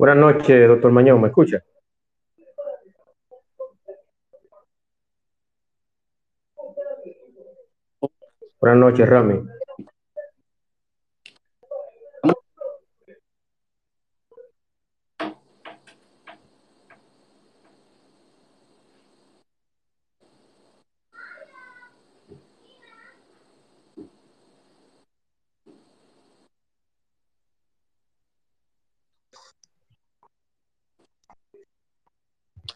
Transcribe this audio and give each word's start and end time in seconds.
Buenas 0.00 0.16
noches, 0.16 0.66
doctor 0.66 0.90
Mañón, 0.92 1.20
¿me 1.20 1.28
escucha? 1.28 1.62
Buenas 8.58 8.78
noches, 8.78 9.06
Rami. 9.06 9.46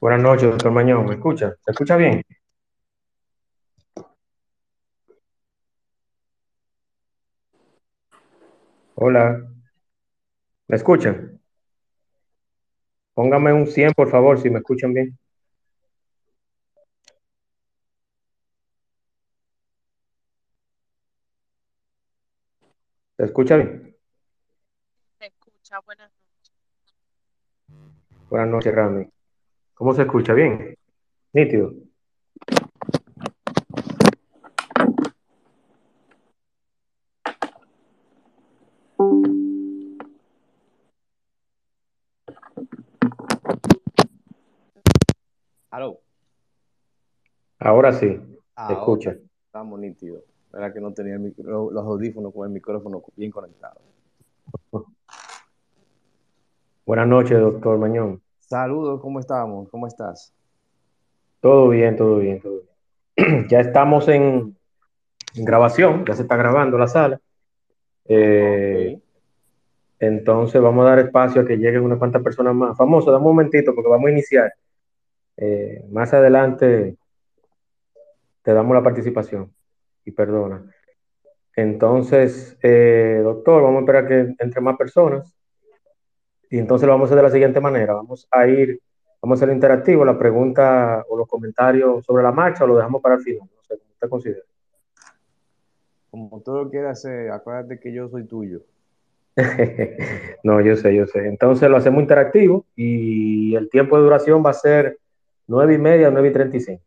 Buenas 0.04 0.20
noches, 0.20 0.50
doctor 0.50 0.70
Mañón. 0.70 1.06
¿Me 1.06 1.14
escucha? 1.14 1.56
¿Se 1.64 1.70
escucha 1.70 1.96
bien? 1.96 2.22
Hola. 8.96 9.50
¿Me 10.68 10.76
escuchan? 10.76 11.40
Póngame 13.14 13.54
un 13.54 13.66
100, 13.66 13.94
por 13.94 14.10
favor, 14.10 14.38
si 14.38 14.50
me 14.50 14.58
escuchan 14.58 14.92
bien. 14.92 15.18
¿Se 23.16 23.24
escucha 23.24 23.56
bien? 23.56 23.96
Se 25.18 25.26
escucha, 25.28 25.80
buenas 25.80 26.12
noches. 26.12 26.52
Buenas 28.28 28.48
noches, 28.48 28.74
Rami. 28.74 29.13
¿Cómo 29.74 29.92
se 29.94 30.02
escucha? 30.02 30.32
¿Bien? 30.34 30.76
Nítido. 31.32 31.72
Aló. 45.70 46.00
Ahora 47.58 47.92
sí, 47.92 48.06
se 48.08 48.38
Ahora 48.54 48.74
escucha. 48.74 49.16
Estamos 49.46 49.80
nítidos. 49.80 50.22
Era 50.52 50.72
que 50.72 50.80
no 50.80 50.92
tenía 50.92 51.14
el 51.14 51.20
micro- 51.20 51.70
los 51.70 51.84
audífonos 51.84 52.32
con 52.32 52.46
el 52.46 52.52
micrófono 52.52 53.02
bien 53.16 53.30
conectado. 53.30 53.80
Buenas 56.86 57.08
noches, 57.08 57.40
doctor 57.40 57.78
Mañón. 57.78 58.20
Saludos, 58.46 59.00
¿cómo 59.00 59.20
estamos? 59.20 59.70
¿Cómo 59.70 59.86
estás? 59.86 60.34
Todo 61.40 61.70
bien, 61.70 61.96
todo 61.96 62.18
bien, 62.18 62.40
todo 62.40 62.60
bien. 63.16 63.46
Ya 63.48 63.60
estamos 63.60 64.06
en, 64.08 64.54
en 65.34 65.44
grabación, 65.44 66.04
ya 66.04 66.14
se 66.14 66.22
está 66.22 66.36
grabando 66.36 66.76
la 66.76 66.86
sala. 66.86 67.20
Eh. 68.06 69.00
Entonces 69.98 70.60
vamos 70.60 70.84
a 70.84 70.90
dar 70.90 70.98
espacio 70.98 71.40
a 71.40 71.46
que 71.46 71.56
lleguen 71.56 71.82
unas 71.82 71.98
cuantas 71.98 72.22
personas 72.22 72.54
más. 72.54 72.76
Famoso, 72.76 73.10
dame 73.10 73.24
un 73.24 73.30
momentito 73.30 73.74
porque 73.74 73.88
vamos 73.88 74.08
a 74.08 74.12
iniciar. 74.12 74.52
Eh, 75.38 75.82
más 75.90 76.12
adelante 76.12 76.96
te 78.42 78.52
damos 78.52 78.74
la 78.74 78.82
participación 78.82 79.50
y 80.04 80.10
perdona. 80.10 80.70
Entonces, 81.56 82.58
eh, 82.62 83.20
doctor, 83.22 83.62
vamos 83.62 83.78
a 83.78 83.80
esperar 83.80 84.06
que 84.06 84.34
entre 84.38 84.60
más 84.60 84.76
personas 84.76 85.34
y 86.50 86.58
entonces 86.58 86.86
lo 86.86 86.92
vamos 86.92 87.06
a 87.06 87.08
hacer 87.08 87.16
de 87.16 87.22
la 87.22 87.30
siguiente 87.30 87.60
manera. 87.60 87.94
Vamos 87.94 88.28
a 88.30 88.46
ir, 88.46 88.80
vamos 89.20 89.40
a 89.40 89.44
hacer 89.44 89.54
interactivo, 89.54 90.04
la 90.04 90.18
pregunta 90.18 91.04
o 91.08 91.16
los 91.16 91.28
comentarios 91.28 92.04
sobre 92.04 92.22
la 92.22 92.32
marcha 92.32 92.64
o 92.64 92.66
lo 92.66 92.76
dejamos 92.76 93.02
para 93.02 93.16
el 93.16 93.22
final. 93.22 93.48
No 93.54 93.62
sé, 93.62 93.78
como 93.78 93.92
usted 93.92 94.08
considera. 94.08 94.42
Como 96.10 96.40
tú 96.42 96.54
lo 96.54 96.70
quieras 96.70 96.98
hacer, 96.98 97.30
acuérdate 97.30 97.80
que 97.80 97.92
yo 97.92 98.08
soy 98.08 98.24
tuyo. 98.24 98.60
No, 100.44 100.60
yo 100.60 100.76
sé, 100.76 100.94
yo 100.94 101.06
sé. 101.06 101.26
Entonces 101.26 101.68
lo 101.68 101.76
hacemos 101.76 102.02
interactivo 102.02 102.66
y 102.76 103.54
el 103.56 103.68
tiempo 103.70 103.96
de 103.96 104.04
duración 104.04 104.44
va 104.44 104.50
a 104.50 104.54
ser 104.54 104.98
nueve 105.46 105.74
y 105.74 105.78
media, 105.78 106.10
nueve 106.10 106.28
y 106.28 106.32
treinta 106.32 106.56
y 106.56 106.60
cinco, 106.60 106.82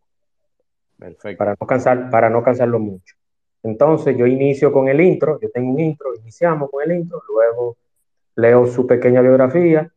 Perfecto. 0.97 1.37
para 1.37 1.55
no 1.59 1.67
cansar, 1.67 2.09
para 2.09 2.29
no 2.29 2.43
cansarlo 2.43 2.79
mucho. 2.79 3.15
Entonces 3.63 4.15
yo 4.15 4.25
inicio 4.25 4.71
con 4.71 4.87
el 4.87 5.01
intro, 5.01 5.39
yo 5.41 5.49
tengo 5.49 5.71
un 5.71 5.79
intro, 5.79 6.15
iniciamos 6.15 6.69
con 6.69 6.83
el 6.83 6.97
intro, 6.97 7.21
luego 7.27 7.75
leo 8.37 8.67
su 8.67 8.85
pequeña 8.87 9.21
biografía 9.21 9.91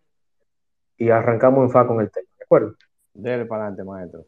y 0.96 1.10
arrancamos 1.10 1.64
en 1.64 1.70
fa 1.70 1.86
con 1.86 2.00
el 2.00 2.10
tema, 2.10 2.26
¿de 2.38 2.44
acuerdo? 2.44 2.74
Dele 3.14 3.44
para 3.44 3.66
adelante, 3.66 3.84
maestro. 3.84 4.24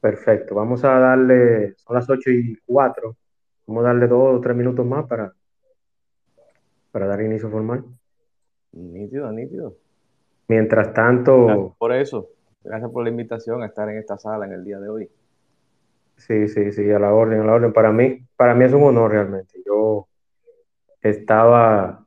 Perfecto, 0.00 0.54
vamos 0.54 0.84
a 0.84 0.98
darle, 0.98 1.74
son 1.76 1.94
las 1.94 2.10
ocho 2.10 2.30
y 2.30 2.58
cuatro, 2.66 3.16
vamos 3.66 3.84
a 3.84 3.88
darle 3.88 4.08
dos 4.08 4.36
o 4.36 4.40
tres 4.40 4.56
minutos 4.56 4.84
más 4.84 5.06
para, 5.06 5.32
para 6.90 7.06
dar 7.06 7.20
inicio 7.22 7.48
formal. 7.48 7.84
Nítido, 8.72 9.30
nítido. 9.30 9.76
Mientras 10.48 10.88
Gracias 10.88 10.94
tanto, 10.94 11.76
por 11.78 11.92
eso. 11.92 12.30
Gracias 12.62 12.90
por 12.90 13.04
la 13.04 13.10
invitación 13.10 13.62
a 13.62 13.66
estar 13.66 13.88
en 13.88 13.98
esta 13.98 14.18
sala 14.18 14.46
en 14.46 14.52
el 14.52 14.64
día 14.64 14.80
de 14.80 14.88
hoy. 14.88 15.10
Sí, 16.16 16.48
sí, 16.48 16.72
sí, 16.72 16.90
a 16.90 16.98
la 16.98 17.14
orden, 17.14 17.40
a 17.40 17.44
la 17.44 17.54
orden. 17.54 17.72
Para 17.72 17.92
mí, 17.92 18.22
para 18.36 18.54
mí 18.54 18.64
es 18.64 18.72
un 18.72 18.82
honor 18.82 19.12
realmente. 19.12 19.62
Yo 19.64 20.08
estaba 21.00 21.99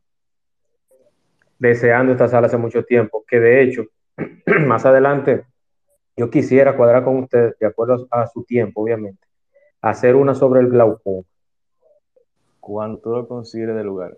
deseando 1.60 2.12
esta 2.12 2.28
sala 2.28 2.48
hace 2.48 2.58
mucho 2.58 2.84
tiempo, 2.84 3.24
que 3.28 3.40
de 3.40 3.64
hecho, 3.64 3.86
más 4.66 4.86
adelante, 4.86 5.46
yo 6.16 6.30
quisiera 6.30 6.76
cuadrar 6.76 7.04
con 7.04 7.18
usted, 7.18 7.56
de 7.60 7.68
acuerdo 7.68 8.08
a 8.12 8.28
su 8.28 8.44
tiempo, 8.44 8.82
obviamente, 8.82 9.26
hacer 9.82 10.16
una 10.16 10.36
sobre 10.36 10.62
el 10.62 10.70
glaucoma. 10.70 11.24
Cuando 12.60 13.00
tú 13.00 13.10
lo 13.12 13.28
consideres 13.28 13.76
de 13.76 13.84
lugar. 13.84 14.18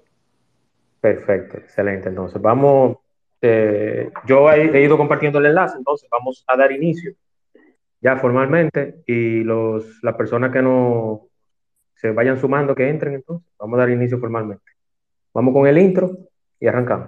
Perfecto, 1.01 1.57
excelente. 1.57 2.09
Entonces, 2.09 2.41
vamos, 2.41 2.97
eh, 3.41 4.11
yo 4.25 4.51
he, 4.51 4.77
he 4.77 4.83
ido 4.83 4.97
compartiendo 4.97 5.39
el 5.39 5.47
enlace, 5.47 5.77
entonces 5.77 6.09
vamos 6.11 6.43
a 6.47 6.57
dar 6.57 6.71
inicio 6.71 7.15
ya 8.05 8.17
formalmente 8.17 9.01
y 9.07 9.43
los, 9.43 10.03
las 10.03 10.13
personas 10.13 10.51
que 10.51 10.61
no 10.61 11.27
se 11.95 12.11
vayan 12.11 12.37
sumando, 12.37 12.75
que 12.75 12.87
entren 12.87 13.15
entonces, 13.15 13.47
vamos 13.57 13.77
a 13.77 13.79
dar 13.79 13.89
inicio 13.89 14.19
formalmente. 14.19 14.63
Vamos 15.33 15.53
con 15.55 15.65
el 15.65 15.79
intro 15.79 16.15
y 16.59 16.67
arrancamos. 16.67 17.07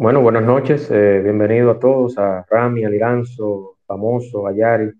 Bueno, 0.00 0.20
buenas 0.22 0.44
noches, 0.44 0.88
eh, 0.92 1.20
bienvenido 1.24 1.72
a 1.72 1.78
todos, 1.80 2.16
a 2.18 2.46
Rami, 2.48 2.84
a 2.84 2.88
Liranzo, 2.88 3.78
famoso, 3.84 4.46
a 4.46 4.52
Yari, 4.52 4.92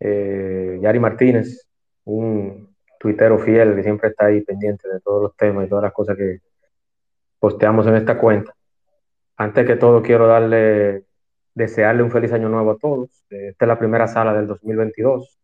eh, 0.00 0.78
Yari 0.80 0.98
Martínez, 0.98 1.68
un 2.04 2.74
tuitero 2.98 3.38
fiel 3.38 3.76
que 3.76 3.82
siempre 3.82 4.08
está 4.08 4.26
ahí 4.26 4.40
pendiente 4.40 4.88
de 4.88 5.00
todos 5.00 5.22
los 5.22 5.36
temas 5.36 5.66
y 5.66 5.68
todas 5.68 5.82
las 5.82 5.92
cosas 5.92 6.16
que 6.16 6.40
posteamos 7.38 7.86
en 7.88 7.96
esta 7.96 8.18
cuenta. 8.18 8.54
Antes 9.36 9.66
que 9.66 9.76
todo, 9.76 10.00
quiero 10.02 10.26
darle, 10.26 11.04
desearle 11.54 12.02
un 12.02 12.10
feliz 12.10 12.32
año 12.32 12.48
nuevo 12.48 12.70
a 12.70 12.78
todos. 12.78 13.10
Eh, 13.28 13.48
Esta 13.50 13.66
es 13.66 13.68
la 13.68 13.78
primera 13.78 14.08
sala 14.08 14.32
del 14.32 14.46
2022. 14.46 15.38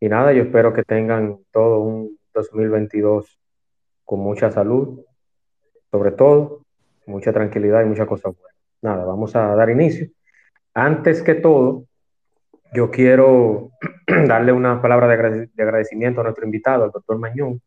Y 0.00 0.08
nada, 0.08 0.32
yo 0.32 0.42
espero 0.42 0.72
que 0.72 0.82
tengan 0.82 1.38
todo 1.52 1.80
un 1.80 2.18
2022 2.34 3.38
con 4.04 4.20
mucha 4.20 4.50
salud, 4.50 5.04
sobre 5.92 6.10
todo, 6.12 6.62
mucha 7.10 7.32
tranquilidad 7.32 7.82
y 7.82 7.86
muchas 7.86 8.06
cosas 8.06 8.34
buenas. 8.36 8.56
Nada, 8.82 9.04
vamos 9.04 9.34
a 9.36 9.54
dar 9.54 9.68
inicio. 9.70 10.08
Antes 10.74 11.22
que 11.22 11.34
todo, 11.34 11.84
yo 12.72 12.90
quiero 12.90 13.70
darle 14.26 14.52
una 14.52 14.80
palabra 14.80 15.08
de, 15.08 15.14
agrade- 15.14 15.50
de 15.52 15.62
agradecimiento 15.62 16.20
a 16.20 16.24
nuestro 16.24 16.44
invitado, 16.44 16.84
al 16.84 16.90
doctor 16.90 17.18
Mañón, 17.18 17.60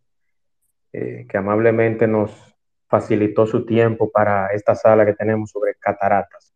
eh, 0.94 1.25
que 1.28 1.38
amablemente 1.38 2.07
nos 2.07 2.56
facilitó 2.88 3.45
su 3.45 3.66
tiempo 3.66 4.10
para 4.12 4.48
esta 4.48 4.75
sala 4.75 5.06
que 5.06 5.13
tenemos 5.13 5.50
sobre 5.51 5.75
cataratas 5.75 6.54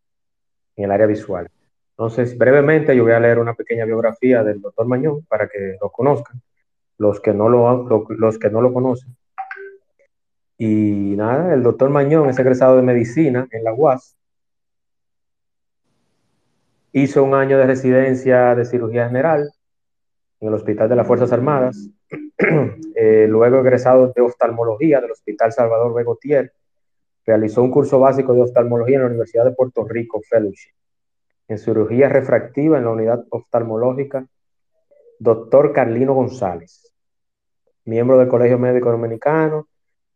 en 0.76 0.84
el 0.84 0.90
área 0.92 1.06
visual. 1.06 1.48
Entonces, 1.90 2.38
brevemente, 2.38 2.94
yo 2.96 3.02
voy 3.02 3.12
a 3.12 3.18
leer 3.20 3.38
una 3.40 3.54
pequeña 3.54 3.84
biografía 3.84 4.44
del 4.44 4.60
doctor 4.60 4.86
Mañón 4.86 5.24
para 5.28 5.48
que 5.48 5.76
lo 5.80 5.90
conozcan, 5.90 6.40
los 6.96 7.20
que 7.20 7.32
no 7.34 7.48
lo- 7.48 8.06
los 8.10 8.38
que 8.38 8.50
no 8.50 8.60
lo 8.60 8.72
conocen. 8.72 9.16
Y 10.60 11.14
nada, 11.16 11.54
el 11.54 11.62
doctor 11.62 11.88
Mañón 11.88 12.28
es 12.28 12.38
egresado 12.38 12.74
de 12.76 12.82
medicina 12.82 13.46
en 13.52 13.62
la 13.62 13.72
UAS. 13.72 14.16
Hizo 16.90 17.22
un 17.22 17.34
año 17.34 17.58
de 17.58 17.66
residencia 17.66 18.56
de 18.56 18.64
cirugía 18.64 19.06
general 19.06 19.52
en 20.40 20.48
el 20.48 20.54
Hospital 20.54 20.88
de 20.88 20.96
las 20.96 21.06
Fuerzas 21.06 21.30
Armadas. 21.30 21.88
eh, 22.96 23.26
luego 23.28 23.60
egresado 23.60 24.12
de 24.12 24.20
oftalmología 24.20 25.00
del 25.00 25.12
Hospital 25.12 25.52
Salvador 25.52 25.94
Begotier. 25.94 26.52
Realizó 27.24 27.62
un 27.62 27.70
curso 27.70 28.00
básico 28.00 28.34
de 28.34 28.42
oftalmología 28.42 28.96
en 28.96 29.02
la 29.02 29.08
Universidad 29.08 29.44
de 29.44 29.52
Puerto 29.52 29.86
Rico, 29.86 30.20
Fellowship. 30.28 30.72
En 31.46 31.58
cirugía 31.58 32.08
refractiva 32.08 32.78
en 32.78 32.84
la 32.84 32.90
unidad 32.90 33.24
oftalmológica, 33.30 34.26
doctor 35.20 35.72
Carlino 35.72 36.14
González, 36.14 36.92
miembro 37.84 38.18
del 38.18 38.28
Colegio 38.28 38.58
Médico 38.58 38.90
Dominicano, 38.90 39.68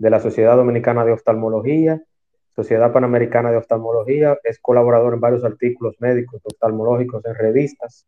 de 0.03 0.11
la 0.11 0.19
Sociedad 0.19 0.57
Dominicana 0.57 1.05
de 1.05 1.13
Oftalmología, 1.13 2.03
Sociedad 2.49 2.93
Panamericana 2.93 3.53
de 3.53 3.59
Oftalmología, 3.59 4.37
es 4.43 4.59
colaborador 4.59 5.15
en 5.15 5.21
varios 5.21 5.45
artículos 5.45 5.95
médicos 6.01 6.43
oftalmológicos 6.45 7.25
en 7.25 7.37
revistas, 7.37 8.05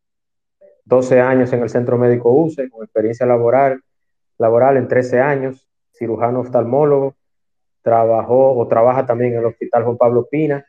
12 0.87 1.21
años 1.21 1.53
en 1.53 1.63
el 1.63 1.71
Centro 1.71 1.97
Médico 1.97 2.33
UCE, 2.33 2.69
con 2.69 2.83
experiencia 2.83 3.27
laboral, 3.27 3.81
laboral 4.39 4.77
en 4.77 4.89
13 4.89 5.21
años, 5.21 5.69
cirujano 5.93 6.41
oftalmólogo, 6.41 7.15
trabajó 7.81 8.59
o 8.59 8.67
trabaja 8.67 9.07
también 9.07 9.35
en 9.35 9.39
el 9.39 9.47
Hospital 9.47 9.85
Juan 9.85 9.97
Pablo 9.97 10.27
Pina, 10.29 10.67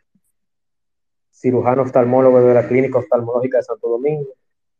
cirujano 1.32 1.82
oftalmólogo 1.82 2.40
de 2.40 2.54
la 2.54 2.68
Clínica 2.68 3.00
Oftalmológica 3.00 3.58
de 3.58 3.64
Santo 3.64 3.90
Domingo, 3.90 4.30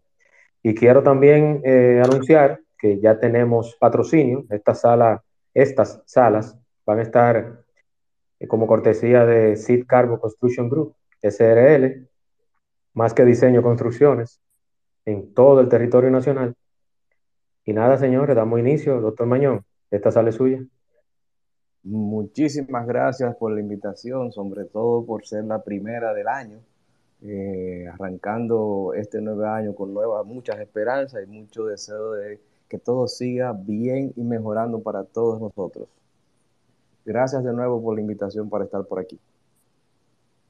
Y 0.63 0.73
quiero 0.73 1.03
también 1.03 1.59
eh, 1.65 2.01
anunciar 2.01 2.61
que 2.79 3.01
ya 3.01 3.19
tenemos 3.19 3.75
patrocinio. 3.77 4.45
Esta 4.49 4.73
sala, 4.73 5.21
estas 5.53 6.01
salas 6.05 6.57
van 6.85 6.99
a 6.99 7.01
estar 7.01 7.65
eh, 8.39 8.47
como 8.47 8.67
cortesía 8.67 9.25
de 9.25 9.57
Seed 9.57 9.85
Carbo 9.85 10.17
Construction 10.17 10.69
Group, 10.69 10.95
SRL, 11.21 12.07
más 12.93 13.13
que 13.13 13.25
diseño 13.25 13.61
construcciones, 13.61 14.39
en 15.03 15.33
todo 15.33 15.59
el 15.59 15.67
territorio 15.67 16.09
nacional. 16.09 16.55
Y 17.67 17.73
nada, 17.73 17.97
señores, 17.97 18.33
damos 18.33 18.61
inicio. 18.61 19.01
Doctor 19.01 19.27
Mañón, 19.27 19.65
esta 19.91 20.09
sala 20.09 20.29
es 20.29 20.35
suya. 20.35 20.63
Muchísimas 21.83 22.87
gracias 22.87 23.35
por 23.35 23.51
la 23.51 23.59
invitación, 23.59 24.31
sobre 24.31 24.63
todo 24.63 25.05
por 25.05 25.25
ser 25.25 25.43
la 25.43 25.61
primera 25.61 26.13
del 26.13 26.29
año, 26.29 26.59
eh, 27.23 27.85
arrancando 27.93 28.93
este 28.95 29.19
nuevo 29.19 29.43
año 29.43 29.75
con 29.75 29.93
nuevas, 29.93 30.25
muchas 30.25 30.61
esperanzas 30.61 31.21
y 31.25 31.27
mucho 31.27 31.65
deseo 31.65 32.13
de 32.13 32.39
que 32.69 32.79
todo 32.79 33.05
siga 33.09 33.51
bien 33.51 34.13
y 34.15 34.23
mejorando 34.23 34.79
para 34.79 35.03
todos 35.03 35.41
nosotros. 35.41 35.89
Gracias 37.03 37.43
de 37.43 37.51
nuevo 37.51 37.83
por 37.83 37.95
la 37.95 38.01
invitación 38.01 38.49
para 38.49 38.63
estar 38.63 38.85
por 38.85 38.99
aquí. 38.99 39.19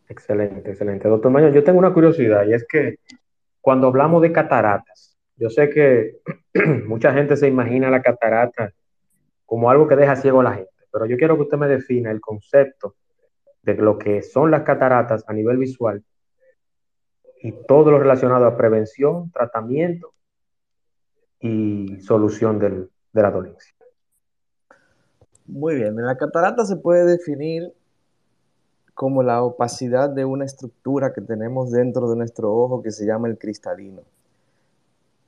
Excelente, 0.07 0.69
excelente. 0.69 1.07
Doctor 1.07 1.31
Mañón, 1.31 1.51
yo 1.51 1.63
tengo 1.63 1.79
una 1.79 1.95
curiosidad 1.95 2.45
y 2.45 2.53
es 2.53 2.63
que 2.67 2.99
cuando 3.59 3.87
hablamos 3.87 4.21
de 4.21 4.31
cataratas, 4.31 5.16
yo 5.37 5.49
sé 5.49 5.69
que 5.69 6.17
mucha 6.87 7.13
gente 7.13 7.37
se 7.37 7.47
imagina 7.47 7.89
la 7.89 8.01
catarata 8.01 8.73
como 9.45 9.69
algo 9.69 9.87
que 9.87 9.95
deja 9.95 10.15
ciego 10.15 10.41
a 10.41 10.45
la 10.45 10.53
gente, 10.53 10.71
pero 10.91 11.05
yo 11.05 11.17
quiero 11.17 11.35
que 11.35 11.43
usted 11.43 11.57
me 11.57 11.67
defina 11.67 12.11
el 12.11 12.19
concepto 12.19 12.95
de 13.61 13.75
lo 13.75 13.97
que 13.97 14.21
son 14.21 14.51
las 14.51 14.63
cataratas 14.63 15.23
a 15.27 15.33
nivel 15.33 15.57
visual 15.57 16.03
y 17.41 17.51
todo 17.51 17.91
lo 17.91 17.99
relacionado 17.99 18.45
a 18.45 18.57
prevención, 18.57 19.31
tratamiento 19.31 20.13
y 21.39 21.99
solución 22.01 22.59
del, 22.59 22.89
de 23.13 23.21
la 23.21 23.31
dolencia. 23.31 23.73
Muy 25.45 25.75
bien, 25.75 25.95
la 25.95 26.17
catarata 26.17 26.65
se 26.65 26.75
puede 26.77 27.05
definir 27.05 27.71
como 28.93 29.21
la 29.21 29.43
opacidad 29.43 30.09
de 30.09 30.25
una 30.25 30.43
estructura 30.43 31.13
que 31.13 31.21
tenemos 31.21 31.71
dentro 31.71 32.09
de 32.09 32.17
nuestro 32.17 32.51
ojo 32.51 32.81
que 32.81 32.91
se 32.91 33.05
llama 33.05 33.27
el 33.27 33.37
cristalino. 33.37 34.01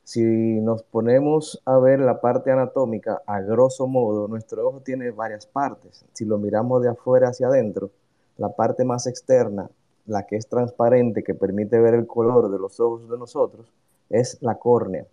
Si 0.10 0.24
nos 0.24 0.82
ponemos 0.82 1.62
a 1.66 1.78
ver 1.78 2.00
la 2.00 2.20
parte 2.20 2.52
anatómica, 2.52 3.22
a 3.28 3.42
grosso 3.42 3.86
modo, 3.86 4.28
nuestro 4.28 4.68
ojo 4.68 4.80
tiene 4.80 5.12
varias 5.12 5.46
partes. 5.46 6.04
Si 6.14 6.26
lo 6.26 6.40
miramos 6.40 6.82
de 6.82 6.90
afuera 6.90 7.28
hacia 7.28 7.46
adentro, 7.46 7.92
la 8.36 8.50
parte 8.50 8.86
más 8.86 9.06
externa, 9.06 9.70
la 10.08 10.26
que 10.26 10.36
es 10.36 10.48
transparente, 10.48 11.22
que 11.22 11.36
permite 11.36 11.80
ver 11.80 11.94
el 11.94 12.08
color 12.08 12.50
de 12.50 12.58
los 12.58 12.80
ojos 12.80 13.08
de 13.08 13.20
nosotros, 13.20 13.72
es 14.10 14.40
la 14.42 14.56
córnea. 14.56 15.06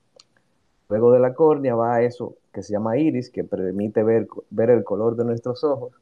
Luego 0.88 1.12
de 1.12 1.20
la 1.20 1.34
córnea 1.34 1.74
va 1.74 2.00
eso 2.00 2.36
que 2.50 2.62
se 2.62 2.72
llama 2.72 2.96
iris, 2.96 3.28
que 3.28 3.44
permite 3.44 4.02
ver, 4.02 4.26
ver 4.48 4.70
el 4.70 4.82
color 4.82 5.14
de 5.16 5.26
nuestros 5.26 5.62
ojos. 5.62 5.92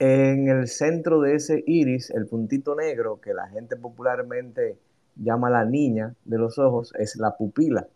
En 0.00 0.48
el 0.48 0.66
centro 0.66 1.20
de 1.20 1.36
ese 1.36 1.62
iris, 1.64 2.10
el 2.10 2.26
puntito 2.26 2.74
negro, 2.74 3.20
que 3.20 3.32
la 3.32 3.46
gente 3.46 3.76
popularmente 3.76 4.80
llama 5.14 5.48
la 5.48 5.64
niña 5.64 6.16
de 6.24 6.38
los 6.38 6.58
ojos, 6.58 6.92
es 6.98 7.14
la 7.14 7.36
pupila. 7.36 7.86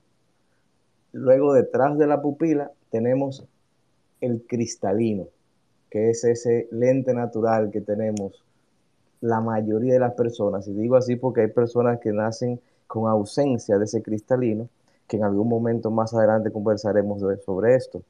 Luego 1.12 1.54
detrás 1.54 1.98
de 1.98 2.06
la 2.06 2.22
pupila 2.22 2.70
tenemos 2.90 3.44
el 4.20 4.44
cristalino, 4.46 5.26
que 5.90 6.10
es 6.10 6.24
ese 6.24 6.68
lente 6.70 7.14
natural 7.14 7.70
que 7.70 7.80
tenemos 7.80 8.44
la 9.20 9.40
mayoría 9.40 9.94
de 9.94 10.00
las 10.00 10.14
personas. 10.14 10.66
Y 10.68 10.72
digo 10.72 10.96
así 10.96 11.16
porque 11.16 11.42
hay 11.42 11.48
personas 11.48 12.00
que 12.00 12.12
nacen 12.12 12.60
con 12.86 13.08
ausencia 13.08 13.78
de 13.78 13.84
ese 13.84 14.02
cristalino 14.02 14.68
que 15.06 15.16
en 15.16 15.24
algún 15.24 15.48
momento 15.48 15.90
más 15.90 16.14
adelante 16.14 16.52
conversaremos 16.52 17.20
sobre 17.44 17.74
esto, 17.74 18.02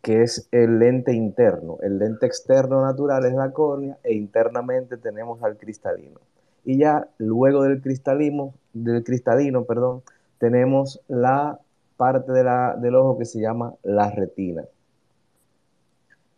que 0.00 0.22
es 0.22 0.48
el 0.52 0.78
lente 0.78 1.12
interno. 1.12 1.78
El 1.82 1.98
lente 1.98 2.26
externo 2.26 2.82
natural 2.82 3.24
es 3.26 3.34
la 3.34 3.50
córnea 3.50 3.98
e 4.04 4.14
internamente 4.14 4.96
tenemos 4.96 5.42
al 5.42 5.56
cristalino. 5.56 6.20
Y 6.64 6.78
ya 6.78 7.08
luego 7.18 7.64
del 7.64 7.82
cristalino, 7.82 8.54
del 8.72 9.02
cristalino 9.02 9.64
perdón, 9.64 10.02
tenemos 10.38 11.00
la 11.08 11.58
parte 12.00 12.32
de 12.32 12.42
la, 12.42 12.76
del 12.76 12.94
ojo 12.94 13.18
que 13.18 13.26
se 13.26 13.42
llama 13.42 13.74
la 13.82 14.10
retina. 14.10 14.64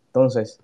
Entonces, 0.07 0.59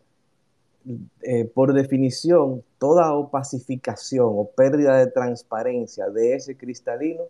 eh, 1.22 1.46
por 1.46 1.72
definición, 1.72 2.64
toda 2.80 3.14
opacificación 3.14 4.28
o 4.30 4.50
pérdida 4.50 4.98
de 4.98 5.08
transparencia 5.08 6.10
de 6.10 6.36
ese 6.36 6.58
cristalino 6.58 7.24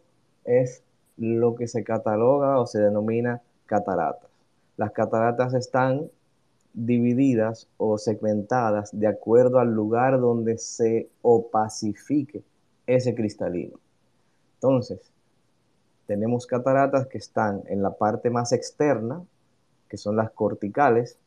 es 0.45 0.81
lo 1.17 1.53
que 1.53 1.67
se 1.67 1.83
cataloga 1.83 2.59
o 2.59 2.65
se 2.65 2.79
denomina 2.81 3.39
cataratas. 3.67 4.31
Las 4.75 4.91
cataratas 4.91 5.53
están 5.53 6.09
divididas 6.73 7.67
o 7.77 7.99
segmentadas 7.99 8.89
de 8.99 9.05
acuerdo 9.05 9.59
al 9.59 9.75
lugar 9.75 10.19
donde 10.19 10.57
se 10.57 11.07
opacifique 11.21 12.41
ese 12.87 13.13
cristalino. 13.13 13.77
Entonces, 14.55 15.11
tenemos 16.09 16.47
cataratas 16.47 17.05
que 17.05 17.19
están 17.19 17.61
en 17.67 17.83
la 17.83 17.91
parte 17.91 18.31
más 18.31 18.51
externa, 18.51 19.21
que 19.87 19.95
son 19.95 20.15
las 20.15 20.31
corticales, 20.31 21.19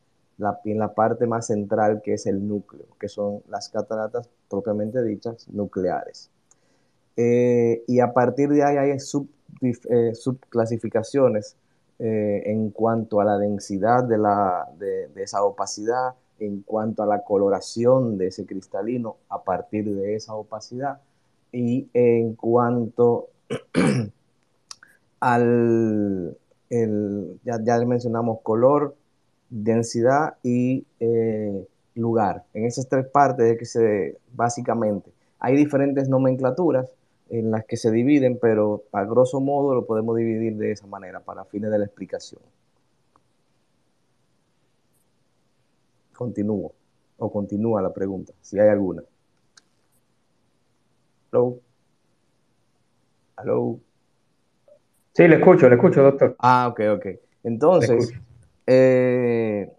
y 0.65 0.71
en 0.71 0.77
la 0.77 0.93
parte 0.93 1.25
más 1.25 1.47
central, 1.47 2.01
que 2.03 2.15
es 2.15 2.25
el 2.25 2.45
núcleo, 2.45 2.85
que 2.99 3.07
son 3.07 3.41
las 3.47 3.69
cataratas 3.69 4.29
propiamente 4.49 5.01
dichas 5.01 5.47
nucleares. 5.47 6.29
Eh, 7.15 7.85
y 7.87 8.01
a 8.01 8.11
partir 8.11 8.49
de 8.49 8.61
ahí 8.61 8.75
hay 8.75 8.97
eh, 9.61 10.15
subclasificaciones 10.15 11.55
eh, 11.99 12.41
en 12.47 12.69
cuanto 12.71 13.21
a 13.21 13.23
la 13.23 13.37
densidad 13.37 14.03
de, 14.03 14.17
la, 14.17 14.67
de, 14.77 15.07
esa 15.15 15.45
opacidad, 15.45 16.15
en 16.39 16.61
cuanto 16.61 17.03
a 17.03 17.05
la 17.05 17.23
coloración 17.23 18.17
de 18.17 18.27
ese 18.27 18.45
cristalino 18.45 19.15
a 19.29 19.41
partir 19.43 19.95
de 19.95 20.15
esa 20.15 20.33
opacidad 20.33 20.99
y 21.53 21.87
en 21.93 22.33
cuanto 22.33 23.29
al, 25.23 26.37
el, 26.69 27.39
ya, 27.45 27.57
ya, 27.63 27.79
mencionamos 27.85 28.41
color, 28.41 28.95
densidad 29.49 30.35
y 30.43 30.85
eh, 30.99 31.65
lugar. 31.95 32.43
En 32.53 32.65
esas 32.65 32.89
tres 32.89 33.07
partes 33.07 33.45
es 33.53 33.57
que 33.57 33.65
se, 33.65 34.17
básicamente, 34.33 35.11
Hay 35.39 35.55
diferentes 35.55 36.09
nomenclaturas 36.09 36.89
en 37.29 37.51
las 37.51 37.65
que 37.65 37.77
se 37.77 37.91
dividen, 37.91 38.37
pero 38.41 38.83
a 38.91 39.03
grosso 39.05 39.39
modo 39.41 39.73
lo 39.75 39.85
podemos 39.85 40.17
dividir 40.17 40.57
de 40.57 40.71
esa 40.71 40.87
manera 40.87 41.21
para 41.21 41.45
fines 41.45 41.71
de 41.71 41.79
la 41.79 41.85
explicación. 41.85 42.41
Continúo 46.13 46.73
o 47.17 47.31
continúa 47.31 47.81
la 47.81 47.93
pregunta, 47.93 48.33
si 48.41 48.59
hay 48.59 48.69
alguna. 48.69 49.03
Hello. 51.31 51.59
Hello. 53.37 53.92
Sí, 55.13 55.27
le 55.27 55.35
escucho, 55.35 55.69
le 55.69 55.75
escucho, 55.75 56.01
doctor. 56.01 56.35
Ah, 56.39 56.67
ok, 56.71 56.81
ok. 56.95 57.05
Entonces, 57.43 58.11
eh, 58.65 59.71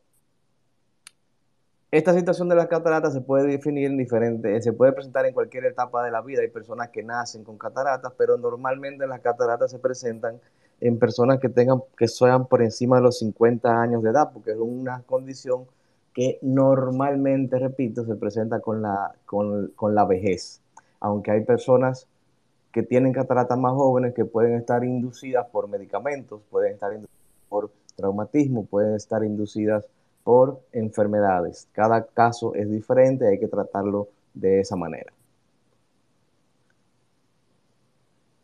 esta 1.90 2.14
situación 2.14 2.48
de 2.48 2.54
las 2.54 2.68
cataratas 2.68 3.12
se 3.12 3.20
puede 3.20 3.48
definir 3.48 3.86
en 3.86 3.96
diferentes, 3.96 4.62
se 4.62 4.72
puede 4.72 4.92
presentar 4.92 5.26
en 5.26 5.34
cualquier 5.34 5.64
etapa 5.64 6.04
de 6.04 6.12
la 6.12 6.22
vida. 6.22 6.42
Hay 6.42 6.48
personas 6.48 6.90
que 6.90 7.02
nacen 7.02 7.42
con 7.42 7.58
cataratas, 7.58 8.12
pero 8.16 8.36
normalmente 8.36 9.06
las 9.08 9.20
cataratas 9.20 9.72
se 9.72 9.80
presentan 9.80 10.40
en 10.80 10.98
personas 10.98 11.40
que 11.40 11.48
tengan, 11.48 11.82
que 11.96 12.06
sean 12.06 12.46
por 12.46 12.62
encima 12.62 12.96
de 12.96 13.02
los 13.02 13.18
50 13.18 13.80
años 13.80 14.02
de 14.02 14.10
edad, 14.10 14.30
porque 14.32 14.52
es 14.52 14.58
una 14.58 15.02
condición 15.02 15.66
que 16.12 16.38
normalmente, 16.42 17.58
repito, 17.58 18.04
se 18.04 18.14
presenta 18.14 18.60
con 18.60 18.82
la, 18.82 19.12
con, 19.26 19.72
con 19.74 19.96
la 19.96 20.04
vejez. 20.04 20.60
Aunque 21.00 21.32
hay 21.32 21.40
personas 21.40 22.06
que 22.74 22.82
tienen 22.82 23.12
cataratas 23.12 23.56
más 23.56 23.72
jóvenes 23.72 24.14
que 24.14 24.24
pueden 24.24 24.56
estar 24.56 24.82
inducidas 24.82 25.46
por 25.46 25.68
medicamentos, 25.68 26.42
pueden 26.50 26.72
estar 26.72 26.92
inducidas 26.92 27.20
por 27.48 27.70
traumatismo, 27.94 28.66
pueden 28.66 28.96
estar 28.96 29.22
inducidas 29.22 29.86
por 30.24 30.60
enfermedades. 30.72 31.68
Cada 31.70 32.04
caso 32.04 32.52
es 32.56 32.68
diferente, 32.68 33.28
hay 33.28 33.38
que 33.38 33.46
tratarlo 33.46 34.08
de 34.34 34.58
esa 34.58 34.74
manera. 34.74 35.12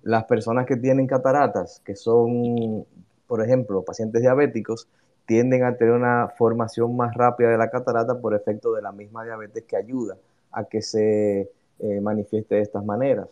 Las 0.02 0.22
personas 0.26 0.64
que 0.64 0.76
tienen 0.76 1.08
cataratas, 1.08 1.82
que 1.84 1.96
son, 1.96 2.86
por 3.26 3.42
ejemplo, 3.42 3.82
pacientes 3.82 4.22
diabéticos, 4.22 4.86
tienden 5.26 5.64
a 5.64 5.74
tener 5.74 5.92
una 5.92 6.28
formación 6.38 6.96
más 6.96 7.16
rápida 7.16 7.48
de 7.48 7.58
la 7.58 7.68
catarata 7.68 8.20
por 8.20 8.36
efecto 8.36 8.74
de 8.74 8.82
la 8.82 8.92
misma 8.92 9.24
diabetes 9.24 9.64
que 9.64 9.76
ayuda 9.76 10.16
a 10.52 10.62
que 10.62 10.82
se 10.82 11.50
eh, 11.80 12.00
manifieste 12.00 12.54
de 12.54 12.60
estas 12.60 12.84
maneras. 12.84 13.26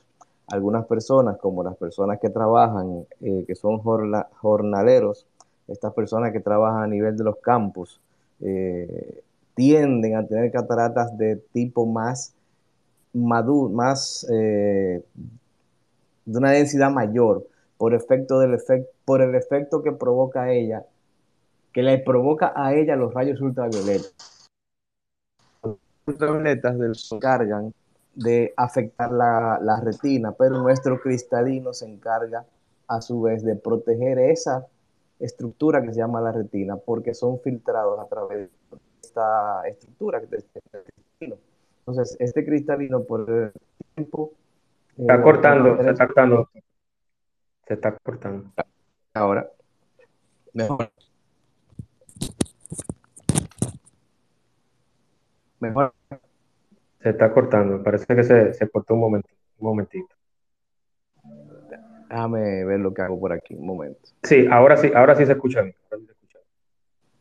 Algunas 0.49 0.87
personas, 0.87 1.39
como 1.39 1.63
las 1.63 1.77
personas 1.77 2.19
que 2.21 2.31
trabajan, 2.31 3.07
eh, 3.21 3.45
que 3.47 3.55
son 3.55 3.79
jornaleros, 3.81 5.27
estas 5.67 5.93
personas 5.93 6.33
que 6.33 6.41
trabajan 6.41 6.83
a 6.83 6.87
nivel 6.87 7.17
de 7.17 7.25
los 7.25 7.37
campos, 7.37 8.01
eh, 8.41 9.23
tienden 9.55 10.17
a 10.17 10.27
tener 10.27 10.51
cataratas 10.51 11.17
de 11.19 11.37
tipo 11.53 11.85
más 11.87 12.35
maduro, 13.13 13.69
más 13.69 14.27
de 14.29 15.03
una 16.27 16.53
densidad 16.53 16.91
mayor, 16.91 17.47
por 17.77 17.95
efecto 17.95 18.39
del 18.39 18.55
efecto, 18.55 18.91
por 19.05 19.21
el 19.23 19.35
efecto 19.35 19.83
que 19.83 19.93
provoca 19.93 20.53
ella 20.53 20.85
que 21.73 21.83
le 21.83 21.99
provoca 21.99 22.53
a 22.57 22.75
ella 22.75 22.97
los 22.97 23.15
rayos 23.15 23.41
ultravioletas. 23.41 24.49
Ultravioletas 26.07 26.79
del 26.79 26.95
sol 26.95 27.19
encargan 27.19 27.73
de 28.19 28.53
afectar 28.57 29.13
la, 29.13 29.61
la, 29.63 29.81
retina, 29.81 30.33
pero 30.33 30.59
nuestro 30.59 31.01
cristalino 31.01 31.73
se 31.73 31.87
encarga 31.87 32.45
a 32.89 33.01
su 33.01 33.23
vez 33.23 33.45
de 33.45 33.55
proteger 33.55 34.19
esa 34.19 34.67
estructura 35.21 35.81
que 35.83 35.93
se 35.93 36.01
llama 36.01 36.21
la 36.21 36.33
retina, 36.33 36.77
porque 36.77 37.15
son 37.15 37.39
filtrados 37.41 38.01
a 38.01 38.09
través 38.09 38.51
de 38.71 38.79
esta 39.03 39.63
estructura 39.69 40.21
que 40.21 40.37
es 40.37 40.45
el 40.73 40.83
cristalino. 40.83 41.37
Entonces, 41.81 42.17
este 42.19 42.45
cristalino 42.45 43.05
por 43.05 43.31
el 43.31 43.53
tiempo... 43.95 44.33
Se 44.97 45.03
está 45.03 45.15
eh, 45.15 45.23
cortando, 45.23 45.77
se 45.77 45.91
está 45.91 46.07
cortando. 46.07 46.49
Se 47.69 47.75
está 47.75 47.97
cortando. 48.03 48.51
Ahora, 49.15 49.49
mejor. 50.53 50.91
Mejor. 55.61 55.93
Se 57.01 57.11
está 57.11 57.33
cortando, 57.33 57.83
parece 57.83 58.07
que 58.15 58.25
se, 58.25 58.53
se 58.55 58.69
cortó 58.69 58.95
un, 58.95 59.01
momento, 59.01 59.29
un 59.59 59.69
momentito. 59.69 60.15
Déjame 62.09 62.65
ver 62.65 62.81
lo 62.81 62.93
que 62.93 63.03
hago 63.03 63.21
por 63.21 63.33
aquí, 63.33 63.55
un 63.55 63.67
momento. 63.67 64.01
Sí, 64.23 64.47
ahora 64.51 64.77
sí, 64.77 64.91
ahora 64.95 65.15
sí 65.15 65.27
se 65.27 65.33
escucha 65.33 65.63
bien. 65.63 65.77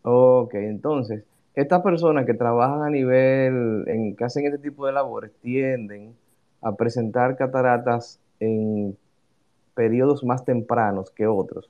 Ok, 0.01 0.53
entonces, 0.55 1.25
estas 1.53 1.81
personas 1.81 2.25
que 2.25 2.33
trabajan 2.33 2.81
a 2.81 2.89
nivel, 2.89 3.83
en, 3.87 4.15
que 4.15 4.23
hacen 4.23 4.45
este 4.45 4.57
tipo 4.57 4.85
de 4.85 4.93
labores, 4.93 5.31
tienden 5.41 6.15
a 6.61 6.75
presentar 6.75 7.35
cataratas 7.35 8.19
en 8.39 8.97
periodos 9.75 10.23
más 10.23 10.45
tempranos 10.45 11.11
que 11.11 11.27
otros, 11.27 11.67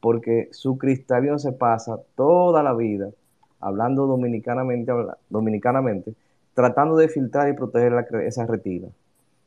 porque 0.00 0.48
su 0.52 0.76
cristalino 0.76 1.38
se 1.38 1.52
pasa 1.52 1.98
toda 2.14 2.62
la 2.62 2.74
vida 2.74 3.10
hablando 3.58 4.06
dominicanamente, 4.06 4.92
dominicanamente 5.28 6.12
tratando 6.58 6.96
de 6.96 7.08
filtrar 7.08 7.48
y 7.48 7.52
proteger 7.52 7.92
esa 8.26 8.44
retina. 8.44 8.88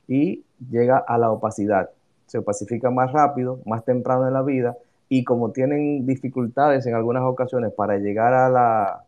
Y 0.07 0.45
llega 0.69 0.97
a 0.97 1.17
la 1.17 1.29
opacidad. 1.29 1.89
Se 2.25 2.37
opacifica 2.37 2.89
más 2.89 3.11
rápido, 3.11 3.59
más 3.65 3.83
temprano 3.83 4.27
en 4.27 4.33
la 4.33 4.43
vida, 4.43 4.77
y 5.09 5.25
como 5.25 5.51
tienen 5.51 6.05
dificultades 6.05 6.85
en 6.85 6.95
algunas 6.95 7.23
ocasiones 7.23 7.73
para 7.73 7.97
llegar 7.97 8.33
a 8.33 8.49
la, 8.49 9.03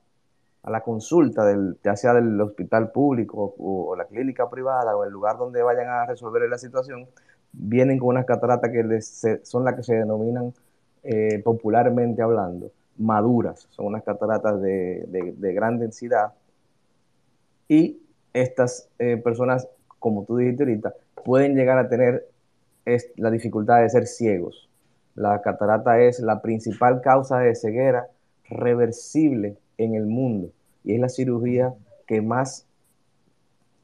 a 0.63 0.69
la 0.69 0.81
consulta, 0.81 1.45
del, 1.45 1.77
ya 1.81 1.95
sea 1.95 2.13
del 2.13 2.41
hospital 2.41 2.91
público 2.91 3.55
o, 3.57 3.95
la 3.95 4.03
clínica 4.03 4.49
privada 4.49 4.97
o 4.97 5.05
el 5.05 5.11
lugar 5.11 5.37
donde 5.37 5.63
vayan 5.63 5.87
a 5.87 6.05
resolver 6.05 6.49
la 6.49 6.57
situación, 6.57 7.07
vienen 7.53 7.99
con 7.99 8.09
unas 8.09 8.25
cataratas 8.25 8.69
que 8.69 9.01
son 9.43 9.63
las 9.63 9.75
que 9.75 9.83
se 9.83 9.95
denominan 9.95 10.53
eh, 11.03 11.41
popularmente 11.41 12.21
hablando 12.21 12.69
maduras, 12.97 13.67
son 13.69 13.87
unas 13.87 14.03
cataratas 14.03 14.61
de, 14.61 15.35
gran 15.55 15.79
densidad. 15.79 16.33
Y 17.67 17.99
estas 18.33 18.89
eh, 18.99 19.17
personas, 19.17 19.67
como 19.99 20.25
tú 20.25 20.37
dijiste 20.37 20.63
ahorita, 20.63 20.93
pueden 21.23 21.55
llegar 21.55 21.77
a 21.77 21.87
tener 21.87 22.27
la 23.15 23.31
dificultad 23.31 23.81
de 23.81 23.89
ser 23.89 24.07
ciegos. 24.07 24.69
La 25.15 25.41
catarata 25.41 26.01
es 26.01 26.19
la 26.19 26.41
principal 26.41 27.01
causa 27.01 27.39
de 27.39 27.55
ceguera 27.55 28.07
reversible 28.49 29.57
en 29.77 29.95
el 29.95 30.05
mundo 30.05 30.49
y 30.83 30.95
es 30.95 30.99
la 30.99 31.09
cirugía 31.09 31.73
que 32.07 32.21
más 32.21 32.67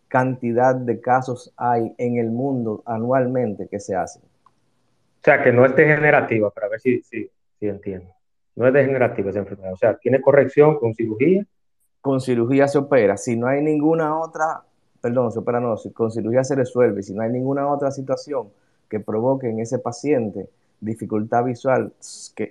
cantidad 0.07 0.75
de 0.75 1.00
casos 1.00 1.53
hay 1.55 1.93
en 1.98 2.17
el 2.17 2.31
mundo 2.31 2.83
anualmente 2.86 3.67
que 3.67 3.79
se 3.79 3.95
hacen. 3.95 4.24
O 4.24 5.24
sea, 5.24 5.43
que 5.43 5.51
no 5.51 5.65
es 5.65 5.75
degenerativa, 5.75 6.50
para 6.50 6.67
ver 6.67 6.79
si, 6.79 7.01
si, 7.03 7.29
si 7.59 7.67
entiendo. 7.67 8.09
No 8.55 8.67
es 8.67 8.74
degenerativa 8.74 9.29
esa 9.29 9.39
enfermedad. 9.39 9.74
O 9.74 9.77
sea, 9.77 9.98
tiene 9.98 10.19
corrección 10.19 10.79
con 10.79 10.95
cirugía. 10.95 11.45
Con 12.01 12.22
cirugía 12.22 12.68
se 12.68 12.77
opera. 12.77 13.18
Si 13.18 13.36
no 13.36 13.48
hay 13.48 13.62
ninguna 13.62 14.18
otra, 14.20 14.63
perdón, 15.01 15.32
se 15.32 15.39
opera 15.39 15.60
no, 15.60 15.75
con 15.94 16.12
cirugía 16.12 16.44
se 16.44 16.56
resuelve. 16.56 17.03
Si 17.03 17.13
no 17.13 17.22
hay 17.22 17.29
ninguna 17.29 17.68
otra 17.68 17.91
situación 17.91 18.50
que 18.89 19.00
provoque 19.00 19.50
en 19.50 19.60
ese 19.60 19.79
paciente 19.79 20.50
dificultad 20.82 21.44
visual 21.44 21.94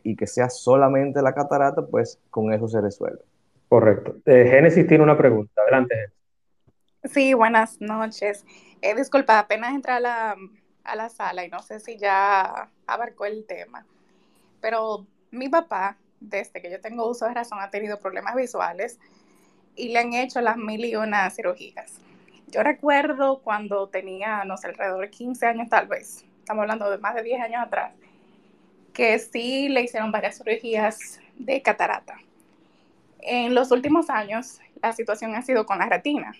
y 0.02 0.16
que 0.16 0.26
sea 0.26 0.50
solamente 0.50 1.22
la 1.22 1.34
catarata, 1.34 1.86
pues 1.86 2.18
con 2.30 2.52
eso 2.52 2.68
se 2.68 2.80
resuelve. 2.80 3.20
Correcto. 3.68 4.16
Eh, 4.26 4.48
Génesis 4.50 4.86
tiene 4.86 5.04
una 5.04 5.16
pregunta. 5.16 5.60
Adelante, 5.62 5.94
Sí, 7.04 7.32
buenas 7.32 7.80
noches. 7.80 8.44
Eh, 8.82 8.94
disculpa, 8.94 9.38
apenas 9.38 9.74
entré 9.74 9.92
a 9.92 10.00
la, 10.00 10.36
a 10.84 10.96
la 10.96 11.08
sala 11.08 11.44
y 11.44 11.48
no 11.48 11.62
sé 11.62 11.78
si 11.80 11.96
ya 11.96 12.70
abarcó 12.86 13.24
el 13.24 13.46
tema, 13.46 13.86
pero 14.60 15.06
mi 15.30 15.48
papá, 15.48 15.96
desde 16.20 16.60
que 16.60 16.70
yo 16.70 16.80
tengo 16.80 17.08
uso 17.08 17.26
de 17.26 17.34
razón, 17.34 17.60
ha 17.60 17.70
tenido 17.70 18.00
problemas 18.00 18.34
visuales 18.34 18.98
y 19.78 19.88
le 19.88 20.00
han 20.00 20.12
hecho 20.12 20.40
las 20.40 20.56
mil 20.56 20.84
y 20.84 20.96
una 20.96 21.30
cirugías. 21.30 22.00
Yo 22.48 22.62
recuerdo 22.62 23.40
cuando 23.40 23.88
tenía, 23.88 24.44
no 24.44 24.56
sé, 24.56 24.68
alrededor 24.68 25.02
de 25.02 25.10
15 25.10 25.46
años 25.46 25.68
tal 25.68 25.86
vez, 25.86 26.24
estamos 26.40 26.62
hablando 26.62 26.90
de 26.90 26.98
más 26.98 27.14
de 27.14 27.22
10 27.22 27.40
años 27.40 27.62
atrás, 27.62 27.92
que 28.92 29.18
sí 29.18 29.68
le 29.68 29.82
hicieron 29.82 30.10
varias 30.10 30.38
cirugías 30.38 31.20
de 31.36 31.62
catarata. 31.62 32.18
En 33.20 33.54
los 33.54 33.70
últimos 33.70 34.10
años, 34.10 34.60
la 34.82 34.92
situación 34.92 35.34
ha 35.34 35.42
sido 35.42 35.66
con 35.66 35.78
la 35.78 35.88
retina. 35.88 36.34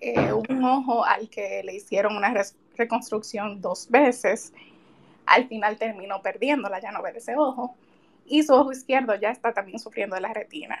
Eh, 0.00 0.32
un 0.32 0.64
ojo 0.64 1.04
al 1.04 1.30
que 1.30 1.62
le 1.64 1.74
hicieron 1.74 2.16
una 2.16 2.34
reconstrucción 2.76 3.60
dos 3.60 3.88
veces, 3.88 4.52
al 5.26 5.46
final 5.46 5.78
terminó 5.78 6.20
perdiéndola, 6.20 6.80
ya 6.80 6.90
no 6.90 7.02
ve 7.02 7.12
ese 7.14 7.36
ojo 7.36 7.76
y 8.26 8.42
su 8.42 8.52
ojo 8.52 8.72
izquierdo 8.72 9.14
ya 9.14 9.30
está 9.30 9.52
también 9.52 9.78
sufriendo 9.78 10.16
de 10.16 10.22
la 10.22 10.32
retina. 10.32 10.78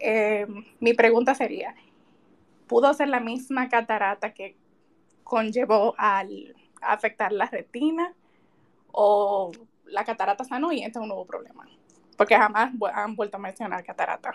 Eh, 0.00 0.46
mi 0.80 0.94
pregunta 0.94 1.34
sería, 1.34 1.74
¿pudo 2.66 2.92
ser 2.94 3.08
la 3.08 3.20
misma 3.20 3.68
catarata 3.68 4.32
que 4.32 4.56
conllevó 5.22 5.94
al 5.98 6.56
afectar 6.80 7.32
la 7.32 7.46
retina 7.46 8.14
o 8.92 9.52
la 9.84 10.04
catarata 10.04 10.44
sanó 10.44 10.72
y 10.72 10.82
este 10.82 10.98
es 10.98 11.02
un 11.02 11.08
nuevo 11.08 11.26
problema? 11.26 11.68
Porque 12.16 12.36
jamás 12.36 12.72
han 12.94 13.14
vuelto 13.14 13.36
a 13.36 13.40
mencionar 13.40 13.84
catarata. 13.84 14.32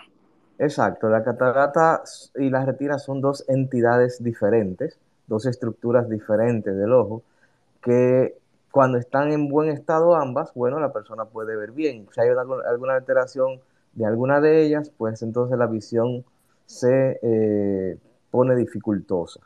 Exacto, 0.58 1.08
la 1.08 1.22
catarata 1.22 2.02
y 2.36 2.48
la 2.48 2.64
retina 2.64 2.98
son 2.98 3.20
dos 3.20 3.44
entidades 3.48 4.22
diferentes. 4.22 4.98
dos 5.26 5.44
estructuras 5.46 6.08
diferentes 6.08 6.76
del 6.76 6.92
ojo 6.92 7.22
que 7.82 8.36
cuando 8.70 8.98
están 8.98 9.32
en 9.32 9.48
buen 9.48 9.70
estado 9.70 10.14
ambas, 10.14 10.52
bueno, 10.54 10.78
la 10.80 10.92
persona 10.92 11.24
puede 11.24 11.56
ver 11.56 11.72
bien. 11.72 12.06
Si 12.12 12.20
hay 12.20 12.28
alguna 12.28 12.94
alteración 12.94 13.60
de 13.96 14.04
alguna 14.04 14.40
de 14.40 14.62
ellas, 14.62 14.92
pues 14.96 15.22
entonces 15.22 15.58
la 15.58 15.66
visión 15.66 16.24
se 16.66 17.18
eh, 17.22 17.98
pone 18.30 18.54
dificultosa. 18.54 19.40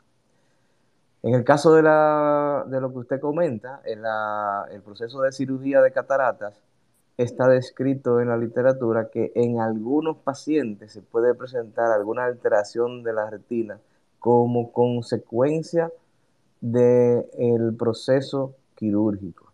En 1.23 1.35
el 1.35 1.43
caso 1.45 1.73
de, 1.73 1.81
lo 1.81 2.91
que 2.91 2.97
usted 2.97 3.19
comenta, 3.21 3.81
el 3.85 4.81
proceso 4.81 5.21
de 5.21 5.31
cirugía 5.31 5.81
de 5.81 5.91
cataratas, 5.91 6.61
está 7.17 7.47
descrito 7.47 8.19
en 8.19 8.27
la 8.27 8.37
literatura 8.37 9.09
que 9.09 9.31
en 9.35 9.59
algunos 9.59 10.17
pacientes 10.17 10.91
se 10.91 11.01
puede 11.01 11.33
presentar 11.33 11.91
alguna 11.91 12.25
alteración 12.25 13.03
de 13.03 13.13
la 13.13 13.29
retina 13.29 13.79
como 14.19 14.71
consecuencia 14.73 15.91
del 16.59 17.75
proceso 17.77 18.55
quirúrgico. 18.75 19.51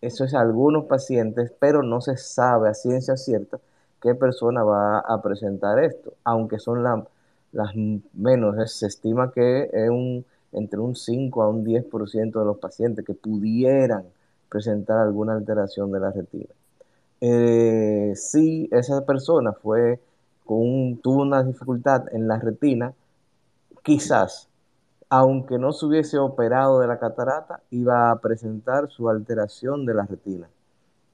Eso 0.00 0.24
es 0.24 0.34
algunos 0.34 0.84
pacientes, 0.84 1.50
pero 1.58 1.82
no 1.82 2.00
se 2.00 2.16
sabe 2.16 2.68
a 2.68 2.74
ciencia 2.74 3.16
cierta 3.16 3.58
qué 4.04 4.14
persona 4.14 4.62
va 4.62 4.98
a 4.98 5.22
presentar 5.22 5.82
esto, 5.82 6.12
aunque 6.24 6.58
son 6.58 6.82
las 7.52 7.74
menos, 8.12 8.70
se 8.70 8.86
estima 8.86 9.32
que 9.32 9.70
es 9.72 9.88
un, 9.88 10.26
entre 10.52 10.78
un 10.78 10.94
5 10.94 11.42
a 11.42 11.48
un 11.48 11.64
10% 11.64 12.38
de 12.38 12.44
los 12.44 12.58
pacientes 12.58 13.02
que 13.02 13.14
pudieran 13.14 14.04
presentar 14.50 14.98
alguna 14.98 15.32
alteración 15.32 15.90
de 15.90 16.00
la 16.00 16.10
retina. 16.10 16.52
Eh, 17.22 18.12
si 18.14 18.68
esa 18.70 19.06
persona 19.06 19.54
fue 19.54 19.98
con 20.44 20.98
tuvo 20.98 21.22
una 21.22 21.42
dificultad 21.42 22.04
en 22.12 22.28
la 22.28 22.38
retina, 22.38 22.92
quizás, 23.82 24.50
aunque 25.08 25.58
no 25.58 25.72
se 25.72 25.86
hubiese 25.86 26.18
operado 26.18 26.80
de 26.80 26.88
la 26.88 26.98
catarata, 26.98 27.60
iba 27.70 28.10
a 28.10 28.20
presentar 28.20 28.90
su 28.90 29.08
alteración 29.08 29.86
de 29.86 29.94
la 29.94 30.04
retina 30.04 30.46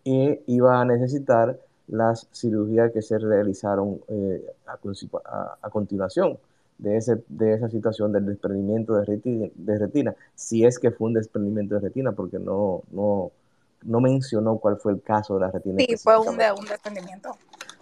y 0.03 0.41
iba 0.47 0.81
a 0.81 0.85
necesitar 0.85 1.57
las 1.91 2.29
cirugías 2.33 2.93
que 2.93 3.03
se 3.03 3.19
realizaron 3.19 4.01
eh, 4.09 4.47
a, 4.67 5.71
continuación 5.71 6.39
de, 6.79 6.97
ese, 6.97 7.23
de 7.29 7.55
esa 7.55 7.69
situación 7.69 8.13
del 8.13 8.27
desprendimiento 8.27 8.95
de 8.95 9.05
retina, 9.05 9.49
de 9.55 9.79
retina, 9.79 10.15
si 10.35 10.65
es 10.65 10.79
que 10.79 10.93
fue 10.93 11.09
un 11.09 11.15
desprendimiento 11.15 11.75
de 11.75 11.81
retina, 11.81 12.13
porque 12.13 12.39
no, 12.39 12.83
no, 12.93 13.33
no 13.83 14.01
mencionó 14.01 14.59
cuál 14.59 14.77
fue 14.77 14.93
el 14.93 15.03
caso 15.03 15.35
de 15.35 15.41
la 15.41 15.51
retina. 15.51 15.77
Sí, 15.79 15.97
fue 15.97 16.19
un, 16.19 16.29
un 16.29 16.67
desprendimiento. 16.69 17.31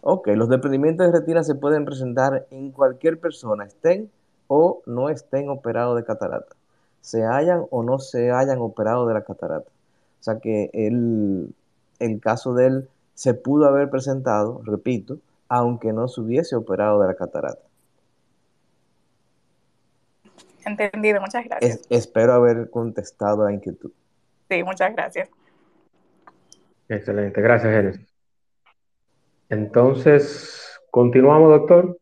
Ok, 0.01 0.29
los 0.29 0.49
desprendimientos 0.49 1.07
de 1.07 1.19
retina 1.19 1.43
se 1.43 1.55
pueden 1.55 1.85
presentar 1.85 2.47
en 2.51 2.71
cualquier 2.71 3.21
persona, 3.21 3.65
estén 3.65 4.11
o 4.47 4.81
no 4.87 5.11
estén 5.11 5.51
operados 5.51 5.97
de 5.97 6.05
catarata, 6.05 6.57
se 7.03 7.27
hayan 7.27 7.67
o 7.71 7.83
no 7.83 7.99
se 7.99 8.31
hayan 8.31 8.59
operado 8.61 9.07
de 9.07 9.15
la 9.15 9.23
catarata. 9.23 9.71
O 10.21 10.23
sea 10.23 10.39
que 10.39 10.71
el, 10.73 11.55
el 11.99 12.21
caso 12.21 12.55
de 12.55 12.67
él 12.67 12.89
se 13.19 13.35
pudo 13.35 13.67
haber 13.67 13.91
presentado, 13.91 14.63
repito, 14.65 15.19
aunque 15.49 15.93
no 15.93 16.07
se 16.07 16.21
hubiese 16.21 16.55
operado 16.55 17.01
de 17.01 17.09
la 17.09 17.17
catarata. 17.17 17.59
Entendido, 20.65 21.21
muchas 21.21 21.45
gracias. 21.45 21.81
espero 21.91 22.35
haber 22.35 22.71
contestado 22.71 23.43
a 23.43 23.47
la 23.47 23.55
inquietud. 23.55 23.91
Sí, 24.49 24.63
muchas 24.63 24.95
gracias. 24.95 25.29
Excelente, 26.89 27.41
gracias, 27.41 27.75
Génesis. 27.75 28.07
Entonces, 29.49 30.79
continuamos, 30.93 31.51
doctor. 31.51 31.99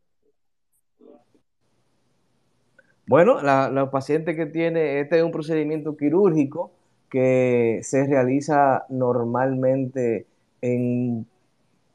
Bueno, 3.07 3.41
la, 3.41 3.91
paciente 3.91 4.37
que 4.37 4.45
tiene, 4.45 5.01
este 5.01 5.17
es 5.17 5.23
un 5.23 5.33
procedimiento 5.33 5.97
quirúrgico 5.97 6.73
que 7.09 7.81
se 7.83 8.07
realiza 8.07 8.85
normalmente 8.91 10.27
en 10.75 11.27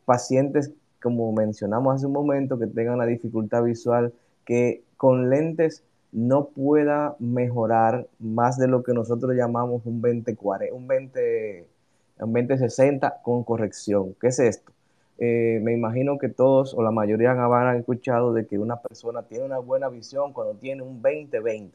pacientes, 0.05 0.71
como 1.01 1.31
mencionamos 1.31 1.95
hace 1.95 2.05
un 2.05 2.13
momento, 2.13 2.57
que 2.59 2.67
tengan 2.67 2.95
una 2.95 3.05
dificultad 3.05 3.63
visual 3.63 4.13
que 4.45 4.83
con 4.97 5.29
lentes 5.29 5.83
no 6.11 6.49
pueda 6.49 7.15
mejorar 7.19 8.07
más 8.19 8.57
de 8.57 8.67
lo 8.67 8.83
que 8.83 8.93
nosotros 8.93 9.33
llamamos 9.35 9.85
un 9.85 10.01
20, 10.01 10.37
un 10.73 10.87
20 10.87 11.57
en 11.59 11.65
2060 12.19 13.21
con 13.23 13.43
corrección. 13.43 14.15
¿Qué 14.19 14.27
es 14.27 14.39
esto? 14.39 14.71
Eh, 15.17 15.59
me 15.63 15.73
imagino 15.73 16.17
que 16.17 16.29
todos 16.29 16.73
o 16.73 16.81
la 16.81 16.91
mayoría 16.91 17.31
habrán 17.31 17.77
escuchado 17.77 18.33
de 18.33 18.45
que 18.47 18.57
una 18.57 18.81
persona 18.81 19.23
tiene 19.23 19.45
una 19.45 19.59
buena 19.59 19.87
visión 19.89 20.33
cuando 20.33 20.55
tiene 20.55 20.81
un 20.81 21.01
20-20. 21.01 21.71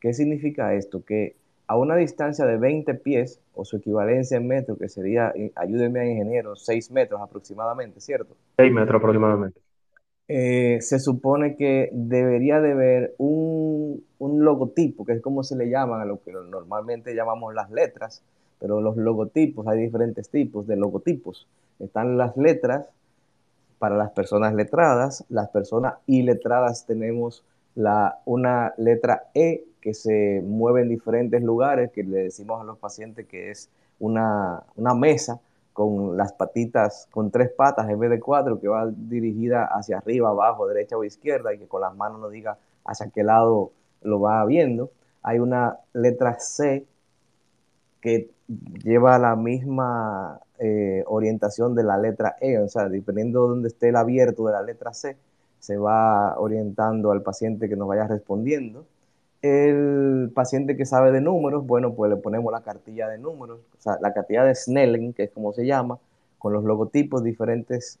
¿Qué 0.00 0.14
significa 0.14 0.74
esto? 0.74 1.04
Que 1.04 1.36
a 1.70 1.76
una 1.76 1.94
distancia 1.94 2.46
de 2.46 2.56
20 2.56 2.94
pies, 2.94 3.40
o 3.54 3.64
su 3.64 3.76
equivalencia 3.76 4.36
en 4.36 4.48
metros, 4.48 4.76
que 4.76 4.88
sería, 4.88 5.30
eh, 5.36 5.52
ayúdenme 5.54 6.00
a 6.00 6.04
ingeniero, 6.04 6.56
6 6.56 6.90
metros 6.90 7.20
aproximadamente, 7.22 8.00
¿cierto? 8.00 8.34
6 8.56 8.72
metros 8.72 8.98
aproximadamente. 8.98 9.60
Eh, 10.26 10.78
se 10.80 10.98
supone 10.98 11.54
que 11.54 11.88
debería 11.92 12.60
de 12.60 12.72
haber 12.72 13.14
un, 13.18 14.02
un, 14.18 14.44
logotipo, 14.44 15.04
que 15.04 15.12
es 15.12 15.22
como 15.22 15.44
se 15.44 15.54
le 15.54 15.70
llaman 15.70 16.00
a 16.00 16.04
lo 16.06 16.20
que 16.20 16.32
normalmente 16.32 17.14
llamamos 17.14 17.54
las 17.54 17.70
letras, 17.70 18.24
pero 18.58 18.80
los 18.80 18.96
logotipos, 18.96 19.64
hay 19.68 19.80
diferentes 19.80 20.28
tipos 20.28 20.66
de 20.66 20.74
logotipos. 20.74 21.46
Están 21.78 22.18
las 22.18 22.36
letras 22.36 22.88
para 23.78 23.96
las 23.96 24.10
personas 24.10 24.54
letradas, 24.54 25.24
las 25.28 25.50
personas 25.50 25.94
iletradas 26.08 26.84
tenemos 26.84 27.44
la, 27.76 28.18
una 28.24 28.74
letra 28.76 29.28
E 29.34 29.69
que 29.80 29.94
se 29.94 30.42
mueve 30.44 30.82
en 30.82 30.88
diferentes 30.88 31.42
lugares, 31.42 31.90
que 31.90 32.02
le 32.02 32.24
decimos 32.24 32.60
a 32.60 32.64
los 32.64 32.78
pacientes 32.78 33.26
que 33.26 33.50
es 33.50 33.70
una, 33.98 34.62
una 34.76 34.94
mesa 34.94 35.40
con 35.72 36.16
las 36.16 36.32
patitas, 36.32 37.08
con 37.10 37.30
tres 37.30 37.50
patas 37.50 37.88
en 37.88 37.98
vez 37.98 38.10
de 38.10 38.20
cuatro, 38.20 38.60
que 38.60 38.68
va 38.68 38.90
dirigida 38.94 39.64
hacia 39.64 39.98
arriba, 39.98 40.30
abajo, 40.30 40.66
derecha 40.66 40.96
o 40.96 41.04
izquierda, 41.04 41.54
y 41.54 41.58
que 41.58 41.66
con 41.66 41.80
las 41.80 41.94
manos 41.96 42.20
nos 42.20 42.32
diga 42.32 42.58
hacia 42.84 43.10
qué 43.10 43.22
lado 43.22 43.72
lo 44.02 44.20
va 44.20 44.44
viendo. 44.44 44.90
Hay 45.22 45.38
una 45.38 45.78
letra 45.92 46.38
C 46.38 46.86
que 48.00 48.30
lleva 48.82 49.18
la 49.18 49.36
misma 49.36 50.40
eh, 50.58 51.04
orientación 51.06 51.74
de 51.74 51.84
la 51.84 51.98
letra 51.98 52.36
E, 52.40 52.58
o 52.58 52.68
sea, 52.68 52.88
dependiendo 52.88 53.44
de 53.44 53.48
dónde 53.48 53.68
esté 53.68 53.90
el 53.90 53.96
abierto 53.96 54.46
de 54.46 54.52
la 54.52 54.62
letra 54.62 54.92
C, 54.92 55.16
se 55.58 55.76
va 55.76 56.38
orientando 56.38 57.12
al 57.12 57.22
paciente 57.22 57.68
que 57.68 57.76
nos 57.76 57.88
vaya 57.88 58.06
respondiendo. 58.06 58.86
El 59.42 60.30
paciente 60.34 60.76
que 60.76 60.84
sabe 60.84 61.12
de 61.12 61.20
números, 61.20 61.66
bueno, 61.66 61.94
pues 61.94 62.10
le 62.10 62.16
ponemos 62.16 62.52
la 62.52 62.62
cartilla 62.62 63.08
de 63.08 63.18
números, 63.18 63.60
o 63.78 63.80
sea, 63.80 63.96
la 64.02 64.12
cartilla 64.12 64.44
de 64.44 64.54
Snellen, 64.54 65.14
que 65.14 65.24
es 65.24 65.30
como 65.30 65.52
se 65.52 65.64
llama, 65.64 65.98
con 66.38 66.52
los 66.52 66.64
logotipos 66.64 67.24
diferentes 67.24 67.98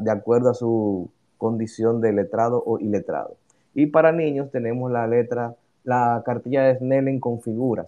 de 0.00 0.10
acuerdo 0.10 0.50
a 0.50 0.54
su 0.54 1.10
condición 1.36 2.00
de 2.00 2.12
letrado 2.12 2.62
o 2.64 2.78
iletrado. 2.78 3.36
Y 3.74 3.86
para 3.86 4.12
niños 4.12 4.50
tenemos 4.50 4.90
la 4.90 5.06
letra, 5.06 5.54
la 5.84 6.22
cartilla 6.24 6.62
de 6.62 6.78
Snellen 6.78 7.20
con 7.20 7.42
figuras, 7.42 7.86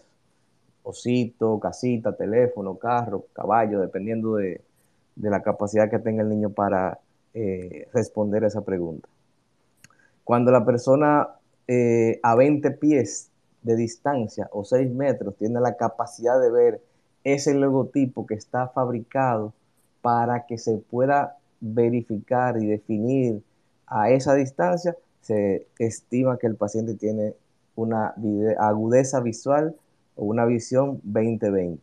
osito, 0.83 1.59
casita, 1.59 2.15
teléfono, 2.15 2.77
carro, 2.77 3.25
caballo, 3.33 3.81
dependiendo 3.81 4.37
de, 4.37 4.61
la 5.17 5.43
capacidad 5.43 5.91
que 5.91 5.99
tenga 5.99 6.23
el 6.23 6.29
niño 6.29 6.51
para 6.51 6.99
eh, 7.35 7.89
responder 7.93 8.45
esa 8.45 8.61
pregunta. 8.61 9.09
Cuando 10.25 10.51
la 10.51 10.65
persona 10.65 11.29
eh, 11.69 12.19
a 12.23 12.35
20 12.35 12.71
pies 12.73 13.31
de 13.63 13.77
distancia 13.77 14.49
o 14.53 14.65
6 14.65 14.91
metros 14.91 15.37
tiene 15.37 15.61
la 15.61 15.77
capacidad 15.77 16.41
de 16.41 16.51
ver 16.51 16.83
ese 17.25 17.55
logotipo 17.55 18.27
que 18.27 18.35
está 18.35 18.69
fabricado 18.69 19.53
para 20.01 20.47
que 20.47 20.59
se 20.59 20.79
pueda 20.79 21.37
verificar 21.61 22.57
y 22.63 22.67
definir 22.67 23.43
a 23.87 24.11
esa 24.11 24.35
distancia, 24.35 24.97
se 25.21 25.67
estima 25.79 26.39
que 26.39 26.47
el 26.47 26.57
paciente 26.57 26.95
tiene 26.95 27.35
una 27.75 28.15
agudeza 28.59 29.21
visual 29.21 29.75
o 30.17 30.25
una 30.25 30.45
visión 30.45 31.01
2020. 31.05 31.81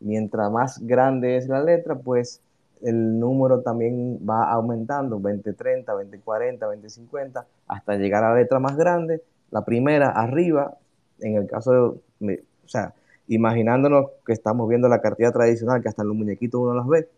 Mientras 0.00 0.50
más 0.50 0.78
grande 0.86 1.36
es 1.36 1.48
la 1.48 1.62
letra, 1.62 1.96
pues 1.96 2.40
el 2.82 3.18
número 3.18 3.60
también 3.60 4.18
va 4.28 4.50
aumentando, 4.50 5.18
2030, 5.18 5.92
2040, 5.92 6.66
2050, 6.66 7.46
hasta 7.66 7.94
llegar 7.96 8.24
a 8.24 8.30
la 8.30 8.36
letra 8.36 8.58
más 8.58 8.76
grande, 8.76 9.22
la 9.50 9.64
primera 9.64 10.10
arriba, 10.10 10.76
en 11.20 11.36
el 11.36 11.46
caso 11.46 12.00
de, 12.20 12.42
o 12.64 12.68
sea, 12.68 12.94
imaginándonos 13.28 14.10
que 14.24 14.32
estamos 14.32 14.68
viendo 14.68 14.88
la 14.88 15.00
cartilla 15.00 15.32
tradicional, 15.32 15.82
que 15.82 15.88
hasta 15.88 16.02
en 16.02 16.08
los 16.08 16.16
muñequitos 16.16 16.60
uno 16.60 16.74
las 16.74 16.86
ve, 16.86 17.08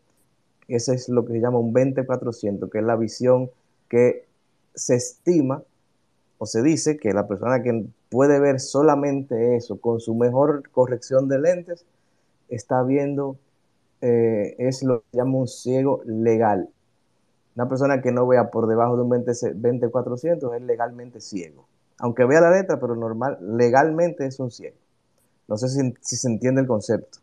ese 0.68 0.94
es 0.94 1.08
lo 1.08 1.24
que 1.24 1.32
se 1.32 1.40
llama 1.40 1.58
un 1.58 1.72
2400, 1.72 2.70
que 2.70 2.78
es 2.78 2.84
la 2.84 2.96
visión 2.96 3.50
que 3.88 4.26
se 4.74 4.94
estima 4.94 5.62
o 6.38 6.46
se 6.46 6.62
dice 6.62 6.98
que 6.98 7.12
la 7.12 7.26
persona 7.26 7.62
que 7.62 7.86
puede 8.10 8.38
ver 8.38 8.60
solamente 8.60 9.56
eso, 9.56 9.80
con 9.80 10.00
su 10.00 10.14
mejor 10.14 10.68
corrección 10.70 11.28
de 11.28 11.40
lentes, 11.40 11.84
está 12.48 12.82
viendo, 12.82 13.36
eh, 14.00 14.54
es 14.58 14.82
lo 14.82 15.00
que 15.00 15.18
llama 15.18 15.38
un 15.38 15.48
ciego 15.48 16.02
legal. 16.04 16.68
Una 17.56 17.68
persona 17.68 18.00
que 18.00 18.12
no 18.12 18.26
vea 18.26 18.50
por 18.50 18.68
debajo 18.68 18.96
de 18.96 19.02
un 19.02 19.10
20, 19.10 19.32
2400 19.54 20.54
es 20.54 20.62
legalmente 20.62 21.20
ciego. 21.20 21.66
Aunque 21.98 22.24
vea 22.24 22.40
la 22.40 22.50
letra, 22.50 22.78
pero 22.78 22.94
normal, 22.94 23.38
legalmente 23.40 24.26
es 24.26 24.38
un 24.38 24.50
ciego. 24.50 24.76
No 25.48 25.56
sé 25.56 25.68
si, 25.68 25.94
si 26.00 26.16
se 26.16 26.28
entiende 26.28 26.60
el 26.60 26.66
concepto. 26.66 27.18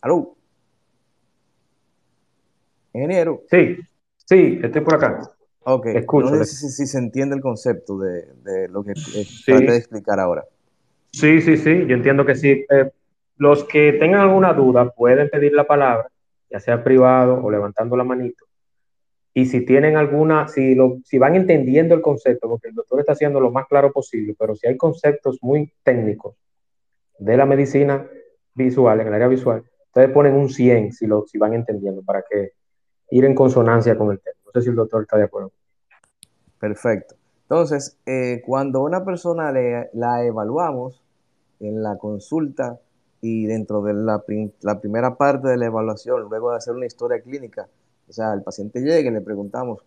¿Aló? 0.00 0.34
Ingeniero. 2.94 3.42
Sí, 3.50 3.76
sí, 4.24 4.58
estoy 4.62 4.80
por 4.80 4.94
acá. 4.94 5.30
Ok, 5.62 5.86
no 6.14 6.28
sé 6.36 6.44
si, 6.46 6.68
si 6.70 6.86
se 6.86 6.98
entiende 6.98 7.36
el 7.36 7.42
concepto 7.42 7.98
de, 7.98 8.26
de 8.42 8.68
lo 8.68 8.82
que 8.82 8.94
traté 9.44 9.70
de 9.70 9.76
explicar 9.76 10.18
ahora. 10.18 10.44
Sí, 11.12 11.40
sí, 11.42 11.56
sí, 11.56 11.86
yo 11.86 11.94
entiendo 11.94 12.24
que 12.24 12.34
sí. 12.34 12.64
Eh, 12.70 12.90
los 13.40 13.64
que 13.64 13.94
tengan 13.94 14.20
alguna 14.20 14.52
duda 14.52 14.90
pueden 14.90 15.30
pedir 15.30 15.54
la 15.54 15.64
palabra, 15.64 16.10
ya 16.50 16.60
sea 16.60 16.84
privado 16.84 17.42
o 17.42 17.50
levantando 17.50 17.96
la 17.96 18.04
manito. 18.04 18.44
Y 19.32 19.46
si 19.46 19.64
tienen 19.64 19.96
alguna, 19.96 20.46
si, 20.46 20.74
lo, 20.74 20.98
si 21.06 21.16
van 21.16 21.36
entendiendo 21.36 21.94
el 21.94 22.02
concepto, 22.02 22.50
porque 22.50 22.68
el 22.68 22.74
doctor 22.74 23.00
está 23.00 23.12
haciendo 23.12 23.40
lo 23.40 23.50
más 23.50 23.66
claro 23.66 23.92
posible, 23.92 24.36
pero 24.38 24.54
si 24.54 24.66
hay 24.66 24.76
conceptos 24.76 25.38
muy 25.40 25.72
técnicos 25.82 26.36
de 27.18 27.38
la 27.38 27.46
medicina 27.46 28.06
visual, 28.52 29.00
en 29.00 29.06
el 29.06 29.14
área 29.14 29.28
visual, 29.28 29.64
ustedes 29.86 30.10
ponen 30.10 30.34
un 30.34 30.50
100 30.50 30.92
si, 30.92 31.06
lo, 31.06 31.24
si 31.26 31.38
van 31.38 31.54
entendiendo, 31.54 32.02
para 32.02 32.22
que 32.28 32.52
ir 33.10 33.24
en 33.24 33.34
consonancia 33.34 33.96
con 33.96 34.10
el 34.10 34.20
tema. 34.20 34.36
No 34.44 34.52
sé 34.52 34.60
si 34.60 34.68
el 34.68 34.76
doctor 34.76 35.00
está 35.00 35.16
de 35.16 35.24
acuerdo. 35.24 35.50
Perfecto. 36.58 37.14
Entonces, 37.44 37.98
eh, 38.04 38.42
cuando 38.44 38.82
una 38.82 39.02
persona 39.02 39.50
la 39.50 40.24
evaluamos 40.26 41.02
en 41.58 41.82
la 41.82 41.96
consulta 41.96 42.78
y 43.20 43.46
dentro 43.46 43.82
de 43.82 43.94
la, 43.94 44.24
la, 44.62 44.80
primera 44.80 45.16
parte 45.16 45.48
de 45.48 45.56
la 45.56 45.66
evaluación, 45.66 46.22
luego 46.28 46.50
de 46.50 46.56
hacer 46.56 46.74
una 46.74 46.86
historia 46.86 47.20
clínica, 47.20 47.68
o 48.08 48.12
sea, 48.12 48.32
el 48.32 48.42
paciente 48.42 48.80
llega 48.80 49.10
y 49.10 49.12
le 49.12 49.20
preguntamos 49.20 49.80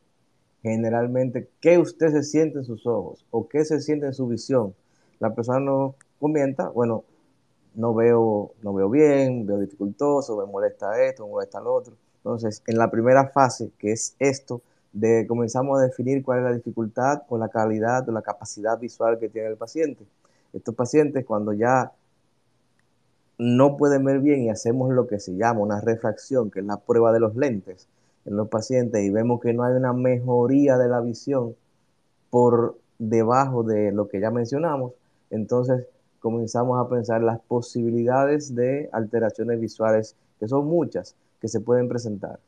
generalmente 0.61 1.49
qué 1.59 1.77
usted 1.77 2.11
se 2.11 2.23
siente 2.23 2.59
en 2.59 2.63
sus 2.63 2.85
ojos 2.87 3.25
o 3.31 3.47
qué 3.49 3.65
se 3.65 3.81
siente 3.81 4.05
en 4.05 4.13
su 4.13 4.27
visión. 4.27 4.73
La 5.19 5.33
persona 5.35 5.59
nos 5.59 5.95
comenta, 6.19 6.69
bueno, 6.69 7.03
no 7.75 7.93
veo, 7.93 8.53
no 8.61 8.73
veo 8.73 8.89
bien, 8.89 9.45
veo 9.45 9.59
dificultoso, 9.59 10.37
me 10.37 10.45
molesta 10.45 11.01
esto, 11.03 11.25
me 11.25 11.31
molesta 11.31 11.59
lo 11.59 11.73
otro. 11.73 11.95
Entonces, 12.17 12.63
en 12.67 12.77
la 12.77 12.89
primera 12.89 13.27
fase, 13.29 13.71
que 13.77 13.91
es 13.91 14.15
esto, 14.19 14.61
de 14.93 15.25
comenzamos 15.27 15.79
a 15.79 15.83
definir 15.83 16.23
cuál 16.23 16.39
es 16.39 16.45
la 16.45 16.53
dificultad 16.53 17.23
o 17.27 17.37
la 17.37 17.49
calidad 17.49 18.07
o 18.07 18.11
la 18.11 18.21
capacidad 18.21 18.79
visual 18.79 19.17
que 19.19 19.27
tiene 19.27 19.49
el 19.49 19.57
paciente. 19.57 20.05
Estos 20.53 20.75
pacientes 20.75 21.25
cuando 21.25 21.51
ya 21.51 21.91
no 23.37 23.77
pueden 23.77 24.03
ver 24.03 24.19
bien 24.19 24.43
y 24.43 24.49
hacemos 24.49 24.91
lo 24.91 25.07
que 25.07 25.19
se 25.19 25.35
llama 25.35 25.61
una 25.61 25.81
refracción, 25.81 26.51
que 26.51 26.59
es 26.59 26.65
la 26.65 26.77
prueba 26.77 27.11
de 27.11 27.19
los 27.19 27.35
lentes 27.35 27.87
en 28.25 28.37
los 28.37 28.47
pacientes 28.47 29.03
y 29.03 29.09
vemos 29.09 29.41
que 29.41 29.53
no 29.53 29.63
hay 29.63 29.73
una 29.73 29.93
mejoría 29.93 30.77
de 30.77 30.87
la 30.87 31.01
visión 31.01 31.55
por 32.29 32.77
debajo 32.99 33.63
de 33.63 33.91
lo 33.91 34.07
que 34.07 34.19
ya 34.19 34.31
mencionamos, 34.31 34.93
entonces 35.29 35.85
comenzamos 36.19 36.79
a 36.79 36.89
pensar 36.89 37.21
las 37.21 37.41
posibilidades 37.41 38.55
de 38.55 38.89
alteraciones 38.93 39.59
visuales, 39.59 40.15
que 40.39 40.47
son 40.47 40.65
muchas, 40.67 41.15
que 41.41 41.47
se 41.49 41.59
pueden 41.59 41.89
presentar. 41.89 42.39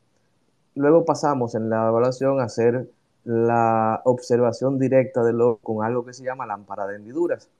Luego 0.74 1.04
pasamos 1.04 1.54
en 1.54 1.68
la 1.68 1.88
evaluación 1.88 2.40
a 2.40 2.44
hacer 2.44 2.88
la 3.24 4.00
observación 4.04 4.78
directa 4.78 5.22
del 5.24 5.40
ojo 5.40 5.58
con 5.62 5.84
algo 5.84 6.04
que 6.04 6.14
se 6.14 6.24
llama 6.24 6.46
lámpara 6.46 6.86
de 6.86 6.96
hendiduras. 6.96 7.50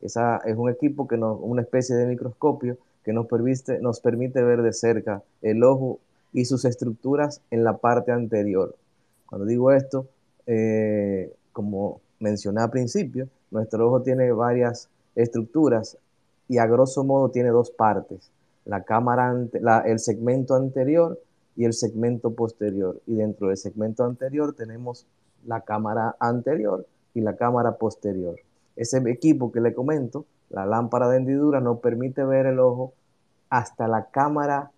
Esa 0.00 0.38
es 0.38 0.56
un 0.56 0.70
equipo 0.70 1.08
que 1.08 1.16
nos, 1.16 1.38
una 1.40 1.62
especie 1.62 1.96
de 1.96 2.06
microscopio 2.06 2.76
que 3.04 3.12
nos 3.12 4.00
permite, 4.00 4.42
ver 4.42 4.62
de 4.62 4.72
cerca 4.72 5.22
el 5.40 5.64
ojo 5.64 5.98
y 6.32 6.44
sus 6.44 6.64
estructuras 6.64 7.40
en 7.50 7.64
la 7.64 7.78
parte 7.78 8.12
anterior. 8.12 8.76
Cuando 9.26 9.46
digo 9.46 9.72
esto, 9.72 10.06
eh, 10.46 11.32
como 11.52 12.00
mencioné 12.20 12.60
al 12.60 12.70
principio, 12.70 13.28
nuestro 13.50 13.86
ojo 13.88 14.02
tiene 14.02 14.30
varias 14.32 14.88
estructuras 15.14 15.96
y 16.48 16.58
a 16.58 16.66
grosso 16.66 17.02
modo 17.02 17.30
tiene 17.30 17.48
dos 17.48 17.70
partes. 17.70 18.30
La 18.64 18.82
cámara, 18.82 19.34
el 19.86 19.98
segmento 19.98 20.54
anterior 20.54 21.18
y 21.56 21.64
el 21.64 21.72
segmento 21.72 22.34
posterior. 22.34 23.00
Y 23.06 23.16
dentro 23.16 23.48
del 23.48 23.56
segmento 23.56 24.04
anterior 24.04 24.52
tenemos 24.54 25.06
la 25.46 25.62
cámara 25.62 26.14
anterior 26.20 26.86
y 27.14 27.22
la 27.22 27.36
cámara 27.36 27.76
posterior. 27.76 28.36
Ese 28.78 28.98
equipo 29.10 29.50
que 29.50 29.60
le 29.60 29.74
comento, 29.74 30.24
la 30.50 30.64
lámpara 30.64 31.08
de 31.08 31.16
hendidura, 31.16 31.60
nos 31.60 31.80
permite 31.80 32.24
ver 32.24 32.46
el 32.46 32.60
ojo 32.60 32.94
hasta 33.50 33.88
la 33.88 34.06
cámara, 34.10 34.70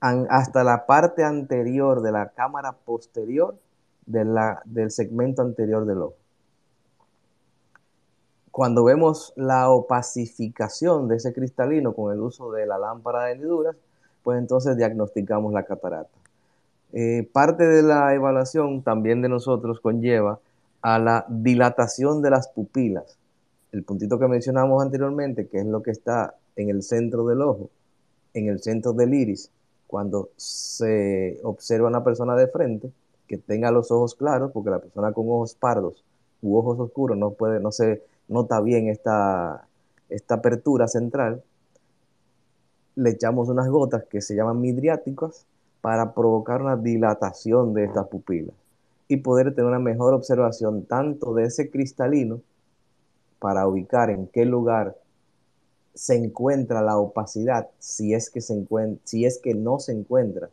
hasta 0.00 0.62
la 0.62 0.84
parte 0.84 1.24
anterior 1.24 2.02
de 2.02 2.12
la 2.12 2.28
cámara 2.28 2.72
posterior 2.72 3.56
de 4.04 4.26
la, 4.26 4.60
del 4.66 4.90
segmento 4.90 5.40
anterior 5.40 5.86
del 5.86 6.02
ojo. 6.02 6.16
Cuando 8.50 8.84
vemos 8.84 9.32
la 9.34 9.70
opacificación 9.70 11.08
de 11.08 11.16
ese 11.16 11.32
cristalino 11.32 11.94
con 11.94 12.12
el 12.12 12.20
uso 12.20 12.52
de 12.52 12.66
la 12.66 12.78
lámpara 12.78 13.24
de 13.24 13.32
hendiduras, 13.32 13.76
pues 14.22 14.38
entonces 14.38 14.76
diagnosticamos 14.76 15.54
la 15.54 15.62
catarata. 15.62 16.10
Eh, 16.92 17.26
parte 17.32 17.66
de 17.66 17.82
la 17.82 18.14
evaluación 18.14 18.82
también 18.82 19.22
de 19.22 19.30
nosotros 19.30 19.80
conlleva 19.80 20.38
a 20.82 20.98
la 20.98 21.26
dilatación 21.28 22.22
de 22.22 22.30
las 22.30 22.48
pupilas. 22.48 23.18
El 23.72 23.82
puntito 23.84 24.18
que 24.18 24.28
mencionamos 24.28 24.82
anteriormente, 24.82 25.48
que 25.48 25.58
es 25.58 25.66
lo 25.66 25.82
que 25.82 25.90
está 25.90 26.34
en 26.56 26.70
el 26.70 26.82
centro 26.82 27.26
del 27.26 27.42
ojo, 27.42 27.70
en 28.34 28.48
el 28.48 28.62
centro 28.62 28.92
del 28.92 29.14
iris, 29.14 29.50
cuando 29.86 30.30
se 30.36 31.38
observa 31.42 31.88
a 31.88 31.90
una 31.90 32.04
persona 32.04 32.34
de 32.36 32.48
frente, 32.48 32.90
que 33.26 33.38
tenga 33.38 33.70
los 33.70 33.90
ojos 33.90 34.14
claros, 34.14 34.52
porque 34.52 34.70
la 34.70 34.78
persona 34.78 35.12
con 35.12 35.26
ojos 35.28 35.54
pardos 35.54 36.04
u 36.42 36.56
ojos 36.56 36.78
oscuros 36.78 37.16
no, 37.16 37.32
puede, 37.32 37.60
no 37.60 37.72
se 37.72 38.02
nota 38.28 38.60
bien 38.60 38.88
esta, 38.88 39.66
esta 40.08 40.36
apertura 40.36 40.86
central, 40.86 41.42
le 42.94 43.10
echamos 43.10 43.48
unas 43.48 43.68
gotas 43.68 44.04
que 44.04 44.20
se 44.20 44.34
llaman 44.34 44.60
midriáticos 44.60 45.44
para 45.80 46.14
provocar 46.14 46.62
una 46.62 46.76
dilatación 46.76 47.74
de 47.74 47.84
estas 47.84 48.06
pupilas 48.08 48.54
y 49.08 49.18
poder 49.18 49.54
tener 49.54 49.68
una 49.68 49.78
mejor 49.78 50.14
observación 50.14 50.84
tanto 50.84 51.34
de 51.34 51.44
ese 51.44 51.70
cristalino 51.70 52.40
para 53.38 53.66
ubicar 53.66 54.10
en 54.10 54.26
qué 54.28 54.44
lugar 54.44 54.96
se 55.94 56.14
encuentra 56.16 56.82
la 56.82 56.98
opacidad, 56.98 57.68
si 57.78 58.12
es 58.12 58.30
que, 58.30 58.40
se 58.40 58.54
encuentra, 58.54 59.00
si 59.04 59.24
es 59.24 59.38
que 59.38 59.54
no 59.54 59.78
se 59.78 59.92
encuentra 59.92 60.50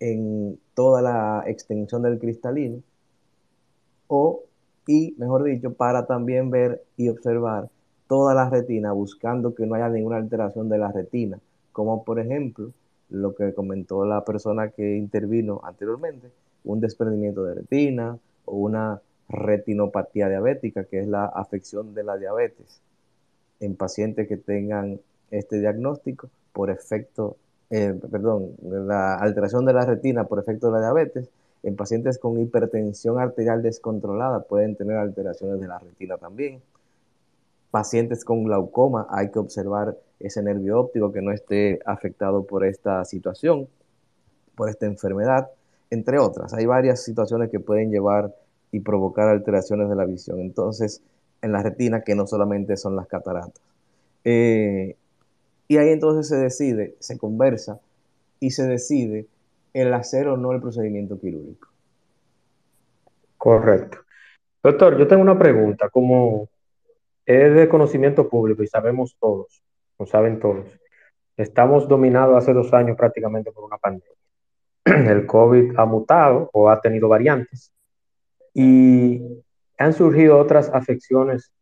en 0.00 0.58
toda 0.74 1.00
la 1.00 1.44
extensión 1.46 2.02
del 2.02 2.18
cristalino, 2.18 2.82
o, 4.08 4.42
y 4.86 5.14
mejor 5.16 5.44
dicho, 5.44 5.72
para 5.72 6.06
también 6.06 6.50
ver 6.50 6.82
y 6.96 7.08
observar 7.08 7.70
toda 8.06 8.34
la 8.34 8.50
retina, 8.50 8.92
buscando 8.92 9.54
que 9.54 9.64
no 9.64 9.74
haya 9.74 9.88
ninguna 9.88 10.16
alteración 10.16 10.68
de 10.68 10.76
la 10.76 10.92
retina, 10.92 11.38
como 11.72 12.04
por 12.04 12.18
ejemplo 12.20 12.72
lo 13.08 13.34
que 13.34 13.54
comentó 13.54 14.04
la 14.04 14.24
persona 14.24 14.68
que 14.70 14.96
intervino 14.96 15.60
anteriormente, 15.64 16.30
un 16.64 16.80
desprendimiento 16.80 17.44
de 17.44 17.54
retina 17.54 18.18
o 18.44 18.56
una 18.56 19.00
retinopatía 19.28 20.28
diabética, 20.28 20.84
que 20.84 21.00
es 21.00 21.08
la 21.08 21.26
afección 21.26 21.94
de 21.94 22.04
la 22.04 22.16
diabetes 22.16 22.80
en 23.62 23.76
pacientes 23.76 24.28
que 24.28 24.36
tengan 24.36 25.00
este 25.30 25.60
diagnóstico 25.60 26.28
por 26.52 26.68
efecto, 26.68 27.36
eh, 27.70 27.98
perdón, 28.10 28.50
la 28.62 29.14
alteración 29.14 29.64
de 29.64 29.72
la 29.72 29.86
retina 29.86 30.24
por 30.24 30.40
efecto 30.40 30.66
de 30.66 30.72
la 30.72 30.80
diabetes, 30.80 31.28
en 31.62 31.76
pacientes 31.76 32.18
con 32.18 32.40
hipertensión 32.40 33.20
arterial 33.20 33.62
descontrolada 33.62 34.42
pueden 34.42 34.74
tener 34.74 34.96
alteraciones 34.96 35.60
de 35.60 35.68
la 35.68 35.78
retina 35.78 36.18
también. 36.18 36.60
Pacientes 37.70 38.24
con 38.24 38.44
glaucoma 38.44 39.06
hay 39.08 39.30
que 39.30 39.38
observar 39.38 39.96
ese 40.18 40.42
nervio 40.42 40.80
óptico 40.80 41.12
que 41.12 41.22
no 41.22 41.30
esté 41.30 41.78
afectado 41.86 42.44
por 42.44 42.64
esta 42.64 43.04
situación, 43.04 43.68
por 44.56 44.68
esta 44.68 44.86
enfermedad, 44.86 45.50
entre 45.92 46.18
otras. 46.18 46.54
Hay 46.54 46.64
varias 46.64 47.04
situaciones 47.04 47.50
que 47.50 47.60
pueden 47.60 47.90
llevar 47.90 48.34
y 48.70 48.80
provocar 48.80 49.28
alteraciones 49.28 49.90
de 49.90 49.94
la 49.94 50.06
visión. 50.06 50.40
Entonces, 50.40 51.02
en 51.42 51.52
la 51.52 51.62
retina, 51.62 52.02
que 52.02 52.14
no 52.14 52.26
solamente 52.26 52.78
son 52.78 52.96
las 52.96 53.06
cataratas. 53.06 53.60
Eh, 54.24 54.96
y 55.68 55.76
ahí 55.76 55.90
entonces 55.90 56.28
se 56.28 56.36
decide, 56.36 56.96
se 56.98 57.18
conversa 57.18 57.78
y 58.40 58.52
se 58.52 58.66
decide 58.66 59.26
el 59.74 59.92
hacer 59.92 60.28
o 60.28 60.38
no 60.38 60.52
el 60.52 60.62
procedimiento 60.62 61.20
quirúrgico. 61.20 61.68
Correcto. 63.36 63.98
Doctor, 64.62 64.96
yo 64.98 65.06
tengo 65.06 65.20
una 65.20 65.38
pregunta, 65.38 65.90
como 65.90 66.48
es 67.26 67.54
de 67.54 67.68
conocimiento 67.68 68.30
público 68.30 68.62
y 68.62 68.66
sabemos 68.66 69.16
todos, 69.20 69.62
saben 70.06 70.40
todos. 70.40 70.66
Estamos 71.36 71.86
dominados 71.86 72.36
hace 72.36 72.54
dos 72.54 72.72
años 72.72 72.96
prácticamente 72.96 73.52
por 73.52 73.64
una 73.64 73.76
pandemia. 73.76 74.21
El 74.84 75.26
COVID 75.26 75.78
ha 75.78 75.84
mutado 75.84 76.50
o 76.52 76.68
ha 76.68 76.80
tenido 76.80 77.08
variantes 77.08 77.72
y 78.54 79.20
han 79.78 79.92
surgido 79.92 80.38
otras 80.38 80.70
afecciones 80.72 81.52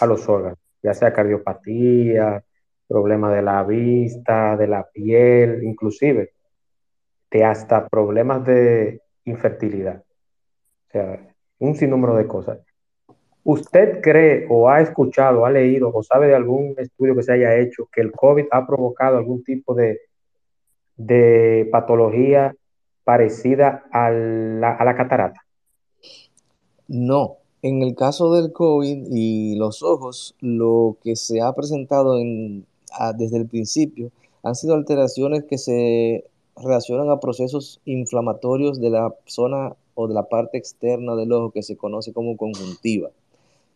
a 0.00 0.06
los 0.06 0.28
órganos, 0.28 0.58
ya 0.82 0.94
sea 0.94 1.12
cardiopatía, 1.12 2.44
problemas 2.88 3.34
de 3.34 3.42
la 3.42 3.62
vista, 3.64 4.56
de 4.56 4.66
la 4.66 4.86
piel, 4.88 5.62
inclusive 5.64 6.32
de 7.30 7.44
hasta 7.44 7.88
problemas 7.88 8.44
de 8.44 9.00
infertilidad. 9.24 10.02
O 10.88 10.90
sea, 10.90 11.34
un 11.58 11.74
sinnúmero 11.74 12.16
de 12.16 12.26
cosas. 12.26 12.60
¿Usted 13.42 14.00
cree 14.00 14.46
o 14.48 14.68
ha 14.68 14.80
escuchado, 14.80 15.46
ha 15.46 15.50
leído 15.50 15.90
o 15.92 16.02
sabe 16.02 16.28
de 16.28 16.34
algún 16.34 16.74
estudio 16.78 17.14
que 17.14 17.22
se 17.22 17.32
haya 17.32 17.56
hecho 17.56 17.88
que 17.92 18.00
el 18.00 18.12
COVID 18.12 18.46
ha 18.50 18.66
provocado 18.66 19.18
algún 19.18 19.44
tipo 19.44 19.74
de, 19.74 20.00
de 20.96 21.68
patología 21.70 22.54
parecida 23.04 23.84
a 23.92 24.10
la, 24.10 24.72
a 24.72 24.84
la 24.84 24.96
catarata? 24.96 25.40
No, 26.88 27.38
en 27.62 27.82
el 27.82 27.94
caso 27.94 28.32
del 28.32 28.52
COVID 28.52 29.06
y 29.10 29.56
los 29.56 29.82
ojos, 29.82 30.36
lo 30.40 30.98
que 31.02 31.16
se 31.16 31.40
ha 31.40 31.52
presentado 31.52 32.18
en, 32.18 32.66
desde 33.16 33.38
el 33.38 33.46
principio 33.46 34.10
han 34.42 34.54
sido 34.54 34.74
alteraciones 34.74 35.44
que 35.44 35.58
se 35.58 36.24
relacionan 36.56 37.10
a 37.10 37.20
procesos 37.20 37.80
inflamatorios 37.84 38.80
de 38.80 38.90
la 38.90 39.12
zona 39.24 39.74
o 39.94 40.06
de 40.06 40.14
la 40.14 40.28
parte 40.28 40.58
externa 40.58 41.16
del 41.16 41.32
ojo 41.32 41.50
que 41.50 41.62
se 41.62 41.76
conoce 41.76 42.12
como 42.12 42.36
conjuntiva, 42.36 43.10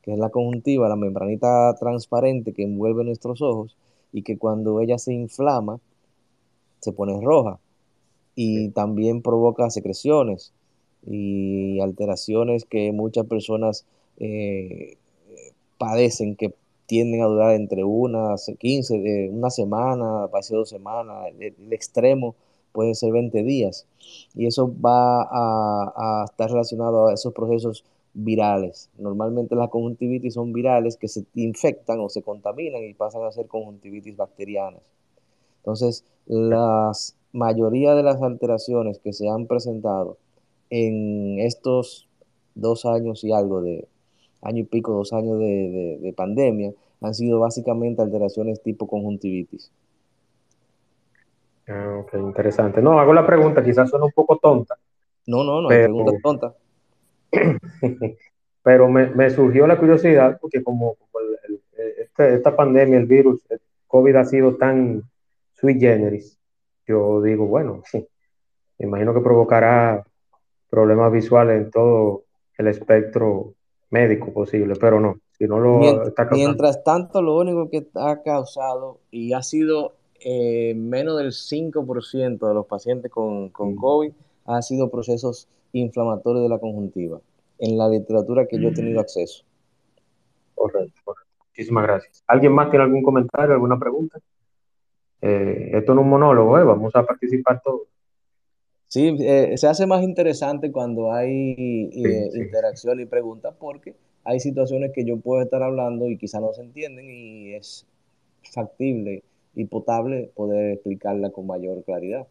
que 0.03 0.13
es 0.13 0.19
la 0.19 0.31
conjuntiva, 0.31 0.89
la 0.89 0.97
membranita 0.97 1.75
transparente 1.75 2.53
que 2.53 2.63
envuelve 2.63 3.05
nuestros 3.05 3.43
ojos 3.43 3.77
y 4.13 4.23
que 4.23 4.39
cuando 4.39 4.81
ella 4.81 4.99
se 4.99 5.13
inflama 5.13 5.81
se 6.81 6.93
pone 6.93 7.21
roja 7.21 7.59
y 8.35 8.71
también 8.71 9.23
provoca 9.23 9.71
secreciones 9.71 10.53
y 11.07 11.81
alteraciones 11.81 12.65
que 12.65 12.93
muchas 12.93 13.27
personas 13.27 13.87
eh, 14.19 14.97
padecen 15.79 16.37
que 16.37 16.55
tienden 16.87 17.23
a 17.23 17.27
durar 17.27 17.55
entre 17.55 17.85
unas 17.85 18.51
15, 18.59 18.99
de 18.99 19.31
una 19.31 19.51
semana, 19.51 20.29
casi 20.33 20.55
dos 20.55 20.69
semanas, 20.69 21.29
el, 21.39 21.73
extremo 21.73 22.35
puede 22.73 22.95
ser 22.95 23.13
20 23.13 23.43
días. 23.45 23.87
Y 24.35 24.47
eso 24.47 24.75
va 24.85 25.23
a, 25.23 25.93
a, 25.97 26.25
estar 26.25 26.51
relacionado 26.51 27.09
a 27.09 27.15
esos 27.15 27.33
procesos 27.33 27.85
virales. 28.13 28.91
Normalmente 28.99 29.55
las 29.55 29.71
conjuntivitis 29.71 30.35
son 30.35 30.53
virales 30.53 30.97
que 30.97 31.09
se 31.09 31.25
infectan 31.35 32.01
o 32.01 32.09
se 32.09 32.23
contaminan 32.23 32.83
y 32.83 32.95
pasan 32.95 33.23
a 33.23 33.33
ser 33.33 33.47
conjuntivitis 33.47 34.17
bacterianas. 34.17 34.83
Entonces, 35.61 36.05
la 36.27 36.93
mayoría 37.33 37.95
de 37.95 38.03
las 38.03 38.21
alteraciones 38.23 38.99
que 38.99 39.13
se 39.13 39.29
han 39.29 39.47
presentado 39.47 40.19
en 40.71 41.39
estos 41.41 42.09
dos 42.55 42.85
años 42.87 43.25
y 43.25 43.33
algo 43.33 43.61
de 43.61 43.89
año 44.43 44.61
y 44.61 44.65
pico, 44.65 44.93
dos 44.93 45.13
años 45.13 45.39
de, 45.39 46.15
pandemia, 46.17 46.73
han 47.01 47.15
sido 47.15 47.41
básicamente 47.41 48.03
alteraciones 48.03 48.63
tipo 48.63 48.87
conjuntivitis. 48.87 49.71
Ah, 51.69 51.99
ok, 52.01 52.15
interesante. 52.15 52.83
No, 52.83 52.99
hago 52.99 53.13
la 53.13 53.27
pregunta, 53.27 53.63
quizás 53.63 53.91
suena 53.91 54.07
un 54.07 54.13
poco 54.13 54.39
tonta. 54.39 54.77
No, 55.27 55.45
no, 55.45 55.61
no, 55.63 55.69
pero, 55.69 55.85
pregunta 55.85 56.13
tonta. 56.23 56.55
pero 58.63 58.89
me, 58.89 59.31
surgió 59.31 59.67
la 59.67 59.79
curiosidad 59.79 60.39
porque 60.41 60.63
como, 60.63 60.97
este, 61.99 62.35
esta 62.35 62.57
pandemia, 62.57 62.99
el 62.99 63.07
virus, 63.07 63.41
el 63.51 63.61
COVID 63.87 64.17
ha 64.17 64.25
sido 64.25 64.57
tan 64.57 65.05
sui 65.61 65.79
generis, 65.79 66.39
yo 66.87 67.21
digo, 67.23 67.47
bueno, 67.47 67.83
sí, 67.85 68.07
me 68.79 68.87
imagino 68.87 69.15
que 69.15 69.21
provocará 69.21 70.05
problemas 70.69 71.13
visuales 71.13 71.63
en 71.63 71.71
todo 71.71 72.25
el 72.57 72.69
espectro 72.69 73.55
médico 73.91 74.33
posible, 74.33 74.75
pero 74.81 75.01
no, 75.01 75.21
si 75.33 75.47
no 75.47 75.59
lo 75.59 75.79
mientras, 75.79 76.09
está 76.09 76.29
Mientras 76.33 76.85
tanto, 76.85 77.21
lo 77.23 77.37
único 77.37 77.69
que 77.69 77.87
ha 77.95 78.23
causado 78.23 79.01
y 79.11 79.33
ha 79.33 79.43
sido 79.43 79.95
eh, 80.21 80.75
menos 80.75 81.19
del 81.19 81.33
5% 81.33 82.47
de 82.47 82.55
los 82.55 82.67
pacientes 82.67 83.11
con, 83.11 83.51
con 83.51 83.75
COVID 83.77 84.13
ha 84.47 84.63
sido 84.63 84.91
procesos 84.91 85.49
inflamatorios 85.73 86.43
de 86.43 86.49
la 86.49 86.59
conjuntiva, 86.59 87.21
en 87.59 87.79
la 87.79 87.89
literatura 87.89 88.47
que 88.47 88.61
yo 88.61 88.69
he 88.69 88.73
tenido 88.73 89.01
acceso. 89.01 89.45
Correcto, 90.55 91.01
correcto. 91.05 91.31
Muchísimas 91.49 91.85
gracias. 91.85 92.25
¿Alguien 92.27 92.53
más 92.53 92.71
tiene 92.71 92.85
algún 92.85 93.03
comentario, 93.03 93.55
alguna 93.55 93.79
pregunta? 93.79 94.19
Eh, 95.23 95.71
esto 95.75 95.95
no 95.95 96.01
es 96.01 96.05
un 96.05 96.11
monólogo, 96.11 96.59
¿eh? 96.59 96.65
vamos 96.65 96.95
a 96.95 97.05
participar 97.05 97.61
todos. 97.63 97.83
Sí, 98.91 99.17
eh, 99.21 99.57
se 99.57 99.69
hace 99.69 99.87
más 99.87 100.03
interesante 100.03 100.73
cuando 100.73 101.13
hay 101.13 101.91
eh, 101.95 102.31
interacción 102.35 102.99
y 103.01 103.07
preguntas 103.07 103.55
porque 103.57 103.95
hay 104.25 104.41
situaciones 104.41 104.91
que 104.93 105.05
yo 105.05 105.17
puedo 105.19 105.43
estar 105.43 105.63
hablando 105.63 106.09
y 106.09 106.17
quizá 106.17 106.41
no 106.41 106.53
se 106.53 106.63
entienden 106.63 107.09
y 107.09 107.55
es 107.55 107.87
factible 108.53 109.23
y 109.55 109.65
potable 109.67 110.33
poder 110.35 110.73
explicarla 110.73 111.31
con 111.31 111.47
mayor 111.47 111.85
claridad. 111.85 112.27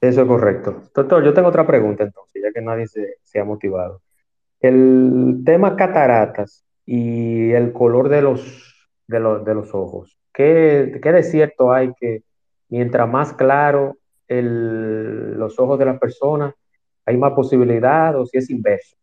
Eso 0.00 0.22
es 0.22 0.28
correcto. 0.28 0.82
Doctor, 0.94 1.24
yo 1.24 1.34
tengo 1.34 1.48
otra 1.48 1.66
pregunta 1.66 2.04
entonces, 2.04 2.40
ya 2.40 2.52
que 2.52 2.62
nadie 2.62 2.86
se, 2.86 3.16
se 3.24 3.40
ha 3.40 3.44
motivado. 3.44 4.00
El 4.60 5.42
tema 5.44 5.74
cataratas 5.74 6.64
y 6.86 7.50
el 7.50 7.72
color 7.72 8.08
de 8.08 8.22
los, 8.22 8.88
de 9.08 9.18
los, 9.18 9.44
de 9.44 9.54
los 9.54 9.74
ojos. 9.74 10.19
¿Qué, 10.40 11.00
¿Qué 11.02 11.12
de 11.12 11.22
cierto 11.22 11.70
hay 11.70 11.92
que 12.00 12.22
mientras 12.70 13.06
más 13.06 13.34
claro 13.34 13.98
el, 14.26 15.32
los 15.34 15.60
ojos 15.60 15.78
de 15.78 15.84
las 15.84 16.00
personas, 16.00 16.54
hay 17.04 17.18
más 17.18 17.34
posibilidad 17.34 18.18
o 18.18 18.24
si 18.24 18.38
es 18.38 18.48
inverso. 18.48 18.96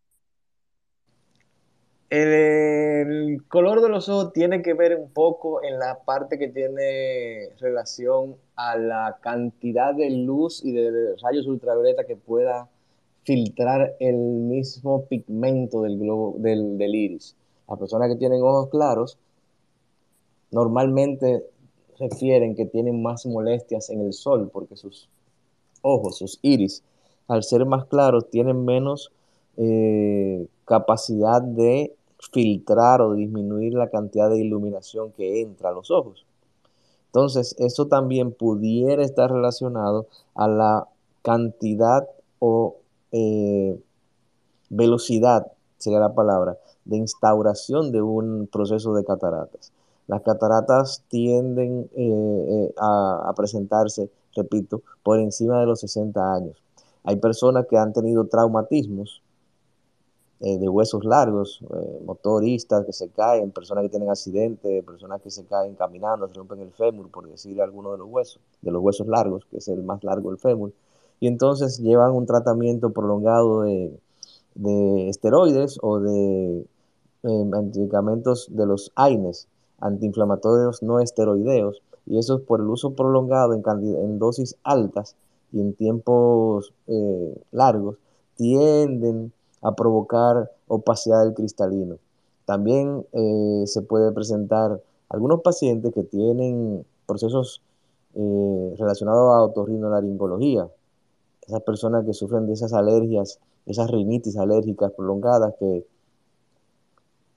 El, 2.10 3.44
color 3.46 3.82
de 3.82 3.88
los 3.88 4.08
ojos 4.08 4.32
tiene 4.32 4.62
que 4.62 4.74
ver 4.74 4.96
un 4.96 5.12
poco 5.12 5.62
en 5.62 5.78
la 5.78 6.00
parte 6.04 6.40
que 6.40 6.48
tiene 6.48 7.50
relación 7.60 8.34
a 8.56 8.76
la 8.76 9.18
cantidad 9.22 9.94
de 9.94 10.10
luz 10.10 10.64
y 10.64 10.72
de 10.72 11.14
rayos 11.22 11.46
ultravioleta 11.46 12.02
que 12.02 12.16
pueda 12.16 12.68
filtrar 13.22 13.94
el 14.00 14.16
mismo 14.16 15.04
pigmento 15.04 15.82
del 15.82 16.00
globo 16.00 16.34
del, 16.38 16.76
del 16.78 16.94
iris. 16.96 17.36
Las 17.68 17.78
personas 17.78 18.08
que 18.08 18.16
tienen 18.16 18.42
ojos 18.42 18.70
claros 18.70 19.20
normalmente 20.50 21.44
refieren 21.98 22.54
que 22.54 22.66
tienen 22.66 23.02
más 23.02 23.26
molestias 23.26 23.90
en 23.90 24.00
el 24.00 24.12
sol 24.12 24.50
porque 24.52 24.76
sus 24.76 25.08
ojos, 25.82 26.18
sus 26.18 26.38
iris, 26.42 26.82
al 27.26 27.42
ser 27.42 27.66
más 27.66 27.84
claros, 27.86 28.30
tienen 28.30 28.64
menos 28.64 29.12
eh, 29.56 30.46
capacidad 30.64 31.42
de 31.42 31.94
filtrar 32.32 33.00
o 33.00 33.14
disminuir 33.14 33.74
la 33.74 33.90
cantidad 33.90 34.30
de 34.30 34.38
iluminación 34.38 35.12
que 35.12 35.40
entra 35.42 35.70
a 35.70 35.72
los 35.72 35.90
ojos. 35.90 36.24
Entonces, 37.06 37.54
eso 37.58 37.86
también 37.86 38.32
pudiera 38.32 39.02
estar 39.02 39.30
relacionado 39.30 40.06
a 40.34 40.48
la 40.48 40.88
cantidad 41.22 42.08
o 42.38 42.76
eh, 43.12 43.80
velocidad, 44.68 45.50
sería 45.78 46.00
la 46.00 46.14
palabra, 46.14 46.58
de 46.84 46.96
instauración 46.96 47.92
de 47.92 48.02
un 48.02 48.48
proceso 48.50 48.94
de 48.94 49.04
cataratas. 49.04 49.72
Las 50.08 50.22
cataratas 50.22 51.04
tienden 51.08 51.88
eh, 51.94 52.74
a, 52.78 53.32
presentarse 53.36 54.10
repito, 54.34 54.82
por 55.02 55.18
encima 55.18 55.60
de 55.60 55.66
los 55.66 55.80
60 55.80 56.34
años. 56.34 56.62
Hay 57.04 57.16
personas 57.16 57.66
que 57.66 57.76
han 57.76 57.92
tenido 57.92 58.26
traumatismos 58.26 59.22
eh, 60.40 60.58
de 60.58 60.68
huesos 60.68 61.04
largos, 61.04 61.60
eh, 61.62 62.00
motoristas 62.04 62.84
que 62.84 62.92
se 62.92 63.08
caen, 63.08 63.50
personas 63.50 63.82
que 63.82 63.90
tienen 63.90 64.08
accidentes, 64.08 64.84
personas 64.84 65.20
que 65.20 65.30
se 65.30 65.44
caen 65.44 65.74
caminando, 65.74 66.28
se 66.28 66.34
rompen 66.34 66.60
el 66.60 66.70
fémur, 66.70 67.10
por 67.10 67.28
decir 67.28 67.60
alguno 67.60 67.92
de 67.92 67.98
los 67.98 68.08
huesos, 68.08 68.40
de 68.62 68.70
los 68.70 68.82
huesos 68.82 69.06
largos, 69.08 69.44
que 69.46 69.58
es 69.58 69.68
el 69.68 69.82
más 69.82 70.04
largo 70.04 70.30
el 70.30 70.38
fémur, 70.38 70.72
y 71.20 71.26
entonces 71.26 71.78
llevan 71.78 72.12
un 72.12 72.26
tratamiento 72.26 72.90
prolongado 72.90 73.62
de, 73.62 73.98
esteroides 75.08 75.78
o 75.82 75.98
de 75.98 76.64
eh, 77.24 77.44
medicamentos 77.44 78.46
de 78.50 78.66
los 78.66 78.92
AINES, 78.94 79.48
antiinflamatorios 79.80 80.82
no 80.82 81.00
esteroideos, 81.00 81.82
y 82.06 82.18
eso 82.18 82.38
es 82.38 82.42
por 82.42 82.60
el 82.60 82.68
uso 82.68 82.94
prolongado 82.94 83.54
en, 83.54 83.62
en 83.82 84.18
dosis 84.18 84.56
altas 84.62 85.16
y 85.52 85.60
en 85.60 85.74
tiempos 85.74 86.72
eh, 86.86 87.40
largos, 87.52 87.96
tienden 88.36 89.32
a 89.62 89.74
provocar 89.74 90.50
opacidad 90.68 91.24
del 91.24 91.34
cristalino. 91.34 91.96
También 92.44 93.06
eh, 93.12 93.64
se 93.66 93.82
puede 93.82 94.12
presentar 94.12 94.80
algunos 95.08 95.42
pacientes 95.42 95.92
que 95.92 96.02
tienen 96.02 96.84
procesos 97.06 97.62
eh, 98.14 98.74
relacionados 98.78 99.34
a 99.34 99.42
otorrinolaringología, 99.42 100.68
esas 101.46 101.62
personas 101.62 102.04
que 102.04 102.12
sufren 102.12 102.46
de 102.46 102.52
esas 102.52 102.72
alergias, 102.72 103.38
esas 103.66 103.90
rinitis 103.90 104.36
alérgicas 104.36 104.92
prolongadas 104.92 105.54
que 105.58 105.86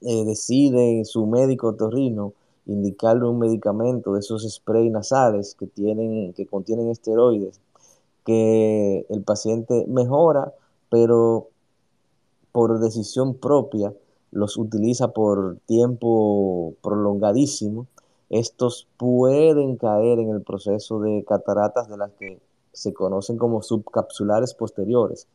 deciden 0.02 1.06
su 1.06 1.26
médico 1.28 1.70
otorrino 1.70 2.34
indicarle 2.66 3.28
un 3.28 3.40
medicamento 3.40 4.14
de 4.14 4.20
esos 4.20 4.44
sprays 4.52 4.92
nasales 4.92 5.56
que, 5.56 5.68
tienen, 5.68 6.34
que 6.34 6.46
contienen 6.46 6.90
esteroides, 6.90 7.60
que 8.26 9.06
el 9.10 9.24
paciente 9.24 9.86
mejora, 9.88 10.54
pero 10.90 11.50
por 12.52 12.80
decisión 12.80 13.36
propia 13.36 13.94
los 14.32 14.58
utiliza 14.58 15.10
por 15.10 15.58
tiempo 15.66 16.74
prolongadísimo, 16.82 17.88
estos 18.30 18.88
pueden 18.98 19.76
caer 19.76 20.20
en 20.20 20.30
el 20.30 20.42
proceso 20.42 21.02
de 21.02 21.26
cataratas 21.28 21.90
de 21.90 21.98
las 21.98 22.12
que 22.14 22.40
se 22.72 22.94
conocen 22.94 23.38
como 23.38 23.62
subcapsulares 23.62 24.54
posteriores. 24.54 25.28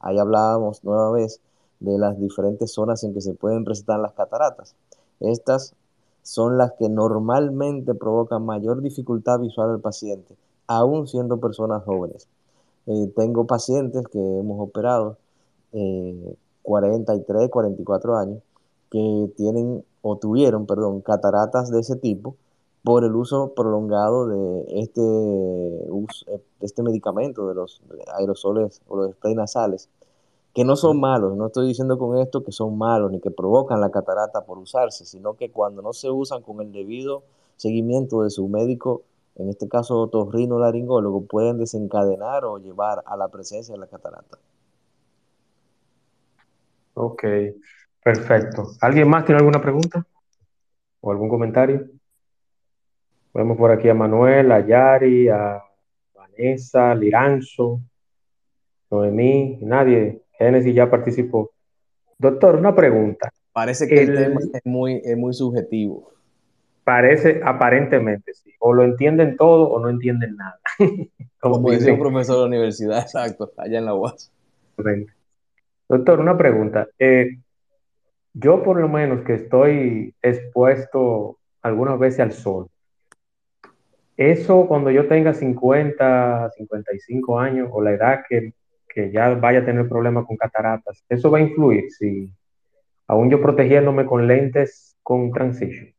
Ahí 0.00 0.18
hablábamos 0.18 0.82
nueva 0.82 1.10
vez 1.10 1.40
de 1.80 1.98
las 1.98 2.18
diferentes 2.18 2.72
zonas 2.72 3.04
en 3.04 3.14
que 3.14 3.20
se 3.20 3.34
pueden 3.34 3.64
presentar 3.64 4.00
las 4.00 4.12
cataratas. 4.12 4.74
Estas 5.20 5.74
son 6.22 6.58
las 6.58 6.72
que 6.72 6.88
normalmente 6.88 7.94
provocan 7.94 8.44
mayor 8.44 8.82
dificultad 8.82 9.40
visual 9.40 9.70
al 9.70 9.80
paciente, 9.80 10.36
aún 10.66 11.06
siendo 11.06 11.38
personas 11.38 11.84
jóvenes. 11.84 12.28
Eh, 12.86 13.12
tengo 13.16 13.46
pacientes 13.46 14.06
que 14.08 14.18
hemos 14.18 14.60
operado, 14.60 15.16
43, 16.62 17.42
eh, 17.42 17.50
44 17.50 18.16
años, 18.16 18.42
que 18.90 19.32
tienen 19.36 19.84
o 20.02 20.16
tuvieron, 20.16 20.66
perdón, 20.66 21.00
cataratas 21.00 21.70
de 21.70 21.80
ese 21.80 21.96
tipo 21.96 22.36
por 22.82 23.04
el 23.04 23.14
uso 23.14 23.52
prolongado 23.54 24.26
de 24.26 24.80
este, 24.80 25.00
de 25.00 26.40
este 26.60 26.82
medicamento, 26.82 27.48
de 27.48 27.54
los 27.54 27.82
aerosoles 28.16 28.80
o 28.88 28.96
los 28.96 29.12
spray 29.12 29.34
nasales, 29.34 29.88
que 30.58 30.64
no 30.64 30.74
son 30.74 30.98
malos, 30.98 31.36
no 31.36 31.46
estoy 31.46 31.68
diciendo 31.68 31.96
con 31.98 32.18
esto 32.18 32.42
que 32.42 32.50
son 32.50 32.76
malos 32.76 33.12
ni 33.12 33.20
que 33.20 33.30
provocan 33.30 33.80
la 33.80 33.92
catarata 33.92 34.44
por 34.44 34.58
usarse, 34.58 35.06
sino 35.06 35.34
que 35.34 35.52
cuando 35.52 35.82
no 35.82 35.92
se 35.92 36.10
usan 36.10 36.42
con 36.42 36.60
el 36.60 36.72
debido 36.72 37.22
seguimiento 37.54 38.24
de 38.24 38.30
su 38.30 38.48
médico, 38.48 39.02
en 39.36 39.50
este 39.50 39.68
caso 39.68 40.00
otorrino-laringólogo, 40.00 41.26
pueden 41.28 41.58
desencadenar 41.58 42.44
o 42.44 42.58
llevar 42.58 43.04
a 43.06 43.16
la 43.16 43.28
presencia 43.28 43.72
de 43.72 43.78
la 43.78 43.86
catarata. 43.86 44.36
Ok, 46.94 47.22
perfecto. 48.02 48.72
¿Alguien 48.80 49.08
más 49.08 49.24
tiene 49.24 49.38
alguna 49.38 49.62
pregunta 49.62 50.04
o 51.00 51.12
algún 51.12 51.28
comentario? 51.28 51.86
Vemos 53.32 53.56
por 53.56 53.70
aquí 53.70 53.88
a 53.88 53.94
Manuel, 53.94 54.50
a 54.50 54.66
Yari, 54.66 55.28
a 55.28 55.62
Vanessa, 56.16 56.96
Liranzo, 56.96 57.78
Noemí, 58.90 59.60
nadie. 59.62 60.24
Génesis 60.38 60.74
ya 60.74 60.90
participó. 60.90 61.50
Doctor, 62.18 62.56
una 62.56 62.74
pregunta. 62.74 63.30
Parece 63.52 63.88
que 63.88 64.02
el, 64.02 64.14
tema 64.14 64.40
es 64.40 64.64
muy, 64.64 65.02
muy 65.16 65.34
subjetivo. 65.34 66.12
Parece, 66.84 67.40
aparentemente, 67.44 68.34
sí. 68.34 68.52
O 68.60 68.72
lo 68.72 68.84
entienden 68.84 69.36
todo 69.36 69.68
o 69.68 69.80
no 69.80 69.88
entienden 69.88 70.36
nada. 70.36 70.58
Como, 71.40 71.70
dice 71.70 71.92
un 71.92 71.98
profesor 71.98 72.36
de 72.36 72.40
la 72.42 72.46
universidad, 72.46 72.98
exacto, 73.02 73.52
allá 73.56 73.78
en 73.78 73.84
la 73.84 73.94
UAS. 73.94 74.32
Doctor, 75.88 76.20
una 76.20 76.36
pregunta. 76.36 76.88
Eh, 76.98 77.38
yo 78.32 78.62
por 78.62 78.80
lo 78.80 78.88
menos 78.88 79.22
que 79.24 79.34
estoy 79.34 80.14
expuesto 80.22 81.38
algunas 81.62 81.98
veces 81.98 82.20
al 82.20 82.32
sol, 82.32 82.68
eso 84.16 84.66
cuando 84.66 84.90
yo 84.90 85.06
tenga 85.06 85.32
50, 85.32 86.50
55 86.56 87.38
años 87.38 87.68
o 87.72 87.80
la 87.80 87.92
edad 87.92 88.20
que, 88.28 88.52
ya 89.12 89.28
vaya 89.34 89.60
a 89.60 89.64
tener 89.64 89.88
problemas 89.88 90.26
con 90.26 90.36
cataratas, 90.36 91.04
¿eso 91.08 91.30
va 91.30 91.38
a 91.38 91.42
influir 91.42 91.90
si 91.90 92.30
aún 93.06 93.30
yo 93.30 93.40
protegiéndome 93.40 94.04
con 94.04 94.26
lentes 94.26 94.96
con 95.02 95.30
transition? 95.32 95.92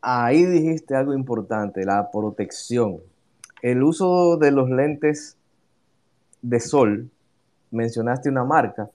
Ahí 0.00 0.44
dijiste 0.44 0.94
algo 0.94 1.14
importante, 1.14 1.84
la 1.84 2.10
protección. 2.10 2.98
El 3.62 3.82
uso 3.82 4.36
de 4.36 4.52
los 4.52 4.70
lentes 4.70 5.36
de 6.42 6.60
sol, 6.60 7.10
mencionaste 7.70 8.28
una 8.28 8.44
marca, 8.44 8.90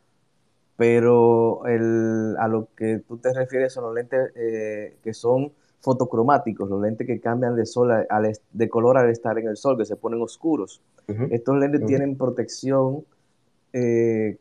pero 0.77 1.65
el, 1.65 2.35
a 2.39 2.47
lo 2.47 2.67
que 2.75 2.99
tú 3.07 3.17
te 3.17 3.33
refieres 3.33 3.73
son 3.73 3.85
los 3.85 3.93
lentes 3.93 4.31
eh, 4.35 4.97
que 5.03 5.13
son 5.13 5.51
fotocromáticos, 5.81 6.69
los 6.69 6.81
lentes 6.81 7.05
que 7.05 7.19
cambian 7.19 7.55
de, 7.55 7.65
sol 7.65 7.91
de 8.51 8.69
color 8.69 8.97
al 8.97 9.09
estar 9.09 9.37
en 9.37 9.49
el 9.49 9.57
sol, 9.57 9.77
que 9.77 9.85
se 9.85 9.97
ponen 9.97 10.21
oscuros. 10.21 10.81
Estos 11.07 11.57
lentes 11.57 11.85
tienen 11.85 12.17
protección 12.17 13.03
eh, 13.73 14.37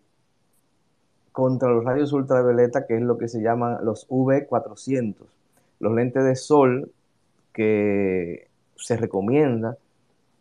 contra 1.33 1.71
los 1.71 1.85
rayos 1.85 2.13
ultravioleta, 2.13 2.87
que 2.87 2.97
es 2.97 3.03
lo 3.03 3.19
que 3.19 3.29
se 3.29 3.41
llaman 3.41 3.85
los 3.85 4.07
V400. 4.09 5.17
Los 5.81 5.95
lentes 5.95 6.25
de 6.25 6.37
sol 6.37 6.93
que 7.53 8.49
se 8.77 8.97
recomienda 8.97 9.77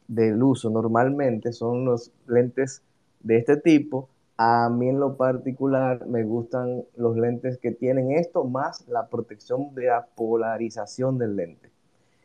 del 0.08 0.42
uso 0.44 0.70
normalmente 0.70 1.54
son 1.54 1.86
los 1.86 2.12
lentes 2.28 2.82
de 3.22 3.38
este 3.38 3.58
tipo. 3.58 4.10
A 4.38 4.70
mí 4.70 4.90
en 4.90 5.00
lo 5.00 5.16
particular 5.16 6.06
me 6.08 6.24
gustan 6.24 6.84
los 6.98 7.16
lentes 7.16 7.58
que 7.58 7.72
tienen 7.72 8.12
esto 8.12 8.44
más 8.44 8.88
la 8.88 9.08
protección 9.08 9.74
de 9.76 9.86
la 9.86 10.06
polarización 10.16 11.18
del 11.18 11.36
lente, 11.36 11.70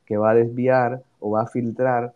que 0.04 0.16
va 0.16 0.30
a 0.30 0.34
desviar 0.34 1.02
o 1.20 1.32
va 1.32 1.42
a 1.42 1.46
filtrar 1.46 2.14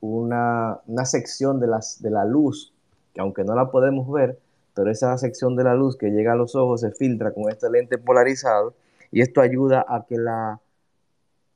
una, 0.00 0.80
sección 1.04 1.60
de, 1.60 1.66
las, 1.66 2.02
de 2.02 2.10
la 2.10 2.24
luz, 2.24 2.72
que 3.14 3.20
aunque 3.20 3.44
no 3.44 3.54
la 3.54 3.70
podemos 3.70 4.10
ver, 4.10 4.38
pero 4.74 4.90
esa 4.90 5.16
sección 5.18 5.56
de 5.56 5.64
la 5.64 5.74
luz 5.74 5.96
que 5.96 6.10
llega 6.10 6.32
a 6.32 6.36
los 6.36 6.54
ojos 6.54 6.80
se 6.80 6.90
filtra 6.92 7.32
con 7.32 7.50
este 7.50 7.68
lente 7.70 7.98
polarizado 7.98 8.74
y 9.10 9.20
esto 9.20 9.40
ayuda 9.40 9.84
a 9.88 10.06
que 10.06 10.16
la 10.16 10.60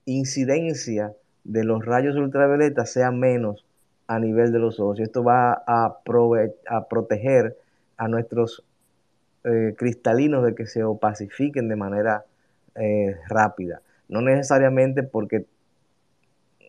incidencia 0.04 1.14
de 1.44 1.64
los 1.64 1.84
rayos 1.84 2.16
ultravioleta 2.16 2.86
sea 2.86 3.10
menos 3.10 3.64
a 4.06 4.18
nivel 4.18 4.52
de 4.52 4.58
los 4.58 4.80
ojos 4.80 4.98
y 4.98 5.02
esto 5.02 5.22
va 5.22 5.62
a, 5.66 5.98
a 6.68 6.88
proteger 6.88 7.56
a 7.96 8.08
nuestros 8.08 8.64
eh, 9.44 9.74
cristalinos 9.76 10.44
de 10.44 10.54
que 10.54 10.66
se 10.66 10.82
opacifiquen 10.84 11.68
de 11.68 11.76
manera 11.76 12.24
eh, 12.74 13.16
rápida. 13.28 13.82
No 14.08 14.20
necesariamente 14.20 15.02
porque 15.02 15.46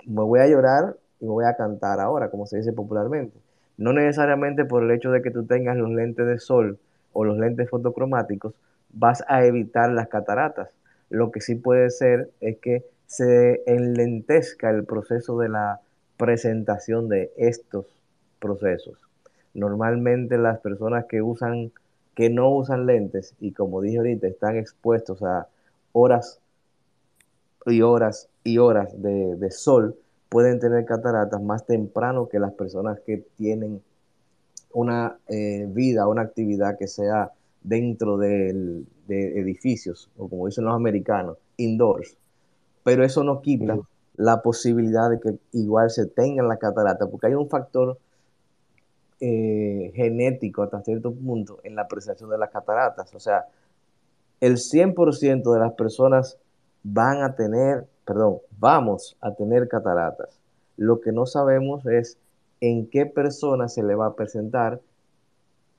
me 0.05 0.21
voy 0.21 0.39
a 0.39 0.47
llorar 0.47 0.97
y 1.19 1.25
voy 1.25 1.45
a 1.45 1.55
cantar 1.55 1.99
ahora, 1.99 2.29
como 2.29 2.45
se 2.45 2.57
dice 2.57 2.73
popularmente. 2.73 3.37
No 3.77 3.93
necesariamente 3.93 4.65
por 4.65 4.83
el 4.83 4.91
hecho 4.91 5.11
de 5.11 5.21
que 5.21 5.31
tú 5.31 5.45
tengas 5.45 5.77
los 5.77 5.89
lentes 5.89 6.25
de 6.27 6.39
sol 6.39 6.79
o 7.13 7.25
los 7.25 7.37
lentes 7.37 7.69
fotocromáticos, 7.69 8.53
vas 8.93 9.23
a 9.27 9.45
evitar 9.45 9.91
las 9.91 10.07
cataratas. 10.07 10.69
Lo 11.09 11.31
que 11.31 11.41
sí 11.41 11.55
puede 11.55 11.89
ser 11.89 12.29
es 12.41 12.57
que 12.57 12.85
se 13.07 13.63
enlentezca 13.67 14.69
el 14.69 14.85
proceso 14.85 15.37
de 15.39 15.49
la 15.49 15.81
presentación 16.17 17.09
de 17.09 17.31
estos 17.37 17.85
procesos 18.39 19.05
normalmente 19.55 20.37
las 20.37 20.59
personas 20.59 21.05
que 21.05 21.21
usan, 21.21 21.71
que 22.13 22.29
no 22.29 22.51
usan 22.51 22.85
lentes 22.85 23.33
y 23.39 23.53
como 23.53 23.81
dije 23.81 23.97
ahorita, 23.97 24.27
están 24.27 24.57
expuestos 24.57 25.23
a 25.23 25.47
horas 25.93 26.39
y 27.65 27.81
horas 27.81 28.29
y 28.43 28.59
horas 28.59 29.01
de, 29.01 29.49
sol, 29.49 29.95
pueden 30.35 30.59
tener 30.59 30.83
cataratas 30.83 31.41
más 31.41 31.65
temprano 31.65 32.27
que 32.27 32.39
las 32.39 32.51
personas 32.51 32.99
que 33.05 33.25
tienen 33.37 33.81
una 34.73 35.17
eh, 35.29 35.65
vida, 35.69 36.09
una 36.09 36.23
actividad 36.23 36.77
que 36.77 36.87
sea 36.87 37.31
dentro 37.63 38.17
de 38.17 38.83
edificios, 39.07 40.11
o 40.17 40.27
como 40.27 40.47
dicen 40.47 40.65
los 40.65 40.75
americanos, 40.75 41.37
indoors. 41.55 42.17
Pero 42.83 43.05
eso 43.05 43.23
no 43.23 43.41
quita 43.41 43.79
la 44.17 44.41
posibilidad 44.41 45.09
de 45.09 45.21
que 45.21 45.37
igual 45.53 45.89
se 45.89 46.05
tengan 46.05 46.49
la 46.49 46.57
catarata, 46.57 47.07
porque 47.07 47.27
hay 47.27 47.35
un 47.35 47.47
factor 47.47 47.97
eh, 49.21 49.93
genético 49.95 50.63
hasta 50.63 50.81
cierto 50.81 51.13
punto 51.13 51.61
en 51.63 51.75
la 51.75 51.83
apreciación 51.83 52.29
de 52.29 52.37
las 52.37 52.49
cataratas. 52.49 53.15
O 53.15 53.21
sea, 53.21 53.45
el 54.41 54.57
100% 54.57 55.53
de 55.53 55.59
las 55.61 55.71
personas 55.75 56.37
van 56.83 57.23
a 57.23 57.35
tener, 57.35 57.87
perdón, 58.05 58.37
vamos 58.59 59.17
a 59.21 59.33
tener 59.33 59.67
cataratas. 59.67 60.39
Lo 60.77 61.01
que 61.01 61.11
no 61.11 61.25
sabemos 61.25 61.85
es 61.85 62.17
en 62.61 62.87
qué 62.89 63.05
persona 63.05 63.67
se 63.67 63.83
le 63.83 63.95
va 63.95 64.07
a 64.07 64.15
presentar 64.15 64.79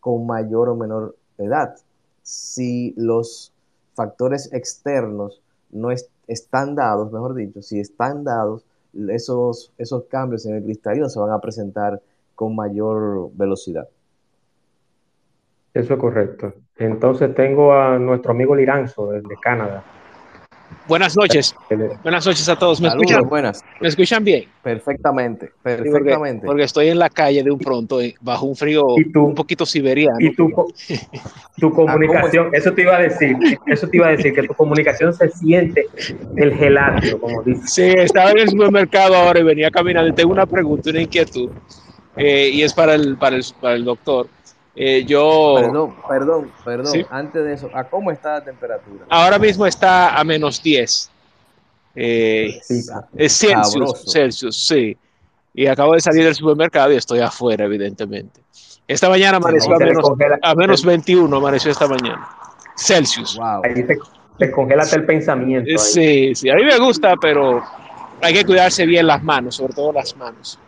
con 0.01 0.27
mayor 0.27 0.69
o 0.69 0.77
menor 0.77 1.17
edad. 1.39 1.77
Si 2.23 2.95
los 2.97 3.53
factores 3.95 4.53
externos 4.53 5.41
no 5.71 5.91
están 6.27 6.75
dados, 6.75 7.13
mejor 7.13 7.35
dicho, 7.35 7.63
si 7.63 7.81
están 7.81 8.25
dados, 8.25 8.65
esos, 9.09 9.73
esos 9.79 10.05
cambios 10.05 10.47
en 10.47 10.57
el 10.57 10.65
cristalino 10.65 11.09
se 11.09 11.21
van 11.21 11.31
a 11.31 11.41
presentar 11.41 12.01
con 12.35 12.55
mayor 12.55 13.31
velocidad. 13.35 13.89
Eso 15.75 15.95
es 15.95 16.01
correcto. 16.01 16.55
Entonces 16.77 17.35
tengo 17.35 17.73
a 17.73 17.99
nuestro 17.99 18.33
amigo 18.33 18.55
Liranzo 18.55 19.11
desde 19.11 19.37
Canadá. 19.41 19.85
Buenas 20.89 21.17
noches. 21.17 21.55
Buenas 22.03 22.25
noches 22.27 22.49
a 22.49 22.57
todos. 22.57 22.81
¿Me 22.81 22.89
escuchan? 22.89 23.29
Buenas. 23.29 23.65
¿Me 23.81 23.89
escuchan 23.89 24.23
bien? 24.23 24.45
Perfectamente, 24.63 25.51
perfectamente. 25.63 26.47
porque, 26.47 26.63
estoy 26.63 26.89
en 26.89 26.99
la 26.99 27.09
calle 27.09 27.43
de 27.43 27.51
un 27.51 27.59
pronto, 27.59 28.01
eh, 28.01 28.15
bajo 28.21 28.47
un 28.47 28.55
frío 28.55 28.85
un 28.85 29.35
poquito 29.35 29.67
siberiano. 29.67 30.17
Y 30.21 30.35
tu, 30.35 30.49
tu 31.59 31.73
comunicación, 31.73 32.51
eso 32.53 32.73
te 32.73 32.83
iba 32.83 32.97
a 32.97 33.01
decir, 33.01 33.37
eso 33.67 33.89
te 33.89 33.97
iba 33.97 34.07
a 34.09 34.11
decir, 34.11 34.33
que 34.33 34.45
tu 34.45 34.55
comunicación 34.55 35.13
se 35.13 35.29
siente 35.31 35.87
el 36.37 36.55
gelatio, 36.55 37.21
como 37.21 37.43
dice. 37.43 37.67
Sí, 37.67 37.83
estaba 37.97 38.31
en 38.31 38.39
el 38.39 38.49
supermercado 38.49 39.17
ahora 39.17 39.41
y 39.41 39.43
venía 39.43 39.71
caminando. 39.71 40.15
Tengo 40.15 40.33
una 40.33 40.47
pregunta, 40.47 40.91
una 40.91 41.01
inquietud. 41.01 41.51
Eh, 42.17 42.51
y 42.53 42.63
es 42.63 42.73
para 42.73 42.95
el, 42.95 43.17
para 43.17 43.37
el, 43.37 43.45
para 43.61 43.75
el 43.75 43.85
doctor. 43.85 44.29
Eh, 44.77 45.05
yo... 45.07 45.55
Perdón, 45.59 45.97
perdón, 46.07 46.53
perdón. 46.65 47.07
Antes 47.11 47.45
de 47.45 47.55
eso, 47.55 47.71
¿a 47.73 47.85
cómo 47.85 48.11
está 48.11 48.35
la 48.35 48.45
temperatura? 48.45 49.07
Ahora 49.09 49.39
mismo 49.39 49.67
está 49.67 50.19
a 50.19 50.23
menos 50.23 50.63
10. 50.63 51.11
Eh, 51.95 52.61
es 53.17 53.39
Celsius, 53.39 54.05
Celsius, 54.13 54.67
sí. 54.67 54.95
y 55.55 55.67
acabo 55.67 55.95
de 55.95 56.01
salir 56.01 56.25
del 56.25 56.35
supermercado 56.35 56.93
y 56.93 56.97
estoy 56.97 57.21
afuera, 57.21 57.65
evidentemente. 57.65 58.41
Esta 58.87 59.09
mañana 59.09 59.39
amaneció 59.39 59.75
a 59.75 59.79
menos, 59.79 60.05
a 60.43 60.55
menos 60.55 60.85
21, 60.85 61.35
amaneció 61.35 61.71
esta 61.71 61.89
mañana. 61.89 62.29
Celsius. 62.77 63.37
Wow. 63.39 63.63
Ahí 63.65 63.83
te, 63.83 63.97
te 64.39 64.51
congélate 64.51 64.97
el 64.97 65.07
pensamiento. 65.07 65.71
Ahí. 65.71 65.79
Sí, 65.79 66.35
sí, 66.35 66.51
a 66.51 66.55
mí 66.55 66.65
me 66.65 66.79
gusta, 66.79 67.15
pero 67.17 67.65
hay 68.21 68.35
que 68.35 68.45
cuidarse 68.45 68.85
bien 68.85 69.07
las 69.07 69.23
manos, 69.23 69.57
sobre 69.57 69.73
todo 69.73 69.93
las 69.93 70.15
manos. 70.17 70.59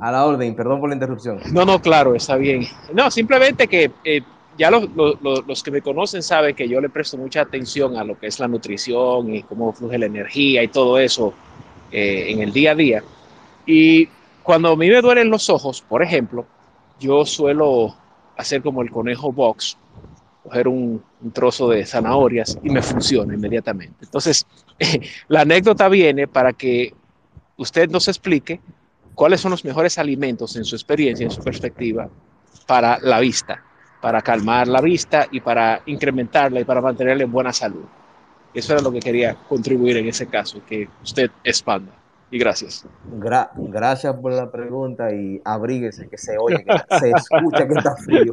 A 0.00 0.10
la 0.10 0.26
orden, 0.26 0.54
perdón 0.56 0.80
por 0.80 0.88
la 0.88 0.96
interrupción. 0.96 1.38
No, 1.52 1.64
no, 1.64 1.80
claro, 1.80 2.14
está 2.14 2.36
bien. 2.36 2.66
No, 2.92 3.10
simplemente 3.10 3.68
que 3.68 3.90
eh, 4.02 4.22
ya 4.58 4.70
los, 4.70 4.88
los, 4.94 5.46
los, 5.46 5.62
que 5.62 5.70
me 5.70 5.80
conocen 5.80 6.22
saben 6.22 6.54
que 6.56 6.68
yo 6.68 6.80
le 6.80 6.88
presto 6.88 7.16
mucha 7.16 7.42
atención 7.42 7.96
a 7.96 8.04
lo 8.04 8.18
que 8.18 8.26
es 8.26 8.40
la 8.40 8.48
nutrición 8.48 9.34
y 9.34 9.42
cómo 9.42 9.72
fluye 9.72 9.98
la 9.98 10.06
energía 10.06 10.62
y 10.62 10.68
todo 10.68 10.98
eso 10.98 11.34
eh, 11.92 12.26
en 12.28 12.42
el 12.42 12.52
día 12.52 12.72
a 12.72 12.74
día. 12.74 13.04
Y 13.66 14.08
cuando 14.42 14.72
a 14.72 14.76
mí 14.76 14.88
me 14.88 15.00
duelen 15.00 15.30
los 15.30 15.48
ojos, 15.48 15.80
por 15.80 16.02
ejemplo, 16.02 16.46
yo 16.98 17.24
suelo 17.24 17.94
hacer 18.36 18.62
como 18.62 18.82
el 18.82 18.90
conejo 18.90 19.32
box, 19.32 19.76
coger 20.42 20.68
un 20.68 21.02
trozo 21.32 21.68
de 21.68 21.86
zanahorias 21.86 22.58
y 22.62 22.70
me 22.70 22.82
funciona 22.82 23.34
inmediatamente. 23.34 24.04
Entonces, 24.04 24.46
la 25.28 25.42
anécdota 25.42 25.88
viene 25.88 26.26
para 26.26 26.52
que 26.52 26.92
usted 27.56 27.88
nos 27.88 28.08
explique 28.08 28.60
cuáles 29.14 29.40
son 29.40 29.50
los 29.50 29.64
mejores 29.64 29.98
alimentos 29.98 30.56
en 30.56 30.64
su 30.64 30.74
experiencia, 30.76 31.24
en 31.24 31.30
su 31.30 31.42
perspectiva, 31.42 32.08
para 32.66 32.98
la 33.00 33.20
vista, 33.20 33.62
para 34.00 34.22
calmar 34.22 34.68
la 34.68 34.80
vista 34.80 35.26
y 35.30 35.40
para 35.40 35.82
incrementarla 35.86 36.60
y 36.60 36.64
para 36.64 36.80
mantenerla 36.80 37.24
en 37.24 37.32
buena 37.32 37.52
salud. 37.52 37.84
Eso 38.52 38.72
era 38.72 38.82
lo 38.82 38.92
que 38.92 39.00
quería 39.00 39.34
contribuir 39.48 39.96
en 39.96 40.08
ese 40.08 40.26
caso, 40.26 40.62
que 40.64 40.88
usted 41.02 41.30
expanda. 41.42 41.92
Y 42.30 42.38
gracias. 42.38 42.86
Gra 43.18 43.50
gracias 43.54 44.14
por 44.16 44.32
la 44.32 44.50
pregunta 44.50 45.12
y 45.12 45.40
abríguese, 45.44 46.08
que 46.08 46.18
se 46.18 46.38
oye, 46.38 46.64
que 46.64 46.72
se 46.98 47.10
escucha 47.10 47.66
que 47.66 47.74
está 47.74 47.96
frío. 47.96 48.32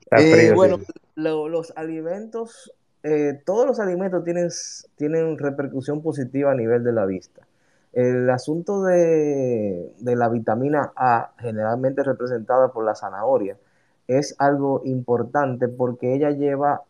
Está 0.00 0.16
frío 0.16 0.50
eh, 0.50 0.52
bueno, 0.54 0.78
sí. 0.78 0.84
lo, 1.16 1.48
los 1.48 1.72
alimentos, 1.76 2.72
eh, 3.02 3.40
todos 3.44 3.66
los 3.66 3.80
alimentos 3.80 4.24
tienen, 4.24 4.48
tienen 4.96 5.38
repercusión 5.38 6.02
positiva 6.02 6.52
a 6.52 6.54
nivel 6.54 6.84
de 6.84 6.92
la 6.92 7.06
vista. 7.06 7.47
El 7.92 8.28
asunto 8.30 8.82
de, 8.82 9.92
de, 9.98 10.16
la 10.16 10.28
vitamina 10.28 10.92
A, 10.94 11.32
generalmente 11.38 12.02
representada 12.02 12.68
por 12.68 12.84
la 12.84 12.94
zanahoria, 12.94 13.56
es 14.06 14.34
algo 14.38 14.82
importante 14.84 15.68
porque 15.68 16.14
ella 16.14 16.30
lleva 16.30 16.82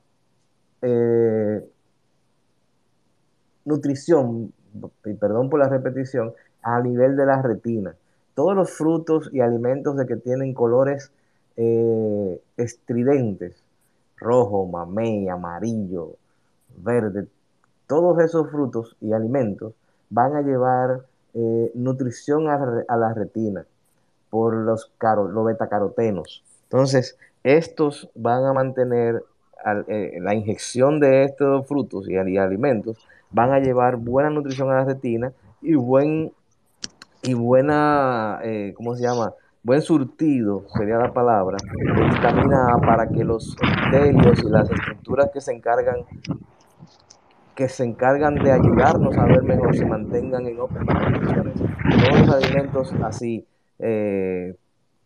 eh, 0.83 1.69
nutrición, 3.65 4.53
y 5.05 5.15
perdón 5.15 5.51
por 5.51 5.61
la 5.61 5.69
repetición, 5.69 6.33
a 6.63 6.81
nivel 6.81 7.17
de 7.17 7.27
la 7.27 7.43
retina. 7.43 7.95
Todos 8.35 8.55
los 8.55 8.71
frutos 8.71 9.31
y 9.33 9.41
alimentos 9.41 9.97
de 9.97 10.07
que 10.07 10.17
tienen 10.17 10.55
colores 10.55 11.13
eh, 11.57 12.41
estridentes, 12.57 13.63
rojo, 14.17 14.67
mamey, 14.67 15.29
amarillo, 15.29 16.15
verde, 16.77 17.27
todos 17.87 18.21
esos 18.21 18.51
frutos 18.51 18.97
y 19.01 19.13
alimentos 19.13 19.73
van 20.11 20.37
a 20.37 20.43
llevar 20.43 21.03
eh, 21.35 21.71
nutrición 21.75 22.49
a, 22.49 22.97
la 22.97 23.15
retina 23.15 23.65
por 24.31 24.55
los, 24.55 24.91
caro, 24.99 25.29
los 25.29 25.45
betacarotenos. 25.45 26.43
Entonces, 26.65 27.19
estos 27.45 28.11
van 28.15 28.45
a 28.45 28.53
mantener 28.53 29.23
eh, 29.89 30.19
la 30.21 30.35
inyección 30.35 31.01
de 31.01 31.25
estos 31.25 31.67
frutos 31.67 32.09
y, 32.09 32.17
alimentos, 32.17 32.97
van 33.31 33.53
a 33.53 33.59
llevar 33.59 33.97
buena 33.97 34.31
nutrición 34.31 34.71
a 34.71 34.77
la 34.77 34.85
retina 34.85 35.33
y 35.61 35.75
buen 35.75 36.33
y 37.23 37.35
buena, 37.35 38.39
eh, 38.43 38.73
¿cómo 38.77 38.95
se 38.95 39.03
llama? 39.03 39.35
Buen 39.63 39.83
surtido, 39.83 40.65
sería 40.77 40.99
la 40.99 41.13
palabra, 41.13 41.57
de 41.61 42.05
vitamina 42.05 42.75
A 42.75 42.81
para 42.81 43.09
que 43.09 43.25
los 43.25 43.57
epitelios 43.61 44.39
y 44.39 44.49
las 44.49 44.71
estructuras 44.71 45.31
que 45.33 45.41
se 45.41 45.53
encargan 45.53 46.07
que 47.59 47.69
se 47.69 47.83
encargan 47.83 48.37
de 48.37 48.53
ayudarnos 48.53 49.19
a 49.19 49.25
ver 49.25 49.43
mejor 49.43 49.77
se 49.77 49.85
mantengan 49.85 50.47
en 50.47 50.61
óptimas 50.61 51.03
condiciones. 51.03 51.55
Todos 51.59 52.21
los 52.21 52.35
alimentos 52.37 52.95
así 53.03 53.45
eh, 53.81 54.55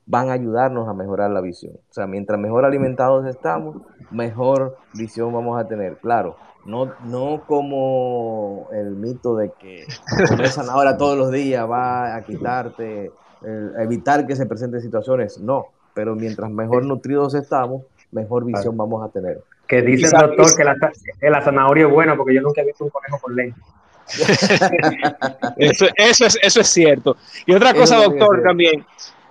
van 0.05 0.29
a 0.29 0.35
ayudarnos 0.35 0.87
a 0.87 0.93
mejorar 0.93 1.31
la 1.31 1.41
visión. 1.41 1.73
O 1.73 1.95
sea, 1.95 2.07
mientras 2.07 2.39
mejor 2.39 2.67
alimentados 2.67 3.25
estamos, 3.25 3.79
mejor 4.11 4.77
visión 4.93 5.33
vamos 5.33 5.59
a 5.59 5.67
tener. 5.67 5.97
Claro, 5.97 6.37
no, 6.67 6.93
no 7.07 7.43
como 7.47 8.69
el 8.73 8.97
mito 8.97 9.35
de 9.35 9.53
que 9.59 9.87
comer 10.29 10.49
zanahoria 10.51 10.99
todos 10.99 11.17
los 11.17 11.33
días 11.33 11.67
va 11.67 12.15
a 12.15 12.23
quitarte, 12.23 13.07
eh, 13.07 13.71
evitar 13.79 14.27
que 14.27 14.37
se 14.37 14.45
presenten 14.45 14.83
situaciones. 14.83 15.41
No, 15.41 15.69
pero 15.95 16.15
mientras 16.17 16.51
mejor 16.51 16.85
nutridos 16.85 17.35
estamos, 17.35 17.85
mejor 18.11 18.45
visión 18.45 18.77
vamos 18.77 19.03
a 19.03 19.09
tener. 19.09 19.43
Que 19.73 19.81
dice 19.81 20.05
el 20.05 20.13
doctor 20.13 20.55
que 20.55 20.65
la, 20.65 20.77
que 21.19 21.31
la 21.31 21.41
zanahoria 21.41 21.87
es 21.87 21.91
buena 21.91 22.15
porque 22.15 22.35
yo 22.35 22.43
nunca 22.43 22.61
he 22.61 22.67
visto 22.67 22.85
un 22.85 22.91
conejo 22.91 23.19
con 23.19 23.35
lente. 23.35 23.59
eso, 25.57 25.87
eso, 25.97 26.27
es, 26.27 26.39
eso 26.43 26.61
es 26.61 26.69
cierto. 26.69 27.17
Y 27.47 27.55
otra 27.55 27.73
cosa, 27.73 27.97
doctor, 27.97 28.43
también, 28.43 28.85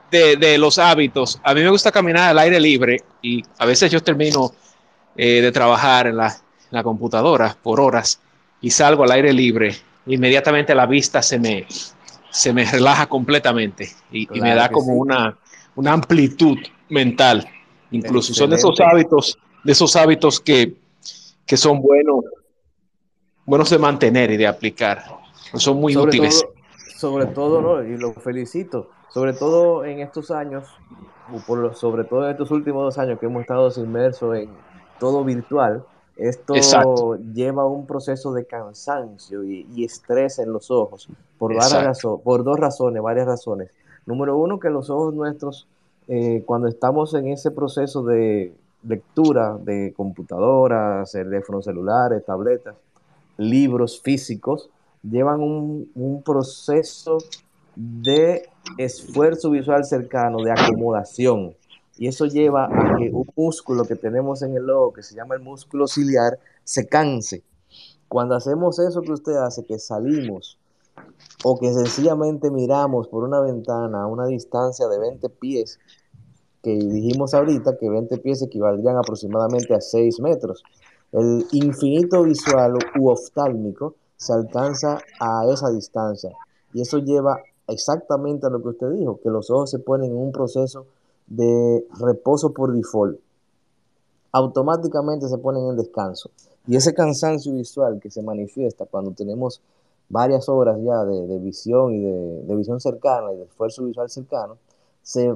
de, 0.09 0.37
de, 0.37 0.57
los 0.57 0.79
hábitos. 0.79 1.39
A 1.43 1.53
mí 1.53 1.61
me 1.61 1.69
gusta 1.69 1.91
caminar 1.91 2.31
al 2.31 2.39
aire 2.39 2.59
libre 2.59 3.03
y 3.21 3.43
a 3.59 3.67
veces 3.67 3.91
yo 3.91 4.01
termino 4.01 4.49
eh, 5.15 5.41
de 5.41 5.51
trabajar 5.51 6.07
en 6.07 6.17
la, 6.17 6.29
en 6.29 6.71
la, 6.71 6.81
computadora 6.81 7.55
por 7.61 7.79
horas 7.79 8.19
y 8.61 8.71
salgo 8.71 9.03
al 9.03 9.11
aire 9.11 9.33
libre. 9.33 9.75
Inmediatamente 10.07 10.73
la 10.73 10.87
vista 10.87 11.21
se 11.21 11.37
me, 11.37 11.67
se 12.31 12.51
me 12.51 12.65
relaja 12.65 13.05
completamente 13.05 13.91
y, 14.11 14.25
claro 14.25 14.39
y 14.39 14.41
me 14.41 14.55
da 14.55 14.69
como 14.69 14.93
sí. 14.93 14.99
una, 15.01 15.37
una 15.75 15.93
amplitud 15.93 16.57
mental. 16.89 17.47
Incluso 17.91 18.31
Excelente. 18.31 18.39
son 18.39 18.49
de 18.49 18.55
esos 18.55 18.91
hábitos 18.91 19.37
de 19.63 19.71
esos 19.71 19.95
hábitos 19.95 20.39
que, 20.39 20.75
que 21.45 21.57
son 21.57 21.81
buenos, 21.81 22.25
buenos 23.45 23.69
de 23.69 23.77
mantener 23.77 24.31
y 24.31 24.37
de 24.37 24.47
aplicar. 24.47 25.03
Son 25.55 25.77
muy 25.77 25.93
sobre 25.93 26.09
útiles. 26.09 26.41
Todo, 26.41 26.53
sobre 26.97 27.25
todo, 27.27 27.61
¿no? 27.61 27.83
y 27.83 27.97
lo 27.97 28.13
felicito, 28.13 28.89
sobre 29.09 29.33
todo 29.33 29.85
en 29.85 29.99
estos 29.99 30.31
años, 30.31 30.67
por 31.47 31.59
lo, 31.59 31.73
sobre 31.73 32.03
todo 32.03 32.25
en 32.25 32.31
estos 32.31 32.51
últimos 32.51 32.83
dos 32.83 32.97
años 32.97 33.19
que 33.19 33.25
hemos 33.25 33.41
estado 33.41 33.71
inmersos 33.77 34.37
en 34.37 34.49
todo 34.99 35.23
virtual, 35.23 35.83
esto 36.17 36.55
Exacto. 36.55 37.17
lleva 37.33 37.65
un 37.65 37.87
proceso 37.87 38.33
de 38.33 38.45
cansancio 38.45 39.43
y, 39.43 39.67
y, 39.73 39.83
estrés 39.83 40.37
en 40.39 40.53
los 40.53 40.69
ojos 40.69 41.07
por, 41.39 41.55
varias 41.55 41.83
razón, 41.83 42.21
por 42.21 42.43
dos 42.43 42.59
razones, 42.59 43.01
varias 43.01 43.25
razones. 43.25 43.71
Número 44.05 44.37
uno, 44.37 44.59
que 44.59 44.69
los 44.69 44.89
ojos 44.89 45.15
nuestros, 45.15 45.67
eh, 46.07 46.43
cuando 46.45 46.67
estamos 46.67 47.13
en 47.15 47.29
ese 47.29 47.49
proceso 47.49 48.03
de 48.03 48.53
lectura 48.83 49.57
de 49.57 49.93
computadoras, 49.95 51.11
teléfonos 51.11 51.65
celulares, 51.65 52.25
tabletas, 52.25 52.75
libros 53.37 54.01
físicos, 54.01 54.69
llevan 55.03 55.41
un, 55.41 56.21
proceso 56.23 57.17
de 57.75 58.49
esfuerzo 58.77 59.49
visual 59.51 59.85
cercano, 59.85 60.43
de 60.43 60.51
acomodación. 60.51 61.55
Y 61.97 62.07
eso 62.07 62.25
lleva 62.25 62.65
a 62.65 62.97
que 62.97 63.09
un 63.11 63.27
músculo 63.35 63.85
que 63.85 63.95
tenemos 63.95 64.41
en 64.41 64.55
el 64.55 64.69
ojo, 64.69 64.93
que 64.93 65.03
se 65.03 65.15
llama 65.15 65.35
el 65.35 65.41
músculo 65.41 65.87
ciliar, 65.87 66.39
se 66.63 66.87
canse. 66.87 67.43
Cuando 68.07 68.35
hacemos 68.35 68.79
eso 68.79 69.01
que 69.01 69.11
usted 69.11 69.33
hace, 69.33 69.63
que 69.63 69.79
salimos 69.79 70.57
o 71.43 71.57
que 71.59 71.73
sencillamente 71.73 72.51
miramos 72.51 73.07
por 73.07 73.23
una 73.23 73.39
ventana 73.39 74.03
a 74.03 74.07
una 74.07 74.25
distancia 74.25 74.87
de 74.87 74.99
20 74.99 75.29
pies 75.29 75.79
que 76.61 76.71
dijimos 76.71 77.33
ahorita 77.33 77.77
que 77.77 77.89
20 77.89 78.17
pies 78.19 78.41
equivaldrían 78.41 78.97
aproximadamente 78.97 79.73
a 79.73 79.81
6 79.81 80.19
metros. 80.19 80.63
El 81.11 81.45
infinito 81.51 82.23
visual 82.23 82.77
u 82.99 83.09
oftálmico 83.09 83.95
se 84.15 84.33
alcanza 84.33 84.99
a 85.19 85.45
esa 85.51 85.69
distancia 85.71 86.31
y 86.73 86.81
eso 86.81 86.99
lleva 86.99 87.41
exactamente 87.67 88.47
a 88.47 88.49
lo 88.49 88.61
que 88.61 88.69
usted 88.69 88.91
dijo, 88.91 89.19
que 89.21 89.29
los 89.29 89.49
ojos 89.49 89.71
se 89.71 89.79
ponen 89.79 90.11
en 90.11 90.17
un 90.17 90.31
proceso 90.31 90.85
de 91.27 91.85
reposo 91.99 92.53
por 92.53 92.73
default. 92.73 93.19
Automáticamente 94.31 95.27
se 95.27 95.37
ponen 95.37 95.67
en 95.67 95.77
descanso. 95.77 96.31
Y 96.67 96.75
ese 96.75 96.93
cansancio 96.93 97.53
visual 97.53 97.99
que 97.99 98.09
se 98.09 98.21
manifiesta 98.21 98.85
cuando 98.85 99.11
tenemos 99.11 99.61
varias 100.09 100.47
horas 100.49 100.77
ya 100.83 101.03
de, 101.05 101.39
visión 101.39 101.93
y 101.93 102.01
de, 102.01 102.43
de, 102.43 102.55
visión 102.55 102.79
cercana 102.79 103.33
y 103.33 103.37
de 103.37 103.43
esfuerzo 103.43 103.83
visual 103.85 104.09
cercano, 104.09 104.57
se 105.01 105.35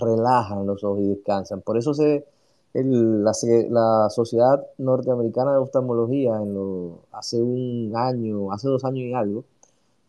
relajan 0.00 0.66
los 0.66 0.82
ojos 0.84 1.00
y 1.00 1.08
descansan. 1.08 1.60
Por 1.62 1.78
eso 1.78 1.94
se, 1.94 2.26
la, 2.72 3.32
la, 3.70 4.10
Sociedad 4.10 4.66
Norteamericana 4.78 5.52
de 5.52 5.58
Oftalmología 5.58 6.36
en 6.36 6.94
hace 7.12 7.42
un 7.42 7.92
año, 7.94 8.52
hace 8.52 8.68
dos 8.68 8.84
años 8.84 9.04
y 9.04 9.14
algo, 9.14 9.44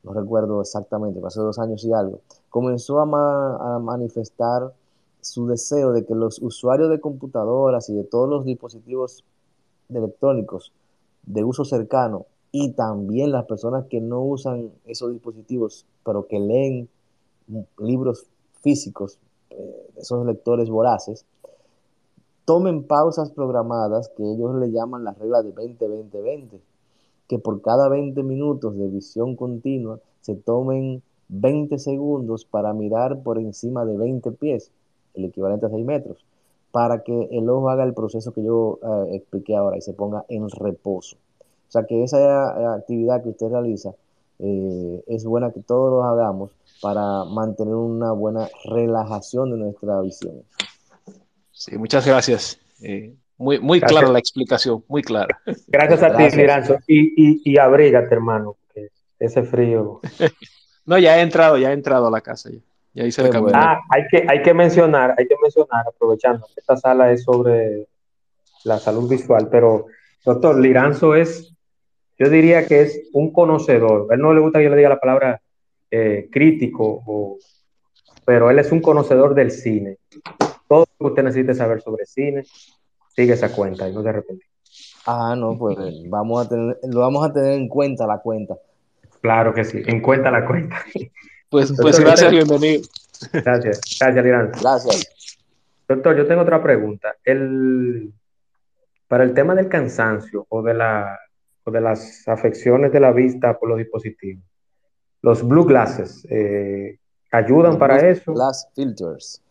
no 0.04 0.14
recuerdo 0.14 0.62
exactamente, 0.62 1.20
hace 1.26 1.40
dos 1.40 1.60
años 1.60 1.84
y 1.84 1.94
algo, 1.94 2.22
comenzó 2.50 3.00
a, 3.00 3.06
ma, 3.06 3.76
a 3.76 3.80
manifestar 3.80 4.74
su 5.22 5.48
deseo 5.48 5.92
de 5.92 6.06
que 6.06 6.14
los 6.14 6.40
usuarios 6.40 6.90
de 6.90 7.00
computadoras 7.00 7.90
y 7.90 7.96
de 7.96 8.04
todos 8.04 8.30
los 8.30 8.46
dispositivos 8.46 9.24
electrónicos 9.90 10.72
de 11.24 11.44
uso 11.44 11.66
cercano 11.66 12.28
y 12.52 12.72
también 12.72 13.32
las 13.32 13.46
personas 13.46 13.86
que 13.90 14.00
no 14.00 14.22
usan 14.22 14.72
esos 14.86 15.12
dispositivos, 15.12 15.86
pero 16.06 16.28
que 16.28 16.40
leen 16.40 16.88
libros 17.80 18.28
físicos, 18.62 19.20
eh, 19.58 19.88
esos 19.98 20.26
lectores 20.26 20.70
voraces, 20.70 21.26
tomen 22.46 22.84
pausas 22.84 23.32
programadas 23.32 24.10
que 24.10 24.24
ellos 24.24 24.56
le 24.56 24.72
llaman 24.72 25.04
la 25.04 25.14
regla 25.14 25.42
de 25.42 25.54
20-20-20, 25.54 26.60
que 27.28 27.40
por 27.40 27.62
cada 27.62 27.90
20 27.90 28.22
minutos 28.24 28.78
de 28.78 28.88
visión 28.88 29.36
continua 29.36 30.00
se 30.22 30.36
tomen 30.36 31.02
20 31.30 31.80
segundos 31.80 32.46
para 32.46 32.74
mirar 32.74 33.24
por 33.24 33.40
encima 33.40 33.86
de 33.86 33.98
20 33.98 34.32
pies, 34.34 34.72
el 35.16 35.26
equivalente 35.26 35.66
a 35.66 35.70
6 35.70 35.86
metros, 35.86 36.24
para 36.72 37.04
que 37.04 37.30
el 37.32 37.50
ojo 37.50 37.70
haga 37.70 37.84
el 37.84 37.94
proceso 37.94 38.32
que 38.32 38.44
yo 38.44 38.80
eh, 38.84 39.16
expliqué 39.16 39.56
ahora 39.56 39.78
y 39.78 39.82
se 39.82 39.94
ponga 39.94 40.26
en 40.30 40.50
reposo. 40.50 41.16
O 41.68 41.72
sea 41.72 41.86
que 41.86 42.04
esa 42.04 42.20
eh, 42.20 42.66
actividad 42.78 43.24
que 43.24 43.30
usted 43.30 43.50
realiza 43.50 43.94
es 44.38 45.24
buena 45.24 45.52
que 45.52 45.62
todos 45.62 45.90
lo 45.92 46.04
hagamos 46.04 46.52
para 46.86 47.26
mantener 47.26 47.74
una 47.74 48.12
buena 48.12 48.48
relajación 48.66 49.50
de 49.50 49.58
nuestra 49.58 50.00
visión. 50.02 50.44
Sí, 51.50 51.76
muchas 51.80 52.06
gracias. 52.06 52.60
Eh, 52.80 53.12
muy 53.40 53.60
muy 53.60 53.82
clara 53.82 54.08
la 54.10 54.20
explicación, 54.20 54.84
muy 54.88 55.02
clara. 55.02 55.42
Gracias 55.66 56.04
a 56.04 56.16
ti, 56.16 56.38
Miranzo. 56.38 56.78
Y, 56.86 57.00
y, 57.18 57.42
y 57.44 57.58
abrígate, 57.58 58.14
hermano, 58.14 58.58
que 58.72 58.90
ese 59.18 59.42
frío. 59.42 60.00
no, 60.86 61.00
ya 61.00 61.18
he 61.18 61.22
entrado, 61.22 61.58
ya 61.58 61.72
he 61.72 61.74
entrado 61.74 62.06
a 62.06 62.12
la 62.12 62.22
casa. 62.22 62.52
Ya, 62.52 62.60
ya 62.94 63.04
hice 63.06 63.24
el 63.24 63.32
camino. 63.32 63.54
Ah, 63.56 63.80
hay 63.90 64.04
que, 64.12 64.24
hay 64.30 64.44
que 64.44 64.54
mencionar, 64.54 65.16
hay 65.18 65.28
que 65.28 65.38
mencionar, 65.42 65.88
aprovechando 65.88 66.46
que 66.54 66.60
esta 66.60 66.78
sala 66.78 67.12
es 67.12 67.24
sobre 67.24 67.88
la 68.64 68.78
salud 68.78 69.10
visual, 69.10 69.48
pero 69.50 69.88
doctor, 70.24 70.60
Liranzo 70.60 71.16
es, 71.16 71.52
yo 72.20 72.30
diría 72.30 72.68
que 72.68 72.82
es 72.82 73.10
un 73.12 73.34
conocedor. 73.34 74.06
A 74.12 74.14
él 74.14 74.22
no 74.22 74.36
le 74.36 74.42
gusta 74.42 74.60
que 74.60 74.66
yo 74.66 74.70
le 74.70 74.78
diga 74.78 74.90
la 74.90 75.00
palabra 75.00 75.42
eh, 75.92 76.30
crítico, 76.32 77.04
o, 77.06 77.38
pero 78.26 78.50
él 78.50 78.60
es 78.60 78.72
un 78.72 78.82
conocedor 78.82 79.36
del 79.36 79.52
cine 79.52 79.98
todo 80.68 80.88
lo 81.00 81.06
que 81.06 81.12
usted 81.12 81.24
necesite 81.24 81.54
saber 81.54 81.82
sobre 81.82 82.06
cine, 82.06 82.44
sigue 83.16 83.34
esa 83.34 83.52
cuenta 83.52 83.88
y 83.88 83.94
no 83.94 84.02
se 84.04 84.10
arrepentir. 84.10 84.48
Ah, 85.06 85.36
no, 85.38 85.58
pues 85.58 85.78
vamos 86.10 86.46
a 86.46 86.50
tener, 86.50 86.78
lo 86.90 87.00
vamos 87.02 87.30
a 87.30 87.34
tener 87.34 87.54
en 87.54 87.68
cuenta 87.68 88.08
la 88.08 88.20
cuenta. 88.20 88.56
Claro 89.22 89.54
que 89.54 89.64
sí, 89.64 89.82
en 89.86 90.02
cuenta 90.02 90.32
la 90.32 90.46
cuenta. 90.46 90.78
Pues, 91.50 91.74
pues 91.80 92.00
gracias, 92.00 92.32
bienvenido. 92.32 92.82
Gracias, 93.32 93.80
gracias, 94.00 94.26
Lirán. 94.26 94.52
Gracias. 94.60 95.38
Doctor, 95.88 96.18
yo 96.18 96.28
tengo 96.28 96.42
otra 96.42 96.62
pregunta. 96.62 97.16
El, 97.24 98.12
para 99.08 99.24
el 99.24 99.34
tema 99.34 99.56
del 99.56 99.70
cansancio 99.70 100.46
o 100.50 100.62
de, 100.64 100.74
la, 100.74 101.20
o 101.64 101.72
de 101.72 101.82
las 101.82 102.28
afecciones 102.28 102.92
de 102.92 103.00
la 103.00 103.12
vista 103.12 103.58
por 103.58 103.70
los 103.70 103.78
dispositivos, 103.78 104.44
los 105.26 105.42
blue 105.42 105.66
glasses 105.66 106.24
eh, 106.30 107.00
ayudan 107.32 107.80
para 107.80 107.98
eso. 108.12 108.32
Glass 108.32 108.68
filters. 108.76 109.42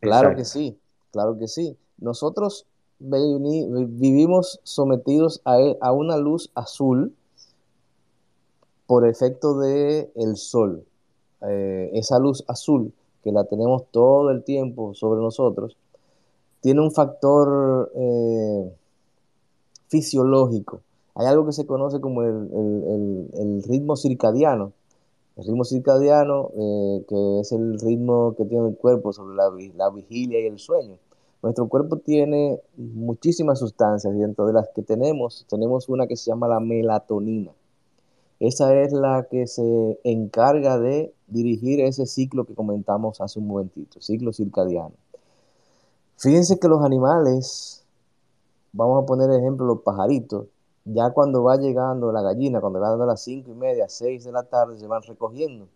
Claro 0.00 0.34
que 0.34 0.44
sí, 0.44 0.76
claro 1.12 1.38
que 1.38 1.46
sí. 1.46 1.76
Nosotros 1.98 2.66
vivimos 2.98 4.58
sometidos 4.64 5.40
a, 5.44 5.60
e, 5.60 5.78
a 5.80 5.92
una 5.92 6.16
luz 6.16 6.50
azul 6.56 7.14
por 8.88 9.06
efecto 9.06 9.60
del 9.60 10.10
el 10.16 10.36
sol. 10.36 10.84
Eh, 11.42 11.90
esa 11.94 12.18
luz 12.18 12.42
azul 12.48 12.92
que 13.22 13.30
la 13.30 13.44
tenemos 13.44 13.84
todo 13.92 14.28
el 14.32 14.42
tiempo 14.42 14.92
sobre 14.94 15.20
nosotros, 15.20 15.76
tiene 16.60 16.80
un 16.80 16.90
factor 16.90 17.92
eh, 17.94 18.72
fisiológico. 19.86 20.80
Hay 21.14 21.26
algo 21.26 21.46
que 21.46 21.52
se 21.52 21.64
conoce 21.64 22.00
como 22.00 22.22
el 22.22 23.62
ritmo 23.68 23.94
circadiano, 23.94 24.72
el 25.36 25.44
ritmo 25.44 25.64
circadiano, 25.64 26.50
eh, 26.56 27.04
que 27.08 27.40
es 27.40 27.52
el 27.52 27.78
ritmo 27.78 28.34
que 28.36 28.44
tiene 28.44 28.68
el 28.68 28.76
cuerpo 28.76 29.12
sobre 29.12 29.34
la, 29.34 29.50
la, 29.76 29.90
vigilia 29.90 30.40
y 30.40 30.46
el 30.46 30.58
sueño. 30.58 30.98
Nuestro 31.42 31.68
cuerpo 31.68 31.96
tiene 31.96 32.60
muchísimas 32.76 33.58
sustancias 33.58 34.14
y 34.14 34.18
dentro 34.18 34.46
de 34.46 34.52
las 34.52 34.68
que 34.74 34.82
tenemos, 34.82 35.46
tenemos 35.48 35.88
una 35.88 36.06
que 36.06 36.16
se 36.16 36.30
llama 36.30 36.48
la 36.48 36.60
melatonina. 36.60 37.52
Esa 38.38 38.74
es 38.74 38.92
la 38.92 39.26
que 39.30 39.46
se 39.46 40.00
encarga 40.04 40.78
de 40.78 41.14
dirigir 41.28 41.80
ese 41.80 42.06
ciclo 42.06 42.44
que 42.44 42.54
comentamos 42.54 43.20
hace 43.20 43.38
un 43.38 43.46
momentito, 43.46 44.00
ciclo 44.00 44.32
circadiano. 44.32 44.92
Fíjense 46.16 46.58
que 46.58 46.68
los 46.68 46.84
animales, 46.84 47.84
vamos 48.72 49.02
a 49.02 49.06
poner 49.06 49.30
ejemplo 49.30 49.66
los 49.66 49.82
pajaritos, 49.82 50.46
ya 50.84 51.10
cuando 51.10 51.42
va 51.42 51.56
llegando 51.56 52.12
la 52.12 52.22
gallina, 52.22 52.60
cuando 52.60 52.80
va 52.80 52.90
dando 52.90 53.06
las 53.06 53.22
cinco 53.22 53.50
y 53.50 53.54
media, 53.54 53.88
seis 53.88 54.24
de 54.24 54.32
la 54.32 54.42
tarde, 54.42 54.78
se 54.78 54.86
van 54.86 55.02
recogiendo. 55.02 55.68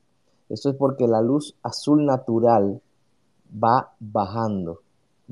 Eso 0.49 0.71
es 0.71 0.77
porque 0.77 1.07
la 1.07 1.21
luz 1.21 1.57
azul 1.63 2.05
natural 2.05 2.81
va 3.53 3.93
bajando, 4.01 4.81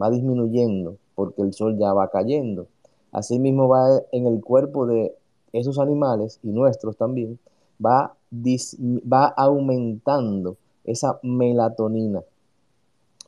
va 0.01 0.11
disminuyendo, 0.11 0.97
porque 1.15 1.43
el 1.43 1.53
sol 1.53 1.79
ya 1.79 1.93
va 1.93 2.09
cayendo. 2.09 2.67
Asimismo 3.13 3.69
va 3.69 4.01
en 4.13 4.27
el 4.27 4.43
cuerpo 4.43 4.87
de 4.87 5.17
esos 5.53 5.79
animales 5.79 6.41
y 6.43 6.49
nuestros 6.49 6.97
también, 6.97 7.39
va, 7.85 8.15
va 8.33 9.27
aumentando 9.27 10.57
esa 10.85 11.19
melatonina. 11.23 12.23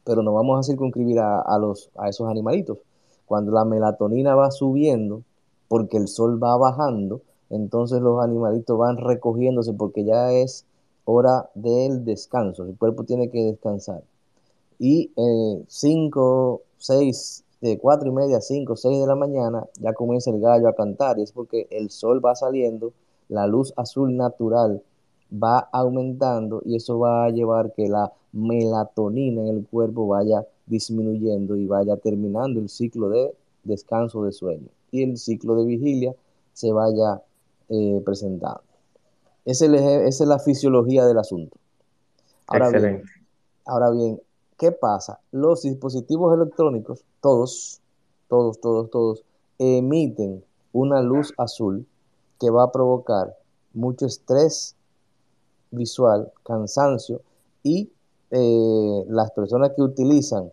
Pero 0.04 0.22
no 0.22 0.32
vamos 0.34 0.58
a 0.58 0.62
circunscribir 0.62 1.18
a, 1.20 1.58
los, 1.58 1.90
a 1.96 2.08
esos 2.08 2.28
animalitos. 2.28 2.78
Cuando 3.26 3.52
la 3.52 3.64
melatonina 3.64 4.34
va 4.34 4.50
subiendo, 4.50 5.22
porque 5.68 5.96
el 5.96 6.08
sol 6.08 6.42
va 6.42 6.56
bajando, 6.56 7.22
entonces 7.50 8.00
los 8.00 8.22
animalitos 8.22 8.78
van 8.78 8.98
recogiéndose 8.98 9.72
porque 9.72 10.04
ya 10.04 10.32
es 10.32 10.64
hora 11.04 11.50
del 11.54 12.04
descanso, 12.04 12.64
el 12.64 12.76
cuerpo 12.76 13.04
tiene 13.04 13.30
que 13.30 13.44
descansar. 13.44 14.02
Y 14.78 15.10
5, 15.68 16.62
6, 16.78 17.44
de 17.60 17.78
4 17.78 18.08
y 18.08 18.12
media, 18.12 18.40
5, 18.40 18.76
6 18.76 19.00
de 19.00 19.06
la 19.06 19.14
mañana 19.14 19.64
ya 19.80 19.94
comienza 19.94 20.30
el 20.30 20.40
gallo 20.40 20.68
a 20.68 20.74
cantar 20.74 21.18
y 21.18 21.22
es 21.22 21.32
porque 21.32 21.66
el 21.70 21.90
sol 21.90 22.24
va 22.24 22.34
saliendo, 22.34 22.92
la 23.28 23.46
luz 23.46 23.72
azul 23.76 24.16
natural 24.16 24.82
va 25.32 25.68
aumentando 25.72 26.62
y 26.64 26.76
eso 26.76 26.98
va 26.98 27.24
a 27.24 27.30
llevar 27.30 27.72
que 27.72 27.88
la 27.88 28.12
melatonina 28.32 29.42
en 29.42 29.48
el 29.48 29.66
cuerpo 29.66 30.06
vaya 30.06 30.46
disminuyendo 30.66 31.56
y 31.56 31.66
vaya 31.66 31.96
terminando 31.96 32.60
el 32.60 32.68
ciclo 32.68 33.08
de 33.08 33.34
descanso 33.64 34.22
de 34.24 34.32
sueño 34.32 34.75
y 34.96 35.02
el 35.02 35.18
ciclo 35.18 35.54
de 35.56 35.64
vigilia 35.64 36.14
se 36.52 36.72
vaya 36.72 37.22
eh, 37.68 38.00
presentando. 38.04 38.62
Esa 39.44 39.66
es, 39.66 40.20
la 40.20 40.38
fisiología 40.38 41.06
del 41.06 41.18
asunto. 41.18 41.56
Ahora 42.48 42.70
Bien, 42.70 43.02
ahora 43.64 43.90
bien, 43.90 44.20
¿qué 44.58 44.72
pasa? 44.72 45.20
Los 45.30 45.62
dispositivos 45.62 46.34
electrónicos, 46.34 47.04
todos, 47.20 47.80
todos, 48.28 48.60
todos, 48.60 48.90
todos, 48.90 49.24
emiten 49.58 50.42
una 50.72 51.00
luz 51.02 51.32
azul 51.38 51.86
que 52.40 52.50
va 52.50 52.64
a 52.64 52.72
provocar 52.72 53.36
mucho 53.72 54.06
estrés 54.06 54.74
visual, 55.70 56.32
cansancio 56.44 57.20
y 57.62 57.90
eh, 58.30 59.04
las 59.08 59.30
personas 59.32 59.72
que 59.76 59.82
utilizan 59.82 60.50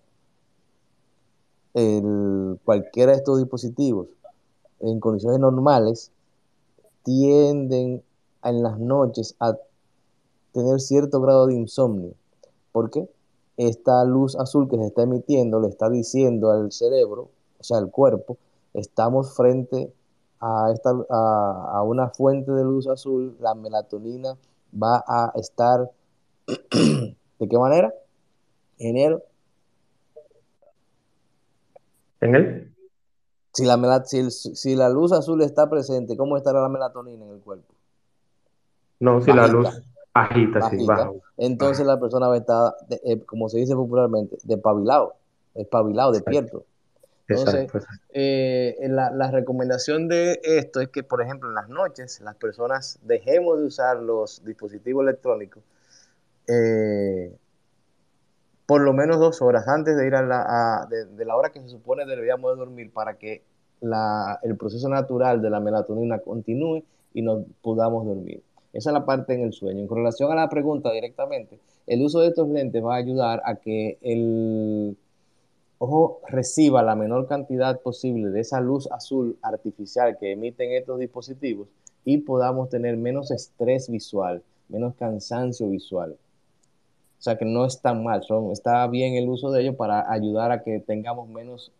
el, 1.74 2.60
cualquiera 2.64 3.14
de 3.14 3.18
estos 3.20 3.40
dispositivos 3.40 4.08
en 4.84 5.00
condiciones 5.00 5.40
normales 5.40 6.12
tienden 7.04 8.04
en 8.44 8.64
las 8.64 8.80
noches 8.80 9.36
a 9.40 9.58
tener 10.52 10.80
cierto 10.80 11.22
grado 11.22 11.48
de 11.48 11.56
insomnio. 11.56 12.14
porque 12.72 13.10
Esta 13.58 14.04
luz 14.04 14.36
azul 14.36 14.68
que 14.70 14.78
se 14.78 14.88
está 14.88 15.04
emitiendo 15.04 15.60
le 15.60 15.70
está 15.70 15.90
diciendo 15.90 16.52
al 16.52 16.72
cerebro, 16.72 17.30
o 17.60 17.64
sea, 17.64 17.78
al 17.78 17.92
cuerpo, 17.92 18.38
estamos 18.74 19.36
frente 19.36 19.92
a, 20.40 21.82
una 21.86 22.10
fuente 22.10 22.52
de 22.52 22.64
luz 22.64 22.88
azul, 22.88 23.38
la 23.40 23.54
melatonina 23.54 24.36
va 24.74 25.04
a 25.08 25.32
estar, 25.36 25.90
¿de 26.48 27.48
qué 27.48 27.58
manera? 27.58 27.94
Enero. 28.78 29.22
¿En 32.20 32.36
él? 32.36 32.73
Si 33.54 33.66
la, 33.66 34.04
si, 34.06 34.76
la 34.76 34.90
luz 34.90 35.12
azul 35.12 35.42
está 35.44 35.70
presente, 35.70 36.18
¿cómo 36.18 36.38
estará 36.38 36.62
la 36.62 36.70
melatonina 36.70 37.24
en 37.24 37.32
el 37.32 37.40
cuerpo? 37.40 37.74
No, 39.00 39.22
si 39.22 39.32
la 39.32 39.48
luz 39.48 39.70
bajita, 40.14 40.70
sí, 40.70 40.86
baja. 40.86 41.12
Entonces 41.38 41.86
la 41.86 42.00
persona 42.00 42.28
va 42.28 42.36
a 42.36 42.38
estar, 42.38 42.74
eh, 43.04 43.24
como 43.26 43.50
se 43.50 43.60
dice 43.60 43.76
popularmente, 43.76 44.38
despabilado, 44.44 45.16
espabilado, 45.54 46.12
despierto. 46.12 46.66
Entonces, 47.28 47.72
eh, 48.10 48.76
la, 48.82 49.12
la, 49.12 49.32
recomendación 49.32 50.08
de 50.08 50.42
esto 50.44 50.82
es 50.82 50.90
que, 50.90 51.04
por 51.04 51.22
ejemplo, 51.22 51.48
en 51.48 51.56
las 51.56 51.70
noches 51.70 52.20
las 52.22 52.36
personas 52.36 53.00
dejemos 53.04 53.60
de 53.60 53.68
usar 53.68 53.98
los 53.98 54.44
dispositivos 54.44 55.04
electrónicos 55.04 55.64
eh, 56.48 57.34
por 58.74 58.82
lo 58.82 58.92
menos 58.92 59.20
dos 59.20 59.40
horas 59.44 59.68
antes 59.68 59.96
de 59.96 60.08
ir 60.08 60.16
a 60.16 60.24
la, 60.24 60.88
de, 60.90 61.26
la 61.26 61.36
hora 61.36 61.52
que 61.52 61.62
se 61.62 61.70
supone 61.70 62.08
deberíamos 62.08 62.54
de 62.54 62.58
dormir 62.58 62.92
para 62.92 63.20
que 63.20 63.44
la, 63.82 64.40
el 64.42 64.58
proceso 64.58 64.90
natural 64.90 65.44
de 65.44 65.52
la 65.52 65.60
melatonina 65.60 66.18
continúe 66.18 66.84
y 67.14 67.22
no 67.22 67.46
podamos 67.62 68.04
dormir. 68.04 68.42
Esa 68.74 68.90
es 68.90 68.94
la 68.96 69.06
parte 69.06 69.36
en 69.36 69.42
el 69.42 69.54
sueño. 69.54 69.82
En 69.82 69.88
relación 69.88 70.32
a 70.32 70.36
la 70.36 70.50
pregunta 70.50 70.92
directamente, 70.92 71.60
el 71.86 72.02
uso 72.02 72.22
de 72.22 72.30
estos 72.30 72.50
lentes 72.50 72.84
va 72.84 72.96
a 72.96 72.98
ayudar 72.98 73.44
a 73.46 73.58
que 73.58 74.00
el 74.02 74.98
ojo 75.78 76.22
reciba 76.28 76.82
la 76.82 76.96
menor 76.96 77.28
cantidad 77.28 77.80
posible 77.80 78.32
de 78.32 78.40
esa 78.40 78.60
luz 78.60 78.92
azul 78.92 79.38
artificial 79.44 80.18
que 80.20 80.32
emiten 80.32 80.72
estos 80.72 80.98
dispositivos 80.98 81.68
y 82.06 82.18
podamos 82.18 82.70
tener 82.70 82.98
menos 82.98 83.30
estrés 83.30 83.88
visual, 83.88 84.42
menos 84.68 84.96
cansancio 84.96 85.70
visual. 85.70 86.18
O 87.24 87.30
sea 87.30 87.38
que 87.38 87.46
no 87.46 87.64
está 87.64 87.94
mal, 87.94 88.22
son, 88.24 88.52
está 88.52 88.86
bien 88.88 89.14
el 89.14 89.30
uso 89.30 89.50
de 89.50 89.62
ellos 89.62 89.78
para 89.78 90.12
ayudar 90.12 90.52
a 90.52 90.62
que 90.62 90.82
tengamos 90.82 91.30
menos 91.30 91.72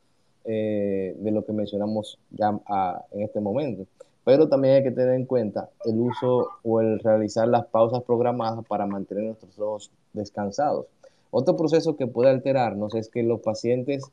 eh, 0.46 1.18
de 1.20 1.32
lo 1.32 1.44
que 1.44 1.52
mencionamos 1.52 2.18
ya 2.32 2.58
ah, 2.66 3.04
en 3.12 3.24
este 3.24 3.42
momento. 3.42 3.86
Pero 4.24 4.48
también 4.48 4.76
hay 4.76 4.84
que 4.84 4.92
tener 4.92 5.16
en 5.16 5.26
cuenta 5.26 5.70
el 5.84 6.00
uso 6.00 6.48
o 6.64 6.80
el 6.80 6.98
realizar 7.00 7.46
las 7.50 7.66
pausas 7.66 8.04
programadas 8.04 8.66
para 8.66 8.86
mantener 8.86 9.26
nuestros 9.26 9.60
ojos 9.60 9.92
descansados. 10.14 10.86
Otro 11.30 11.58
proceso 11.58 11.98
que 11.98 12.08
puede 12.08 12.30
alterarnos 12.30 12.96
es 12.96 13.10
que 13.10 13.22
los 13.22 13.42
pacientes, 13.42 14.06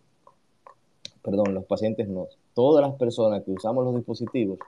perdón, 1.23 1.55
los 1.55 1.65
pacientes 1.65 2.09
no, 2.09 2.27
todas 2.55 2.85
las 2.85 2.99
personas 2.99 3.45
que 3.45 3.53
usamos 3.53 3.85
los 3.85 3.95
dispositivos 3.95 4.59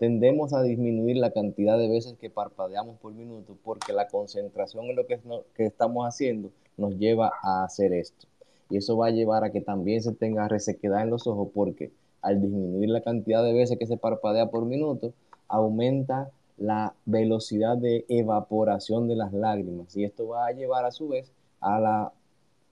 tendemos 0.00 0.54
a 0.54 0.62
disminuir 0.62 1.18
la 1.18 1.30
cantidad 1.30 1.76
de 1.76 1.86
veces 1.86 2.14
que 2.18 2.30
parpadeamos 2.30 2.98
por 3.00 3.12
minuto 3.12 3.54
porque 3.62 3.92
la 3.92 4.08
concentración 4.08 4.86
en 4.86 4.96
lo 4.96 5.06
que, 5.06 5.20
que 5.54 5.66
estamos 5.66 6.06
haciendo 6.06 6.50
nos 6.78 6.96
lleva 6.96 7.30
a 7.42 7.64
hacer 7.64 7.92
esto. 7.92 8.26
Y 8.70 8.78
eso 8.78 8.96
va 8.96 9.08
a 9.08 9.10
llevar 9.10 9.44
a 9.44 9.52
que 9.52 9.60
también 9.60 10.02
se 10.02 10.12
tenga 10.12 10.48
resequedad 10.48 11.02
en 11.02 11.10
los 11.10 11.26
ojos 11.26 11.50
porque 11.52 11.92
al 12.22 12.40
disminuir 12.40 12.88
la 12.88 13.02
cantidad 13.02 13.44
de 13.44 13.52
veces 13.52 13.78
que 13.78 13.86
se 13.86 13.98
parpadea 13.98 14.46
por 14.46 14.64
minuto, 14.64 15.12
aumenta 15.48 16.30
la 16.56 16.94
velocidad 17.04 17.76
de 17.76 18.06
evaporación 18.08 19.06
de 19.06 19.16
las 19.16 19.34
lágrimas. 19.34 19.94
Y 19.98 20.04
esto 20.04 20.28
va 20.28 20.46
a 20.46 20.52
llevar 20.52 20.86
a 20.86 20.92
su 20.92 21.08
vez 21.08 21.30
a 21.60 21.78
la 21.78 22.12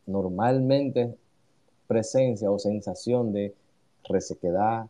normalmente 0.06 1.14
presencia 1.86 2.50
o 2.50 2.58
sensación 2.58 3.34
de 3.34 3.54
resequedad 4.08 4.86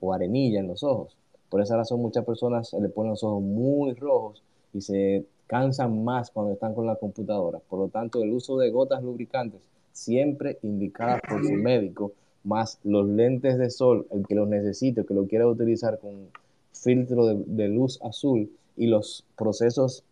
o 0.00 0.14
arenilla 0.14 0.60
en 0.60 0.68
los 0.68 0.82
ojos. 0.82 1.17
Por 1.48 1.62
esa 1.62 1.76
razón 1.76 2.00
muchas 2.00 2.24
personas 2.24 2.68
se 2.68 2.80
le 2.80 2.88
ponen 2.88 3.12
los 3.12 3.24
ojos 3.24 3.42
muy 3.42 3.94
rojos 3.94 4.42
y 4.72 4.80
se 4.80 5.24
cansan 5.46 6.04
más 6.04 6.30
cuando 6.30 6.52
están 6.52 6.74
con 6.74 6.86
la 6.86 6.96
computadora. 6.96 7.58
Por 7.68 7.78
lo 7.78 7.88
tanto, 7.88 8.22
el 8.22 8.32
uso 8.32 8.58
de 8.58 8.70
gotas 8.70 9.02
lubricantes 9.02 9.60
siempre 9.92 10.58
indicadas 10.62 11.20
por 11.28 11.44
su 11.44 11.54
médico, 11.54 12.12
más 12.44 12.78
los 12.84 13.08
lentes 13.08 13.58
de 13.58 13.70
sol, 13.70 14.06
el 14.10 14.26
que 14.26 14.34
los 14.34 14.48
necesite, 14.48 15.04
que 15.04 15.14
lo 15.14 15.26
quiera 15.26 15.46
utilizar 15.46 15.98
con 15.98 16.28
filtro 16.72 17.26
de, 17.26 17.68
luz 17.68 17.98
azul 18.02 18.50
y 18.76 18.86
los 18.86 19.24
procesos 19.36 20.04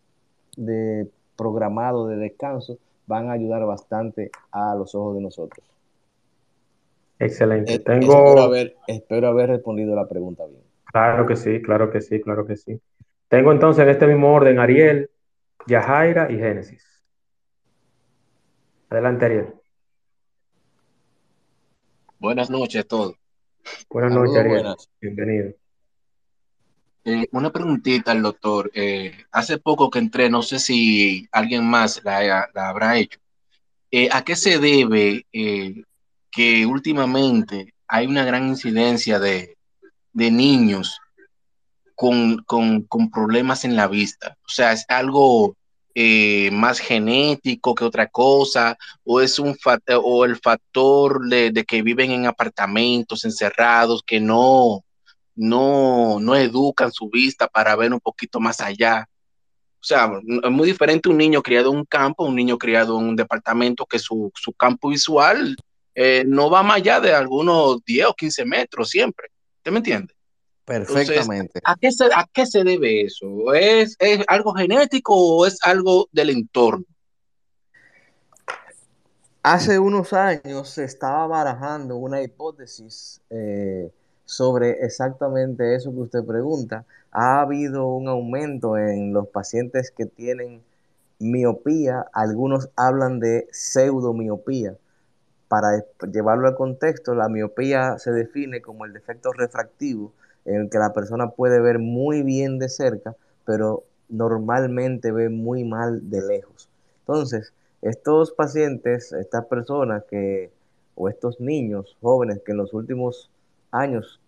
de 0.57 1.07
programado 1.37 2.07
de 2.07 2.17
descanso 2.17 2.77
van 3.05 3.29
a 3.29 3.33
ayudar 3.33 3.65
bastante 3.65 4.31
a 4.51 4.75
los 4.75 4.93
ojos 4.93 5.15
de 5.15 5.21
nosotros. 5.21 5.65
Excelente. 7.19 7.75
Eh, 7.75 7.79
Tengo... 7.79 8.11
espero, 8.11 8.41
haber, 8.41 8.75
espero 8.87 9.27
haber 9.29 9.49
respondido 9.49 9.95
la 9.95 10.07
pregunta 10.07 10.45
bien. 10.45 10.66
Claro 10.91 11.25
que 11.25 11.35
sí, 11.35 11.61
claro 11.61 11.91
que 11.91 12.01
sí, 12.01 12.21
claro 12.21 12.45
que 12.45 12.55
sí. 12.55 12.79
Tengo 13.27 13.51
entonces 13.51 13.83
en 13.83 13.89
este 13.89 14.07
mismo 14.07 14.33
orden 14.33 14.59
Ariel, 14.59 15.09
Yajaira 15.67 16.31
y 16.31 16.37
Génesis. 16.37 17.03
Adelante, 18.89 19.25
Ariel. 19.25 19.53
Buenas 22.19 22.49
noches 22.49 22.81
a 22.81 22.87
todos. 22.87 23.15
Buenas 23.89 24.13
noches, 24.13 24.37
Ariel. 24.37 24.75
Bienvenido. 25.01 25.53
Eh, 27.03 27.27
una 27.31 27.51
preguntita 27.51 28.11
al 28.11 28.21
doctor. 28.21 28.71
Eh, 28.73 29.25
hace 29.31 29.57
poco 29.57 29.89
que 29.89 29.99
entré, 29.99 30.29
no 30.29 30.41
sé 30.41 30.59
si 30.59 31.27
alguien 31.31 31.65
más 31.65 32.01
la, 32.03 32.49
habrá 32.55 32.97
hecho. 32.97 33.19
Eh, 33.91 34.09
¿A 34.11 34.23
qué 34.23 34.35
se 34.35 34.59
debe 34.59 35.25
que 36.31 36.65
últimamente 36.65 37.73
hay 37.87 38.07
una 38.07 38.25
gran 38.25 38.47
incidencia 38.47 39.19
de, 39.19 39.56
niños 40.13 40.99
con, 41.95 42.43
con, 42.43 43.11
problemas 43.11 43.65
en 43.65 43.75
la 43.75 43.87
vista? 43.87 44.37
O 44.45 44.49
sea, 44.49 44.71
es 44.71 44.85
algo 44.87 45.55
eh, 45.95 46.49
más 46.51 46.79
genético 46.79 47.73
que 47.73 47.85
otra 47.85 48.07
cosa, 48.07 48.77
o 49.03 49.21
es 49.21 49.39
un 49.39 49.57
o 50.03 50.25
el 50.25 50.37
factor 50.37 51.27
de, 51.27 51.65
que 51.67 51.81
viven 51.81 52.11
en 52.11 52.25
apartamentos 52.27 53.25
encerrados, 53.25 54.03
que 54.05 54.19
no, 54.19 54.83
no, 55.35 56.19
no 56.19 56.35
educan 56.35 56.91
su 56.91 57.09
vista 57.09 57.47
para 57.47 57.75
ver 57.75 57.93
un 57.93 57.99
poquito 57.99 58.39
más 58.39 58.59
allá. 58.61 59.07
O 59.79 59.85
sea, 59.87 60.11
es 60.43 60.51
muy 60.51 60.67
diferente 60.67 61.07
un 61.07 61.17
niño 61.17 61.41
criado 61.41 61.71
en 61.71 61.77
un 61.77 61.85
campo, 61.85 62.25
un 62.25 62.35
niño 62.35 62.57
criado 62.57 62.99
en 62.99 63.05
un 63.05 63.15
departamento 63.15 63.85
que 63.85 63.99
su, 63.99 64.31
campo 64.57 64.89
visual 64.89 65.55
eh, 65.95 66.23
no 66.27 66.49
va 66.49 66.61
más 66.61 66.77
allá 66.77 66.99
de 66.99 67.13
algunos 67.13 67.83
10 67.85 68.07
o 68.07 68.13
15 68.13 68.45
metros 68.45 68.89
siempre. 68.89 69.29
¿Usted 69.67 69.73
me 69.73 69.79
entiende? 69.79 70.13
Perfectamente. 70.63 71.59
¿a, 71.65 71.75
qué 71.75 71.91
se, 71.91 72.05
¿A 72.05 72.25
qué 72.31 72.45
se 72.45 72.63
debe 72.63 73.01
eso? 73.01 73.53
¿Es, 73.53 73.97
¿Es 73.99 74.23
algo 74.29 74.53
genético 74.53 75.13
o 75.13 75.45
es 75.45 75.59
algo 75.61 76.07
del 76.13 76.29
entorno? 76.29 76.85
Hace 79.43 79.77
unos 79.77 80.13
años 80.13 80.69
se 80.69 80.85
estaba 80.85 81.27
barajando 81.27 81.97
una 81.97 82.21
hipótesis 82.21 83.19
eh, 83.29 83.91
sobre 84.23 84.71
exactamente 84.85 85.75
eso 85.75 85.91
que 85.91 85.99
usted 85.99 86.23
pregunta. 86.23 86.85
Ha 87.11 87.41
habido 87.41 87.87
un 87.87 88.07
aumento 88.07 88.77
en 88.77 89.11
los 89.11 89.27
pacientes 89.27 89.91
que 89.91 90.05
tienen 90.05 90.61
miopía, 91.19 92.05
algunos 92.13 92.69
hablan 92.77 93.19
de 93.19 93.49
pseudomiopía. 93.51 94.77
Para 95.47 95.83
llevarlo 96.11 96.47
al 96.47 96.55
contexto, 96.55 97.15
la 97.15 97.29
miopía 97.29 97.97
se 97.99 98.11
define 98.11 98.61
como 98.61 98.85
el 98.85 98.93
defecto 98.93 99.31
refractivo 99.31 100.11
en 100.45 100.61
el 100.61 100.69
que 100.69 100.77
la 100.77 100.93
persona 100.93 101.29
puede 101.29 101.59
ver 101.59 101.79
muy 101.79 102.23
bien 102.23 102.59
de 102.59 102.69
cerca, 102.69 103.15
pero 103.45 103.83
normalmente 104.09 105.11
ve 105.11 105.29
muy 105.29 105.63
mal 105.63 106.09
de 106.09 106.21
lejos. 106.21 106.69
Entonces, 106.99 107.53
estos 107.81 108.31
pacientes, 108.31 109.11
estas 109.13 109.45
personas 109.45 110.03
que, 110.09 110.51
o 110.95 111.09
estos 111.09 111.39
niños 111.39 111.95
jóvenes 112.01 112.41
que 112.45 112.51
en 112.51 112.57
los 112.57 112.73
últimos 112.73 113.29
años, 113.71 114.19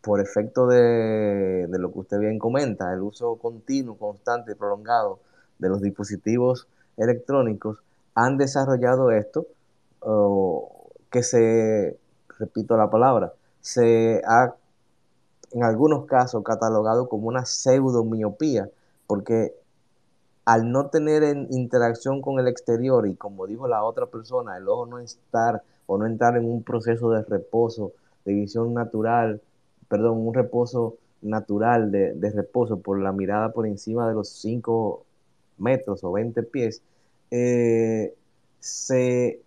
por 0.00 0.20
efecto 0.20 0.66
de, 0.66 1.66
lo 1.68 1.92
que 1.92 1.98
usted 1.98 2.18
bien 2.18 2.38
comenta, 2.38 2.92
el 2.92 3.00
uso 3.00 3.36
continuo, 3.36 3.96
constante 3.96 4.52
y 4.52 4.54
prolongado 4.54 5.20
de 5.58 5.68
los 5.68 5.82
dispositivos 5.82 6.66
electrónicos, 6.96 7.78
han 8.14 8.36
desarrollado 8.38 9.10
esto, 9.10 9.46
que 11.10 11.22
se, 11.22 11.98
repito 12.38 12.76
la 12.76 12.90
palabra, 12.90 13.32
se 13.60 14.22
ha 14.26 14.54
en 15.52 15.64
algunos 15.64 16.06
casos 16.06 16.42
catalogado 16.44 17.08
como 17.08 17.28
una 17.28 17.44
pseudomiopía, 17.44 18.70
porque 19.06 19.54
al 20.44 20.70
no 20.70 20.86
tener 20.86 21.22
interacción 21.50 22.22
con 22.22 22.38
el 22.38 22.48
exterior 22.48 23.06
y 23.06 23.14
como 23.14 23.46
dijo 23.46 23.68
la 23.68 23.84
otra 23.84 24.06
persona, 24.06 24.56
el 24.56 24.68
ojo 24.68 24.86
no 24.86 24.98
estar 24.98 25.62
o 25.86 25.98
no 25.98 26.06
entrar 26.06 26.36
en 26.36 26.44
un 26.44 26.62
proceso 26.62 27.10
de 27.10 27.22
reposo, 27.22 27.92
de 28.24 28.32
visión 28.32 28.72
natural, 28.74 29.40
perdón, 29.88 30.26
un 30.26 30.34
reposo 30.34 30.96
natural 31.22 31.90
de, 31.90 32.30
reposo 32.34 32.78
por 32.78 33.00
la 33.00 33.12
mirada 33.12 33.52
por 33.52 33.66
encima 33.66 34.08
de 34.08 34.14
los 34.14 34.28
5 34.28 35.04
metros 35.58 36.02
o 36.04 36.12
20 36.12 36.42
pies, 36.44 36.82
eh, 37.30 38.14
se 38.60 39.40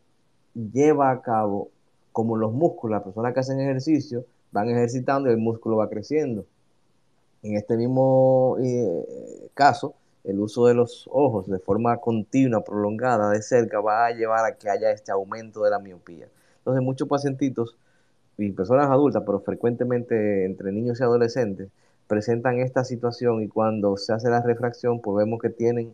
lleva 0.54 1.12
a 1.12 1.22
cabo 1.22 1.70
como 2.12 2.38
los 2.38 2.54
músculos, 2.54 2.96
las 2.96 3.04
personas 3.04 3.34
que 3.34 3.40
hacen 3.40 3.60
ejercicio, 3.60 4.26
van 4.52 4.70
ejercitando 4.70 5.30
y 5.30 5.34
el 5.34 5.40
músculo 5.40 5.78
va 5.78 5.90
creciendo. 5.90 6.46
En 7.42 7.58
este 7.58 7.76
mismo 7.76 8.58
eh, 8.62 9.50
caso, 9.54 9.96
el 10.24 10.40
uso 10.40 10.68
de 10.68 10.74
los 10.74 11.10
ojos 11.12 11.50
de 11.50 11.60
forma 11.60 11.98
continua, 11.98 12.64
prolongada, 12.64 13.30
de 13.32 13.42
cerca, 13.42 13.82
va 13.82 14.06
a 14.06 14.12
llevar 14.12 14.46
a 14.46 14.56
que 14.56 14.70
haya 14.70 14.92
este 14.92 15.12
aumento 15.12 15.64
de 15.64 15.72
la 15.72 15.80
miopía. 15.80 16.28
Entonces, 16.60 16.82
muchos 16.82 17.08
pacientitos 17.08 17.76
y 18.38 18.52
personas 18.52 18.90
adultas, 18.90 19.24
pero 19.26 19.42
frecuentemente 19.42 20.46
entre 20.46 20.72
niños 20.72 21.00
y 21.00 21.04
adolescentes, 21.04 21.70
presentan 22.08 22.60
esta 22.60 22.84
situación 22.84 23.44
y 23.44 23.48
cuando 23.48 23.98
se 23.98 24.14
hace 24.14 24.30
la 24.30 24.42
refracción, 24.42 25.02
pues 25.02 25.18
vemos 25.18 25.42
que 25.42 25.50
tienen, 25.50 25.94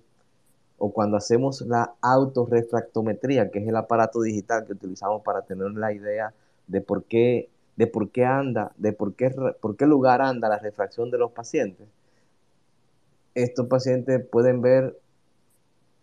o 0.79 0.91
cuando 0.91 1.17
hacemos 1.17 1.61
la 1.61 1.93
autorrefractometría, 2.01 3.51
que 3.51 3.59
es 3.59 3.67
el 3.67 3.75
aparato 3.75 4.21
digital 4.21 4.65
que 4.65 4.73
utilizamos 4.73 5.21
para 5.21 5.41
tener 5.43 5.71
la 5.71 5.93
idea 5.93 6.33
de 6.67 6.81
por 6.81 7.03
qué 7.03 7.49
de 7.75 7.87
por 7.87 8.09
qué 8.09 8.25
anda, 8.25 8.73
de 8.77 8.91
por 8.91 9.13
qué, 9.13 9.29
por 9.61 9.77
qué 9.77 9.85
lugar 9.85 10.21
anda 10.21 10.49
la 10.49 10.59
refracción 10.59 11.11
de 11.11 11.17
los 11.17 11.31
pacientes, 11.31 11.87
estos 13.35 13.67
pacientes 13.67 14.21
pueden 14.25 14.61
ver, 14.61 14.99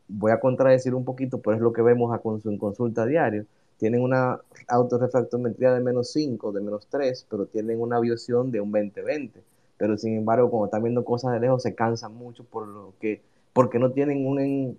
voy 0.08 0.32
a 0.32 0.40
contradecir 0.40 0.94
un 0.94 1.04
poquito, 1.04 1.38
pero 1.42 1.56
es 1.56 1.60
lo 1.60 1.74
que 1.74 1.82
vemos 1.82 2.14
a 2.14 2.20
en 2.48 2.56
consulta 2.56 3.04
diario, 3.04 3.44
tienen 3.76 4.00
una 4.00 4.40
autorrefractometría 4.68 5.74
de 5.74 5.80
menos 5.80 6.10
5, 6.12 6.52
de 6.52 6.60
menos 6.62 6.86
3, 6.88 7.26
pero 7.28 7.44
tienen 7.44 7.80
una 7.80 8.00
visión 8.00 8.50
de 8.50 8.60
un 8.60 8.72
20-20. 8.72 9.32
pero 9.76 9.98
sin 9.98 10.16
embargo, 10.16 10.48
cuando 10.50 10.66
están 10.66 10.82
viendo 10.82 11.04
cosas 11.04 11.32
de 11.32 11.40
lejos, 11.40 11.62
se 11.62 11.74
cansan 11.74 12.14
mucho 12.14 12.44
por 12.44 12.66
lo 12.66 12.94
que, 13.00 13.20
porque 13.56 13.78
no 13.78 13.90
tienen 13.90 14.26
un, 14.26 14.78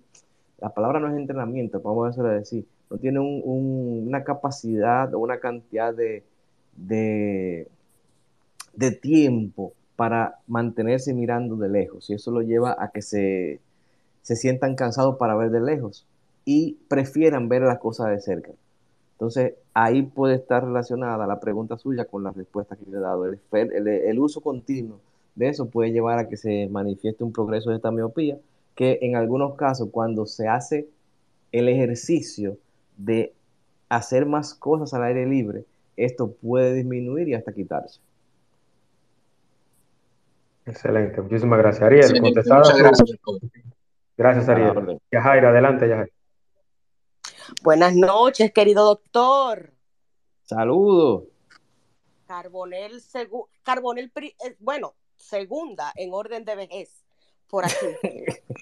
la 0.60 0.68
palabra 0.72 1.00
no 1.00 1.08
es 1.08 1.16
entrenamiento, 1.16 1.80
vamos 1.80 2.16
a 2.16 2.22
decir, 2.22 2.64
no 2.88 2.96
tienen 2.96 3.42
una 3.44 4.22
capacidad 4.22 5.12
o 5.14 5.18
una 5.18 5.40
cantidad 5.40 5.92
de, 5.92 6.22
de, 6.76 7.66
tiempo 9.02 9.72
para 9.96 10.38
mantenerse 10.46 11.12
mirando 11.12 11.56
de 11.56 11.68
lejos 11.68 12.08
y 12.08 12.14
eso 12.14 12.30
lo 12.30 12.40
lleva 12.40 12.76
a 12.78 12.92
que 12.92 13.02
se, 13.02 13.58
se 14.22 14.36
sientan 14.36 14.76
cansados 14.76 15.16
para 15.16 15.34
ver 15.34 15.50
de 15.50 15.60
lejos 15.60 16.06
y 16.44 16.78
prefieran 16.86 17.48
ver 17.48 17.62
las 17.62 17.80
cosas 17.80 18.10
de 18.10 18.20
cerca. 18.20 18.52
Entonces, 19.14 19.54
ahí 19.74 20.02
puede 20.02 20.36
estar 20.36 20.64
relacionada 20.64 21.26
la 21.26 21.40
pregunta 21.40 21.76
suya 21.78 22.04
con 22.04 22.22
la 22.22 22.30
respuesta 22.30 22.76
que 22.76 22.88
le 22.88 22.98
he 22.98 23.00
dado. 23.00 23.24
El, 23.24 23.40
el, 23.88 24.18
uso 24.20 24.40
continuo 24.40 25.00
de 25.34 25.48
eso 25.48 25.66
puede 25.68 25.90
llevar 25.90 26.20
a 26.20 26.28
que 26.28 26.36
se 26.36 26.68
manifieste 26.68 27.24
un 27.24 27.32
progreso 27.32 27.70
de 27.70 27.76
esta 27.76 27.90
miopía, 27.90 28.38
que 28.78 29.00
en 29.02 29.16
algunos 29.16 29.56
casos, 29.56 29.88
cuando 29.90 30.24
se 30.24 30.46
hace 30.46 30.88
el 31.50 31.68
ejercicio 31.68 32.58
de 32.96 33.34
hacer 33.88 34.24
más 34.24 34.54
cosas 34.54 34.94
al 34.94 35.02
aire 35.02 35.26
libre, 35.26 35.64
esto 35.96 36.30
puede 36.30 36.74
disminuir 36.74 37.26
y 37.26 37.34
hasta 37.34 37.52
quitarse. 37.52 37.98
Excelente, 40.64 41.20
muchísimas 41.20 41.58
gracias. 41.58 41.82
Ariel, 41.82 42.22
Muchas 42.22 42.46
gracias. 42.46 43.18
Gracias, 44.16 44.48
Ariel. 44.48 45.00
Yajaira, 45.10 45.48
adelante, 45.48 45.88
Yajaira. 45.88 46.12
Buenas 47.64 47.96
noches, 47.96 48.52
querido 48.52 48.84
doctor. 48.84 49.72
Saludos. 50.44 51.24
Carbonel, 52.28 53.02
Carbonel, 53.64 54.12
eh, 54.14 54.56
bueno, 54.60 54.94
segunda 55.16 55.92
en 55.96 56.12
orden 56.12 56.44
de 56.44 56.54
vejez, 56.54 57.02
por 57.48 57.64
aquí. 57.64 57.74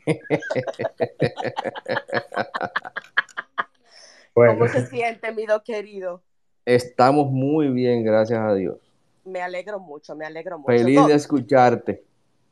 ¿Cómo 4.34 4.68
se 4.68 4.87
siente, 4.87 5.32
mi 5.32 5.47
do 5.47 5.62
querido? 5.62 6.22
Estamos 6.64 7.30
muy 7.30 7.68
bien, 7.68 8.05
gracias 8.05 8.41
a 8.41 8.55
Dios. 8.55 8.78
Me 9.24 9.43
alegro 9.43 9.80
mucho, 9.80 10.14
me 10.14 10.26
alegro 10.26 10.59
mucho. 10.59 10.68
Feliz 10.68 11.07
de 11.07 11.14
escucharte. 11.14 12.05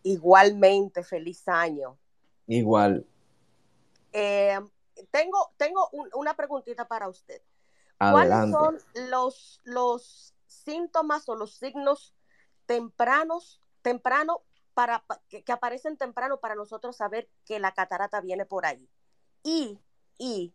Igualmente, 0.03 1.03
feliz 1.03 1.47
año. 1.47 1.99
Igual. 2.47 3.07
Eh, 4.13 4.59
tengo, 5.11 5.53
tengo 5.57 5.91
una 6.15 6.35
preguntita 6.35 6.87
para 6.87 7.09
usted. 7.09 7.43
¿Cuáles 7.99 8.51
son 8.51 8.79
los, 9.11 9.61
los 9.65 10.35
síntomas 10.47 11.29
o 11.29 11.35
los 11.35 11.55
signos 11.55 12.15
tempranos, 12.67 13.61
temprano 13.83 14.43
para, 14.75 15.05
que, 15.29 15.45
aparecen 15.53 15.97
temprano 15.97 16.41
para 16.41 16.55
nosotros 16.55 16.97
saber 16.97 17.29
que 17.45 17.59
la 17.59 17.73
catarata 17.73 18.21
viene 18.21 18.45
por 18.45 18.67
ahí? 18.67 18.89
Y, 19.43 19.79
y 20.19 20.55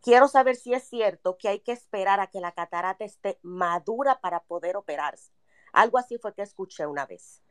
quiero 0.00 0.28
saber 0.28 0.56
si 0.56 0.74
es 0.74 0.84
cierto 0.84 1.38
que 1.38 1.48
hay 1.48 1.60
que 1.60 1.72
esperar 1.72 2.20
a 2.20 2.26
que 2.26 2.40
la 2.40 2.52
catarata 2.52 3.04
esté 3.04 3.38
madura 3.42 4.20
para 4.20 4.40
poder 4.40 4.76
operarse. 4.76 5.32
Algo 5.72 5.98
así 5.98 6.18
fue 6.18 6.34
que 6.34 6.42
escuché 6.42 6.86
una 6.86 7.06
vez. 7.06 7.42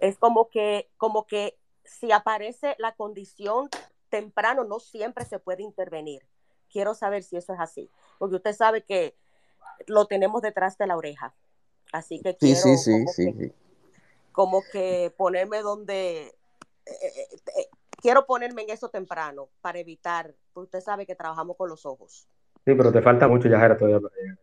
Es 0.00 0.18
como 0.18 0.48
que, 0.48 0.90
como 0.96 1.26
que 1.26 1.58
si 1.84 2.10
aparece 2.10 2.74
la 2.78 2.94
condición 2.94 3.68
temprano 4.08 4.64
no 4.64 4.80
siempre 4.80 5.24
se 5.24 5.38
puede 5.38 5.62
intervenir. 5.62 6.26
Quiero 6.70 6.94
saber 6.94 7.22
si 7.22 7.36
eso 7.36 7.52
es 7.52 7.60
así, 7.60 7.90
porque 8.18 8.36
usted 8.36 8.54
sabe 8.54 8.84
que 8.84 9.16
lo 9.86 10.06
tenemos 10.06 10.42
detrás 10.42 10.78
de 10.78 10.86
la 10.86 10.96
oreja. 10.96 11.34
Así 11.92 12.20
que 12.20 12.36
quiero 12.36 12.60
sí, 12.60 12.76
sí, 12.76 12.92
como, 12.92 13.08
sí, 13.08 13.32
que, 13.32 13.54
como 14.32 14.62
que 14.72 15.12
ponerme 15.16 15.62
donde 15.62 16.22
eh, 16.26 16.34
eh, 16.86 17.28
eh, 17.58 17.68
quiero 18.00 18.26
ponerme 18.26 18.62
en 18.62 18.70
eso 18.70 18.88
temprano 18.88 19.48
para 19.60 19.78
evitar, 19.78 20.34
porque 20.52 20.64
usted 20.64 20.80
sabe 20.80 21.06
que 21.06 21.14
trabajamos 21.14 21.56
con 21.56 21.68
los 21.68 21.86
ojos. 21.86 22.28
Sí, 22.64 22.74
pero 22.74 22.92
te 22.92 23.02
falta 23.02 23.28
mucho 23.28 23.48
ya 23.48 23.58
todavía 23.76 24.00
para 24.00 24.14
llegar. 24.16 24.38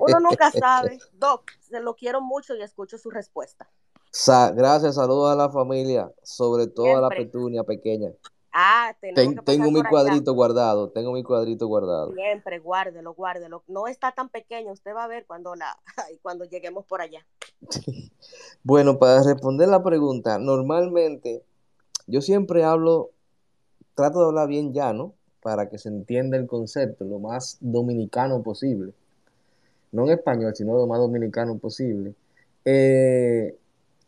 Uno 0.00 0.20
nunca 0.20 0.50
sabe. 0.50 0.98
Doc, 1.12 1.50
se 1.60 1.80
lo 1.80 1.94
quiero 1.94 2.20
mucho 2.20 2.54
y 2.54 2.62
escucho 2.62 2.98
su 2.98 3.10
respuesta 3.10 3.68
gracias, 4.54 4.94
saludos 4.94 5.32
a 5.32 5.36
la 5.36 5.50
familia, 5.50 6.10
sobre 6.22 6.66
todo 6.66 6.96
a 6.96 7.00
la 7.00 7.08
petunia 7.08 7.64
pequeña. 7.64 8.10
Ah, 8.52 8.94
tengo 9.46 9.70
mi 9.70 9.82
cuadrito 9.82 10.34
guardado, 10.34 10.90
tengo 10.90 11.12
mi 11.12 11.22
cuadrito 11.22 11.66
guardado. 11.66 12.12
Siempre, 12.12 12.58
guárdelo, 12.58 13.14
guárdelo. 13.14 13.62
No 13.66 13.86
está 13.86 14.12
tan 14.12 14.28
pequeño, 14.28 14.72
usted 14.72 14.94
va 14.94 15.04
a 15.04 15.08
ver 15.08 15.24
cuando, 15.26 15.54
la, 15.54 15.78
cuando 16.22 16.44
lleguemos 16.44 16.84
por 16.84 17.00
allá. 17.00 17.24
bueno, 18.62 18.98
para 18.98 19.22
responder 19.22 19.68
la 19.68 19.82
pregunta, 19.82 20.38
normalmente 20.38 21.42
yo 22.06 22.20
siempre 22.20 22.62
hablo, 22.62 23.10
trato 23.94 24.20
de 24.20 24.26
hablar 24.26 24.48
bien 24.48 24.74
llano 24.74 25.14
para 25.42 25.70
que 25.70 25.78
se 25.78 25.88
entienda 25.88 26.36
el 26.36 26.46
concepto 26.46 27.04
lo 27.04 27.18
más 27.18 27.56
dominicano 27.60 28.42
posible. 28.42 28.92
No 29.92 30.04
en 30.04 30.10
español, 30.10 30.54
sino 30.54 30.74
lo 30.76 30.86
más 30.86 30.98
dominicano 30.98 31.56
posible. 31.58 32.14
Eh, 32.64 33.56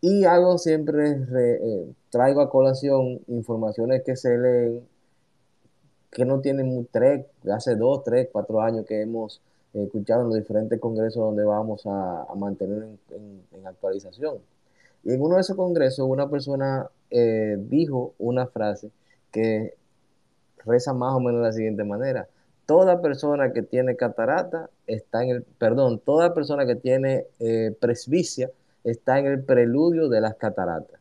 y 0.07 0.26
hago 0.26 0.59
siempre, 0.59 1.12
eh, 1.34 1.94
traigo 2.11 2.42
a 2.42 2.50
colación 2.50 3.20
informaciones 3.26 4.02
que 4.05 4.16
se 4.16 4.36
leen, 4.36 4.86
que 6.11 6.26
no 6.26 6.42
tienen 6.42 6.86
tres, 6.92 7.24
hace 7.50 7.74
dos, 7.74 8.05
tres, 8.05 8.28
cuatro 8.30 8.61
años 8.61 8.84
que 8.84 9.00
hemos 9.00 9.40
escuchado 9.72 10.20
en 10.20 10.28
los 10.28 10.36
diferentes 10.36 10.78
congresos 10.78 11.22
donde 11.22 11.42
vamos 11.44 11.86
a, 11.86 12.26
mantener 12.36 12.86
en, 13.12 13.66
actualización. 13.66 14.40
Y 15.05 15.14
en 15.14 15.22
uno 15.22 15.36
de 15.36 15.40
esos 15.40 15.57
congresos 15.57 16.07
una 16.07 16.28
persona 16.28 16.90
eh, 17.11 17.57
dijo 17.59 18.12
una 18.18 18.46
frase 18.46 18.90
que 19.32 19.72
reza 20.66 20.92
más 20.92 21.14
o 21.14 21.20
menos 21.20 21.40
de 21.40 21.46
la 21.46 21.52
siguiente 21.55 21.82
manera. 21.84 22.28
Toda 22.66 23.00
persona 23.00 23.55
que 23.55 23.62
tiene 23.62 23.96
catarata 23.96 24.68
está 24.86 25.24
en 25.24 25.30
el, 25.30 25.42
perdón, 25.44 25.98
toda 25.98 26.34
persona 26.34 26.66
que 26.66 26.76
tiene 26.76 27.24
eh, 27.40 27.74
presbicia 27.80 28.50
está 28.85 29.18
en 29.18 29.26
el 29.26 29.43
preludio 29.43 30.09
de 30.09 30.20
las 30.20 30.37
cataratas. 30.37 31.01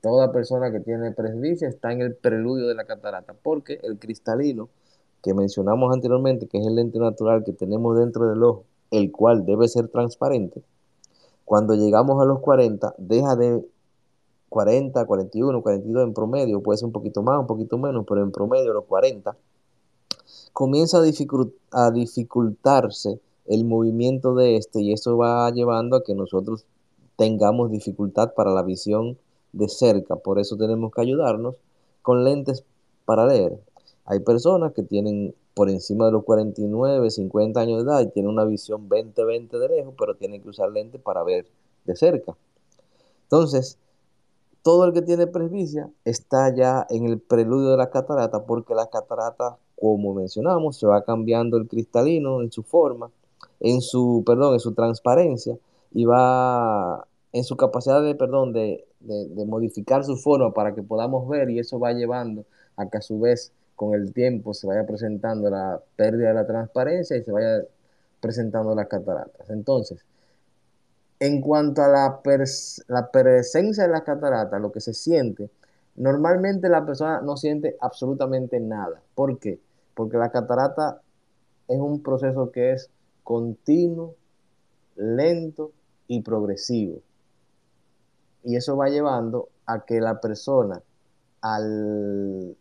Toda 0.00 0.32
persona 0.32 0.72
que 0.72 0.80
tiene 0.80 1.12
presbicia 1.12 1.68
está 1.68 1.92
en 1.92 2.00
el 2.00 2.14
preludio 2.14 2.66
de 2.68 2.74
la 2.74 2.84
catarata, 2.84 3.34
porque 3.42 3.80
el 3.82 3.98
cristalino 3.98 4.68
que 5.22 5.34
mencionamos 5.34 5.92
anteriormente, 5.92 6.46
que 6.46 6.58
es 6.58 6.66
el 6.66 6.76
lente 6.76 6.98
natural 6.98 7.44
que 7.44 7.52
tenemos 7.52 7.98
dentro 7.98 8.28
del 8.28 8.42
ojo, 8.42 8.64
el 8.90 9.12
cual 9.12 9.44
debe 9.44 9.68
ser 9.68 9.88
transparente, 9.88 10.62
cuando 11.44 11.74
llegamos 11.74 12.22
a 12.22 12.24
los 12.24 12.40
40, 12.40 12.94
deja 12.98 13.34
de 13.34 13.64
40, 14.48 15.04
41, 15.04 15.62
42 15.62 16.04
en 16.04 16.14
promedio, 16.14 16.62
puede 16.62 16.78
ser 16.78 16.86
un 16.86 16.92
poquito 16.92 17.22
más, 17.22 17.38
un 17.38 17.46
poquito 17.46 17.76
menos, 17.76 18.04
pero 18.08 18.22
en 18.22 18.30
promedio 18.30 18.72
los 18.72 18.84
40, 18.84 19.36
comienza 20.52 20.98
a, 20.98 21.02
a 21.72 21.90
dificultarse 21.90 23.20
el 23.48 23.64
movimiento 23.64 24.34
de 24.34 24.56
este 24.56 24.80
y 24.82 24.92
eso 24.92 25.16
va 25.16 25.50
llevando 25.50 25.96
a 25.96 26.04
que 26.04 26.14
nosotros 26.14 26.66
tengamos 27.16 27.70
dificultad 27.70 28.34
para 28.34 28.52
la 28.52 28.62
visión 28.62 29.18
de 29.52 29.68
cerca. 29.68 30.16
Por 30.16 30.38
eso 30.38 30.56
tenemos 30.56 30.92
que 30.92 31.00
ayudarnos 31.00 31.56
con 32.02 32.24
lentes 32.24 32.64
para 33.04 33.26
leer. 33.26 33.58
Hay 34.04 34.20
personas 34.20 34.72
que 34.72 34.82
tienen 34.82 35.34
por 35.54 35.70
encima 35.70 36.06
de 36.06 36.12
los 36.12 36.24
49, 36.24 37.10
50 37.10 37.60
años 37.60 37.84
de 37.84 37.90
edad 37.90 38.00
y 38.02 38.10
tienen 38.10 38.30
una 38.30 38.44
visión 38.44 38.88
20-20 38.88 39.58
de 39.58 39.68
lejos, 39.68 39.94
pero 39.98 40.14
tienen 40.14 40.42
que 40.42 40.50
usar 40.50 40.70
lentes 40.70 41.00
para 41.00 41.24
ver 41.24 41.46
de 41.84 41.96
cerca. 41.96 42.36
Entonces, 43.24 43.78
todo 44.62 44.84
el 44.84 44.92
que 44.92 45.02
tiene 45.02 45.26
presbicia 45.26 45.90
está 46.04 46.54
ya 46.54 46.86
en 46.90 47.06
el 47.06 47.18
preludio 47.18 47.70
de 47.70 47.76
la 47.78 47.90
catarata 47.90 48.44
porque 48.44 48.74
la 48.74 48.88
catarata, 48.88 49.58
como 49.80 50.14
mencionamos, 50.14 50.76
se 50.76 50.86
va 50.86 51.02
cambiando 51.02 51.56
el 51.56 51.66
cristalino 51.66 52.42
en 52.42 52.52
su 52.52 52.62
forma 52.62 53.10
en 53.60 53.80
su, 53.80 54.22
perdón, 54.26 54.54
en 54.54 54.60
su 54.60 54.74
transparencia 54.74 55.56
y 55.92 56.04
va 56.04 57.06
en 57.32 57.44
su 57.44 57.56
capacidad 57.56 58.02
de, 58.02 58.14
perdón, 58.14 58.52
de, 58.52 58.84
modificar 59.46 60.04
su 60.04 60.16
forma 60.16 60.52
para 60.52 60.74
que 60.74 60.82
podamos 60.82 61.28
ver 61.28 61.50
y 61.50 61.58
eso 61.58 61.78
va 61.78 61.92
llevando 61.92 62.44
a 62.76 62.88
que 62.88 62.98
a 62.98 63.00
su 63.02 63.20
vez 63.20 63.52
con 63.76 63.94
el 63.94 64.12
tiempo 64.12 64.54
se 64.54 64.66
vaya 64.66 64.84
presentando 64.86 65.48
la 65.50 65.80
pérdida 65.96 66.28
de 66.28 66.34
la 66.34 66.46
transparencia 66.46 67.16
y 67.16 67.22
se 67.22 67.30
vaya 67.30 67.62
presentando 68.20 68.74
las 68.74 68.88
cataratas. 68.88 69.48
Entonces, 69.50 70.04
en 71.20 71.40
cuanto 71.40 71.82
a 71.82 71.88
la, 71.88 72.20
la 72.88 73.10
presencia 73.10 73.84
de 73.84 73.90
las 73.90 74.02
cataratas, 74.02 74.60
lo 74.60 74.72
que 74.72 74.80
se 74.80 74.94
siente, 74.94 75.50
normalmente 75.96 76.68
la 76.68 76.84
persona 76.84 77.20
no 77.20 77.36
siente 77.36 77.76
absolutamente 77.80 78.60
nada. 78.60 79.00
¿Por 79.14 79.38
qué? 79.38 79.60
Porque 79.94 80.16
la 80.16 80.30
catarata 80.30 81.00
es 81.68 81.78
un 81.78 82.02
proceso 82.02 82.50
que 82.50 82.72
es 82.72 82.90
continuo, 83.28 84.14
lento 84.96 85.72
y 86.06 86.22
progresivo. 86.22 87.02
Y 88.42 88.56
eso 88.56 88.74
va 88.74 88.88
llevando 88.88 89.50
a 89.66 89.84
que 89.84 90.00
la 90.00 90.18
persona, 90.18 90.80
al 91.42 92.56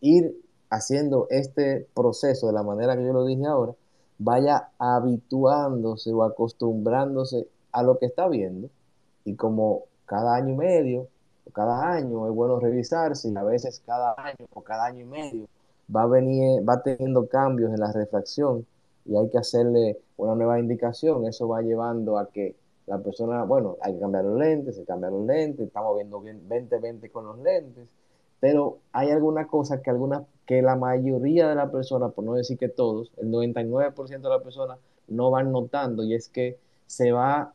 ir 0.00 0.36
haciendo 0.68 1.28
este 1.30 1.86
proceso 1.94 2.48
de 2.48 2.54
la 2.54 2.64
manera 2.64 2.96
que 2.96 3.04
yo 3.04 3.12
lo 3.12 3.24
dije 3.24 3.46
ahora, 3.46 3.72
vaya 4.18 4.70
habituándose 4.80 6.12
o 6.12 6.24
acostumbrándose 6.24 7.46
a 7.70 7.84
lo 7.84 8.00
que 8.00 8.06
está 8.06 8.26
viendo 8.26 8.68
y 9.24 9.36
como 9.36 9.84
cada 10.06 10.34
año 10.34 10.54
y 10.54 10.56
medio 10.56 11.06
o 11.46 11.52
cada 11.52 11.92
año 11.92 12.26
es 12.26 12.34
bueno 12.34 12.58
revisarse 12.58 13.28
y 13.28 13.36
a 13.36 13.44
veces 13.44 13.80
cada 13.86 14.16
año 14.18 14.44
o 14.54 14.60
cada 14.62 14.86
año 14.86 15.02
y 15.02 15.04
medio 15.04 15.46
va, 15.94 16.06
va 16.06 16.82
teniendo 16.82 17.28
cambios 17.28 17.72
en 17.72 17.78
la 17.78 17.92
refracción 17.92 18.66
y 19.04 19.16
hay 19.16 19.28
que 19.30 19.38
hacerle 19.38 19.98
una 20.16 20.34
nueva 20.34 20.58
indicación, 20.58 21.26
eso 21.26 21.48
va 21.48 21.62
llevando 21.62 22.18
a 22.18 22.30
que 22.30 22.56
la 22.86 22.98
persona, 22.98 23.44
bueno, 23.44 23.76
hay 23.80 23.94
que 23.94 24.00
cambiar 24.00 24.24
los 24.24 24.38
lentes, 24.38 24.76
se 24.76 24.84
cambian 24.84 25.12
los 25.12 25.26
lentes, 25.26 25.66
estamos 25.66 25.96
viendo 25.96 26.20
bien 26.20 26.48
20-20 26.48 27.10
con 27.10 27.26
los 27.26 27.38
lentes, 27.38 27.88
pero 28.40 28.78
hay 28.92 29.10
alguna 29.10 29.46
cosa 29.46 29.80
que, 29.82 29.90
alguna, 29.90 30.24
que 30.46 30.62
la 30.62 30.76
mayoría 30.76 31.48
de 31.48 31.54
la 31.54 31.70
personas, 31.70 32.12
por 32.12 32.24
no 32.24 32.34
decir 32.34 32.58
que 32.58 32.68
todos, 32.68 33.12
el 33.18 33.30
99% 33.30 34.20
de 34.20 34.28
las 34.28 34.42
personas 34.42 34.78
no 35.08 35.30
van 35.30 35.52
notando 35.52 36.02
y 36.04 36.14
es 36.14 36.28
que 36.28 36.58
se 36.86 37.12
va 37.12 37.52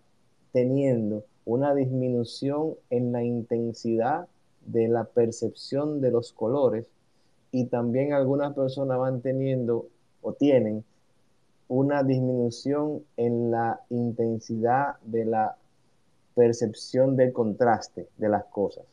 teniendo 0.51 1.25
una 1.43 1.75
disminución 1.75 2.75
en 2.89 3.11
la 3.11 3.23
intensidad 3.23 4.27
de 4.65 4.87
la 4.87 5.03
percepción 5.03 6.01
de 6.01 6.11
los 6.11 6.31
colores 6.31 6.85
y 7.51 7.65
también 7.65 8.13
algunas 8.13 8.53
personas 8.53 8.97
van 8.97 9.21
teniendo 9.21 9.87
o 10.21 10.33
tienen 10.33 10.83
una 11.67 12.03
disminución 12.03 13.03
en 13.17 13.51
la 13.51 13.81
intensidad 13.89 14.95
de 15.03 15.25
la 15.25 15.55
percepción 16.35 17.15
del 17.15 17.33
contraste 17.33 18.07
de 18.17 18.29
las 18.29 18.45
cosas. 18.45 18.85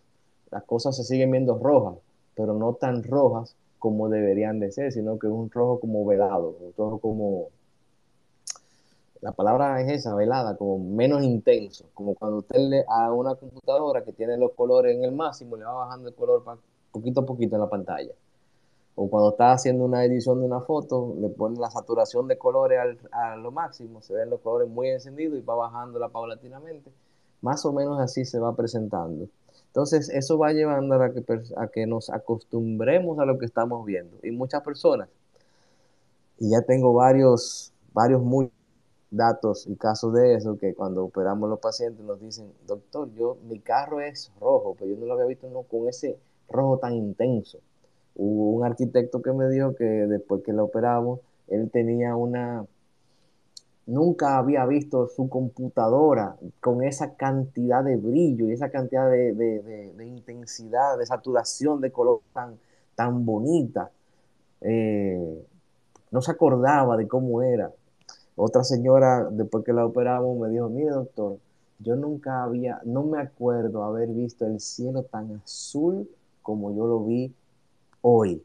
Las 0.50 0.64
cosas 0.64 0.96
se 0.96 1.04
siguen 1.04 1.30
viendo 1.30 1.58
rojas, 1.58 1.98
pero 2.34 2.54
no 2.54 2.74
tan 2.74 3.02
rojas 3.02 3.56
como 3.78 4.08
deberían 4.08 4.60
de 4.60 4.70
ser, 4.70 4.92
sino 4.92 5.18
que 5.18 5.26
es 5.26 5.32
un 5.32 5.50
rojo 5.50 5.80
como 5.80 6.04
velado, 6.06 6.56
un 6.60 6.72
rojo 6.76 6.98
como, 6.98 7.48
la 9.20 9.32
palabra 9.32 9.80
es 9.80 9.90
esa, 9.90 10.14
velada, 10.14 10.56
como 10.56 10.78
menos 10.78 11.22
intenso, 11.22 11.86
como 11.92 12.14
cuando 12.14 12.38
usted 12.38 12.58
le 12.58 12.84
a 12.88 13.12
una 13.12 13.34
computadora 13.34 14.04
que 14.04 14.12
tiene 14.12 14.36
los 14.36 14.52
colores 14.52 14.96
en 14.96 15.04
el 15.04 15.12
máximo, 15.12 15.56
le 15.56 15.64
va 15.64 15.72
bajando 15.72 16.08
el 16.08 16.14
color 16.14 16.44
poquito 16.92 17.20
a 17.20 17.26
poquito 17.26 17.56
en 17.56 17.60
la 17.60 17.68
pantalla 17.68 18.12
o 18.94 19.08
cuando 19.08 19.30
está 19.30 19.52
haciendo 19.52 19.84
una 19.84 20.04
edición 20.04 20.40
de 20.40 20.46
una 20.46 20.60
foto, 20.60 21.14
le 21.18 21.28
pone 21.30 21.58
la 21.58 21.70
saturación 21.70 22.28
de 22.28 22.36
colores 22.36 22.78
a 23.10 23.36
lo 23.36 23.50
máximo, 23.50 24.02
se 24.02 24.12
ven 24.14 24.28
los 24.28 24.40
colores 24.40 24.68
muy 24.68 24.88
encendidos 24.90 25.38
y 25.38 25.42
va 25.42 25.54
bajándola 25.54 26.08
paulatinamente. 26.08 26.92
Más 27.40 27.64
o 27.64 27.72
menos 27.72 27.98
así 28.00 28.24
se 28.24 28.38
va 28.38 28.54
presentando. 28.54 29.28
Entonces, 29.68 30.10
eso 30.10 30.36
va 30.36 30.52
llevando 30.52 30.94
a 30.96 31.10
que, 31.10 31.24
a 31.56 31.66
que 31.68 31.86
nos 31.86 32.10
acostumbremos 32.10 33.18
a 33.18 33.24
lo 33.24 33.38
que 33.38 33.46
estamos 33.46 33.86
viendo. 33.86 34.18
Y 34.22 34.30
muchas 34.30 34.62
personas, 34.62 35.08
y 36.38 36.50
ya 36.50 36.60
tengo 36.60 36.92
varios, 36.92 37.72
varios 37.94 38.22
muy 38.22 38.50
datos 39.10 39.66
y 39.66 39.74
casos 39.76 40.12
de 40.12 40.34
eso, 40.34 40.58
que 40.58 40.74
cuando 40.74 41.04
operamos 41.04 41.48
los 41.48 41.60
pacientes 41.60 42.04
nos 42.04 42.20
dicen, 42.20 42.52
doctor, 42.66 43.10
yo, 43.14 43.38
mi 43.48 43.58
carro 43.58 44.00
es 44.00 44.30
rojo, 44.38 44.76
pero 44.78 44.90
yo 44.90 44.98
no 44.98 45.06
lo 45.06 45.14
había 45.14 45.26
visto 45.26 45.48
con 45.70 45.88
ese 45.88 46.18
rojo 46.50 46.78
tan 46.78 46.92
intenso 46.92 47.58
Hubo 48.14 48.50
un 48.50 48.64
arquitecto 48.64 49.22
que 49.22 49.32
me 49.32 49.48
dijo 49.48 49.74
que 49.74 49.84
después 49.84 50.42
que 50.42 50.52
lo 50.52 50.64
operamos, 50.64 51.20
él 51.48 51.70
tenía 51.70 52.16
una... 52.16 52.64
Nunca 53.84 54.38
había 54.38 54.64
visto 54.64 55.08
su 55.08 55.28
computadora 55.28 56.36
con 56.60 56.84
esa 56.84 57.14
cantidad 57.16 57.82
de 57.82 57.96
brillo 57.96 58.46
y 58.46 58.52
esa 58.52 58.70
cantidad 58.70 59.10
de, 59.10 59.92
intensidad, 60.06 60.96
de 60.98 61.04
saturación 61.04 61.80
de 61.80 61.90
color 61.90 62.20
tan, 62.32 62.58
tan 62.94 63.26
bonita. 63.26 63.90
Eh, 64.60 65.44
no 66.12 66.22
se 66.22 66.30
acordaba 66.30 66.96
de 66.96 67.08
cómo 67.08 67.42
era. 67.42 67.72
Otra 68.36 68.62
señora, 68.62 69.28
después 69.30 69.64
que 69.64 69.72
la 69.72 69.84
operamos, 69.84 70.38
me 70.38 70.48
dijo, 70.48 70.68
mire 70.68 70.90
doctor, 70.90 71.38
yo 71.80 71.96
nunca 71.96 72.44
había, 72.44 72.80
no 72.84 73.02
me 73.02 73.20
acuerdo 73.20 73.82
haber 73.82 74.08
visto 74.10 74.46
el 74.46 74.60
cielo 74.60 75.02
tan 75.02 75.40
azul 75.44 76.08
como 76.42 76.74
yo 76.74 76.86
lo 76.86 77.04
vi 77.04 77.34
hoy. 78.02 78.42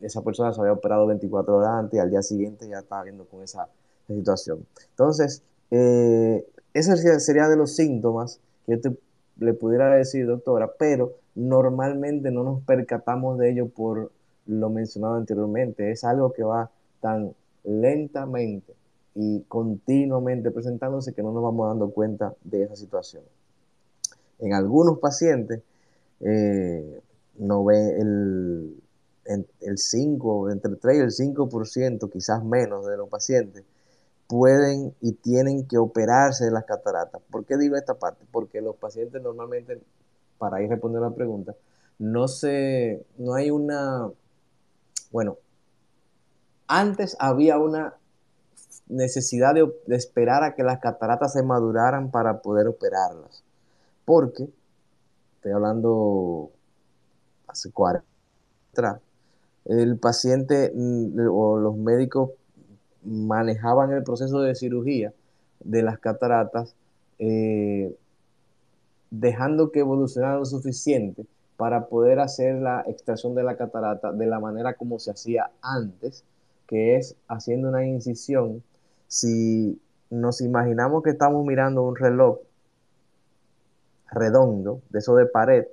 Esa 0.00 0.22
persona 0.22 0.52
se 0.52 0.60
había 0.60 0.72
operado 0.72 1.06
24 1.06 1.56
horas 1.56 1.70
antes 1.70 1.96
y 1.96 2.00
al 2.00 2.10
día 2.10 2.22
siguiente 2.22 2.68
ya 2.68 2.78
estaba 2.78 3.02
viendo 3.02 3.24
con 3.24 3.42
esa 3.42 3.68
situación. 4.06 4.66
Entonces, 4.90 5.42
eh, 5.70 6.46
ese 6.74 7.20
sería 7.20 7.48
de 7.48 7.56
los 7.56 7.74
síntomas 7.74 8.40
que 8.66 8.78
yo 8.78 8.92
le 9.38 9.54
pudiera 9.54 9.94
decir, 9.94 10.26
doctora, 10.26 10.72
pero 10.78 11.14
normalmente 11.34 12.30
no 12.30 12.42
nos 12.44 12.62
percatamos 12.62 13.38
de 13.38 13.50
ello 13.50 13.68
por 13.68 14.12
lo 14.46 14.70
mencionado 14.70 15.14
anteriormente. 15.14 15.90
Es 15.90 16.04
algo 16.04 16.32
que 16.32 16.42
va 16.42 16.70
tan 17.00 17.34
lentamente 17.64 18.74
y 19.14 19.40
continuamente 19.48 20.50
presentándose 20.50 21.14
que 21.14 21.22
no 21.22 21.32
nos 21.32 21.42
vamos 21.42 21.68
dando 21.68 21.90
cuenta 21.90 22.34
de 22.44 22.64
esa 22.64 22.76
situación. 22.76 23.22
En 24.38 24.52
algunos 24.52 24.98
pacientes, 24.98 25.62
eh, 26.20 27.00
no 27.38 27.64
ve 27.64 27.98
el, 27.98 28.82
el 29.60 29.78
5, 29.78 30.50
entre 30.50 30.72
el 30.72 30.78
3 30.78 30.96
y 30.96 31.00
el 31.00 31.34
5%, 31.34 32.10
quizás 32.10 32.44
menos 32.44 32.86
de 32.86 32.96
los 32.96 33.08
pacientes, 33.08 33.64
pueden 34.26 34.94
y 35.00 35.12
tienen 35.12 35.66
que 35.66 35.78
operarse 35.78 36.44
de 36.44 36.50
las 36.50 36.64
cataratas. 36.64 37.22
¿Por 37.30 37.44
qué 37.44 37.56
digo 37.56 37.76
esta 37.76 37.94
parte? 37.94 38.24
Porque 38.30 38.60
los 38.60 38.76
pacientes 38.76 39.22
normalmente, 39.22 39.80
para 40.38 40.62
ir 40.62 40.68
respondiendo 40.68 41.06
a 41.06 41.10
la 41.10 41.16
pregunta, 41.16 41.54
no 41.98 42.28
se, 42.28 43.04
no 43.18 43.34
hay 43.34 43.50
una, 43.50 44.10
bueno, 45.10 45.38
antes 46.66 47.16
había 47.20 47.58
una 47.58 47.94
necesidad 48.88 49.54
de, 49.54 49.72
de 49.86 49.96
esperar 49.96 50.44
a 50.44 50.54
que 50.54 50.62
las 50.62 50.80
cataratas 50.80 51.32
se 51.32 51.42
maduraran 51.42 52.10
para 52.10 52.40
poder 52.42 52.66
operarlas. 52.66 53.42
Porque, 54.04 54.48
estoy 55.36 55.52
hablando 55.52 56.50
hace 57.56 57.72
40 57.72 58.06
el 59.64 59.98
paciente 59.98 60.72
mm, 60.74 61.18
o 61.30 61.58
los 61.58 61.76
médicos 61.76 62.30
manejaban 63.04 63.92
el 63.92 64.02
proceso 64.04 64.40
de 64.40 64.54
cirugía 64.54 65.12
de 65.60 65.82
las 65.82 65.98
cataratas, 65.98 66.74
eh, 67.18 67.94
dejando 69.10 69.70
que 69.70 69.80
evolucionara 69.80 70.36
lo 70.36 70.44
suficiente 70.44 71.24
para 71.56 71.86
poder 71.86 72.20
hacer 72.20 72.56
la 72.56 72.84
extracción 72.86 73.34
de 73.34 73.42
la 73.42 73.56
catarata 73.56 74.12
de 74.12 74.26
la 74.26 74.38
manera 74.38 74.74
como 74.74 74.98
se 74.98 75.10
hacía 75.10 75.50
antes, 75.62 76.24
que 76.66 76.96
es 76.96 77.16
haciendo 77.28 77.68
una 77.68 77.86
incisión. 77.86 78.62
Si 79.08 79.80
nos 80.10 80.40
imaginamos 80.40 81.02
que 81.02 81.10
estamos 81.10 81.44
mirando 81.44 81.82
un 81.82 81.96
reloj 81.96 82.38
redondo, 84.10 84.80
de 84.90 84.98
eso 84.98 85.16
de 85.16 85.26
pared, 85.26 85.66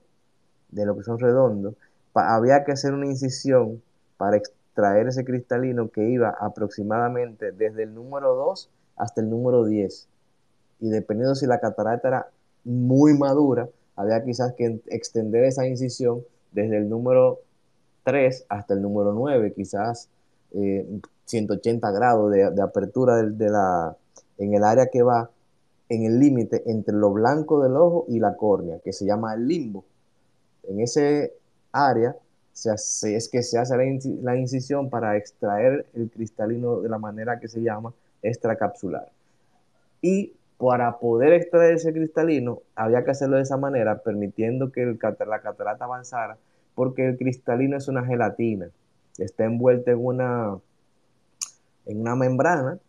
de 0.74 0.86
lo 0.86 0.96
que 0.98 1.04
son 1.04 1.20
redondos, 1.20 1.76
había 2.14 2.64
que 2.64 2.72
hacer 2.72 2.94
una 2.94 3.08
incisión 3.08 3.82
para 4.18 4.38
extraer 4.38 5.08
ese 5.08 5.26
cristalino 5.26 5.90
que 5.90 6.10
iba 6.10 6.30
aproximadamente 6.30 7.52
desde 7.52 7.84
el 7.84 7.94
número 7.94 8.36
2 8.36 8.70
hasta 8.96 9.22
el 9.22 9.30
número 9.30 9.66
10. 9.66 10.08
Y 10.80 10.90
dependiendo 10.90 11.36
si 11.36 11.46
la 11.46 11.60
catarata 11.60 12.08
era 12.08 12.28
muy 12.64 13.18
madura, 13.18 13.70
había 13.96 14.24
quizás 14.24 14.54
que 14.54 14.82
extender 14.88 15.44
esa 15.44 15.68
incisión 15.68 16.24
desde 16.52 16.78
el 16.78 16.90
número 16.90 17.40
3 18.04 18.46
hasta 18.50 18.74
el 18.74 18.82
número 18.82 19.14
9, 19.14 19.54
quizás 19.54 20.10
180 21.26 21.88
eh, 21.90 21.94
grados 21.94 22.32
de, 22.32 22.62
apertura 22.62 23.18
de, 23.24 23.50
la, 23.50 23.96
en 24.38 24.54
el 24.54 24.64
área 24.64 24.88
que 24.88 25.02
va 25.02 25.30
en 25.90 26.04
el 26.06 26.20
límite 26.20 26.64
entre 26.66 26.96
lo 26.96 27.12
blanco 27.12 27.62
del 27.62 27.76
ojo 27.76 28.06
y 28.08 28.20
la 28.20 28.36
córnea, 28.36 28.80
que 28.80 28.94
se 28.94 29.06
llama 29.06 29.34
el 29.36 29.48
limbo. 29.48 29.86
En 30.64 30.80
ese 30.80 31.34
área 31.72 32.16
se 32.54 33.16
es 33.16 33.30
que 33.30 33.42
se 33.42 33.58
hace 33.58 33.76
la, 34.22 34.38
incisión 34.38 34.90
para 34.90 35.18
extraer 35.18 35.88
el 35.94 36.10
cristalino 36.10 36.82
de 36.82 36.90
la 36.90 37.00
manera 37.00 37.40
que 37.40 37.48
se 37.48 37.62
llama 37.62 37.94
extracapsular. 38.22 39.10
Y 40.02 40.34
para 40.58 41.00
poder 41.00 41.34
extraer 41.34 41.74
ese 41.74 41.92
cristalino, 41.92 42.62
había 42.76 43.04
que 43.04 43.12
hacerlo 43.12 43.38
de 43.38 43.42
esa 43.42 43.58
manera, 43.58 44.00
permitiendo 44.00 44.72
que 44.72 44.84
el, 44.84 45.00
la 45.28 45.42
catarata 45.42 45.86
avanzara, 45.86 46.38
porque 46.76 47.08
el 47.08 47.18
cristalino 47.18 47.76
es 47.76 47.88
una 47.88 48.06
gelatina, 48.06 48.70
está 49.18 49.46
envuelto 49.46 49.92
en 49.92 50.06
una, 50.06 50.58
en 51.86 52.02
una 52.02 52.16
membrana, 52.16 52.80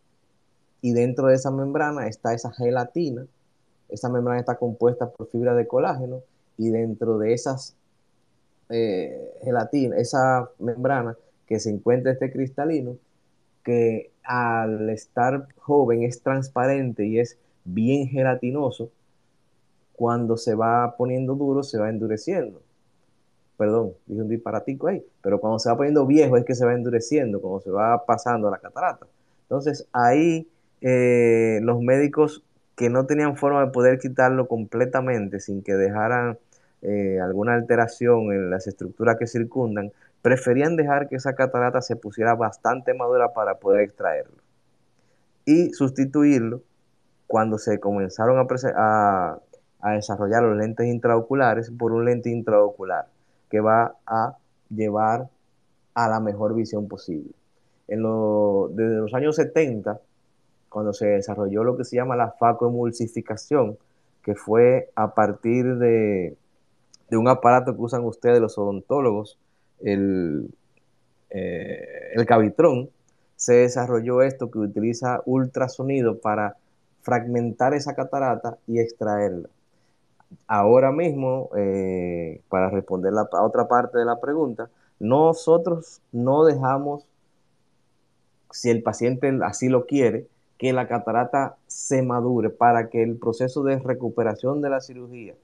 y 0.83 0.93
dentro 0.93 1.29
de 1.29 1.35
esa 1.37 1.51
membrana 1.51 2.07
está 2.09 2.35
esa 2.35 2.53
gelatina. 2.53 3.27
Esa 3.89 4.11
membrana 4.11 4.41
está 4.41 4.57
compuesta 4.57 5.09
por 5.09 5.29
fibra 5.29 5.55
de 5.55 5.67
colágeno, 5.67 6.21
y 6.57 6.71
dentro 6.71 7.19
de 7.19 7.33
esas 7.33 7.77
eh, 8.71 9.33
gelatina, 9.43 9.97
esa 9.97 10.51
membrana 10.59 11.17
que 11.47 11.61
se 11.61 11.71
encuentra 11.71 12.13
este 12.13 12.33
cristalino, 12.33 12.97
que 13.63 14.11
al 14.23 14.89
estar 14.91 15.49
joven 15.59 16.03
es 16.03 16.23
transparente 16.23 17.07
y 17.07 17.19
es 17.19 17.39
bien 17.65 18.09
gelatinoso, 18.09 18.91
cuando 19.93 20.37
se 20.37 20.55
va 20.55 20.97
poniendo 20.97 21.35
duro 21.35 21.63
se 21.63 21.79
va 21.79 21.89
endureciendo. 21.89 22.63
Perdón, 23.57 23.93
dije 24.07 24.23
un 24.23 24.29
disparatico 24.29 24.89
ahí, 24.89 25.05
pero 25.23 25.39
cuando 25.39 25.59
se 25.59 25.71
va 25.71 25.77
poniendo 25.77 26.07
viejo 26.07 26.37
es 26.37 26.45
que 26.45 26.55
se 26.55 26.65
va 26.65 26.75
endureciendo, 26.75 27.41
cuando 27.41 27.61
se 27.61 27.71
va 27.71 28.05
pasando 28.05 28.51
la 28.51 28.59
catarata. 28.59 29.07
Entonces 29.43 29.87
ahí 29.93 30.49
eh, 30.81 31.61
los 31.63 31.81
médicos 31.81 32.43
que 32.75 32.91
no 32.91 33.07
tenían 33.07 33.37
forma 33.37 33.65
de 33.65 33.71
poder 33.71 33.99
quitarlo 33.99 34.49
completamente 34.49 35.39
sin 35.39 35.63
que 35.63 35.75
dejaran 35.75 36.39
eh, 36.85 37.19
alguna 37.19 37.55
alteración 37.55 38.31
en 38.33 38.51
las 38.51 38.67
estructuras 38.67 39.17
que 39.19 39.27
circundan, 39.27 39.91
preferían 40.21 40.77
dejar 40.77 41.09
que 41.09 41.17
esa 41.17 41.35
catarata 41.35 41.81
se 41.81 41.97
pusiera 41.97 42.35
bastante 42.35 42.93
madura 42.93 43.33
para 43.33 43.55
poder 43.55 43.81
extraerlo 43.81 44.37
y 45.47 45.71
sustituirlo 45.73 46.61
cuando 47.27 47.57
se 47.59 47.81
comenzaron 47.81 48.47
a, 48.77 49.39
a 49.81 49.91
desarrollar 49.93 50.43
los 50.43 50.59
lentes 50.59 50.87
intraoculares 50.87 51.71
por 51.71 51.93
un 51.93 52.05
lente 52.05 52.29
intraocular 52.29 53.07
que 53.51 53.61
va 53.61 53.97
a 54.07 54.37
llevar 54.69 55.29
a 55.95 56.09
la 56.09 56.21
mejor 56.21 56.55
visión 56.55 56.87
posible. 56.87 57.31
En 57.89 58.03
desde 58.77 58.97
los 58.97 59.15
años 59.15 59.37
70, 59.37 60.01
cuando 60.69 60.93
se 60.93 61.07
desarrolló 61.07 61.65
lo 61.65 61.77
que 61.77 61.85
se 61.85 61.97
llama 61.97 62.17
la 62.17 62.33
facoemulsificación, 62.33 63.79
que 64.23 64.35
fue 64.35 64.91
a 64.97 65.15
partir 65.15 65.77
de, 65.77 66.37
un 67.13 67.29
aparato 67.29 67.75
que 67.75 67.83
usan 67.83 68.05
ustedes 68.05 68.41
los 68.41 68.59
odontólogos, 68.59 69.39
el, 69.81 70.51
eh, 71.31 72.13
el 72.15 72.27
cavitrón, 72.27 72.91
se 73.37 73.55
desarrolló 73.55 74.23
esto 74.23 74.51
que 74.51 74.59
utiliza 74.59 75.21
ultrasonido 75.27 76.19
para 76.19 76.57
fragmentar 77.03 77.75
esa 77.75 77.95
catarata 77.95 78.57
y 78.67 78.81
extraerla. 78.81 79.49
Ahora 80.47 80.91
mismo, 80.91 81.51
eh, 81.57 82.41
para 82.49 82.71
responder 82.71 83.13
la 83.13 83.29
otra 83.43 83.69
parte 83.69 83.99
de 83.99 84.05
la 84.05 84.21
pregunta, 84.21 84.71
nosotros 84.99 86.01
no 86.13 86.45
dejamos, 86.45 87.07
si 88.51 88.71
el 88.71 88.83
paciente 88.83 89.39
así 89.45 89.69
lo 89.69 89.87
quiere, 89.87 90.27
que 90.59 90.73
la 90.73 90.89
catarata 90.89 91.57
se 91.67 92.03
madure 92.03 92.49
para 92.51 92.89
que 92.89 93.03
el 93.03 93.17
proceso 93.17 93.65
de 93.65 93.79
recuperación 93.79 94.63
de 94.63 94.71
la 94.71 94.81
cirugía 94.81 95.35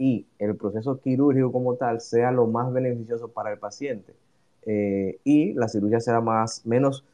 y 0.00 0.26
el 0.38 0.56
proceso 0.56 0.98
quirúrgico 0.98 1.52
como 1.52 1.76
tal 1.76 2.00
sea 2.00 2.32
lo 2.32 2.46
más 2.46 2.72
beneficioso 2.72 3.28
para 3.28 3.52
el 3.52 3.58
paciente 3.58 4.14
eh, 4.62 5.20
y 5.24 5.52
la 5.52 5.68
cirugía 5.68 6.00
será 6.00 6.22
más, 6.22 6.64
menos 6.64 7.04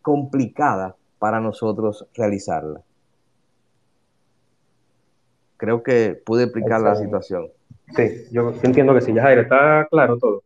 complicada 0.00 0.94
para 1.18 1.40
nosotros 1.40 2.06
realizarla. 2.14 2.80
Creo 5.56 5.82
que 5.82 6.14
pude 6.24 6.44
explicar 6.44 6.80
la 6.80 6.94
situación. 6.94 7.50
Sí, 7.96 8.26
yo 8.30 8.54
entiendo 8.62 8.94
que 8.94 9.00
sí, 9.00 9.12
Jair, 9.12 9.40
está 9.40 9.88
claro 9.90 10.16
todo. 10.18 10.44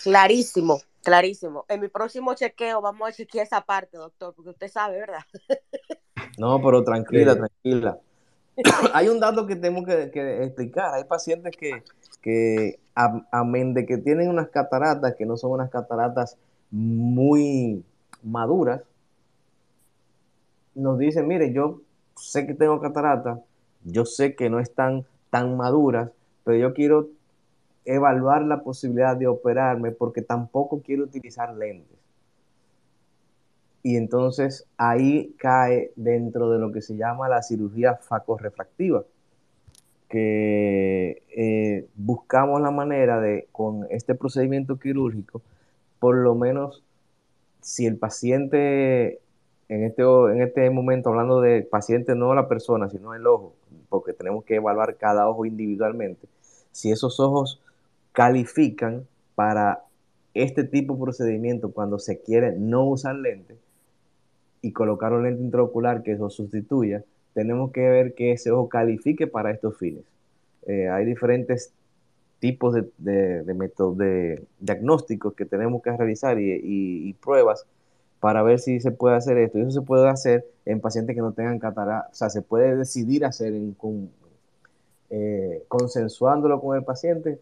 Clarísimo, 0.00 0.80
clarísimo. 1.02 1.64
En 1.68 1.80
mi 1.80 1.88
próximo 1.88 2.34
chequeo 2.34 2.80
vamos 2.80 3.08
a 3.08 3.12
chequear 3.12 3.46
esa 3.46 3.60
parte, 3.62 3.96
doctor, 3.96 4.32
porque 4.32 4.50
usted 4.50 4.68
sabe, 4.68 5.00
¿verdad? 5.00 5.24
No, 6.38 6.62
pero 6.62 6.84
tranquila, 6.84 7.34
tranquila. 7.34 7.98
Hay 8.94 9.08
un 9.08 9.20
dato 9.20 9.46
que 9.46 9.56
tengo 9.56 9.84
que, 9.84 10.10
explicar. 10.44 10.94
Hay 10.94 11.04
pacientes 11.04 11.56
que, 11.56 11.82
que 12.20 12.78
amén 12.94 13.74
de 13.74 13.86
que 13.86 13.98
tienen 13.98 14.28
unas 14.28 14.48
cataratas, 14.48 15.14
que 15.16 15.26
no 15.26 15.36
son 15.36 15.52
unas 15.52 15.70
cataratas 15.70 16.36
muy 16.70 17.84
maduras, 18.22 18.82
nos 20.74 20.98
dicen, 20.98 21.26
mire, 21.26 21.52
yo 21.52 21.82
sé 22.16 22.46
que 22.46 22.54
tengo 22.54 22.80
cataratas, 22.80 23.40
yo 23.84 24.04
sé 24.04 24.34
que 24.34 24.48
no 24.48 24.58
están 24.58 25.04
tan 25.30 25.56
maduras, 25.56 26.10
pero 26.44 26.56
yo 26.56 26.74
quiero 26.74 27.08
evaluar 27.84 28.42
la 28.42 28.62
posibilidad 28.62 29.16
de 29.16 29.26
operarme 29.26 29.90
porque 29.90 30.22
tampoco 30.22 30.80
quiero 30.82 31.04
utilizar 31.04 31.54
lentes. 31.54 31.98
Y 33.82 33.96
entonces 33.96 34.66
ahí 34.76 35.34
cae 35.38 35.92
dentro 35.96 36.50
de 36.50 36.58
lo 36.58 36.70
que 36.70 36.82
se 36.82 36.96
llama 36.96 37.28
la 37.28 37.42
cirugía 37.42 37.96
facorefractiva, 37.96 39.04
que 40.08 41.22
eh, 41.34 41.88
buscamos 41.96 42.60
la 42.60 42.70
manera 42.70 43.20
de, 43.20 43.48
con 43.50 43.86
este 43.90 44.14
procedimiento 44.14 44.78
quirúrgico, 44.78 45.42
por 45.98 46.16
lo 46.16 46.34
menos 46.34 46.84
si 47.60 47.86
el 47.86 47.96
paciente, 47.96 49.20
en 49.68 49.84
este, 49.84 50.02
en 50.02 50.42
este 50.42 50.70
momento 50.70 51.08
hablando 51.08 51.40
de 51.40 51.62
paciente, 51.62 52.14
no 52.14 52.34
la 52.34 52.48
persona, 52.48 52.88
sino 52.88 53.14
el 53.14 53.26
ojo, 53.26 53.54
porque 53.88 54.12
tenemos 54.12 54.44
que 54.44 54.56
evaluar 54.56 54.96
cada 54.96 55.28
ojo 55.28 55.44
individualmente, 55.44 56.28
si 56.70 56.92
esos 56.92 57.18
ojos 57.18 57.60
califican 58.12 59.06
para 59.34 59.82
este 60.34 60.64
tipo 60.64 60.94
de 60.94 61.00
procedimiento 61.00 61.72
cuando 61.72 61.98
se 61.98 62.20
quiere 62.20 62.52
no 62.58 62.84
usar 62.84 63.16
lente 63.16 63.56
y 64.62 64.72
colocar 64.72 65.12
un 65.12 65.24
lente 65.24 65.42
intraocular 65.42 66.02
que 66.02 66.12
eso 66.12 66.30
sustituya, 66.30 67.04
tenemos 67.34 67.72
que 67.72 67.80
ver 67.80 68.14
que 68.14 68.32
ese 68.32 68.50
ojo 68.50 68.68
califique 68.68 69.26
para 69.26 69.50
estos 69.50 69.76
fines. 69.76 70.04
Eh, 70.66 70.88
hay 70.88 71.04
diferentes 71.04 71.72
tipos 72.38 72.74
de, 72.74 73.54
métodos 73.54 73.98
de 73.98 74.46
diagnósticos 74.60 75.34
que 75.34 75.44
tenemos 75.44 75.82
que 75.82 75.96
realizar 75.96 76.38
y, 76.40 77.12
pruebas 77.22 77.66
para 78.20 78.42
ver 78.42 78.58
si 78.60 78.80
se 78.80 78.92
puede 78.92 79.16
hacer 79.16 79.36
esto. 79.38 79.58
Y 79.58 79.62
eso 79.62 79.70
se 79.70 79.82
puede 79.82 80.08
hacer 80.08 80.46
en 80.64 80.80
pacientes 80.80 81.14
que 81.14 81.22
no 81.22 81.32
tengan 81.32 81.58
catarata, 81.58 82.08
o 82.10 82.14
sea, 82.14 82.30
se 82.30 82.42
puede 82.42 82.76
decidir 82.76 83.24
hacer 83.24 83.52
con, 83.76 84.10
eh, 85.10 85.64
consensuándolo 85.68 86.60
con 86.60 86.76
el 86.76 86.84
paciente 86.84 87.38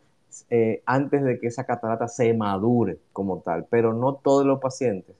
eh, 0.49 0.83
antes 0.87 1.23
de 1.23 1.39
que 1.39 1.49
esa 1.49 1.65
catarata 1.65 2.09
se 2.09 2.33
madure 2.35 2.99
como 3.13 3.41
tal, 3.41 3.67
pero 3.69 3.93
no 3.93 4.15
todos 4.15 4.47
los 4.47 4.61
pacientes 4.61 5.17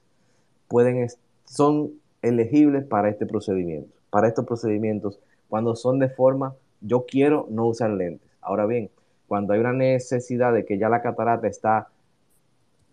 pueden, 0.67 1.07
son 1.45 1.91
elegibles 2.21 2.85
para 2.85 3.09
este 3.09 3.25
procedimiento, 3.25 3.93
para 4.09 4.27
estos 4.27 4.45
procedimientos, 4.45 5.19
cuando 5.49 5.75
son 5.75 5.99
de 5.99 6.09
forma, 6.09 6.55
yo 6.81 7.05
quiero 7.05 7.47
no 7.49 7.67
usar 7.67 7.91
lentes. 7.91 8.29
Ahora 8.41 8.65
bien, 8.65 8.89
cuando 9.27 9.53
hay 9.53 9.59
una 9.59 9.73
necesidad 9.73 10.53
de 10.53 10.65
que 10.65 10.77
ya 10.77 10.89
la 10.89 11.01
catarata 11.01 11.47
está 11.47 11.89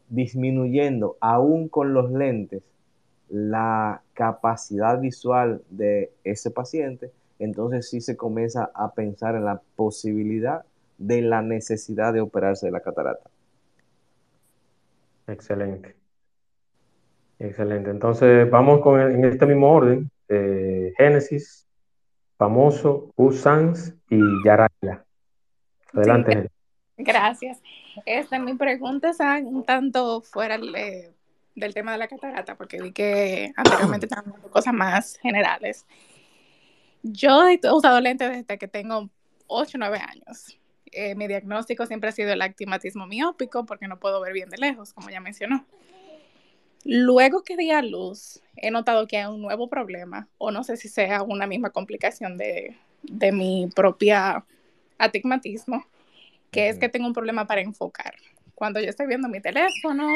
disminuyendo, 0.09 1.17
aún 1.21 1.69
con 1.69 1.93
los 1.95 2.11
lentes, 2.11 2.63
la 3.29 4.03
capacidad 4.15 4.99
visual 5.01 5.63
de 5.69 6.13
ese 6.25 6.51
paciente, 6.51 7.13
entonces 7.39 7.89
sí 7.89 8.01
se 8.01 8.17
comienza 8.17 8.71
a 8.75 8.93
pensar 8.95 9.35
en 9.35 9.45
la 9.45 9.61
posibilidad 9.77 10.65
de 10.97 11.23
la 11.23 11.43
necesidad 11.43 12.13
de 12.13 12.21
operarse 12.21 12.67
de 12.67 12.73
la 12.73 12.81
catarata. 12.81 13.31
Excelente. 15.27 15.98
Excelente. 17.39 17.91
Entonces 17.91 18.51
vamos 18.51 18.81
con 18.81 19.01
en 19.01 19.25
este 19.25 19.47
mismo 19.47 19.73
orden. 19.73 20.11
Eh, 20.29 20.93
Génesis, 20.97 21.67
famoso, 22.37 23.13
Usans 23.17 23.95
y 24.11 24.21
Yaraya. 24.45 25.05
Adelante. 25.93 26.51
gracias. 26.99 27.63
Este, 28.05 28.39
mi 28.39 28.55
pregunta 28.55 29.11
es 29.11 29.19
un 29.45 29.65
tanto 29.65 30.21
fuera 30.21 30.59
del 30.59 31.75
tema 31.75 31.93
de 31.93 31.99
la 31.99 32.09
catarata, 32.09 32.57
porque 32.57 32.83
vi 32.83 32.93
que 32.93 33.53
anteriormente 33.57 34.07
estaban 34.11 34.33
cosas 34.51 34.75
más 34.75 35.17
generales. 35.19 35.87
Yo 37.03 37.49
he 37.49 37.61
usado 37.73 38.01
lentes 38.01 38.31
desde 38.31 38.59
que 38.59 38.69
tengo 38.69 39.09
8 39.47 39.77
o 39.77 39.79
9 39.79 39.99
años. 39.99 40.59
Eh, 40.91 41.15
mi 41.15 41.29
diagnóstico 41.29 41.87
siempre 41.87 42.09
ha 42.09 42.13
sido 42.13 42.33
el 42.33 42.43
actimatismo 42.43 43.07
miópico 43.07 43.65
porque 43.67 43.89
no 43.89 43.99
puedo 43.99 44.21
ver 44.21 44.33
bien 44.33 44.49
de 44.49 44.59
lejos, 44.59 44.93
como 44.93 45.11
ya 45.11 45.21
mencionó. 45.21 45.65
Luego 46.85 47.43
que 47.43 47.57
di 47.57 47.71
a 47.71 47.83
luz, 47.83 48.41
he 48.57 48.71
notado 48.71 49.07
que 49.07 49.19
hay 49.19 49.27
un 49.27 49.43
nuevo 49.43 49.69
problema, 49.69 50.29
o 50.39 50.51
no 50.51 50.65
sé 50.65 50.77
si 50.77 50.89
sea 50.89 51.23
una 51.23 51.47
misma 51.47 51.71
complicación 51.71 52.37
de, 52.37 52.77
de 53.03 53.33
mi 53.33 53.69
propia 53.75 54.45
astigmatismo, 54.99 55.85
que 56.51 56.69
es 56.69 56.79
que 56.79 56.89
tengo 56.89 57.07
un 57.07 57.13
problema 57.13 57.47
para 57.47 57.61
enfocar. 57.61 58.15
Cuando 58.55 58.81
yo 58.81 58.89
estoy 58.89 59.07
viendo 59.07 59.29
mi 59.29 59.41
teléfono 59.41 60.09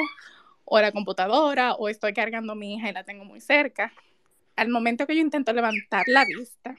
o 0.64 0.80
la 0.80 0.92
computadora 0.92 1.74
o 1.74 1.88
estoy 1.88 2.12
cargando 2.12 2.52
a 2.52 2.56
mi 2.56 2.74
hija 2.74 2.88
y 2.88 2.92
la 2.92 3.04
tengo 3.04 3.24
muy 3.24 3.40
cerca, 3.40 3.92
al 4.56 4.68
momento 4.68 5.06
que 5.06 5.14
yo 5.14 5.20
intento 5.20 5.52
levantar 5.52 6.04
la 6.06 6.24
vista, 6.24 6.76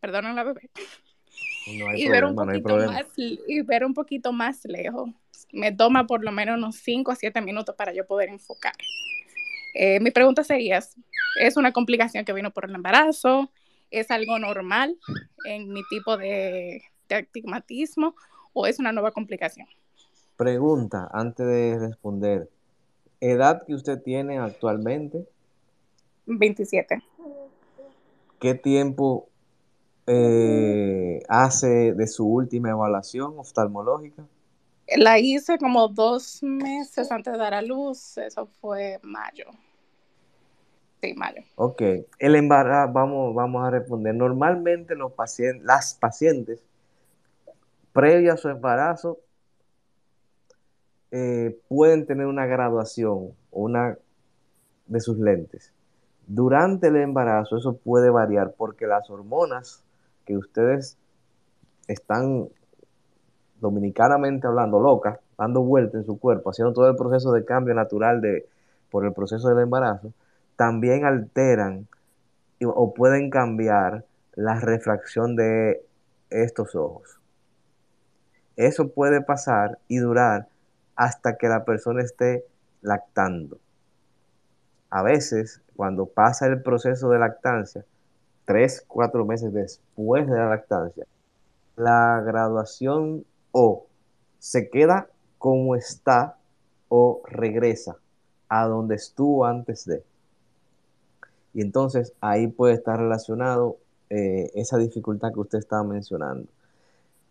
perdonen 0.00 0.36
la 0.36 0.44
bebé, 0.44 0.70
y, 1.66 2.08
ver 2.08 2.24
un 2.24 2.34
poquito 2.34 2.76
más, 2.76 3.06
y 3.16 3.62
ver 3.62 3.84
un 3.84 3.94
poquito 3.94 4.32
más 4.32 4.64
lejos. 4.64 5.10
Me 5.52 5.72
toma 5.72 6.06
por 6.06 6.24
lo 6.24 6.32
menos 6.32 6.58
unos 6.58 6.76
5 6.76 7.12
a 7.12 7.16
7 7.16 7.40
minutos 7.40 7.74
para 7.74 7.92
yo 7.92 8.06
poder 8.06 8.28
enfocar. 8.28 8.74
Eh, 9.74 10.00
mi 10.00 10.10
pregunta 10.10 10.44
sería, 10.44 10.80
¿es 11.40 11.56
una 11.56 11.72
complicación 11.72 12.24
que 12.24 12.32
vino 12.32 12.52
por 12.52 12.64
el 12.64 12.74
embarazo? 12.74 13.50
¿Es 13.90 14.10
algo 14.10 14.38
normal 14.38 14.96
en 15.44 15.72
mi 15.72 15.82
tipo 15.90 16.16
de, 16.16 16.82
de 17.08 17.14
astigmatismo 17.14 18.14
o 18.52 18.66
es 18.66 18.78
una 18.78 18.92
nueva 18.92 19.10
complicación? 19.12 19.66
Pregunta, 20.36 21.08
antes 21.12 21.46
de 21.46 21.78
responder, 21.78 22.48
¿edad 23.20 23.62
que 23.66 23.74
usted 23.74 24.00
tiene 24.00 24.38
actualmente? 24.38 25.26
27. 26.26 27.02
¿Qué 28.38 28.54
tiempo 28.54 29.28
eh, 30.06 31.22
hace 31.28 31.94
de 31.94 32.06
su 32.06 32.26
última 32.26 32.70
evaluación 32.70 33.38
oftalmológica? 33.38 34.26
La 34.96 35.18
hice 35.18 35.58
como 35.58 35.88
dos 35.88 36.42
meses 36.42 37.10
antes 37.10 37.32
de 37.32 37.38
dar 37.38 37.54
a 37.54 37.62
luz, 37.62 38.18
eso 38.18 38.46
fue 38.60 38.98
mayo. 39.02 39.46
Sí, 41.00 41.12
Mayo. 41.14 41.42
Ok, 41.56 41.82
el 42.18 42.34
embarazo, 42.34 42.92
vamos, 42.92 43.34
vamos 43.34 43.62
a 43.66 43.70
responder. 43.70 44.14
Normalmente 44.14 44.94
los 44.94 45.12
pacientes, 45.12 45.62
las 45.64 45.94
pacientes, 45.94 46.64
previa 47.92 48.34
a 48.34 48.36
su 48.38 48.48
embarazo, 48.48 49.18
eh, 51.10 51.58
pueden 51.68 52.06
tener 52.06 52.26
una 52.26 52.46
graduación 52.46 53.34
una 53.50 53.96
de 54.86 55.00
sus 55.00 55.18
lentes. 55.18 55.72
Durante 56.26 56.88
el 56.88 56.96
embarazo 56.96 57.56
eso 57.56 57.76
puede 57.76 58.10
variar 58.10 58.54
porque 58.56 58.86
las 58.86 59.08
hormonas 59.10 59.84
que 60.24 60.36
ustedes 60.36 60.96
están 61.86 62.48
dominicanamente 63.64 64.46
hablando 64.46 64.78
locas, 64.78 65.18
dando 65.38 65.62
vuelta 65.62 65.96
en 65.96 66.04
su 66.04 66.18
cuerpo, 66.18 66.50
haciendo 66.50 66.74
todo 66.74 66.88
el 66.88 66.96
proceso 66.96 67.32
de 67.32 67.46
cambio 67.46 67.74
natural 67.74 68.20
de, 68.20 68.46
por 68.90 69.06
el 69.06 69.14
proceso 69.14 69.48
del 69.48 69.60
embarazo, 69.60 70.12
también 70.56 71.06
alteran 71.06 71.88
o 72.62 72.92
pueden 72.92 73.30
cambiar 73.30 74.04
la 74.34 74.60
refracción 74.60 75.34
de 75.34 75.82
estos 76.28 76.74
ojos. 76.74 77.18
Eso 78.56 78.88
puede 78.88 79.22
pasar 79.22 79.78
y 79.88 79.96
durar 79.96 80.48
hasta 80.94 81.36
que 81.36 81.48
la 81.48 81.64
persona 81.64 82.02
esté 82.02 82.44
lactando. 82.82 83.58
A 84.90 85.02
veces, 85.02 85.62
cuando 85.74 86.04
pasa 86.06 86.46
el 86.46 86.62
proceso 86.62 87.08
de 87.08 87.18
lactancia, 87.18 87.84
tres, 88.44 88.84
cuatro 88.86 89.24
meses 89.24 89.52
después 89.54 90.26
de 90.28 90.36
la 90.36 90.50
lactancia, 90.50 91.06
la 91.76 92.22
graduación 92.24 93.24
o 93.56 93.86
se 94.40 94.68
queda 94.68 95.08
como 95.38 95.76
está 95.76 96.36
o 96.88 97.22
regresa 97.24 97.96
a 98.48 98.66
donde 98.66 98.96
estuvo 98.96 99.46
antes 99.46 99.84
de. 99.84 100.02
Y 101.54 101.62
entonces 101.62 102.12
ahí 102.20 102.48
puede 102.48 102.74
estar 102.74 102.98
relacionado 102.98 103.76
eh, 104.10 104.50
esa 104.54 104.76
dificultad 104.76 105.32
que 105.32 105.38
usted 105.38 105.58
estaba 105.58 105.84
mencionando. 105.84 106.48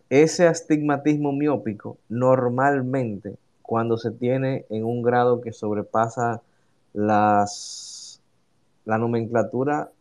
Ese 0.10 0.48
astigmatismo 0.48 1.34
miópico 1.34 1.98
normalmente 2.08 3.36
cuando 3.62 3.98
se 3.98 4.12
tiene 4.12 4.66
en 4.70 4.86
un 4.86 5.02
grado 5.02 5.42
que 5.42 5.52
sobrepasa 5.52 6.42
las, 6.94 8.22
la 8.86 8.98
nomenclatura 8.98 9.92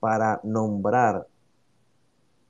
para 0.00 0.40
nombrar 0.42 1.26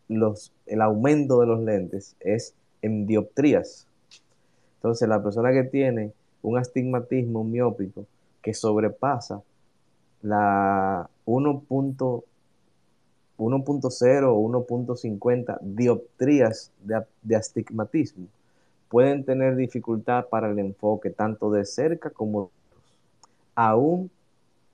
los, 0.07 0.53
el 0.67 0.81
aumento 0.81 1.41
de 1.41 1.47
los 1.47 1.61
lentes 1.61 2.15
es 2.21 2.55
en 2.87 3.07
dioptrías. 3.07 3.87
Entonces, 4.77 5.09
la 5.09 5.23
persona 5.23 5.53
que 5.53 5.65
tiene 5.65 6.13
un 6.43 6.59
astigmatismo 6.59 7.45
miópico 7.45 8.07
que 8.41 8.55
sobrepasa 8.55 9.43
la 10.23 11.09
1.0 11.27 12.25
o 13.39 13.39
1.50 13.39 15.59
dioptrías 15.61 16.73
de, 16.83 17.03
de 17.23 17.37
astigmatismo, 17.37 18.27
pueden 18.89 19.25
tener 19.25 19.57
dificultad 19.57 20.27
para 20.29 20.51
el 20.51 20.59
enfoque 20.59 21.11
tanto 21.11 21.51
de 21.51 21.65
cerca 21.65 22.11
como 22.11 22.45
de 22.45 22.51
aún, 23.57 24.11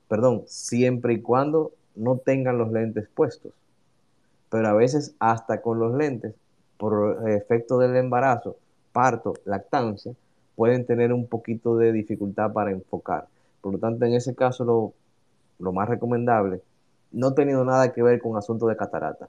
perdón, 0.09 0.43
siempre 0.47 1.15
y 1.15 1.23
cuando 1.23 1.73
no 1.95 2.19
tengan 2.19 2.59
los 2.59 2.71
lentes 2.71 3.09
puestos. 3.09 3.53
Pero 4.51 4.69
a 4.69 4.75
veces 4.75 5.15
hasta 5.19 5.63
con 5.63 5.79
los 5.79 5.95
lentes, 5.95 6.35
por 6.83 7.31
efecto 7.31 7.79
del 7.79 7.95
embarazo, 7.95 8.57
parto, 8.93 9.35
lactancia, 9.45 10.15
pueden 10.57 10.85
tener 10.85 11.13
un 11.13 11.29
poquito 11.29 11.77
de 11.77 11.93
dificultad 11.93 12.53
para 12.53 12.73
enfocar. 12.73 13.29
Por 13.61 13.75
lo 13.75 13.79
tanto, 13.79 14.05
en 14.05 14.15
ese 14.15 14.35
caso, 14.35 14.93
lo, 15.61 15.73
más 15.73 15.89
recomendable, 15.89 16.61
no 17.13 17.35
teniendo 17.35 17.65
nada 17.65 17.93
que 17.93 18.03
ver 18.03 18.21
con 18.21 18.37
asunto 18.37 18.67
de 18.67 18.75
catarata, 18.75 19.29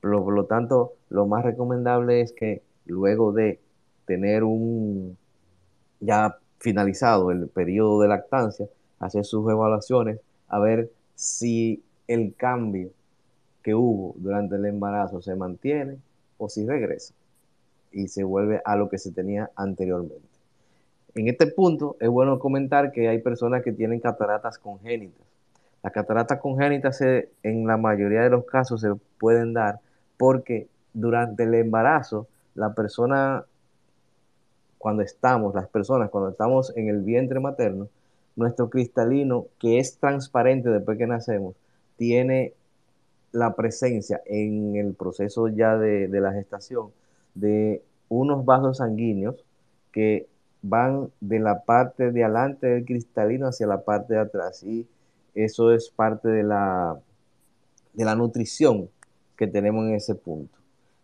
pero 0.00 0.24
por 0.24 0.32
lo 0.32 0.46
tanto, 0.46 0.94
lo 1.10 1.26
más 1.26 1.44
recomendable 1.44 2.22
es 2.22 2.32
que 2.32 2.62
luego 2.86 3.30
de 3.30 3.60
tener 4.06 4.42
un 4.42 5.18
ya 6.00 6.38
finalizado 6.60 7.30
el 7.30 7.46
periodo 7.48 8.00
de 8.00 8.08
lactancia, 8.08 8.68
hacer 9.00 9.26
sus 9.26 9.46
evaluaciones, 9.50 10.18
a 10.48 10.58
ver 10.60 10.90
si 11.14 11.82
el 12.08 12.34
cambio 12.36 12.88
que 13.62 13.74
hubo 13.74 14.14
durante 14.16 14.56
el 14.56 14.64
embarazo 14.64 15.20
se 15.20 15.36
mantiene 15.36 15.98
o 16.38 16.48
si 16.48 16.66
regresa 16.66 17.14
y 17.92 18.08
se 18.08 18.24
vuelve 18.24 18.60
a 18.64 18.76
lo 18.76 18.88
que 18.88 18.98
se 18.98 19.12
tenía 19.12 19.50
anteriormente. 19.56 20.28
En 21.14 21.28
este 21.28 21.46
punto 21.46 21.96
es 21.98 22.08
bueno 22.08 22.38
comentar 22.38 22.92
que 22.92 23.08
hay 23.08 23.20
personas 23.20 23.62
que 23.62 23.72
tienen 23.72 24.00
cataratas 24.00 24.58
congénitas. 24.58 25.26
Las 25.82 25.92
cataratas 25.92 26.40
congénitas 26.40 27.00
en 27.00 27.66
la 27.66 27.76
mayoría 27.76 28.22
de 28.22 28.30
los 28.30 28.44
casos 28.44 28.82
se 28.82 28.94
pueden 29.18 29.54
dar 29.54 29.80
porque 30.18 30.68
durante 30.92 31.44
el 31.44 31.54
embarazo 31.54 32.26
la 32.54 32.74
persona 32.74 33.44
cuando 34.78 35.02
estamos, 35.02 35.54
las 35.54 35.68
personas, 35.68 36.10
cuando 36.10 36.30
estamos 36.30 36.72
en 36.76 36.88
el 36.88 37.00
vientre 37.00 37.40
materno, 37.40 37.88
nuestro 38.36 38.68
cristalino, 38.68 39.46
que 39.58 39.78
es 39.78 39.98
transparente 39.98 40.68
después 40.68 40.98
que 40.98 41.06
nacemos, 41.06 41.56
tiene 41.96 42.52
la 43.32 43.54
presencia 43.54 44.22
en 44.26 44.76
el 44.76 44.94
proceso 44.94 45.48
ya 45.48 45.76
de, 45.76 46.08
la 46.08 46.32
gestación 46.32 46.90
de 47.34 47.82
unos 48.08 48.44
vasos 48.44 48.78
sanguíneos 48.78 49.44
que 49.92 50.26
van 50.62 51.10
de 51.20 51.38
la 51.38 51.64
parte 51.64 52.12
de 52.12 52.24
adelante 52.24 52.66
del 52.66 52.84
cristalino 52.84 53.48
hacia 53.48 53.66
la 53.66 53.82
parte 53.82 54.14
de 54.14 54.20
atrás. 54.20 54.62
Y 54.62 54.86
eso 55.34 55.72
es 55.72 55.90
parte 55.90 56.28
de 56.28 56.42
la, 56.42 56.98
de 57.92 58.04
la 58.04 58.14
nutrición 58.14 58.88
que 59.36 59.46
tenemos 59.46 59.86
en 59.86 59.94
ese 59.94 60.14
punto. 60.14 60.56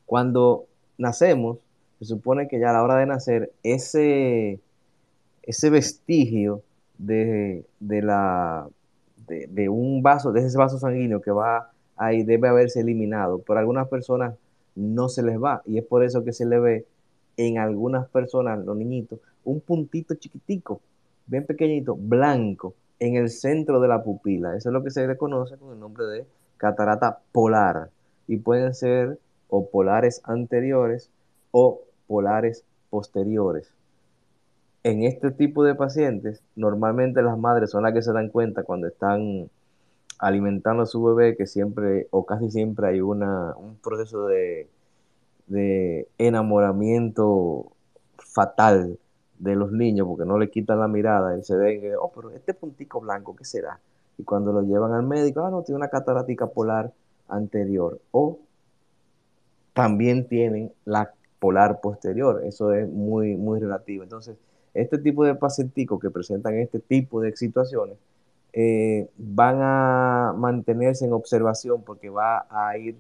Cuando 0.07 0.67
nacemos, 0.99 1.59
se 1.99 2.07
supone 2.07 2.49
que 2.49 2.59
ya 2.59 2.71
a 2.71 2.73
la 2.73 2.83
hora 2.83 2.97
de 2.97 3.07
nacer, 3.07 3.53
ese, 3.63 4.61
ese 5.43 5.71
vestigio 5.71 6.63
de, 6.99 7.65
la, 7.81 8.69
de, 9.27 9.69
un 9.69 10.03
vaso, 10.03 10.33
de 10.33 10.41
ese 10.41 10.59
vaso 10.59 10.79
sanguíneo 10.79 11.21
que 11.21 11.31
va 11.31 11.72
ahí, 11.97 12.23
debe 12.23 12.49
haberse 12.49 12.81
eliminado. 12.81 13.39
Por 13.39 13.59
algunas 13.59 13.89
personas 13.89 14.35
no 14.75 15.09
se 15.09 15.23
les 15.23 15.41
va 15.41 15.63
y 15.67 15.79
es 15.79 15.85
por 15.85 16.05
eso 16.05 16.25
que 16.25 16.33
se 16.33 16.47
le 16.47 16.59
ve 16.59 16.87
en 17.37 17.59
algunas 17.59 18.09
personas, 18.09 18.65
los 18.65 18.77
niñitos, 18.77 19.21
un 19.45 19.61
puntito 19.61 20.15
chiquitico, 20.15 20.81
bien 21.27 21.47
pequeñito, 21.47 21.97
blanco, 21.97 22.75
en 22.99 23.17
el 23.17 23.31
centro 23.31 23.81
de 23.81 23.89
la 23.89 24.03
pupila. 24.05 24.57
Eso 24.57 24.69
es 24.69 24.73
lo 24.73 24.83
que 24.85 24.91
se 24.91 25.07
le 25.07 25.17
conoce 25.17 25.57
con 25.57 25.73
el 25.73 25.81
nombre 25.81 26.05
de 26.05 26.27
catarata 26.57 27.19
polar. 27.33 27.91
Y 28.29 28.37
pueden 28.37 28.75
ser 28.75 29.19
o 29.49 29.69
polares 29.69 30.23
anteriores 30.25 31.11
o 31.51 31.81
polares 32.07 32.65
posteriores. 32.91 33.75
En 34.85 35.03
este 35.03 35.31
tipo 35.33 35.65
de 35.65 35.75
pacientes, 35.75 36.43
normalmente 36.55 37.23
las 37.23 37.39
madres 37.39 37.71
son 37.71 37.83
las 37.83 37.93
que 37.93 38.03
se 38.03 38.13
dan 38.13 38.29
cuenta 38.29 38.63
cuando 38.63 38.87
están 38.87 39.51
alimentando 40.23 40.85
a 40.85 40.87
su 40.87 41.03
bebé 41.03 41.37
que 41.37 41.49
siempre 41.49 42.07
o 42.13 42.25
casi 42.25 42.49
siempre 42.49 42.87
hay 42.87 43.01
una, 43.01 43.57
un 43.57 43.77
proceso 43.79 44.27
de, 44.29 44.69
de 45.49 46.07
enamoramiento 46.17 47.73
fatal 48.19 49.01
de 49.41 49.57
los 49.57 49.73
niños 49.73 50.07
porque 50.07 50.25
no 50.25 50.39
le 50.39 50.49
quitan 50.49 50.79
la 50.79 50.87
mirada 50.87 51.37
y 51.37 51.43
se 51.43 51.57
ven, 51.57 51.83
oh, 52.01 52.13
pero 52.15 52.31
este 52.31 52.55
puntico 52.55 53.01
blanco, 53.01 53.35
¿qué 53.35 53.45
será? 53.45 53.81
Y 54.17 54.23
cuando 54.23 54.53
lo 54.53 54.63
llevan 54.63 54.93
al 54.93 55.03
médico, 55.03 55.45
ah, 55.45 55.51
no, 55.51 55.63
tiene 55.63 55.79
una 55.79 55.89
catarática 55.89 56.47
polar 56.47 56.93
anterior. 57.27 58.01
O 58.13 58.39
también 59.73 60.29
tienen 60.29 60.73
la 60.85 61.13
polar 61.41 61.81
posterior. 61.81 62.45
Eso 62.45 62.73
es 62.73 62.89
muy, 62.89 63.37
muy 63.37 63.59
relativo. 63.59 64.05
Entonces, 64.05 64.37
este 64.73 64.99
tipo 64.99 65.25
de 65.25 65.35
pacienticos 65.35 66.01
que 66.01 66.11
presentan 66.11 66.55
este 66.59 66.79
tipo 66.79 67.21
de 67.21 67.35
situaciones 67.35 67.97
eh, 68.53 69.09
van 69.17 69.59
a 69.61 70.35
mantenerse 70.37 71.07
en 71.07 71.13
observación 71.13 71.83
porque 71.83 72.11
va 72.11 72.47
a 72.51 72.77
ir 72.77 72.97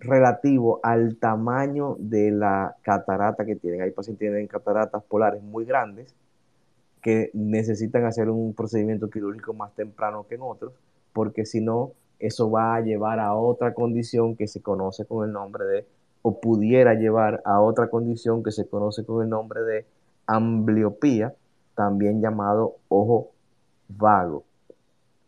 relativo 0.00 0.80
al 0.82 1.16
tamaño 1.16 1.96
de 1.98 2.32
la 2.32 2.76
catarata 2.82 3.44
que 3.44 3.56
tienen. 3.56 3.82
Hay 3.82 3.92
pacientes 3.92 4.26
que 4.26 4.30
tienen 4.30 4.48
cataratas 4.48 5.02
polares 5.04 5.42
muy 5.42 5.64
grandes 5.64 6.14
que 7.00 7.30
necesitan 7.34 8.04
hacer 8.04 8.28
un 8.30 8.54
procedimiento 8.54 9.10
quirúrgico 9.10 9.52
más 9.54 9.74
temprano 9.74 10.26
que 10.28 10.36
en 10.36 10.42
otros, 10.42 10.72
porque 11.12 11.44
si 11.44 11.60
no, 11.60 11.92
eso 12.18 12.50
va 12.50 12.76
a 12.76 12.80
llevar 12.80 13.18
a 13.18 13.34
otra 13.34 13.74
condición 13.74 14.36
que 14.36 14.46
se 14.46 14.62
conoce 14.62 15.04
con 15.04 15.26
el 15.26 15.32
nombre 15.32 15.64
de 15.64 15.86
o 16.22 16.40
pudiera 16.40 16.94
llevar 16.94 17.42
a 17.44 17.60
otra 17.60 17.90
condición 17.90 18.44
que 18.44 18.52
se 18.52 18.68
conoce 18.68 19.04
con 19.04 19.24
el 19.24 19.28
nombre 19.28 19.62
de 19.62 19.86
ambliopía, 20.26 21.34
también 21.74 22.20
llamado 22.20 22.76
ojo 22.88 23.32
vago. 23.96 24.44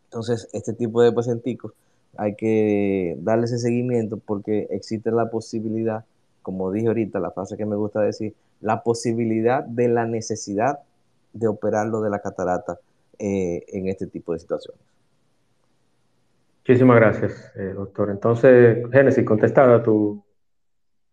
Entonces, 0.05 0.49
este 0.53 0.73
tipo 0.73 1.03
de 1.03 1.13
pacienticos 1.13 1.73
hay 2.17 2.37
que 2.37 3.17
darle 3.21 3.47
ese 3.47 3.59
seguimiento 3.59 4.19
porque 4.19 4.69
existe 4.71 5.11
la 5.11 5.31
posibilidad, 5.31 6.05
como 6.43 6.71
dije 6.71 6.89
ahorita, 6.89 7.19
la 7.19 7.31
frase 7.31 7.57
que 7.57 7.67
me 7.67 7.77
gusta 7.77 8.01
decir, 8.01 8.35
la 8.61 8.83
posibilidad 8.83 9.65
de 9.65 9.89
la 9.89 10.07
necesidad 10.07 10.81
de 11.33 11.49
operarlo 11.49 12.01
de 12.01 12.11
la 12.11 12.21
catarata 12.21 12.79
eh, 13.19 13.65
en 13.69 13.89
este 13.89 14.07
tipo 14.07 14.33
de 14.33 14.39
situaciones. 14.39 14.81
Muchísimas 16.61 16.97
gracias, 16.97 17.53
eh, 17.57 17.73
doctor. 17.75 18.11
Entonces, 18.11 18.79
Génesis, 18.91 19.25
contestada 19.25 19.83
tu, 19.83 20.25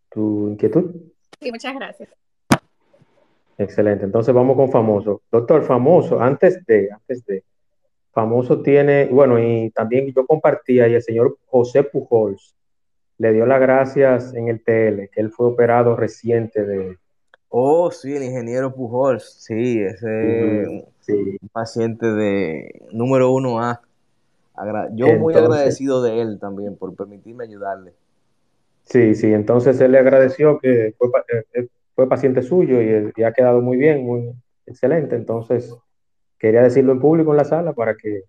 tu 0.10 0.48
inquietud. 0.48 0.95
Sí, 1.41 1.52
muchas 1.52 1.76
gracias. 1.76 2.10
Excelente. 3.61 4.05
Entonces 4.05 4.33
vamos 4.33 4.55
con 4.55 4.71
famoso. 4.71 5.21
Doctor, 5.31 5.63
famoso, 5.63 6.19
antes 6.19 6.65
de, 6.65 6.89
antes 6.91 7.23
de, 7.25 7.43
famoso 8.11 8.61
tiene, 8.61 9.05
bueno, 9.05 9.39
y 9.39 9.69
también 9.71 10.11
yo 10.13 10.25
compartía 10.25 10.88
y 10.88 10.95
el 10.95 11.01
señor 11.01 11.38
José 11.45 11.83
Pujols 11.83 12.55
le 13.17 13.33
dio 13.33 13.45
las 13.45 13.61
gracias 13.61 14.33
en 14.33 14.47
el 14.47 14.63
TL, 14.63 15.09
que 15.09 15.21
él 15.21 15.31
fue 15.31 15.47
operado 15.47 15.95
reciente 15.95 16.65
de... 16.65 16.97
Oh, 17.49 17.91
sí, 17.91 18.15
el 18.15 18.23
ingeniero 18.23 18.73
Pujols, 18.73 19.23
sí, 19.23 19.79
ese 19.79 20.88
paciente 21.51 22.07
de 22.07 22.81
número 22.91 23.31
uno 23.31 23.61
A. 23.61 23.81
Yo 24.93 25.07
muy 25.19 25.35
agradecido 25.35 26.01
de 26.01 26.21
él 26.21 26.39
también 26.39 26.75
por 26.77 26.95
permitirme 26.95 27.43
ayudarle. 27.43 27.93
Sí, 28.85 29.13
sí, 29.15 29.31
entonces 29.31 29.79
él 29.81 29.91
le 29.91 29.99
agradeció 29.99 30.59
que 30.59 30.95
fue, 30.97 31.09
eh, 31.31 31.43
eh, 31.53 31.67
fue 31.95 32.09
paciente 32.09 32.41
suyo 32.41 32.81
y, 32.81 33.23
ha 33.23 33.34
quedado 33.34 33.61
muy 33.61 33.77
bien, 33.77 34.05
muy 34.05 34.34
excelente. 34.65 35.15
Entonces, 35.15 35.76
quería 36.38 36.63
decirlo 36.63 36.93
en 36.93 36.99
público 36.99 37.31
en 37.31 37.38
la 37.38 37.45
sala 37.45 37.73
para 37.73 37.95
que 37.95 38.23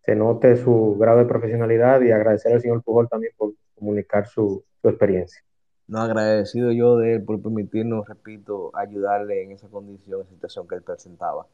se 0.00 0.14
note 0.14 0.56
su 0.56 0.96
grado 0.98 1.18
de 1.18 1.26
profesionalidad 1.26 2.00
y 2.00 2.10
agradecer 2.10 2.52
al 2.52 2.60
señor 2.60 2.82
Pujol 2.82 3.08
también 3.08 3.32
por 3.36 3.52
comunicar 3.74 4.26
su, 4.26 4.64
su 4.80 4.88
experiencia. 4.88 5.42
No, 5.86 6.00
agradecido 6.00 6.70
yo 6.72 6.98
de 6.98 7.14
él 7.14 7.22
por 7.22 7.40
permitirnos, 7.40 8.06
repito, 8.06 8.70
ayudarle 8.74 9.42
en 9.42 9.52
esa 9.52 9.68
condición, 9.68 10.26
situación 10.28 10.68
que 10.68 10.74
él 10.74 10.82
presentaba. 10.82 11.46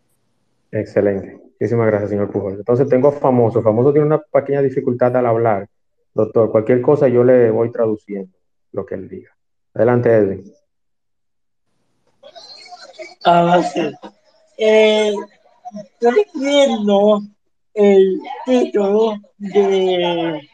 Excelente. 0.72 1.40
Muchísimas 1.40 1.86
gracias, 1.86 2.10
señor 2.10 2.30
Pujol. 2.32 2.54
Entonces 2.54 2.88
tengo 2.88 3.12
famoso. 3.12 3.62
Famoso 3.62 3.92
tiene 3.92 4.08
una 4.08 4.18
pequeña 4.18 4.60
dificultad 4.60 5.16
al 5.16 5.26
hablar. 5.26 5.68
Doctor, 6.12 6.50
cualquier 6.50 6.82
cosa 6.82 7.06
yo 7.06 7.22
le 7.22 7.50
voy 7.50 7.70
traduciendo 7.70 8.36
lo 8.72 8.84
que 8.84 8.96
él 8.96 9.08
diga. 9.08 9.30
Adelante, 9.72 10.12
Edwin. 10.12 10.44
Ah. 13.26 13.58
Eh, 14.58 15.14
estoy 15.74 16.26
viendo 16.34 17.22
el 17.72 18.20
título 18.44 19.16
de, 19.38 20.46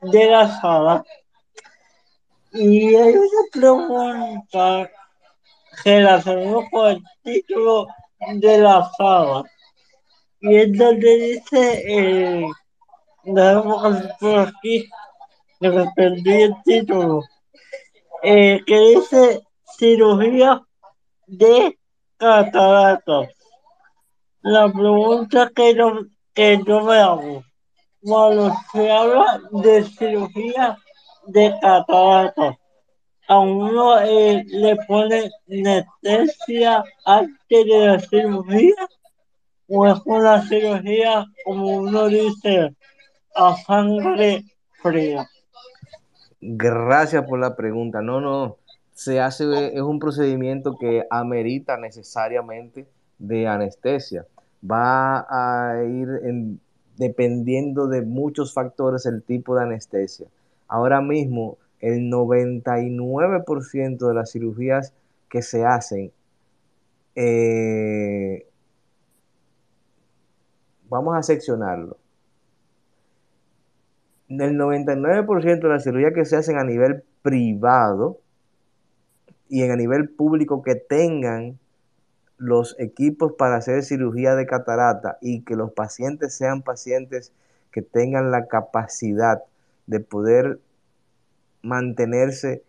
de 0.00 0.30
la 0.30 0.60
sala 0.60 1.04
y 2.52 2.94
hay 2.94 3.14
una 3.16 3.42
pregunta 3.52 4.90
relacionada 5.84 6.70
con 6.70 6.86
el 6.88 7.02
título 7.22 7.86
de 8.32 8.58
la 8.58 8.90
sala 8.96 9.44
y 10.40 10.56
es 10.56 10.78
donde 10.78 11.16
dice, 11.16 11.82
eh, 11.86 12.46
déjame 13.24 14.08
por 14.18 14.38
aquí, 14.38 14.88
me 15.60 15.92
perdí 15.94 16.32
el 16.32 16.54
título, 16.64 17.22
eh, 18.22 18.62
que 18.66 18.78
dice 18.78 19.42
cirugía 19.76 20.62
de 21.26 21.78
cataratas. 22.16 23.28
La 24.42 24.72
pregunta 24.72 25.50
que 25.54 25.74
yo, 25.74 26.02
que 26.34 26.60
yo 26.66 26.80
me 26.82 26.96
hago, 26.96 27.44
cuando 28.00 28.52
se 28.72 28.90
habla 28.90 29.40
de 29.50 29.84
cirugía 29.84 30.78
de 31.26 31.54
cataratas, 31.60 32.56
a 33.28 33.38
uno 33.40 33.98
eh, 34.00 34.44
le 34.46 34.76
pone 34.86 35.30
anestesia 35.50 36.84
antes 37.04 37.66
de 37.66 37.86
la 37.86 37.98
cirugía 37.98 38.88
o 39.68 39.86
es 39.86 39.98
una 40.04 40.42
cirugía, 40.46 41.26
como 41.44 41.78
uno 41.78 42.06
dice, 42.06 42.74
a 43.34 43.56
sangre 43.56 44.44
fría? 44.80 45.28
Gracias 46.40 47.26
por 47.26 47.40
la 47.40 47.56
pregunta. 47.56 48.00
No, 48.00 48.20
no, 48.20 48.58
se 48.96 49.20
hace, 49.20 49.76
es 49.76 49.82
un 49.82 49.98
procedimiento 49.98 50.78
que 50.78 51.04
amerita 51.10 51.76
necesariamente 51.76 52.86
de 53.18 53.46
anestesia. 53.46 54.26
Va 54.68 55.26
a 55.28 55.84
ir 55.84 56.58
dependiendo 56.96 57.88
de 57.88 58.00
muchos 58.00 58.54
factores 58.54 59.04
el 59.04 59.22
tipo 59.22 59.54
de 59.54 59.64
anestesia. 59.64 60.28
Ahora 60.66 61.02
mismo, 61.02 61.58
el 61.80 62.10
99% 62.10 64.08
de 64.08 64.14
las 64.14 64.32
cirugías 64.32 64.94
que 65.28 65.42
se 65.42 65.66
hacen 65.66 66.10
eh, 67.14 68.46
vamos 70.88 71.18
a 71.18 71.22
seccionarlo. 71.22 71.98
El 74.30 74.56
99% 74.56 75.60
de 75.60 75.68
las 75.68 75.84
cirugías 75.84 76.14
que 76.14 76.24
se 76.24 76.36
hacen 76.36 76.56
a 76.56 76.64
nivel 76.64 77.04
privado 77.20 78.20
y 79.48 79.62
en 79.62 79.70
a 79.70 79.76
nivel 79.76 80.08
público 80.08 80.62
que 80.62 80.74
tengan 80.74 81.58
los 82.38 82.76
equipos 82.78 83.32
para 83.32 83.56
hacer 83.56 83.82
cirugía 83.82 84.34
de 84.34 84.46
catarata 84.46 85.18
y 85.20 85.42
que 85.42 85.56
los 85.56 85.72
pacientes 85.72 86.34
sean 86.34 86.62
pacientes 86.62 87.32
que 87.70 87.82
tengan 87.82 88.30
la 88.30 88.46
capacidad 88.46 89.42
de 89.86 90.00
poder 90.00 90.58
mantenerse 91.62 92.62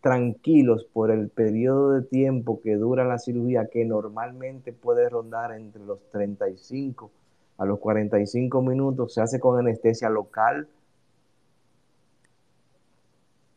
tranquilos 0.00 0.84
por 0.84 1.10
el 1.10 1.28
periodo 1.28 1.92
de 1.92 2.02
tiempo 2.02 2.60
que 2.60 2.76
dura 2.76 3.04
la 3.04 3.18
cirugía, 3.18 3.66
que 3.66 3.84
normalmente 3.84 4.72
puede 4.72 5.08
rondar 5.08 5.52
entre 5.52 5.84
los 5.84 5.98
35 6.10 7.10
a 7.58 7.64
los 7.66 7.80
45 7.80 8.62
minutos, 8.62 9.14
se 9.14 9.20
hace 9.20 9.40
con 9.40 9.58
anestesia 9.58 10.08
local 10.08 10.68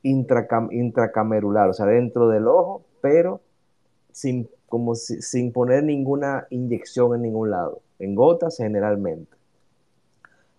intracamerular, 0.04 1.70
o 1.70 1.74
sea, 1.74 1.86
dentro 1.86 2.30
del 2.30 2.48
ojo, 2.48 2.84
pero 3.02 3.42
sin, 4.12 4.50
como 4.68 4.96
sin 4.96 5.52
poner 5.52 5.84
ninguna 5.84 6.48
inyección 6.50 7.16
en 7.16 7.22
ningún 7.24 7.52
lado, 7.52 7.82
en 8.00 8.16
gotas 8.16 8.58
generalmente. 8.58 9.36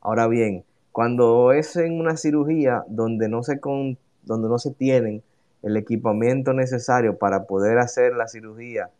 Ahora 0.01 0.29
bien, 0.29 0.65
cuando 0.91 1.53
es 1.53 1.77
en 1.77 1.99
una 1.99 2.17
cirugía 2.17 2.85
donde 2.89 3.29
no 3.29 3.43
se, 3.43 3.61
con, 3.61 3.99
donde 4.23 4.49
no 4.49 4.59
se 4.59 4.73
tienen 4.73 5.23
el 5.63 5.77
equipamiento 5.77 6.53
necesario 6.53 7.19
para 7.19 7.45
poder 7.45 7.79
hacer 7.79 8.15
la 8.15 8.29
cirugía 8.29 8.91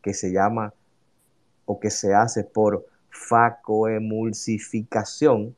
que 0.00 0.14
se 0.14 0.32
llama 0.32 0.72
o 1.64 1.80
que 1.80 1.90
se 1.90 2.14
hace 2.14 2.44
por 2.44 2.86
facoemulsificación, 3.10 5.56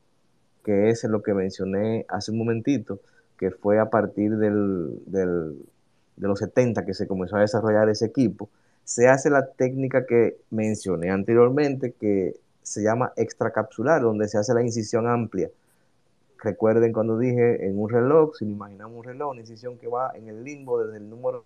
que 0.63 0.89
es 0.89 1.03
lo 1.03 1.21
que 1.21 1.33
mencioné 1.33 2.05
hace 2.09 2.31
un 2.31 2.39
momentito, 2.39 2.99
que 3.39 3.51
fue 3.51 3.79
a 3.79 3.89
partir 3.89 4.37
del, 4.37 5.01
de 5.05 6.27
los 6.27 6.39
70 6.39 6.85
que 6.85 6.93
se 6.93 7.07
comenzó 7.07 7.37
a 7.37 7.41
desarrollar 7.41 7.89
ese 7.89 8.05
equipo, 8.05 8.49
se 8.83 9.07
hace 9.07 9.29
la 9.29 9.47
técnica 9.47 10.05
que 10.05 10.37
mencioné 10.51 11.09
anteriormente, 11.09 11.93
que 11.93 12.35
se 12.61 12.83
llama 12.83 13.13
extracapsular, 13.15 14.01
donde 14.01 14.27
se 14.27 14.37
hace 14.37 14.53
la 14.53 14.61
incisión 14.61 15.07
amplia 15.07 15.49
Recuerden 16.41 16.93
cuando 16.93 17.17
dije 17.17 17.65
en 17.65 17.77
un 17.79 17.89
reloj, 17.89 18.35
si 18.37 18.45
imaginamos 18.45 18.97
un 18.97 19.03
reloj, 19.03 19.31
una 19.31 19.41
incisión 19.41 19.77
que 19.77 19.87
va 19.87 20.11
en 20.15 20.29
el 20.29 20.43
limbo 20.43 20.81
desde 20.81 20.97
el 20.97 21.09
número 21.09 21.43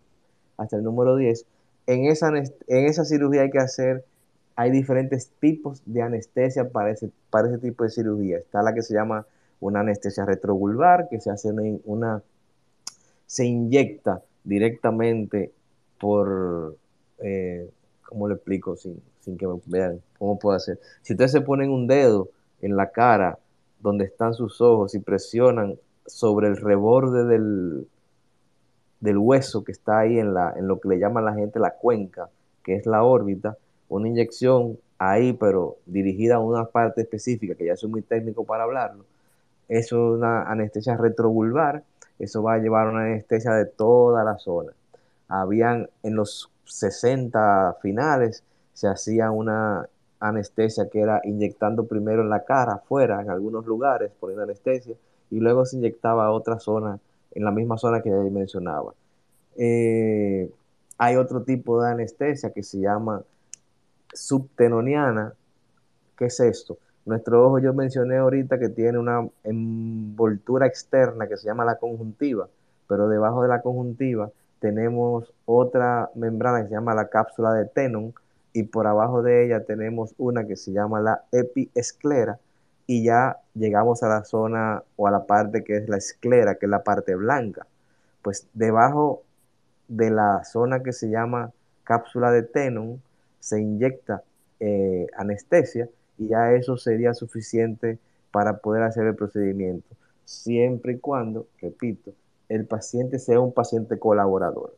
hasta 0.57 0.77
el 0.77 0.83
número 0.83 1.15
10, 1.15 1.45
en 1.87 2.05
esa, 2.05 2.29
en 2.29 2.45
esa 2.67 3.03
cirugía 3.03 3.41
hay 3.41 3.49
que 3.49 3.57
hacer, 3.57 4.05
hay 4.55 4.69
diferentes 4.69 5.31
tipos 5.39 5.81
de 5.85 6.03
anestesia 6.03 6.69
para 6.69 6.91
ese, 6.91 7.09
para 7.31 7.47
ese 7.47 7.57
tipo 7.57 7.83
de 7.83 7.89
cirugía. 7.89 8.37
Está 8.37 8.61
la 8.61 8.73
que 8.73 8.83
se 8.83 8.93
llama 8.93 9.25
una 9.67 9.79
anestesia 9.81 10.25
retrovulvar, 10.25 11.07
que 11.09 11.19
se 11.19 11.29
hace 11.29 11.51
una, 11.85 12.21
se 13.25 13.45
inyecta 13.45 14.21
directamente 14.43 15.51
por, 15.99 16.75
eh, 17.19 17.69
¿cómo 18.07 18.27
le 18.27 18.35
explico? 18.35 18.75
Sin, 18.75 19.01
sin 19.21 19.37
que 19.37 19.47
me 19.47 19.59
vean 19.65 20.01
cómo 20.17 20.37
puedo 20.37 20.55
hacer. 20.55 20.79
Si 21.01 21.13
ustedes 21.13 21.31
se 21.31 21.41
ponen 21.41 21.69
un 21.69 21.87
dedo 21.87 22.29
en 22.61 22.75
la 22.75 22.91
cara 22.91 23.39
donde 23.79 24.05
están 24.05 24.33
sus 24.33 24.61
ojos 24.61 24.95
y 24.95 24.99
presionan 24.99 25.77
sobre 26.05 26.47
el 26.47 26.57
reborde 26.57 27.25
del, 27.25 27.87
del 28.99 29.17
hueso 29.17 29.63
que 29.63 29.71
está 29.71 29.99
ahí 29.99 30.19
en, 30.19 30.33
la, 30.33 30.53
en 30.57 30.67
lo 30.67 30.79
que 30.79 30.89
le 30.89 30.99
llama 30.99 31.21
la 31.21 31.33
gente 31.33 31.59
la 31.59 31.75
cuenca, 31.75 32.29
que 32.63 32.75
es 32.75 32.85
la 32.85 33.03
órbita, 33.03 33.57
una 33.89 34.07
inyección 34.07 34.77
ahí, 34.97 35.33
pero 35.33 35.77
dirigida 35.85 36.35
a 36.35 36.39
una 36.39 36.65
parte 36.65 37.01
específica, 37.01 37.55
que 37.55 37.65
ya 37.65 37.75
soy 37.75 37.89
muy 37.89 38.01
técnico 38.01 38.45
para 38.45 38.63
hablarlo. 38.63 39.05
Es 39.67 39.91
una 39.91 40.43
anestesia 40.43 40.97
retrovulvar, 40.97 41.83
eso 42.19 42.43
va 42.43 42.53
a 42.55 42.57
llevar 42.57 42.87
una 42.87 43.05
anestesia 43.05 43.53
de 43.53 43.65
toda 43.65 44.23
la 44.23 44.37
zona. 44.37 44.71
Habían 45.27 45.89
en 46.03 46.15
los 46.15 46.51
60 46.65 47.77
finales, 47.81 48.43
se 48.73 48.87
hacía 48.87 49.31
una 49.31 49.87
anestesia 50.19 50.89
que 50.89 51.01
era 51.01 51.21
inyectando 51.23 51.85
primero 51.85 52.21
en 52.21 52.29
la 52.29 52.45
cara, 52.45 52.73
afuera, 52.73 53.21
en 53.21 53.29
algunos 53.29 53.65
lugares, 53.65 54.11
poniendo 54.19 54.43
anestesia, 54.43 54.95
y 55.29 55.39
luego 55.39 55.65
se 55.65 55.77
inyectaba 55.77 56.25
a 56.25 56.31
otra 56.31 56.59
zona, 56.59 56.99
en 57.31 57.43
la 57.43 57.51
misma 57.51 57.77
zona 57.77 58.01
que 58.01 58.09
ya 58.09 58.15
mencionaba. 58.15 58.93
Eh, 59.55 60.49
hay 60.97 61.15
otro 61.15 61.43
tipo 61.43 61.81
de 61.81 61.91
anestesia 61.91 62.51
que 62.51 62.63
se 62.63 62.79
llama 62.79 63.23
subtenoniana. 64.13 65.33
¿Qué 66.17 66.25
es 66.25 66.39
esto? 66.39 66.77
Nuestro 67.05 67.45
ojo, 67.45 67.59
yo 67.59 67.73
mencioné 67.73 68.17
ahorita 68.17 68.59
que 68.59 68.69
tiene 68.69 68.97
una 68.97 69.27
envoltura 69.43 70.67
externa 70.67 71.27
que 71.27 71.35
se 71.35 71.47
llama 71.47 71.65
la 71.65 71.75
conjuntiva, 71.75 72.47
pero 72.87 73.09
debajo 73.09 73.41
de 73.41 73.49
la 73.49 73.61
conjuntiva 73.61 74.31
tenemos 74.59 75.33
otra 75.45 76.09
membrana 76.15 76.61
que 76.61 76.69
se 76.69 76.75
llama 76.75 76.95
la 76.95 77.09
cápsula 77.09 77.53
de 77.53 77.65
Tenon 77.65 78.13
y 78.53 78.63
por 78.63 78.87
abajo 78.87 79.21
de 79.21 79.45
ella 79.45 79.65
tenemos 79.65 80.13
una 80.17 80.47
que 80.47 80.55
se 80.55 80.71
llama 80.71 81.01
la 81.01 81.23
epiesclera 81.33 82.39
y 82.87 83.03
ya 83.03 83.37
llegamos 83.53 84.03
a 84.03 84.07
la 84.07 84.23
zona 84.23 84.83
o 84.95 85.07
a 85.07 85.11
la 85.11 85.25
parte 85.25 85.63
que 85.65 85.77
es 85.77 85.89
la 85.89 85.97
esclera, 85.97 86.55
que 86.55 86.67
es 86.67 86.69
la 86.69 86.83
parte 86.83 87.15
blanca. 87.15 87.67
Pues 88.21 88.47
debajo 88.53 89.23
de 89.89 90.09
la 90.09 90.45
zona 90.45 90.81
que 90.81 90.93
se 90.93 91.09
llama 91.09 91.51
cápsula 91.83 92.31
de 92.31 92.43
Tenon 92.43 93.01
se 93.39 93.59
inyecta 93.59 94.23
eh, 94.61 95.07
anestesia 95.17 95.89
y 96.17 96.27
ya 96.27 96.53
eso 96.53 96.77
sería 96.77 97.13
suficiente 97.13 97.99
para 98.31 98.57
poder 98.57 98.83
hacer 98.83 99.05
el 99.05 99.15
procedimiento, 99.15 99.87
siempre 100.25 100.93
y 100.93 100.99
cuando, 100.99 101.47
repito, 101.61 102.11
el 102.49 102.65
paciente 102.65 103.19
sea 103.19 103.39
un 103.39 103.53
paciente 103.53 103.99
colaborador. 103.99 104.75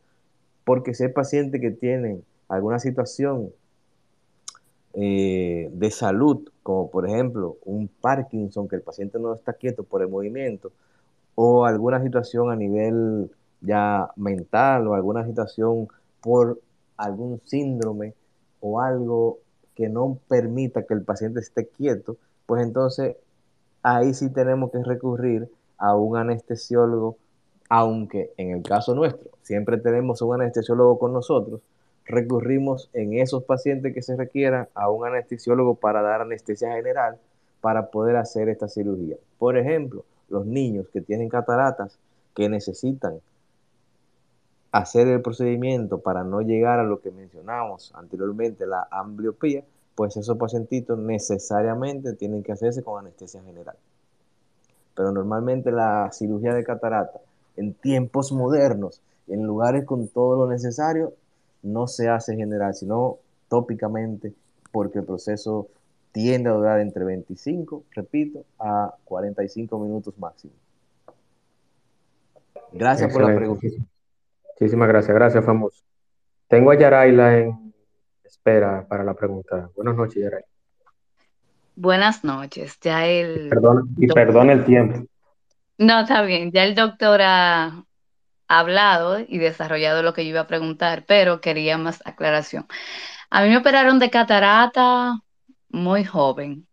Porque 0.63 0.93
si 0.93 1.03
el 1.03 1.13
paciente 1.13 1.59
que 1.59 1.71
tiene 1.71 2.21
alguna 2.47 2.79
situación 2.79 3.51
eh, 4.93 5.69
de 5.73 5.91
salud, 5.91 6.49
como 6.63 6.89
por 6.89 7.07
ejemplo 7.07 7.57
un 7.65 7.87
Parkinson, 7.87 8.67
que 8.67 8.77
el 8.77 8.81
paciente 8.81 9.19
no 9.19 9.33
está 9.33 9.53
quieto 9.53 9.83
por 9.83 10.01
el 10.01 10.07
movimiento, 10.07 10.71
o 11.35 11.65
alguna 11.65 12.01
situación 12.01 12.49
a 12.49 12.55
nivel 12.55 13.29
ya 13.61 14.09
mental 14.15 14.87
o 14.87 14.93
alguna 14.93 15.25
situación 15.25 15.87
por 16.21 16.59
algún 16.97 17.41
síndrome 17.43 18.13
o 18.61 18.79
algo 18.81 19.39
que 19.75 19.89
no 19.89 20.17
permita 20.27 20.83
que 20.83 20.93
el 20.93 21.03
paciente 21.03 21.39
esté 21.39 21.67
quieto, 21.67 22.17
pues 22.45 22.63
entonces 22.63 23.17
ahí 23.83 24.13
sí 24.13 24.29
tenemos 24.29 24.71
que 24.71 24.83
recurrir 24.83 25.49
a 25.77 25.95
un 25.95 26.17
anestesiólogo, 26.17 27.17
aunque 27.69 28.31
en 28.37 28.51
el 28.51 28.63
caso 28.63 28.95
nuestro 28.95 29.29
siempre 29.41 29.77
tenemos 29.77 30.21
un 30.21 30.41
anestesiólogo 30.41 30.97
con 30.97 31.13
nosotros, 31.13 31.61
recurrimos 32.05 32.89
en 32.93 33.13
esos 33.13 33.43
pacientes 33.43 33.93
que 33.93 34.01
se 34.01 34.15
requieran 34.15 34.67
a 34.73 34.89
un 34.89 35.05
anestesiólogo 35.05 35.75
para 35.75 36.01
dar 36.01 36.21
anestesia 36.21 36.71
general 36.73 37.17
para 37.61 37.89
poder 37.89 38.15
hacer 38.15 38.47
esta 38.49 38.67
cirugía. 38.67 39.17
Por 39.39 39.57
ejemplo, 39.57 40.05
los 40.29 40.45
niños 40.45 40.87
que 40.93 41.01
tienen 41.01 41.29
cataratas 41.29 41.97
que 42.35 42.47
necesitan 42.49 43.19
hacer 44.75 45.07
el 45.07 45.21
procedimiento 45.21 45.99
para 45.99 46.25
no 46.25 46.41
llegar 46.41 46.79
a 46.79 46.83
lo 46.83 46.99
que 46.99 47.09
mencionamos 47.09 47.93
anteriormente, 47.95 48.67
la 48.67 48.85
ambliopía, 48.91 49.63
pues 49.95 50.17
esos 50.17 50.37
pacientitos 50.37 50.99
necesariamente 50.99 52.11
tienen 52.11 52.43
que 52.43 52.51
hacerse 52.51 52.83
con 52.83 52.99
anestesia 52.99 53.41
general. 53.41 53.77
Pero 54.93 55.13
normalmente 55.13 55.71
la 55.71 56.11
cirugía 56.11 56.53
de 56.53 56.65
catarata 56.65 57.21
en 57.55 57.73
tiempos 57.73 58.33
modernos, 58.33 59.01
en 59.27 59.43
lugares 59.43 59.85
con 59.85 60.09
todo 60.09 60.35
lo 60.35 60.51
necesario, 60.51 61.13
no 61.63 61.87
se 61.87 62.09
hace 62.09 62.35
general, 62.35 62.75
sino 62.75 63.19
tópicamente, 63.47 64.33
porque 64.73 64.99
el 64.99 65.05
proceso 65.05 65.69
tiende 66.11 66.49
a 66.49 66.53
durar 66.53 66.81
entre 66.81 67.05
25, 67.05 67.83
repito, 67.91 68.43
a 68.59 68.93
45 69.05 69.79
minutos 69.79 70.19
máximo. 70.19 70.53
Gracias 72.73 73.13
por 73.13 73.23
la 73.23 73.33
pregunta. 73.33 73.67
Muchísimas 74.59 74.87
gracias, 74.87 75.15
gracias, 75.15 75.45
famoso. 75.45 75.83
Tengo 76.47 76.71
a 76.71 76.75
Yaraila 76.77 77.37
en 77.37 77.73
espera 78.23 78.85
para 78.87 79.03
la 79.03 79.13
pregunta. 79.13 79.69
Buenas 79.75 79.95
noches, 79.95 80.23
Yaraila. 80.23 80.47
Buenas 81.75 82.23
noches. 82.23 82.79
Ya 82.81 83.05
el. 83.05 83.51
y 83.97 84.07
perdón 84.07 84.49
el 84.49 84.63
tiempo. 84.63 85.05
No, 85.77 86.01
está 86.01 86.21
bien. 86.21 86.51
Ya 86.51 86.63
el 86.63 86.73
doctor 86.73 87.21
ha 87.21 87.83
hablado 88.47 89.19
y 89.19 89.39
desarrollado 89.39 90.03
lo 90.03 90.13
que 90.13 90.23
yo 90.23 90.29
iba 90.29 90.41
a 90.41 90.47
preguntar, 90.47 91.03
pero 91.05 91.41
quería 91.41 91.77
más 91.77 92.01
aclaración. 92.05 92.65
A 93.29 93.43
mí 93.43 93.49
me 93.49 93.57
operaron 93.57 93.99
de 93.99 94.09
catarata 94.09 95.19
muy 95.69 96.05
joven 96.05 96.67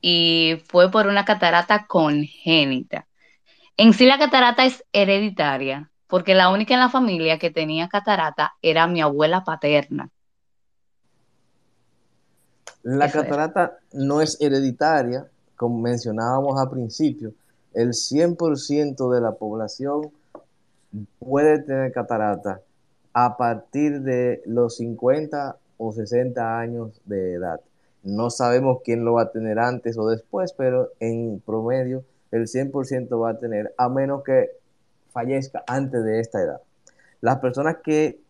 y 0.00 0.62
fue 0.66 0.90
por 0.90 1.06
una 1.06 1.24
catarata 1.24 1.86
congénita. 1.86 3.08
En 3.76 3.94
sí 3.94 4.06
la 4.06 4.18
catarata 4.18 4.64
es 4.64 4.84
hereditaria, 4.92 5.89
porque 6.10 6.34
la 6.34 6.50
única 6.50 6.74
en 6.74 6.80
la 6.80 6.90
familia 6.90 7.38
que 7.38 7.50
tenía 7.50 7.88
catarata 7.88 8.54
era 8.60 8.86
mi 8.86 9.00
abuela 9.00 9.44
paterna. 9.44 10.10
La 12.82 13.10
catarata 13.10 13.78
no 13.92 14.20
es 14.20 14.40
hereditaria, 14.40 15.26
como 15.56 15.78
mencionábamos 15.78 16.60
al 16.60 16.70
principio. 16.70 17.32
El 17.72 17.90
100% 17.90 19.14
de 19.14 19.20
la 19.20 19.32
población 19.32 20.10
puede 21.18 21.62
tener 21.62 21.92
catarata 21.92 22.60
a 23.12 23.36
partir 23.36 24.00
de 24.00 24.42
los 24.46 24.76
50 24.76 25.56
o 25.78 25.92
60 25.92 26.58
años 26.58 27.00
de 27.04 27.34
edad. 27.34 27.60
No 28.02 28.30
sabemos 28.30 28.78
quién 28.82 29.04
lo 29.04 29.14
va 29.14 29.22
a 29.22 29.30
tener 29.30 29.58
antes 29.58 29.96
o 29.98 30.08
después, 30.08 30.52
pero 30.54 30.90
en 31.00 31.40
promedio 31.44 32.02
el 32.30 32.46
100% 32.46 33.20
va 33.20 33.30
a 33.30 33.38
tener, 33.38 33.74
a 33.76 33.88
menos 33.88 34.22
que 34.24 34.59
fallezca 35.12 35.64
antes 35.66 36.04
de 36.04 36.20
esta 36.20 36.40
edad. 36.40 36.60
Las 37.20 37.38
personas 37.38 37.76
que 37.84 38.20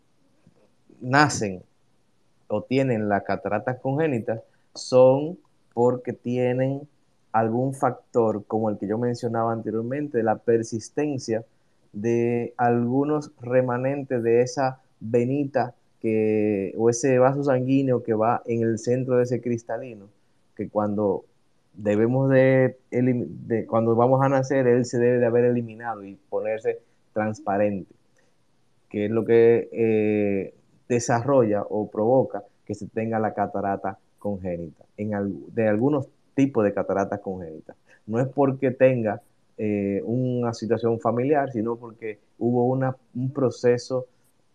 nacen 0.99 1.63
o 2.47 2.63
tienen 2.63 3.09
la 3.09 3.21
catarata 3.21 3.77
congénita 3.79 4.41
son 4.75 5.37
porque 5.73 6.13
tienen 6.13 6.87
algún 7.31 7.73
factor 7.73 8.43
como 8.45 8.69
el 8.69 8.77
que 8.77 8.87
yo 8.87 8.97
mencionaba 8.97 9.53
anteriormente, 9.53 10.21
la 10.21 10.37
persistencia 10.37 11.45
de 11.93 12.53
algunos 12.57 13.31
remanentes 13.39 14.21
de 14.23 14.41
esa 14.41 14.81
venita 14.99 15.73
que, 16.01 16.73
o 16.77 16.89
ese 16.89 17.19
vaso 17.19 17.43
sanguíneo 17.43 18.03
que 18.03 18.13
va 18.13 18.41
en 18.45 18.63
el 18.63 18.79
centro 18.79 19.17
de 19.17 19.23
ese 19.23 19.41
cristalino, 19.41 20.07
que 20.55 20.67
cuando 20.67 21.25
debemos 21.73 22.29
de, 22.29 22.77
cuando 23.67 23.95
vamos 23.95 24.21
a 24.23 24.29
nacer, 24.29 24.67
él 24.67 24.85
se 24.85 24.99
debe 24.99 25.19
de 25.19 25.25
haber 25.25 25.45
eliminado 25.45 26.03
y 26.03 26.15
ponerse 26.29 26.79
transparente, 27.13 27.93
que 28.89 29.05
es 29.05 29.11
lo 29.11 29.25
que 29.25 29.69
eh, 29.71 30.53
desarrolla 30.87 31.63
o 31.63 31.89
provoca 31.89 32.43
que 32.65 32.75
se 32.75 32.87
tenga 32.87 33.19
la 33.19 33.33
catarata 33.33 33.97
congénita, 34.19 34.85
en, 34.97 35.11
de 35.53 35.67
algunos 35.67 36.07
tipos 36.35 36.63
de 36.63 36.73
cataratas 36.73 37.19
congénitas. 37.19 37.75
No 38.05 38.19
es 38.19 38.27
porque 38.27 38.71
tenga 38.71 39.21
eh, 39.57 40.01
una 40.05 40.53
situación 40.53 40.99
familiar, 40.99 41.51
sino 41.51 41.75
porque 41.75 42.19
hubo 42.39 42.65
una, 42.65 42.95
un 43.15 43.31
proceso 43.31 44.07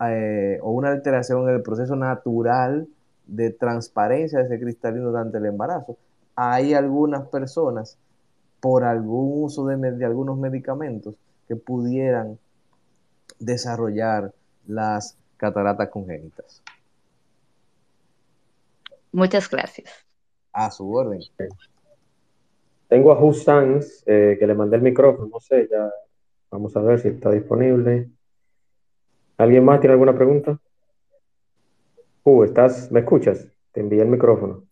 eh, 0.04 0.58
o 0.62 0.72
una 0.72 0.90
alteración 0.90 1.48
en 1.48 1.56
el 1.56 1.62
proceso 1.62 1.96
natural 1.96 2.88
de 3.26 3.50
transparencia 3.50 4.38
de 4.38 4.46
ese 4.46 4.60
cristalino 4.60 5.08
durante 5.08 5.38
el 5.38 5.46
embarazo. 5.46 5.96
Hay 6.36 6.74
algunas 6.74 7.26
personas, 7.28 7.98
por 8.60 8.84
algún 8.84 9.44
uso 9.44 9.66
de, 9.66 9.92
de 9.92 10.04
algunos 10.04 10.38
medicamentos, 10.38 11.16
que 11.48 11.56
pudieran 11.56 12.38
desarrollar 13.38 14.32
las 14.66 15.16
cataratas 15.36 15.88
congénitas. 15.88 16.62
Muchas 19.12 19.48
gracias. 19.48 19.90
A 20.52 20.70
su 20.70 20.92
orden. 20.92 21.20
Tengo 22.88 23.12
a 23.12 23.22
Hussan, 23.22 23.80
eh, 24.06 24.36
que 24.38 24.46
le 24.46 24.54
mandé 24.54 24.76
el 24.76 24.82
micrófono, 24.82 25.28
no 25.28 25.40
sé, 25.40 25.68
ya 25.70 25.90
vamos 26.50 26.76
a 26.76 26.80
ver 26.80 27.00
si 27.00 27.08
está 27.08 27.30
disponible. 27.30 28.10
¿Alguien 29.38 29.64
más 29.64 29.80
tiene 29.80 29.92
alguna 29.92 30.14
pregunta? 30.14 30.58
Uh, 32.24 32.44
¿estás, 32.44 32.90
¿me 32.90 33.00
escuchas? 33.00 33.46
Te 33.72 33.80
envié 33.80 34.02
el 34.02 34.08
micrófono. 34.08 34.64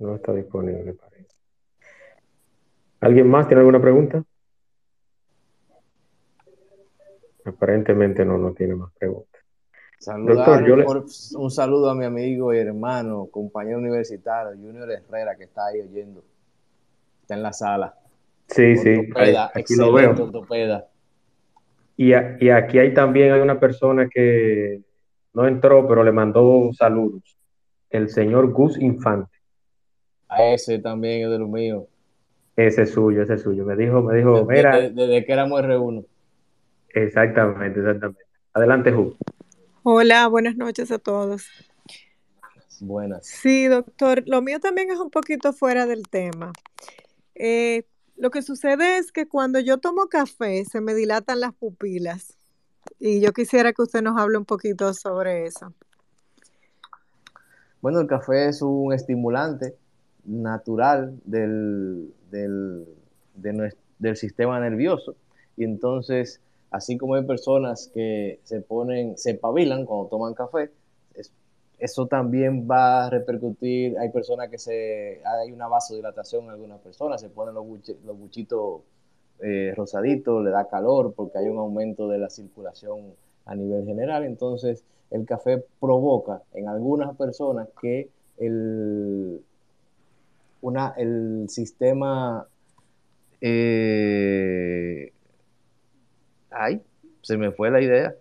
No 0.00 0.16
está 0.16 0.32
disponible, 0.32 0.94
parece. 0.94 1.28
¿Alguien 3.00 3.28
más 3.28 3.46
tiene 3.46 3.60
alguna 3.60 3.80
pregunta? 3.80 4.24
Aparentemente 7.44 8.24
no, 8.24 8.38
no 8.38 8.52
tiene 8.52 8.74
más 8.74 8.90
preguntas. 8.98 9.42
Un 10.06 11.50
saludo 11.50 11.90
a 11.90 11.94
mi 11.94 12.06
amigo 12.06 12.54
y 12.54 12.58
hermano, 12.58 13.28
compañero 13.30 13.78
universitario, 13.78 14.52
Junior 14.52 14.90
Herrera, 14.90 15.36
que 15.36 15.44
está 15.44 15.66
ahí 15.66 15.80
oyendo. 15.80 16.24
Está 17.20 17.34
en 17.34 17.42
la 17.42 17.52
sala. 17.52 17.94
Sí, 18.48 18.76
sí, 18.76 19.10
aquí 19.54 19.76
lo 19.76 19.92
veo. 19.92 20.14
Y, 21.96 22.12
y, 22.14 22.50
aquí 22.50 22.78
hay 22.78 22.94
también 22.94 23.32
hay 23.32 23.40
una 23.40 23.60
persona 23.60 24.08
que 24.08 24.80
no 25.34 25.46
entró, 25.46 25.86
pero 25.86 26.02
le 26.02 26.12
mandó 26.12 26.70
saludos. 26.72 27.36
El 27.90 28.08
señor 28.08 28.50
Gus 28.52 28.78
Infante. 28.80 29.39
A 30.30 30.44
ese 30.44 30.78
también 30.78 31.24
es 31.24 31.30
de 31.30 31.38
lo 31.40 31.48
mío. 31.48 31.88
Ese 32.54 32.82
es 32.82 32.92
suyo, 32.92 33.22
ese 33.22 33.34
es 33.34 33.42
suyo. 33.42 33.64
Me 33.64 33.74
dijo, 33.74 34.00
me 34.00 34.16
dijo, 34.16 34.44
mira. 34.44 34.78
Desde, 34.78 35.24
que 35.24 35.32
éramos 35.32 35.60
R1. 35.60 36.06
Exactamente, 36.90 37.80
exactamente. 37.80 38.22
Adelante, 38.54 38.92
Gus. 38.92 39.16
Hola, 39.82 40.28
buenas 40.28 40.56
noches 40.56 40.92
a 40.92 40.98
todos. 41.00 41.48
Buenas. 42.80 43.26
Sí, 43.26 43.66
doctor. 43.66 44.22
Lo 44.26 44.40
mío 44.40 44.60
también 44.60 44.90
es 44.90 45.00
un 45.00 45.10
poquito 45.10 45.52
fuera 45.52 45.86
del 45.86 46.08
tema. 46.08 46.52
Eh, 47.34 47.84
lo 48.16 48.30
que 48.30 48.42
sucede 48.42 48.98
es 48.98 49.10
que 49.10 49.26
cuando 49.26 49.58
yo 49.58 49.78
tomo 49.78 50.06
café 50.06 50.64
se 50.64 50.80
me 50.80 50.94
dilatan 50.94 51.40
las 51.40 51.54
pupilas 51.54 52.36
y 53.00 53.20
yo 53.20 53.32
quisiera 53.32 53.72
que 53.72 53.82
usted 53.82 54.02
nos 54.02 54.16
hable 54.16 54.38
un 54.38 54.44
poquito 54.44 54.94
sobre 54.94 55.46
eso. 55.46 55.74
Bueno, 57.80 57.98
el 57.98 58.06
café 58.06 58.48
es 58.48 58.62
un 58.62 58.92
estimulante 58.92 59.74
natural 60.24 61.18
del, 61.24 62.12
del, 62.30 62.86
del 63.34 64.16
sistema 64.16 64.60
nervioso. 64.60 65.14
Y 65.56 65.64
entonces, 65.64 66.40
así 66.70 66.96
como 66.96 67.14
hay 67.14 67.24
personas 67.24 67.90
que 67.92 68.40
se 68.44 68.60
ponen, 68.60 69.16
se 69.18 69.34
pavilan 69.34 69.84
cuando 69.84 70.08
toman 70.08 70.34
café, 70.34 70.70
eso 71.80 72.06
también 72.06 72.68
va 72.70 73.06
a 73.06 73.10
repercutir, 73.10 73.98
hay 73.98 74.10
personas 74.10 74.50
que 74.50 74.58
se, 74.58 75.22
hay 75.24 75.50
una 75.50 75.66
vasodilatación 75.66 76.44
en 76.44 76.50
algunas 76.50 76.78
personas, 76.80 77.22
se 77.22 77.30
ponen 77.30 77.54
los, 77.54 77.64
buchitos 78.18 78.82
eh, 79.40 79.72
rosaditos, 79.74 80.44
le 80.44 80.50
da 80.50 80.68
calor 80.68 81.14
porque 81.14 81.38
hay 81.38 81.48
un 81.48 81.56
aumento 81.56 82.06
de 82.06 82.18
la 82.18 82.28
circulación 82.28 83.14
a 83.46 83.54
nivel 83.54 83.86
general, 83.86 84.24
entonces 84.24 84.84
el 85.10 85.24
café 85.24 85.64
provoca 85.80 86.42
en 86.52 86.68
algunas 86.68 87.16
personas 87.16 87.68
que 87.80 88.10
el, 88.36 89.42
una, 90.60 90.94
el 90.96 91.46
sistema... 91.48 92.46
Eh, 93.40 95.12
ay, 96.50 96.82
se 97.22 97.36
me 97.36 97.52
fue 97.52 97.70
la 97.70 97.80
idea. 97.80 98.14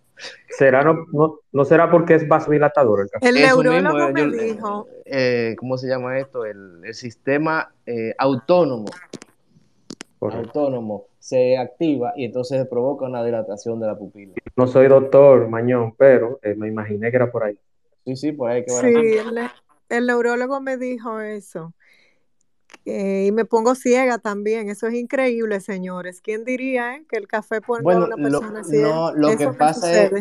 ¿Será 0.49 0.83
no, 0.83 1.39
no, 1.51 1.65
será 1.65 1.89
porque 1.89 2.15
es 2.15 2.27
vasodilatador 2.27 3.01
el 3.01 3.09
café? 3.09 3.29
El 3.29 3.35
neurólogo 3.35 4.11
me 4.11 4.27
dijo. 4.27 4.87
Eh, 5.05 5.55
¿Cómo 5.57 5.77
se 5.77 5.87
llama 5.87 6.19
esto? 6.19 6.45
El, 6.45 6.81
el 6.83 6.93
sistema 6.93 7.73
eh, 7.85 8.13
autónomo. 8.17 8.87
Autónomo 10.19 11.05
se 11.19 11.57
activa 11.57 12.13
y 12.15 12.25
entonces 12.25 12.67
provoca 12.67 13.05
una 13.05 13.23
dilatación 13.23 13.79
de 13.79 13.87
la 13.87 13.97
pupila. 13.97 14.33
No 14.55 14.67
soy 14.67 14.87
doctor, 14.87 15.47
Mañón, 15.47 15.93
pero 15.97 16.39
eh, 16.41 16.55
me 16.55 16.67
imaginé 16.67 17.09
que 17.11 17.17
era 17.17 17.31
por 17.31 17.43
ahí. 17.43 17.57
Sí, 18.05 18.15
sí, 18.15 18.31
por 18.31 18.49
ahí 18.49 18.65
que 18.65 18.71
Sí, 18.71 18.87
el, 18.87 19.39
el, 19.89 20.07
neurólogo 20.07 20.59
me 20.59 20.77
dijo 20.77 21.21
eso. 21.21 21.73
Y 22.85 23.31
me 23.31 23.45
pongo 23.45 23.75
ciega 23.75 24.17
también. 24.17 24.69
Eso 24.69 24.87
es 24.87 24.95
increíble, 24.95 25.59
señores. 25.59 26.21
¿Quién 26.21 26.43
diría 26.43 27.01
que 27.09 27.17
el 27.17 27.27
café 27.27 27.61
pone 27.61 27.91
a 27.93 27.97
una 27.97 28.15
persona 28.15 28.63
ciega? 28.63 28.89
No, 28.89 29.13
lo 29.13 29.37
que 29.37 29.47
pasa 29.49 30.03
es 30.03 30.11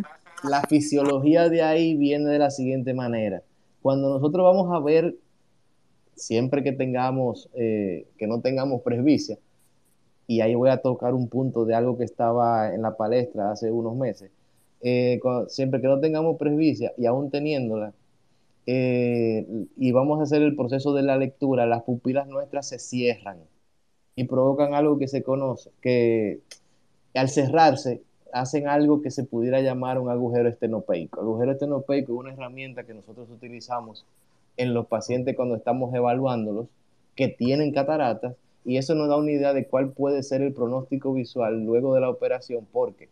la 0.43 0.63
fisiología 0.63 1.49
de 1.49 1.63
ahí 1.63 1.97
viene 1.97 2.31
de 2.31 2.39
la 2.39 2.51
siguiente 2.51 2.95
manera. 2.95 3.43
Cuando 3.83 4.09
nosotros 4.11 4.45
vamos 4.45 4.75
a 4.75 4.81
ver, 4.81 5.17
siempre 6.15 6.63
que 6.63 6.73
tengamos, 6.73 7.49
eh, 7.55 8.07
que 8.19 8.27
no 8.27 8.41
tengamos 8.41 8.83
presbicia, 8.83 9.39
y 10.27 10.41
ahí 10.41 10.55
voy 10.55 10.71
a 10.71 10.83
tocar 10.83 11.15
un 11.15 11.29
punto 11.29 11.65
de 11.65 11.75
algo 11.75 11.97
que 11.97 12.05
estaba 12.05 12.75
en 12.75 12.83
la 12.83 12.97
palestra 12.97 13.51
hace 13.51 13.71
unos 13.71 13.97
meses, 13.97 14.31
eh, 14.81 15.21
siempre 15.49 15.81
que 15.81 15.87
no 15.87 15.99
tengamos 15.99 16.37
presbicia 16.37 16.93
y 16.97 17.07
aún 17.07 17.31
teniéndola, 17.31 17.95
eh, 18.71 19.47
y 19.79 19.93
vamos 19.93 20.21
a 20.21 20.25
hacer 20.25 20.43
el 20.43 20.55
proceso 20.55 20.93
de 20.93 21.03
la 21.03 21.17
lectura, 21.17 21.65
las 21.65 21.85
pupilas 21.85 22.29
nuestras 22.29 22.69
se 22.69 22.79
cierran 22.79 23.39
y 24.15 24.25
provocan 24.25 24.75
algo 24.75 24.99
que 24.99 25.09
se 25.09 25.23
conoce, 25.23 25.71
que 25.81 26.41
al 27.15 27.31
cerrarse 27.31 28.03
hacen 28.31 28.69
algo 28.69 29.01
que 29.01 29.11
se 29.11 29.25
pudiera 29.25 29.63
llamar 29.63 29.99
un 29.99 30.11
agujero 30.11 30.51
estenopeico. 30.51 31.19
Agujero 31.19 31.53
estenopeico 31.53 32.13
es 32.13 32.19
una 32.19 32.35
herramienta 32.35 32.85
que 32.85 32.93
nosotros 32.93 33.31
utilizamos 33.31 34.05
en 34.59 34.75
los 34.75 34.87
pacientes 34.87 35.35
cuando 35.35 35.57
estamos 35.57 35.95
evaluándolos 35.95 36.67
que 37.17 37.29
tienen 37.29 37.73
cataratas 37.73 38.37
y 38.67 38.77
eso 38.77 38.95
nos 38.95 39.09
da 39.09 39.17
una 39.17 39.33
idea 39.33 39.55
de 39.55 39.67
cuál 39.67 39.93
puede 39.93 40.23
ser 40.23 40.43
el 40.43 40.53
pronóstico 40.53 41.15
visual 41.15 41.65
luego 41.65 41.95
de 41.95 42.03
la 42.03 42.11
operación 42.11 42.67
porque 42.71 43.09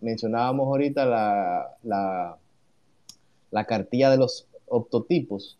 mencionábamos 0.00 0.68
ahorita 0.68 1.04
la, 1.04 1.76
la, 1.82 2.38
la 3.50 3.64
cartilla 3.66 4.08
de 4.08 4.16
los 4.16 4.46
optotipos 4.66 5.58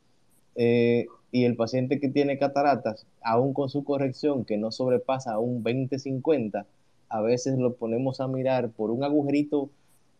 eh, 0.55 1.07
y 1.33 1.45
el 1.45 1.57
paciente 1.57 2.01
que 2.01 2.09
tiene 2.09 2.39
cataratas, 2.39 3.07
aún 3.23 3.53
con 3.53 3.69
su 3.69 3.85
corrección 3.85 4.45
que 4.45 4.57
no 4.57 4.73
sobrepasa 4.73 5.39
un 5.39 5.63
20-50, 5.63 6.65
a 7.09 7.21
veces 7.21 7.59
lo 7.59 7.75
ponemos 7.75 8.21
a 8.21 8.29
mirar 8.29 8.71
por 8.71 8.91
un 8.91 9.05
agujerito 9.05 9.71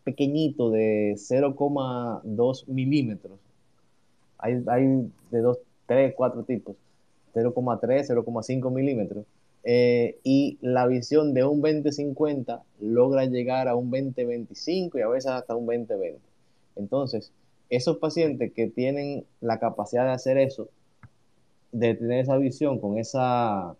pequeñito 0.03 0.69
de 0.69 1.15
0,2 1.17 2.67
milímetros. 2.67 3.39
Hay, 4.37 4.55
de 5.31 5.39
2, 5.39 5.57
3, 5.87 6.13
4 6.15 6.43
tipos. 6.43 6.75
0,3, 7.33 8.07
0,5 8.07 8.71
milímetros. 8.71 9.25
Eh, 9.63 10.17
y 10.23 10.57
la 10.61 10.87
visión 10.87 11.33
de 11.33 11.43
un 11.43 11.61
20-50 11.61 12.61
logra 12.79 13.25
llegar 13.25 13.67
a 13.67 13.75
un 13.75 13.91
20-25 13.91 14.97
y 14.97 15.01
a 15.01 15.09
veces 15.09 15.31
hasta 15.31 15.55
un 15.55 15.67
20-20. 15.67 16.15
Entonces, 16.77 17.33
esos 17.69 17.97
pacientes 17.97 18.51
que 18.53 18.67
tienen 18.67 19.25
la 19.41 19.59
capacidad 19.59 20.05
de 20.05 20.11
hacer 20.11 20.37
eso, 20.37 20.69
de 21.71 21.95
tener 21.95 22.19
esa 22.19 22.37
visión 22.37 22.79
con 22.79 22.97
esa 22.97 23.75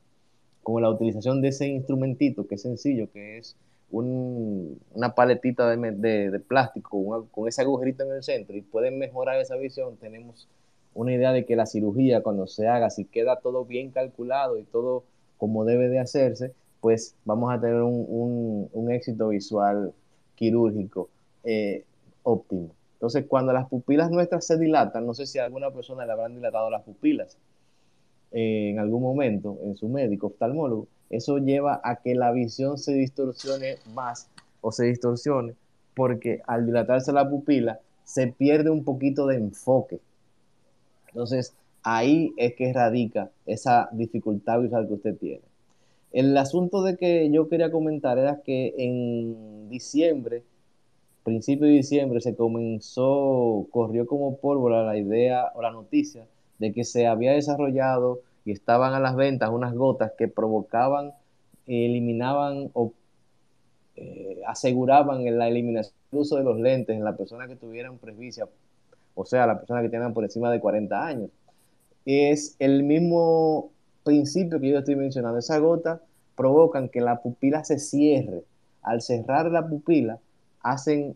con 0.63 0.81
la 0.81 0.89
utilización 0.89 1.41
de 1.41 1.47
ese 1.47 1.67
instrumentito 1.67 2.45
que 2.45 2.55
es 2.55 2.61
sencillo, 2.61 3.09
que 3.13 3.37
es 3.37 3.55
una 3.89 5.15
paletita 5.15 5.69
de, 5.69 6.41
plástico 6.45 7.25
con 7.31 7.47
ese 7.47 7.61
agujerito 7.61 8.03
en 8.03 8.11
el 8.11 8.21
centro 8.23 8.57
y 8.57 8.61
pueden 8.61 8.99
mejorar 8.99 9.39
esa 9.39 9.55
visión, 9.55 9.95
tenemos 9.95 10.49
una 10.93 11.13
idea 11.13 11.31
de 11.31 11.45
que 11.45 11.55
la 11.55 11.65
cirugía 11.65 12.21
cuando 12.21 12.47
se 12.47 12.67
haga, 12.67 12.89
si 12.89 13.05
queda 13.05 13.39
todo 13.39 13.63
bien 13.63 13.91
calculado 13.91 14.57
y 14.57 14.63
todo 14.63 15.05
como 15.37 15.63
debe 15.63 15.87
de 15.87 15.99
hacerse, 15.99 16.53
pues 16.81 17.15
vamos 17.23 17.53
a 17.53 17.61
tener 17.61 17.81
un, 17.81 18.91
éxito 18.91 19.29
visual 19.29 19.93
quirúrgico 20.35 21.09
eh, 21.43 21.85
óptimo. 22.23 22.76
Entonces, 22.97 23.25
cuando 23.27 23.53
las 23.53 23.69
pupilas 23.69 24.09
nuestras 24.09 24.45
se 24.45 24.57
dilatan, 24.57 25.05
no 25.05 25.13
sé 25.13 25.27
si 25.27 25.37
a 25.37 25.45
alguna 25.45 25.69
persona 25.71 26.05
le 26.05 26.11
habrán 26.11 26.33
dilatado 26.33 26.69
las 26.71 26.83
pupilas, 26.83 27.37
en 28.31 28.79
algún 28.79 29.03
momento 29.03 29.57
en 29.63 29.77
su 29.77 29.87
médico 29.87 30.27
oftalmólogo, 30.27 30.87
eso 31.09 31.37
lleva 31.37 31.79
a 31.83 31.97
que 31.97 32.15
la 32.15 32.31
visión 32.31 32.77
se 32.77 32.93
distorsione 32.93 33.75
más 33.93 34.29
o 34.61 34.71
se 34.71 34.85
distorsione 34.85 35.53
porque 35.95 36.41
al 36.45 36.65
dilatarse 36.65 37.11
la 37.13 37.29
pupila 37.29 37.79
se 38.03 38.27
pierde 38.27 38.69
un 38.69 38.83
poquito 38.83 39.25
de 39.27 39.35
enfoque. 39.35 39.99
Entonces, 41.07 41.53
ahí 41.83 42.33
es 42.37 42.55
que 42.55 42.71
radica 42.73 43.31
esa 43.45 43.89
dificultad 43.91 44.61
visual 44.61 44.87
que 44.87 44.93
usted 44.93 45.17
tiene. 45.17 45.41
El 46.11 46.37
asunto 46.37 46.83
de 46.83 46.97
que 46.97 47.29
yo 47.31 47.49
quería 47.49 47.71
comentar 47.71 48.17
era 48.17 48.41
que 48.41 48.73
en 48.77 49.69
diciembre, 49.69 50.43
principio 51.27 51.67
de 51.67 51.73
diciembre, 51.73 52.21
se 52.21 52.37
comenzó, 52.37 53.67
corrió 53.71 54.07
como 54.07 54.37
pólvora 54.37 54.83
la 54.83 54.97
idea 54.97 55.51
o 55.55 55.61
la 55.61 55.71
noticia 55.71 56.25
de 56.57 56.71
que 56.71 56.85
se 56.85 57.05
había 57.05 57.33
desarrollado 57.33 58.21
y 58.45 58.53
estaban 58.53 58.93
a 58.93 59.01
las 59.01 59.17
ventas 59.17 59.49
unas 59.49 59.75
gotas 59.75 60.13
que 60.17 60.29
provocaban, 60.29 61.11
eliminaban 61.65 62.69
o 62.71 62.93
eh, 63.97 64.39
aseguraban 64.47 65.25
la 65.37 65.49
eliminación 65.49 65.93
del 66.11 66.21
uso 66.21 66.37
de 66.37 66.45
los 66.45 66.61
lentes 66.61 66.95
en 66.95 67.03
la 67.03 67.17
persona 67.17 67.45
que 67.45 67.57
tuvieran 67.57 67.97
presbicia, 67.97 68.47
o 69.13 69.25
sea, 69.25 69.45
la 69.47 69.59
persona 69.59 69.81
que 69.81 69.89
tengan 69.89 70.13
por 70.13 70.23
encima 70.23 70.49
de 70.49 70.61
40 70.61 71.05
años. 71.05 71.29
Es 72.05 72.55
el 72.59 72.83
mismo 72.83 73.71
principio 74.03 74.61
que 74.61 74.69
yo 74.69 74.79
estoy 74.79 74.95
mencionando. 74.95 75.39
Esas 75.39 75.59
gotas 75.59 75.99
provocan 76.37 76.87
que 76.87 77.01
la 77.01 77.21
pupila 77.21 77.65
se 77.65 77.79
cierre. 77.79 78.45
Al 78.81 79.01
cerrar 79.01 79.51
la 79.51 79.67
pupila, 79.67 80.19
hacen 80.61 81.15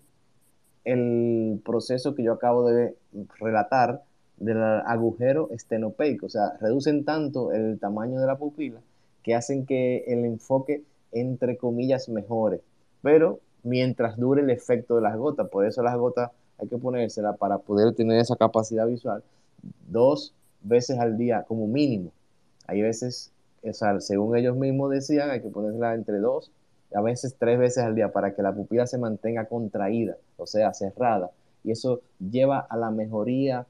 el 0.83 1.61
proceso 1.63 2.15
que 2.15 2.23
yo 2.23 2.33
acabo 2.33 2.69
de 2.69 2.95
relatar, 3.39 4.03
del 4.37 4.57
agujero 4.57 5.49
estenopeico, 5.51 6.25
o 6.25 6.29
sea, 6.29 6.57
reducen 6.59 7.05
tanto 7.05 7.51
el 7.51 7.79
tamaño 7.79 8.19
de 8.19 8.25
la 8.25 8.37
pupila 8.37 8.79
que 9.21 9.35
hacen 9.35 9.67
que 9.67 10.03
el 10.07 10.25
enfoque, 10.25 10.83
entre 11.11 11.57
comillas, 11.57 12.09
mejore, 12.09 12.61
pero 13.03 13.39
mientras 13.63 14.17
dure 14.17 14.41
el 14.41 14.49
efecto 14.49 14.95
de 14.95 15.01
las 15.01 15.15
gotas, 15.15 15.47
por 15.49 15.65
eso 15.65 15.83
las 15.83 15.95
gotas 15.95 16.31
hay 16.57 16.67
que 16.67 16.77
ponérsela 16.77 17.33
para 17.33 17.59
poder 17.59 17.93
tener 17.93 18.19
esa 18.19 18.35
capacidad 18.35 18.87
visual 18.87 19.23
dos 19.89 20.33
veces 20.63 20.99
al 20.99 21.17
día 21.17 21.43
como 21.47 21.67
mínimo. 21.67 22.11
Hay 22.67 22.81
veces, 22.81 23.31
o 23.63 23.73
sea, 23.73 23.99
según 23.99 24.35
ellos 24.37 24.55
mismos 24.55 24.91
decían, 24.91 25.29
hay 25.29 25.41
que 25.41 25.49
ponérsela 25.49 25.93
entre 25.93 26.17
dos, 26.17 26.51
a 26.93 27.01
veces 27.01 27.35
tres 27.37 27.59
veces 27.59 27.83
al 27.83 27.95
día 27.95 28.11
para 28.11 28.35
que 28.35 28.41
la 28.41 28.53
pupila 28.53 28.87
se 28.87 28.97
mantenga 28.97 29.45
contraída, 29.45 30.17
o 30.37 30.45
sea, 30.45 30.73
cerrada. 30.73 31.31
Y 31.63 31.71
eso 31.71 32.01
lleva 32.19 32.59
a 32.59 32.77
la 32.77 32.91
mejoría 32.91 33.65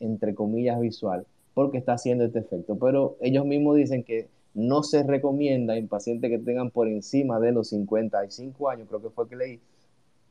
entre 0.00 0.34
comillas, 0.34 0.80
visual, 0.80 1.26
porque 1.54 1.78
está 1.78 1.92
haciendo 1.92 2.24
este 2.24 2.40
efecto. 2.40 2.76
Pero 2.78 3.16
ellos 3.20 3.44
mismos 3.44 3.76
dicen 3.76 4.02
que 4.02 4.28
no 4.54 4.82
se 4.82 5.04
recomienda 5.04 5.76
en 5.76 5.86
pacientes 5.86 6.30
que 6.30 6.38
tengan 6.38 6.70
por 6.70 6.88
encima 6.88 7.38
de 7.38 7.52
los 7.52 7.68
55 7.68 8.68
años, 8.68 8.88
creo 8.88 9.02
que 9.02 9.10
fue 9.10 9.28
que 9.28 9.36
leí, 9.36 9.60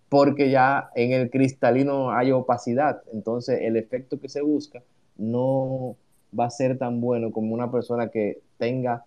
porque 0.10 0.50
ya 0.50 0.90
en 0.96 1.14
el 1.14 1.30
cristalino 1.30 2.12
hay 2.12 2.32
opacidad. 2.32 3.02
Entonces, 3.14 3.60
el 3.62 3.78
efecto 3.78 4.20
que 4.20 4.28
se 4.28 4.42
busca 4.42 4.82
no 5.18 5.96
va 6.38 6.46
a 6.46 6.50
ser 6.50 6.78
tan 6.78 7.00
bueno 7.00 7.32
como 7.32 7.54
una 7.54 7.72
persona 7.72 8.10
que 8.10 8.42
tenga 8.58 9.06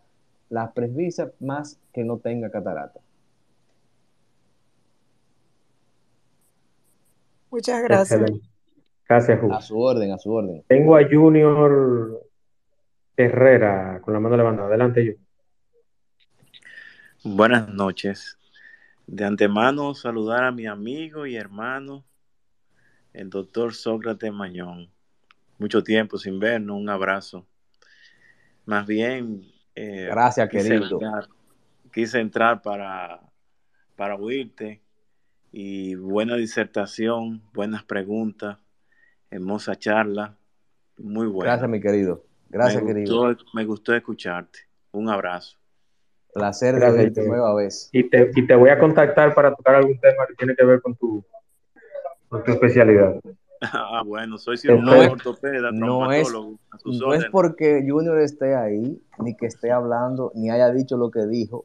las 0.49 0.73
presbicias 0.73 1.31
más 1.41 1.79
que 1.93 2.05
no 2.05 2.19
tenga 2.19 2.51
catarata. 2.51 3.01
Muchas 7.53 7.83
gracias. 7.83 8.33
Gracias, 9.07 9.39
A 9.53 9.61
su 9.61 9.79
orden, 9.79 10.11
a 10.11 10.17
su 10.17 10.33
orden. 10.33 10.65
Tengo 10.69 10.97
a 10.97 11.03
Junior 11.07 12.27
Herrera 13.15 14.01
con 14.01 14.15
la 14.15 14.21
mano 14.21 14.39
levantada. 14.39 14.69
Adelante, 14.69 15.03
Junior. 15.03 15.21
Buenas 17.23 17.69
noches. 17.69 18.39
De 19.07 19.27
antemano 19.27 19.95
saludar 19.95 20.45
a 20.45 20.51
mi 20.51 20.67
amigo 20.67 21.27
y 21.27 21.37
hermano, 21.37 22.07
el 23.13 23.29
doctor 23.29 23.75
Sócrates 23.75 24.33
Mañón. 24.33 24.89
Mucho 25.59 25.83
tiempo 25.83 26.17
sin 26.17 26.41
vernos, 26.41 26.79
un 26.79 26.89
abrazo. 26.89 27.47
Más 28.65 28.87
bien... 28.87 29.43
Eh, 29.75 30.07
Gracias, 30.11 30.49
querido. 30.49 30.99
quise 31.93 32.19
entrar 32.19 32.63
para, 32.63 33.21
para 33.95 34.17
oírte 34.17 34.81
y 35.53 35.95
buena 35.95 36.37
disertación, 36.37 37.43
buenas 37.53 37.85
preguntas, 37.85 38.59
hermosa 39.31 39.77
charla, 39.77 40.37
muy 40.97 41.27
buena. 41.27 41.53
Gracias, 41.53 41.71
mi 41.71 41.81
querido. 41.81 42.25
Gracias, 42.49 42.83
me 42.83 42.95
querido. 42.95 43.29
Gustó, 43.29 43.45
me 43.55 43.65
gustó 43.67 43.95
escucharte. 43.95 44.61
Un 44.93 45.11
abrazo. 45.11 45.59
Placer 46.33 46.77
de 46.77 46.91
verte 46.91 47.27
nueva 47.27 47.55
vez. 47.55 47.91
Y 47.93 48.09
te, 48.09 48.31
y 48.35 48.47
te 48.47 48.55
voy 48.55 48.71
a 48.71 48.79
contactar 48.79 49.35
para 49.35 49.55
tocar 49.55 49.75
algún 49.75 50.01
tema 50.01 50.27
que 50.27 50.35
tiene 50.35 50.57
que 50.57 50.65
ver 50.65 50.81
con 50.81 50.95
tu, 50.97 51.23
con 52.29 52.43
tu 52.43 52.53
especialidad. 52.53 53.21
Ah, 53.65 54.03
bueno, 54.05 54.39
soy 54.39 54.57
cirujano 54.57 55.05
no 55.05 55.13
ortopeda, 55.13 55.71
no 55.71 56.11
es, 56.11 56.29
no 56.85 57.15
es 57.15 57.25
porque 57.27 57.87
Junior 57.89 58.19
esté 58.19 58.57
ahí, 58.57 59.01
ni 59.21 59.37
que 59.37 59.47
esté 59.47 59.71
hablando, 59.71 60.33
ni 60.35 60.51
haya 60.51 60.73
dicho 60.73 60.97
lo 60.97 61.13
que 61.13 61.27
dijo, 61.27 61.65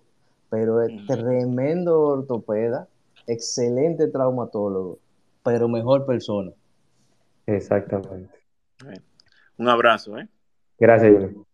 pero 0.52 0.84
es 0.84 0.92
mm. 0.94 1.08
tremendo 1.08 2.00
ortopeda, 2.02 2.88
excelente 3.28 4.08
traumatólogo, 4.08 5.00
pero 5.44 5.68
mejor 5.68 6.06
persona. 6.06 6.52
Exactamente. 7.46 8.34
Un 9.58 9.70
abrazo, 9.70 10.18
¿eh? 10.18 10.28
Gracias, 10.80 11.12
Junior. 11.12 11.46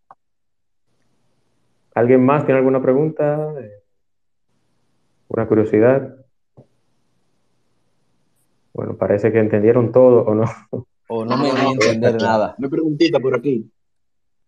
¿Alguien 1.96 2.26
más 2.26 2.46
tiene 2.46 2.60
alguna 2.60 2.82
pregunta? 2.82 3.54
¿Una 5.28 5.48
curiosidad? 5.48 6.16
Bueno, 8.74 8.98
parece 8.98 9.32
que 9.32 9.40
entendieron 9.40 9.92
todo 9.92 10.24
o 10.24 10.34
no. 10.34 10.46
O 11.08 11.26
no 11.26 11.38
me 11.38 11.52
voy 11.52 11.60
a 11.60 11.72
entender 11.72 12.16
nada. 12.22 12.56
Una 12.58 12.70
preguntita 12.70 13.20
por 13.20 13.36
aquí. 13.36 13.70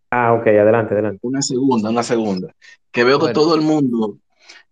Ah, 0.10 0.34
ok, 0.34 0.48
adelante, 0.48 0.94
adelante. 0.94 1.20
Una 1.22 1.42
segunda, 1.42 1.90
una 1.90 2.02
segunda. 2.02 2.54
Que 2.92 3.04
veo 3.04 3.20
que 3.20 3.34
todo 3.34 3.54
el 3.56 3.62
mundo 3.62 4.18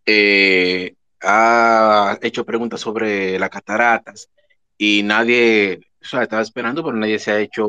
eh, 0.06 0.96
ha 1.24 2.18
hecho 2.22 2.46
preguntas 2.46 2.82
sobre 2.82 3.40
las 3.40 3.50
cataratas 3.50 4.30
y 4.78 5.04
nadie, 5.04 5.80
o 6.02 6.06
sea, 6.06 6.24
estaba 6.24 6.42
esperando, 6.42 6.84
pero 6.84 6.98
nadie 6.98 7.20
se 7.20 7.32
ha 7.32 7.40
hecho 7.40 7.68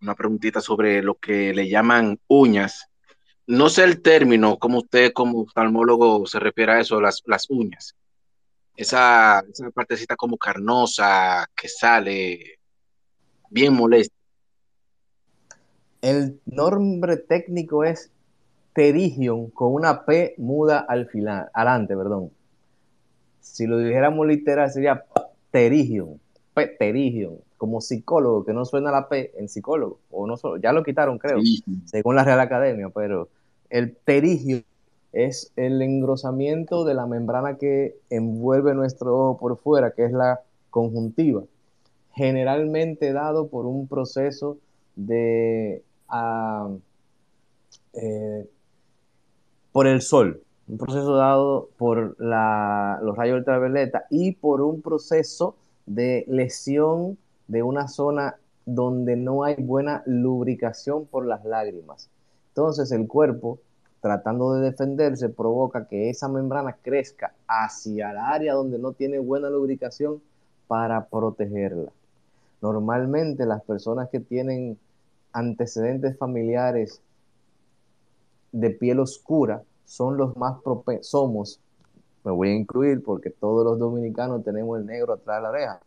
una 0.00 0.14
preguntita 0.14 0.60
sobre 0.60 1.02
lo 1.02 1.14
que 1.14 1.54
le 1.54 1.68
llaman 1.68 2.18
uñas. 2.26 2.86
No 3.46 3.68
sé 3.68 3.84
el 3.84 4.02
término, 4.02 4.58
como 4.58 4.78
usted 4.78 5.12
como 5.12 5.40
oftalmólogo 5.40 6.26
se 6.26 6.38
refiere 6.38 6.72
a 6.72 6.80
eso, 6.80 7.00
las, 7.00 7.22
las 7.26 7.48
uñas. 7.48 7.94
Esa, 8.76 9.40
esa 9.40 9.70
partecita 9.70 10.16
como 10.16 10.36
carnosa 10.36 11.46
que 11.56 11.68
sale 11.68 12.58
bien 13.50 13.74
molesta. 13.74 14.14
El 16.00 16.40
nombre 16.46 17.16
técnico 17.16 17.84
es 17.84 18.10
terigion 18.72 19.50
con 19.50 19.74
una 19.74 20.04
P 20.04 20.34
muda 20.38 20.86
al 20.88 21.08
final, 21.08 21.48
adelante, 21.52 21.96
perdón. 21.96 22.30
Si 23.52 23.66
lo 23.66 23.78
dijéramos 23.78 24.26
literal 24.26 24.70
sería 24.70 25.04
pterigion, 25.50 26.20
pterigion, 26.54 27.36
como 27.56 27.80
psicólogo, 27.80 28.44
que 28.44 28.52
no 28.52 28.64
suena 28.64 28.90
la 28.90 29.08
P 29.08 29.32
en 29.36 29.48
psicólogo, 29.48 29.98
o 30.10 30.26
no 30.26 30.36
ya 30.58 30.72
lo 30.72 30.84
quitaron, 30.84 31.18
creo, 31.18 31.38
según 31.86 32.16
la 32.16 32.24
Real 32.24 32.40
Academia, 32.40 32.88
pero 32.90 33.28
el 33.70 33.90
pterigio 33.92 34.62
es 35.12 35.52
el 35.56 35.82
engrosamiento 35.82 36.84
de 36.84 36.94
la 36.94 37.06
membrana 37.06 37.56
que 37.56 37.96
envuelve 38.10 38.74
nuestro 38.74 39.16
ojo 39.16 39.38
por 39.38 39.58
fuera, 39.58 39.90
que 39.90 40.04
es 40.04 40.12
la 40.12 40.40
conjuntiva, 40.70 41.42
generalmente 42.12 43.12
dado 43.12 43.48
por 43.48 43.66
un 43.66 43.88
proceso 43.88 44.58
de 44.94 45.82
eh, 47.94 48.46
por 49.72 49.86
el 49.86 50.02
sol, 50.02 50.42
un 50.68 50.76
proceso 50.76 51.14
dado 51.14 51.70
por 51.78 52.16
los 52.20 53.16
rayos 53.16 53.38
ultravioleta 53.38 54.04
y 54.10 54.32
por 54.32 54.60
un 54.60 54.82
proceso 54.82 55.56
de 55.86 56.24
lesión 56.28 57.16
de 57.46 57.62
una 57.62 57.88
zona 57.88 58.36
donde 58.66 59.16
no 59.16 59.44
hay 59.44 59.56
buena 59.56 60.02
lubricación 60.04 61.06
por 61.06 61.24
las 61.24 61.44
lágrimas. 61.46 62.10
Entonces 62.50 62.92
el 62.92 63.08
cuerpo, 63.08 63.58
tratando 64.02 64.52
de 64.52 64.70
defenderse, 64.70 65.30
provoca 65.30 65.86
que 65.88 66.10
esa 66.10 66.28
membrana 66.28 66.76
crezca 66.82 67.32
hacia 67.46 68.10
el 68.10 68.18
área 68.18 68.52
donde 68.52 68.78
no 68.78 68.92
tiene 68.92 69.18
buena 69.18 69.48
lubricación 69.48 70.20
para 70.66 71.06
protegerla. 71.06 71.90
Normalmente 72.60 73.46
las 73.46 73.62
personas 73.62 74.10
que 74.10 74.20
tienen 74.20 74.76
antecedentes 75.32 76.18
familiares 76.18 77.00
de 78.52 78.70
piel 78.70 79.00
oscura 79.00 79.62
son 79.88 80.16
los 80.18 80.36
más 80.36 80.60
propensos, 80.62 81.08
somos, 81.08 81.60
me 82.22 82.30
voy 82.30 82.50
a 82.50 82.54
incluir 82.54 83.02
porque 83.02 83.30
todos 83.30 83.64
los 83.64 83.78
dominicanos 83.78 84.44
tenemos 84.44 84.78
el 84.78 84.84
negro 84.84 85.14
atrás 85.14 85.38
de 85.38 85.42
la 85.42 85.48
oreja, 85.48 85.80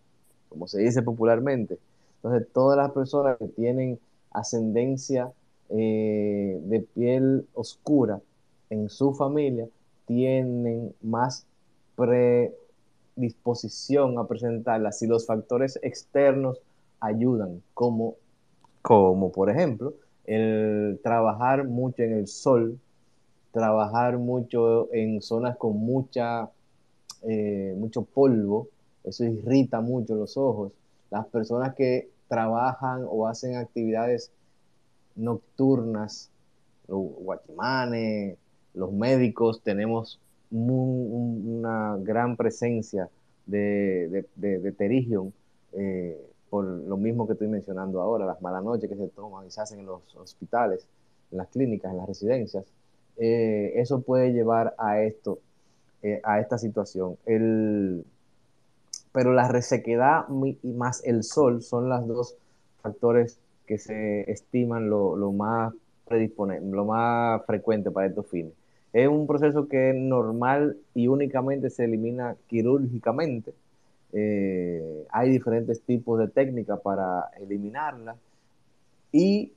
como 0.50 0.68
se 0.68 0.82
dice 0.82 1.04
popularmente. 1.04 1.78
Entonces, 2.16 2.48
todas 2.52 2.78
las 2.78 2.90
personas 2.92 3.38
que 3.38 3.48
tienen 3.48 4.00
ascendencia 4.32 5.32
eh, 5.70 6.60
de 6.64 6.80
piel 6.82 7.48
oscura 7.54 8.20
en 8.72 8.90
su 8.90 9.14
familia 9.14 9.68
tienen 10.08 10.96
más 11.02 11.46
predisposición 11.96 14.18
a 14.18 14.26
presentarla 14.26 14.92
si 14.92 15.06
los 15.06 15.28
factores 15.28 15.80
externos 15.84 16.60
ayudan, 17.00 17.62
como, 17.76 18.16
como 18.82 19.32
por 19.32 19.52
ejemplo 19.52 19.94
el 20.26 21.00
trabajar 21.04 21.68
mucho 21.68 22.02
en 22.02 22.14
el 22.14 22.26
sol, 22.28 22.80
trabajar 23.52 24.18
mucho 24.18 24.94
en 24.94 25.22
zonas 25.22 25.58
con 25.58 25.78
mucha, 25.78 26.50
eh, 27.24 27.74
mucho 27.78 28.04
polvo, 28.04 28.68
eso 29.04 29.24
irrita 29.24 29.82
mucho 29.82 30.16
los 30.16 30.38
ojos. 30.38 30.72
Las 31.10 31.26
personas 31.28 31.76
que 31.76 32.10
trabajan 32.28 33.06
o 33.10 33.28
hacen 33.28 33.56
actividades 33.56 34.32
nocturnas, 35.16 36.30
los 36.88 37.02
guachimanes, 37.18 38.38
los 38.74 38.92
médicos, 38.92 39.62
tenemos 39.62 40.20
una 40.52 41.98
gran 41.98 42.36
presencia 42.36 43.10
de, 43.46 44.26
de, 44.36 44.76
eh, 45.74 46.28
por 46.50 46.66
lo 46.66 46.98
mismo 46.98 47.26
que 47.26 47.34
estoy 47.34 47.48
mencionando 47.48 48.02
ahora, 48.02 48.26
las 48.26 48.42
malas 48.42 48.64
noches 48.64 48.90
que 48.90 48.96
se 48.96 49.08
toman 49.08 49.48
y 49.48 49.52
se 49.52 49.62
hacen 49.62 49.80
en 49.80 49.86
los 49.86 50.16
hospitales, 50.16 50.86
en 51.32 51.38
las 51.38 51.48
clínicas, 51.48 51.92
en 51.92 51.98
las 51.98 52.08
residencias. 52.08 52.66
Eh, 53.24 53.74
eso 53.80 54.02
puede 54.02 54.34
llevar 54.34 54.74
a 54.80 55.00
esto, 55.04 55.38
eh, 56.02 56.20
a 56.24 56.40
esta 56.40 56.58
situación. 56.58 57.18
El, 57.28 58.04
pero 59.12 59.32
la 59.32 59.48
resequedad 59.48 60.26
y 60.64 60.72
más 60.72 61.04
el 61.06 61.24
sol 61.24 61.62
son 61.62 61.88
los 61.88 62.08
dos 62.08 62.36
factores 62.82 63.38
que 63.68 63.78
se 63.78 64.30
estiman 64.32 64.90
lo, 64.90 65.16
lo 65.16 65.32
más 65.32 65.72
lo 66.10 66.86
más 66.86 67.46
frecuente 67.46 67.92
para 67.92 68.08
estos 68.08 68.28
fines. 68.28 68.52
Es 68.92 69.08
un 69.08 69.28
proceso 69.28 69.68
que 69.68 69.94
normal 69.94 70.76
y 70.96 71.08
únicamente 71.08 71.70
se 71.70 71.86
elimina 71.86 72.36
quirúrgicamente. 72.48 73.54
Eh, 74.14 75.06
hay 75.10 75.30
diferentes 75.30 75.82
tipos 75.84 76.20
de 76.20 76.28
técnicas 76.28 76.82
para 76.82 77.30
eliminarla. 77.40 78.16
Y 79.14 79.54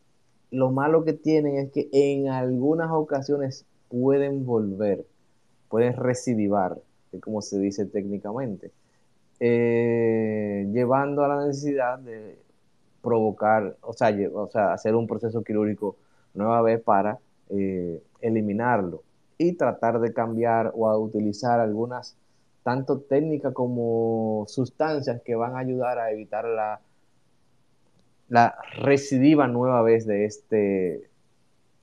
lo 0.54 0.70
malo 0.70 1.04
que 1.04 1.12
tienen 1.12 1.56
es 1.56 1.72
que 1.72 1.88
en 1.92 2.28
algunas 2.28 2.90
ocasiones 2.92 3.66
pueden 3.88 4.46
volver, 4.46 5.04
pueden 5.68 5.94
recidivar, 5.94 6.78
como 7.20 7.42
se 7.42 7.58
dice 7.58 7.86
técnicamente, 7.86 8.70
eh, 9.40 10.68
llevando 10.72 11.24
a 11.24 11.28
la 11.28 11.46
necesidad 11.46 11.98
de 11.98 12.38
provocar, 13.02 13.76
o 13.82 13.92
sea, 13.92 14.72
hacer 14.72 14.94
un 14.94 15.08
proceso 15.08 15.42
quirúrgico 15.42 15.96
nueva 16.34 16.62
vez 16.62 16.80
para 16.80 17.18
eh, 17.50 18.00
eliminarlo 18.20 19.02
y 19.36 19.54
tratar 19.54 19.98
de 19.98 20.12
cambiar 20.12 20.70
o 20.74 20.96
utilizar 20.98 21.58
algunas 21.58 22.16
tanto 22.62 23.00
técnicas 23.00 23.52
como 23.52 24.44
sustancias 24.46 25.20
que 25.22 25.34
van 25.34 25.56
a 25.56 25.58
ayudar 25.58 25.98
a 25.98 26.12
evitar 26.12 26.44
la 26.46 26.80
la 28.28 28.56
recidiva 28.78 29.46
nueva 29.46 29.82
vez 29.82 30.06
de 30.06 30.24
este 30.24 31.08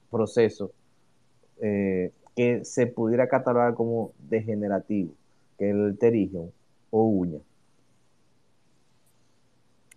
proceso 0.10 0.72
eh, 1.62 2.12
que 2.36 2.66
se 2.66 2.88
pudiera 2.88 3.28
catalogar 3.28 3.74
como 3.74 4.12
degenerativo, 4.30 5.14
que 5.58 5.70
es 5.70 5.76
el 5.76 5.96
pterigion 5.96 6.52
o 6.90 7.04
uña, 7.06 7.40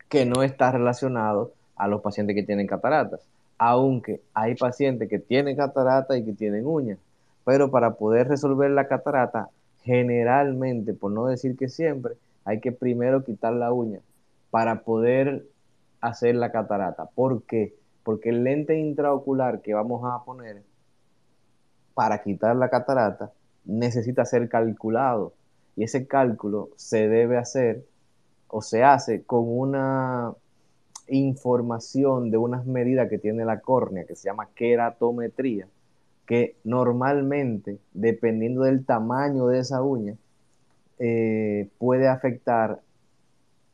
que 0.08 0.26
no 0.26 0.42
está 0.42 0.70
relacionado 0.70 1.52
a 1.76 1.88
los 1.88 2.02
pacientes 2.02 2.36
que 2.36 2.42
tienen 2.42 2.66
cataratas, 2.66 3.20
aunque 3.58 4.20
hay 4.32 4.54
pacientes 4.54 5.08
que 5.08 5.18
tienen 5.18 5.56
catarata 5.56 6.16
y 6.16 6.24
que 6.24 6.32
tienen 6.32 6.66
uñas, 6.66 6.98
pero 7.44 7.70
para 7.70 7.94
poder 7.94 8.28
resolver 8.28 8.70
la 8.70 8.88
catarata, 8.88 9.48
generalmente, 9.82 10.94
por 10.94 11.12
no 11.12 11.26
decir 11.26 11.56
que 11.56 11.68
siempre, 11.68 12.14
hay 12.44 12.60
que 12.60 12.72
primero 12.72 13.24
quitar 13.24 13.52
la 13.52 13.72
uña 13.72 14.00
para 14.50 14.82
poder 14.82 15.44
hacer 16.04 16.34
la 16.34 16.52
catarata. 16.52 17.06
¿Por 17.06 17.44
qué? 17.44 17.74
Porque 18.02 18.28
el 18.28 18.44
lente 18.44 18.78
intraocular 18.78 19.62
que 19.62 19.74
vamos 19.74 20.02
a 20.04 20.24
poner 20.24 20.62
para 21.94 22.22
quitar 22.22 22.54
la 22.56 22.68
catarata 22.68 23.32
necesita 23.64 24.24
ser 24.24 24.48
calculado 24.48 25.32
y 25.76 25.84
ese 25.84 26.06
cálculo 26.06 26.68
se 26.76 27.08
debe 27.08 27.38
hacer 27.38 27.84
o 28.48 28.60
se 28.60 28.84
hace 28.84 29.22
con 29.24 29.44
una 29.46 30.34
información 31.08 32.30
de 32.30 32.36
unas 32.36 32.66
medidas 32.66 33.08
que 33.08 33.18
tiene 33.18 33.44
la 33.44 33.60
córnea 33.60 34.04
que 34.04 34.14
se 34.14 34.28
llama 34.28 34.48
queratometría, 34.54 35.66
que 36.26 36.56
normalmente, 36.64 37.78
dependiendo 37.92 38.62
del 38.62 38.84
tamaño 38.84 39.46
de 39.46 39.58
esa 39.58 39.82
uña, 39.82 40.16
eh, 40.98 41.68
puede 41.78 42.08
afectar 42.08 42.80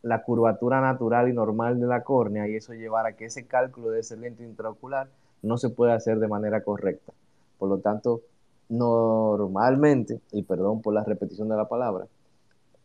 la 0.02 0.22
curvatura 0.22 0.81
natural 0.81 1.28
y 1.28 1.32
normal 1.32 1.78
de 1.78 1.86
la 1.86 2.02
córnea 2.02 2.48
y 2.48 2.56
eso 2.56 2.72
llevará 2.72 3.10
a 3.10 3.12
que 3.12 3.27
ese 3.27 3.47
cálculo 3.47 3.90
de 3.90 4.01
ese 4.01 4.16
lente 4.16 4.43
intraocular 4.43 5.09
no 5.43 5.59
se 5.59 5.68
pueda 5.68 5.94
hacer 5.94 6.18
de 6.18 6.28
manera 6.28 6.62
correcta. 6.62 7.12
Por 7.59 7.68
lo 7.68 7.78
tanto, 7.78 8.22
normalmente, 8.68 10.20
y 10.32 10.43
perdón 10.43 10.81
por 10.81 10.94
la 10.94 11.05
repetición 11.05 11.48
de 11.48 11.56
la 11.56 11.68
palabra, 11.68 12.06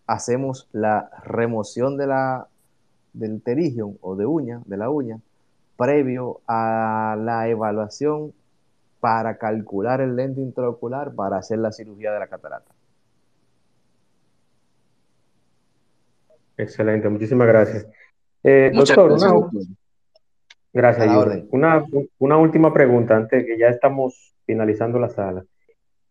hacemos 0.08 0.68
la 0.72 1.10
remoción 1.24 1.98
de 1.98 2.08
la, 2.08 2.48
del 3.14 3.42
terigion 3.42 3.98
o 4.02 4.16
de 4.16 4.26
uña, 4.26 4.62
de 4.66 4.78
la 4.78 4.90
uña, 4.90 5.20
previo 5.78 6.42
a 6.48 7.16
la 7.20 7.48
evaluación 7.48 8.34
para 9.00 9.38
calcular 9.38 10.02
el 10.02 10.16
lente 10.16 10.42
intraocular 10.42 11.14
para 11.14 11.38
hacer 11.38 11.60
la 11.60 11.72
cirugía 11.72 12.12
de 12.12 12.20
la 12.20 12.28
catarata. 12.28 12.75
Excelente, 16.58 17.10
muchísimas 17.10 17.48
gracias. 17.48 17.88
Eh, 18.44 18.72
doctor, 18.74 19.12
una, 19.12 19.50
gracias, 20.72 21.08
una, 21.50 21.86
una, 22.20 22.38
última 22.38 22.74
pregunta 22.74 23.16
antes 23.16 23.46
que 23.46 23.58
ya 23.58 23.70
estamos 23.70 24.36
finalizando 24.46 25.00
la 25.00 25.10
sala. 25.10 25.44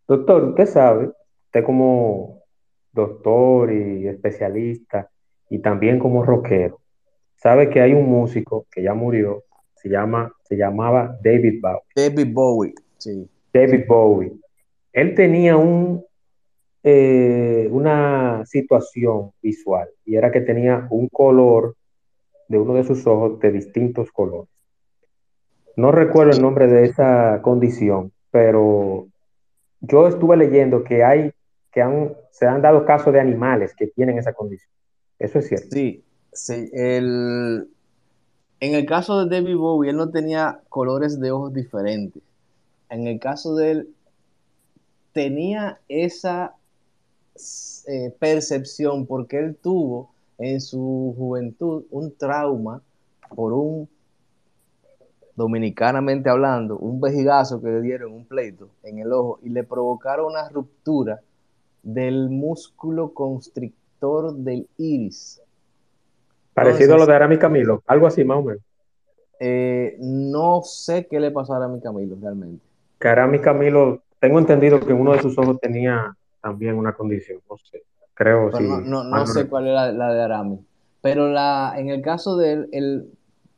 Doctor, 0.06 0.44
usted 0.44 0.66
sabe, 0.66 1.10
usted 1.46 1.64
como 1.64 2.42
doctor 2.92 3.72
y 3.72 4.06
especialista 4.08 5.08
y 5.48 5.60
también 5.60 5.98
como 5.98 6.24
rockero, 6.24 6.80
sabe 7.36 7.70
que 7.70 7.80
hay 7.80 7.92
un 7.92 8.08
músico 8.08 8.66
que 8.70 8.82
ya 8.82 8.94
murió, 8.94 9.44
se, 9.74 9.88
llama, 9.88 10.32
se 10.42 10.56
llamaba 10.56 11.16
David 11.22 11.60
Bowie. 11.60 11.82
David 11.94 12.32
Bowie, 12.32 12.74
sí. 12.98 13.28
David 13.52 13.84
Bowie. 13.86 14.32
Él 14.92 15.14
tenía 15.14 15.56
un, 15.56 16.04
eh, 16.86 17.66
una 17.70 18.44
situación 18.44 19.32
visual 19.42 19.88
y 20.04 20.16
era 20.16 20.30
que 20.30 20.42
tenía 20.42 20.86
un 20.90 21.08
color 21.08 21.76
de 22.46 22.58
uno 22.58 22.74
de 22.74 22.84
sus 22.84 23.06
ojos 23.06 23.40
de 23.40 23.52
distintos 23.52 24.12
colores. 24.12 24.50
No 25.76 25.90
recuerdo 25.90 26.32
el 26.32 26.42
nombre 26.42 26.66
de 26.66 26.84
esa 26.84 27.40
condición, 27.42 28.12
pero 28.30 29.08
yo 29.80 30.06
estuve 30.06 30.36
leyendo 30.36 30.84
que 30.84 31.02
hay, 31.02 31.32
que 31.72 31.82
se 32.30 32.46
han 32.46 32.60
dado 32.60 32.84
casos 32.84 33.14
de 33.14 33.20
animales 33.20 33.74
que 33.74 33.86
tienen 33.86 34.18
esa 34.18 34.34
condición. 34.34 34.70
Eso 35.18 35.38
es 35.38 35.48
cierto. 35.48 35.68
Sí, 35.70 36.04
sí. 36.34 36.68
El, 36.74 37.66
en 38.60 38.74
el 38.74 38.84
caso 38.84 39.24
de 39.24 39.34
David 39.34 39.56
Bowie, 39.56 39.90
él 39.90 39.96
no 39.96 40.10
tenía 40.10 40.60
colores 40.68 41.18
de 41.18 41.30
ojos 41.30 41.54
diferentes. 41.54 42.22
En 42.90 43.06
el 43.06 43.18
caso 43.18 43.56
de 43.56 43.70
él, 43.70 43.88
tenía 45.14 45.80
esa 45.88 46.54
eh, 47.86 48.14
percepción 48.18 49.06
porque 49.06 49.38
él 49.38 49.56
tuvo 49.56 50.10
en 50.38 50.60
su 50.60 51.14
juventud 51.16 51.84
un 51.90 52.16
trauma 52.16 52.80
por 53.34 53.52
un 53.52 53.88
dominicanamente 55.36 56.30
hablando, 56.30 56.78
un 56.78 57.00
vejigazo 57.00 57.60
que 57.60 57.68
le 57.68 57.80
dieron 57.80 58.12
un 58.12 58.24
pleito 58.24 58.68
en 58.84 58.98
el 58.98 59.12
ojo 59.12 59.40
y 59.42 59.48
le 59.48 59.64
provocaron 59.64 60.26
una 60.26 60.48
ruptura 60.48 61.20
del 61.82 62.30
músculo 62.30 63.12
constrictor 63.12 64.34
del 64.34 64.68
iris. 64.78 65.40
Parecido 66.54 66.94
a 66.94 66.98
lo 66.98 67.06
de 67.06 67.14
Arami 67.14 67.38
Camilo, 67.38 67.82
algo 67.86 68.06
así 68.06 68.24
más 68.24 68.38
o 68.38 68.42
menos. 68.42 68.62
Eh, 69.40 69.96
no 69.98 70.62
sé 70.62 71.06
qué 71.08 71.18
le 71.18 71.32
pasó 71.32 71.54
a 71.54 71.56
Arami 71.56 71.80
Camilo 71.80 72.16
realmente. 72.20 72.64
Que 73.00 73.08
Arami 73.08 73.40
Camilo, 73.40 74.02
tengo 74.20 74.38
entendido 74.38 74.78
que 74.80 74.92
uno 74.92 75.12
de 75.12 75.20
sus 75.20 75.36
ojos 75.36 75.58
tenía 75.60 76.16
también 76.44 76.76
una 76.76 76.92
condición, 76.92 77.40
no 77.48 77.56
sé. 77.56 77.84
Creo 78.12 78.52
sí. 78.54 78.64
No, 78.84 79.02
no, 79.02 79.26
sé 79.26 79.48
cuál 79.48 79.66
es 79.66 79.72
la, 79.72 80.12
de 80.12 80.22
Arami. 80.22 80.60
Pero 81.00 81.28
la, 81.28 81.72
en 81.78 81.88
el 81.88 82.02
caso 82.02 82.36
de 82.36 82.52
él, 82.52 82.68
el, 82.72 83.10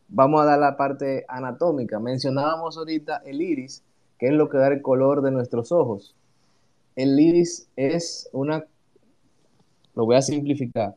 vamos 0.07 0.41
a 0.41 0.45
dar 0.45 0.61
la 0.61 0.77
parte 0.77 1.25
anatómica. 1.29 1.99
Mencionábamos 1.99 2.79
ahorita 2.79 3.23
el 3.27 3.43
iris, 3.43 3.83
que 4.19 4.27
es 4.29 4.33
lo 4.33 4.49
que 4.49 4.59
da 4.59 4.69
el 4.69 4.83
color 4.83 5.21
de 5.23 5.33
nuestros 5.33 5.73
ojos. 5.73 6.15
El 6.95 7.19
iris 7.19 7.69
es 7.75 8.31
una, 8.33 8.65
lo 9.97 10.07
voy 10.07 10.15
a 10.15 10.23
simplificar, 10.23 10.95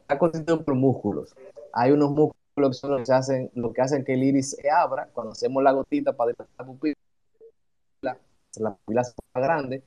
está 0.00 0.18
constituido 0.18 0.64
por 0.64 0.74
músculos. 0.74 1.36
Hay 1.74 1.92
unos 1.92 2.10
músculos 2.10 2.70
que 2.70 2.72
son 2.72 2.90
los 2.92 3.06
que 3.06 3.12
hacen, 3.12 3.50
lo 3.54 3.70
que 3.74 3.82
hacen 3.82 4.02
que 4.02 4.14
el 4.14 4.24
iris 4.24 4.52
se 4.52 4.70
abra 4.70 5.10
cuando 5.12 5.32
hacemos 5.32 5.62
la 5.62 5.72
gotita 5.72 6.14
para 6.14 6.32
dilatar 6.32 6.48
la 6.58 6.64
pupila, 6.64 6.96
la 8.58 8.74
pupila 8.74 9.04
se 9.04 9.12
grande. 9.34 9.82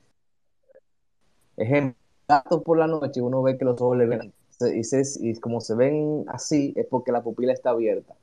Ejemplo, 1.60 1.94
gatos 2.26 2.62
por 2.62 2.78
la 2.78 2.86
noche 2.86 3.20
uno 3.20 3.42
ve 3.42 3.58
que 3.58 3.66
los 3.66 3.78
ojos 3.82 3.98
le 3.98 4.06
ven 4.06 4.32
y, 4.60 5.40
como 5.40 5.60
se 5.60 5.74
ven 5.74 6.24
así 6.28 6.72
es 6.74 6.86
porque 6.86 7.12
la 7.12 7.22
pupila 7.22 7.52
está 7.52 7.70
abierta. 7.70 8.14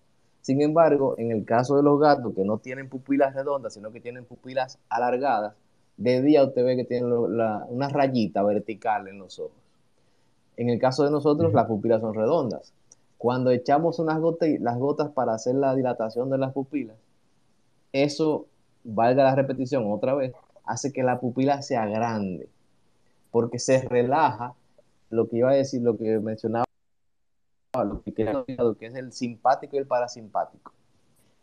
Sin 0.41 0.59
embargo, 0.61 1.13
en 1.19 1.31
el 1.31 1.45
caso 1.45 1.77
de 1.77 1.83
los 1.83 1.99
gatos 1.99 2.33
que 2.33 2.43
no 2.43 2.57
tienen 2.57 2.89
pupilas 2.89 3.35
redondas, 3.35 3.75
sino 3.75 3.91
que 3.91 4.01
tienen 4.01 4.25
pupilas 4.25 4.79
alargadas, 4.89 5.53
de 5.97 6.21
día 6.23 6.43
usted 6.43 6.65
ve 6.65 6.77
que 6.77 6.85
tienen 6.85 7.11
una 7.11 7.89
rayita 7.89 8.41
vertical 8.41 9.07
en 9.07 9.19
los 9.19 9.37
ojos. 9.37 9.51
En 10.55 10.69
el 10.69 10.79
caso 10.79 11.03
de 11.03 11.11
nosotros, 11.11 11.53
las 11.53 11.67
pupilas 11.67 12.01
son 12.01 12.15
redondas. 12.15 12.73
Cuando 13.19 13.51
echamos 13.51 13.99
unas 13.99 14.19
gotas, 14.19 14.49
las 14.59 14.79
gotas 14.79 15.11
para 15.11 15.35
hacer 15.35 15.53
la 15.53 15.75
dilatación 15.75 16.31
de 16.31 16.39
las 16.39 16.53
pupilas, 16.53 16.97
eso, 17.91 18.47
valga 18.83 19.23
la 19.23 19.35
repetición 19.35 19.91
otra 19.91 20.15
vez, 20.15 20.33
hace 20.65 20.91
que 20.91 21.03
la 21.03 21.19
pupila 21.19 21.61
sea 21.61 21.85
grande, 21.85 22.49
porque 23.31 23.59
se 23.59 23.81
relaja 23.87 24.53
lo 25.09 25.27
que 25.27 25.37
iba 25.37 25.51
a 25.51 25.53
decir, 25.53 25.81
lo 25.81 25.97
que 25.97 26.19
mencionaba, 26.19 26.65
lo 27.73 28.01
que, 28.01 28.13
que 28.13 28.85
es 28.85 28.95
el 28.95 29.11
simpático 29.11 29.75
y 29.75 29.79
el 29.79 29.87
parasimpático. 29.87 30.73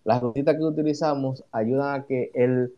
Las 0.05 0.20
gotitas 0.20 0.56
que 0.56 0.62
utilizamos 0.62 1.44
ayudan 1.51 2.01
a 2.01 2.05
que 2.05 2.31
el 2.35 2.74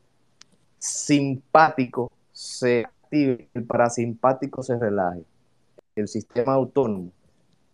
simpático 0.78 2.10
se 2.32 2.84
active, 2.84 3.48
el 3.54 3.64
parasimpático 3.64 4.62
se 4.62 4.78
relaje. 4.78 5.24
El 5.96 6.08
sistema 6.08 6.52
autónomo 6.52 7.10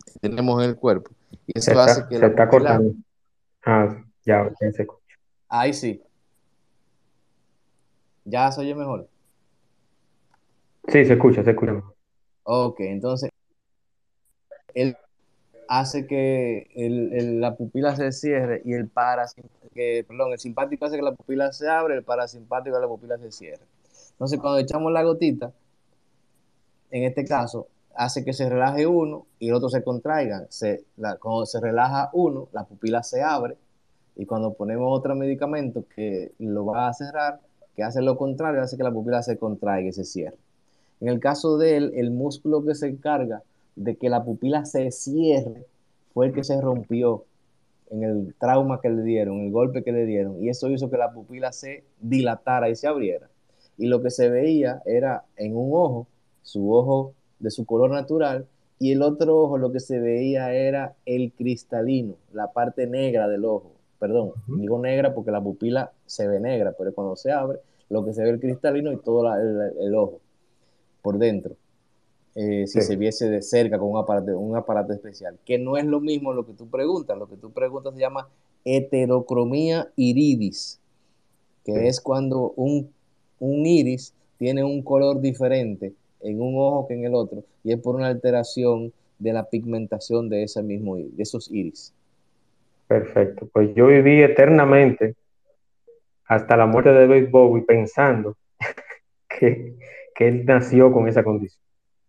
que 0.05 0.29
tenemos 0.29 0.63
en 0.63 0.71
el 0.71 0.77
cuerpo. 0.77 1.11
Y 1.47 1.59
eso 1.59 1.79
hace 1.81 2.07
que 2.09 2.19
se 2.19 2.27
está 2.27 2.49
cortando. 2.49 2.95
Ah, 3.65 4.05
ya, 4.25 4.51
ya 4.61 4.73
se 4.73 4.83
escucha. 4.83 5.17
Ahí 5.49 5.73
sí. 5.73 6.03
¿Ya 8.25 8.51
se 8.53 8.61
oye 8.61 8.75
mejor? 8.75 9.09
Sí, 10.89 11.05
se 11.05 11.13
escucha, 11.13 11.43
se 11.43 11.51
escucha. 11.51 11.83
Ok, 12.45 12.81
entonces 12.81 13.31
él 14.75 14.97
hace 15.69 16.07
que 16.07 16.69
la 17.41 17.57
pupila 17.57 17.97
se 17.97 18.13
cierre 18.13 18.63
y 18.65 18.73
el 18.75 18.89
parasimpático, 18.89 19.71
perdón, 20.09 20.33
el 20.33 20.39
simpático 20.39 20.85
hace 20.85 20.97
que 20.97 21.03
la 21.03 21.13
pupila 21.13 21.53
se 21.53 21.69
abre, 21.69 21.95
el 21.95 22.05
parasimpático 22.05 22.79
la 22.79 22.89
pupila 22.89 23.17
se 23.19 23.31
cierre. 23.31 23.63
Entonces, 24.13 24.39
cuando 24.39 24.59
echamos 24.59 24.93
la 24.93 25.03
gotita, 25.03 25.53
en 26.91 27.05
este 27.05 27.25
caso, 27.25 27.69
hace 27.95 28.25
que 28.25 28.33
se 28.33 28.49
relaje 28.49 28.87
uno 28.87 29.27
y 29.39 29.49
el 29.49 29.55
otro 29.55 29.69
se 29.69 29.83
contraiga. 29.83 30.47
Se, 30.51 30.85
cuando 31.21 31.47
se 31.47 31.61
relaja 31.61 32.11
uno, 32.13 32.49
la 32.53 32.65
pupila 32.65 33.03
se 33.03 33.23
abre 33.23 33.57
y 34.15 34.27
cuando 34.27 34.53
ponemos 34.53 34.87
otro 34.97 35.15
medicamento 35.15 35.85
que 35.95 36.33
lo 36.39 36.67
va 36.67 36.89
a 36.89 36.93
cerrar, 36.93 37.41
que 37.75 37.83
hace 37.83 38.03
lo 38.03 38.17
contrario, 38.17 38.61
hace 38.61 38.77
que 38.77 38.83
la 38.83 38.93
pupila 38.93 39.23
se 39.23 39.39
contraiga 39.39 39.89
y 39.89 39.93
se 39.93 40.05
cierre. 40.05 40.37
En 41.03 41.09
el 41.09 41.19
caso 41.19 41.59
de 41.59 41.77
él, 41.77 41.93
el 41.97 42.13
músculo 42.13 42.65
que 42.65 42.77
se 42.77 42.87
encarga 42.87 43.43
de 43.75 43.97
que 43.97 44.09
la 44.09 44.23
pupila 44.25 44.65
se 44.65 44.93
cierre 44.93 45.67
fue 46.15 46.27
el 46.27 46.33
que 46.33 46.45
se 46.45 46.61
rompió 46.61 47.25
en 47.91 48.05
el 48.05 48.35
trauma 48.39 48.81
que 48.81 48.89
le 48.89 49.03
dieron, 49.03 49.41
el 49.41 49.51
golpe 49.51 49.83
que 49.83 49.91
le 49.91 50.07
dieron, 50.07 50.41
y 50.41 50.49
eso 50.49 50.71
hizo 50.71 50.91
que 50.91 50.97
la 50.97 51.11
pupila 51.13 51.51
se 51.51 51.83
dilatara 52.01 52.71
y 52.71 52.77
se 52.77 52.87
abriera. 52.87 53.29
Y 53.77 53.89
lo 53.89 54.01
que 54.01 54.11
se 54.11 54.31
veía 54.31 54.81
era 54.87 55.25
en 55.37 55.57
un 55.57 55.71
ojo, 55.73 56.07
su 56.45 56.73
ojo 56.73 57.15
de 57.41 57.51
su 57.51 57.67
color 57.67 57.91
natural, 57.91 58.47
y 58.79 58.93
el 58.93 59.03
otro 59.03 59.37
ojo 59.39 59.59
lo 59.59 59.73
que 59.73 59.81
se 59.81 59.99
veía 59.99 60.55
era 60.55 60.95
el 61.05 61.33
cristalino, 61.33 62.15
la 62.33 62.53
parte 62.53 62.87
negra 62.87 63.27
del 63.27 63.45
ojo. 63.45 63.73
Perdón, 63.99 64.35
digo 64.47 64.79
negra 64.79 65.13
porque 65.15 65.33
la 65.33 65.43
pupila 65.43 65.91
se 66.07 66.29
ve 66.29 66.39
negra, 66.39 66.77
pero 66.79 66.95
cuando 66.95 67.17
se 67.17 67.33
abre, 67.33 67.59
lo 67.89 68.05
que 68.05 68.13
se 68.13 68.23
ve 68.23 68.31
el 68.31 68.39
cristalino 68.39 68.93
y 68.93 68.99
todo 68.99 69.29
el 69.35 69.95
ojo 69.97 70.21
por 71.03 71.19
dentro. 71.19 71.57
Eh, 72.35 72.67
si 72.67 72.81
se 72.81 72.97
viese 72.97 73.29
de 73.29 73.43
cerca 73.43 73.79
con 73.79 73.91
un 73.91 73.99
aparato, 73.99 74.39
un 74.39 74.57
aparato 74.57 74.95
especial, 74.95 75.39
que 75.45 75.59
no 75.59 75.77
es 75.77 75.85
lo 75.85 76.01
mismo 76.01 76.33
lo 76.33 76.47
que 76.47 76.55
tú 76.55 76.67
preguntas, 76.67 77.19
lo 77.19 77.29
que 77.29 77.37
tú 77.37 77.53
preguntas 77.53 77.93
se 77.93 78.01
llama 78.01 78.27
heterocromía 78.65 79.89
iridis, 79.97 80.81
que 81.63 81.89
es 81.89 82.01
cuando 82.01 82.53
un, 82.57 82.91
un 83.39 83.67
iris 83.67 84.15
tiene 84.39 84.65
un 84.65 84.83
color 84.83 85.21
diferente 85.21 85.93
en 86.21 86.41
un 86.41 86.55
ojo 86.57 86.87
que 86.89 86.95
en 86.95 87.05
el 87.05 87.15
otro, 87.15 87.45
y 87.65 87.73
es 87.73 87.81
por 87.81 87.97
una 87.97 88.07
alteración 88.07 88.95
de 89.19 89.33
la 89.35 89.51
pigmentación 89.51 90.31
de 90.31 90.45
ese 90.45 90.63
mismo 90.63 90.97
de 90.97 91.11
esos 91.19 91.51
iris. 91.51 91.93
Perfecto, 92.89 93.47
pues 93.53 93.75
yo 93.75 93.89
viví 93.89 94.23
eternamente 94.23 95.17
hasta 96.27 96.57
la 96.57 96.67
muerte 96.67 96.91
de 96.91 97.07
David 97.07 97.31
Bowie 97.31 97.63
pensando 97.63 98.37
que, 99.29 99.77
que 100.23 100.29
él 100.29 100.45
nació 100.47 100.93
con 100.93 101.09
esa 101.09 101.25
condición. 101.25 101.61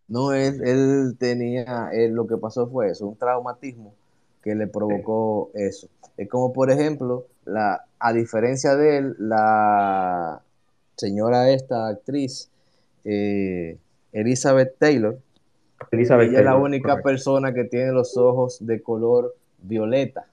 No, 0.07 0.33
él, 0.33 0.61
él 0.63 1.15
tenía, 1.17 1.89
lo 2.09 2.27
que 2.27 2.37
pasó 2.37 2.67
fue 2.67 2.89
eso, 2.89 3.07
un 3.07 3.17
traumatismo 3.17 3.95
que 4.43 4.53
le 4.53 4.67
provocó 4.67 5.49
eso. 5.53 5.87
Es 6.17 6.29
como, 6.29 6.53
por 6.53 6.69
ejemplo, 6.69 7.25
la, 7.45 7.85
a 7.99 8.13
diferencia 8.13 8.75
de 8.75 8.97
él, 8.97 9.15
la 9.17 10.41
señora 10.95 11.49
esta 11.49 11.87
actriz, 11.87 12.49
eh, 13.05 13.77
Elizabeth 14.11 14.77
Taylor, 14.77 15.17
ella 15.91 16.39
es 16.39 16.45
la 16.45 16.55
única 16.55 17.01
persona 17.01 17.53
que 17.53 17.63
tiene 17.63 17.91
los 17.91 18.15
ojos 18.17 18.65
de 18.65 18.81
color 18.81 19.35
violeta 19.61 20.27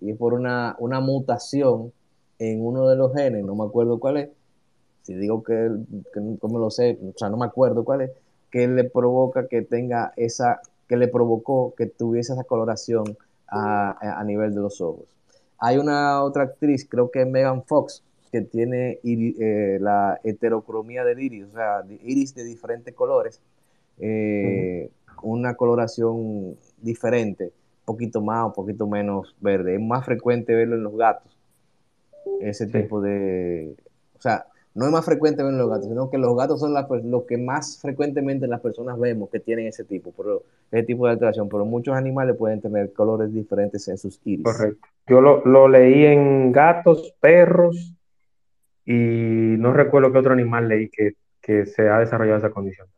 y 0.00 0.10
es 0.10 0.16
por 0.16 0.34
una, 0.34 0.76
una 0.78 1.00
mutación 1.00 1.92
en 2.38 2.64
uno 2.64 2.88
de 2.88 2.96
los 2.96 3.12
genes, 3.14 3.44
no 3.44 3.54
me 3.54 3.64
acuerdo 3.64 3.98
cuál 3.98 4.18
es, 4.18 4.28
si 5.06 5.14
digo 5.14 5.44
que, 5.44 5.70
que 6.12 6.20
no 6.20 6.58
lo 6.58 6.68
sé, 6.68 6.98
o 7.00 7.16
sea, 7.16 7.28
no 7.28 7.36
me 7.36 7.46
acuerdo 7.46 7.84
cuál 7.84 8.00
es, 8.00 8.10
que 8.50 8.66
le 8.66 8.82
provoca 8.82 9.46
que 9.46 9.62
tenga 9.62 10.12
esa, 10.16 10.60
que 10.88 10.96
le 10.96 11.06
provocó 11.06 11.74
que 11.76 11.86
tuviese 11.86 12.32
esa 12.32 12.42
coloración 12.42 13.16
a, 13.46 14.24
nivel 14.26 14.52
de 14.52 14.60
los 14.60 14.80
ojos. 14.80 15.04
Hay 15.58 15.78
una 15.78 16.24
otra 16.24 16.42
actriz, 16.42 16.84
creo 16.88 17.12
que 17.12 17.22
es 17.22 17.28
Megan 17.28 17.62
Fox, 17.62 18.02
que 18.32 18.40
tiene 18.40 18.98
eh, 19.04 19.78
la 19.80 20.18
heterocromía 20.24 21.04
del 21.04 21.20
iris, 21.20 21.44
o 21.44 21.52
sea, 21.52 21.84
iris 22.02 22.34
de 22.34 22.42
diferentes 22.42 22.92
colores, 22.92 23.40
eh, 24.00 24.90
una 25.22 25.54
coloración 25.54 26.56
diferente, 26.82 27.44
un 27.44 27.84
poquito 27.84 28.20
más, 28.20 28.46
un 28.46 28.52
poquito 28.54 28.88
menos 28.88 29.36
verde. 29.40 29.76
Es 29.76 29.80
más 29.80 30.04
frecuente 30.04 30.52
verlo 30.52 30.74
en 30.74 30.82
los 30.82 30.96
gatos, 30.96 31.38
ese 32.40 32.66
tipo 32.66 33.00
de, 33.00 33.76
o 34.18 34.20
sea, 34.20 34.46
no 34.76 34.84
es 34.84 34.92
más 34.92 35.06
frecuente 35.06 35.42
ver 35.42 35.54
los 35.54 35.70
gatos, 35.70 35.86
sino 35.86 36.10
que 36.10 36.18
los 36.18 36.36
gatos 36.36 36.60
son 36.60 36.74
los 36.74 37.24
que 37.24 37.38
más 37.38 37.80
frecuentemente 37.80 38.46
las 38.46 38.60
personas 38.60 38.98
vemos 39.00 39.30
que 39.30 39.40
tienen 39.40 39.66
ese 39.66 39.84
tipo, 39.84 40.12
pero, 40.14 40.42
ese 40.70 40.82
tipo 40.82 41.06
de 41.06 41.12
alteración, 41.12 41.48
pero 41.48 41.64
muchos 41.64 41.96
animales 41.96 42.36
pueden 42.36 42.60
tener 42.60 42.92
colores 42.92 43.32
diferentes 43.32 43.88
en 43.88 43.96
sus 43.96 44.20
iris. 44.24 44.44
Correcto. 44.44 44.86
Yo 45.06 45.22
lo, 45.22 45.68
leí 45.68 46.04
en 46.04 46.52
gatos, 46.52 47.14
perros 47.20 47.94
y 48.84 48.92
no 49.58 49.72
recuerdo 49.72 50.12
qué 50.12 50.18
otro 50.18 50.34
animal 50.34 50.68
leí 50.68 50.90
que, 50.90 51.14
se 51.64 51.88
ha 51.88 52.00
desarrollado 52.00 52.38
esa 52.38 52.50
condición. 52.50 52.88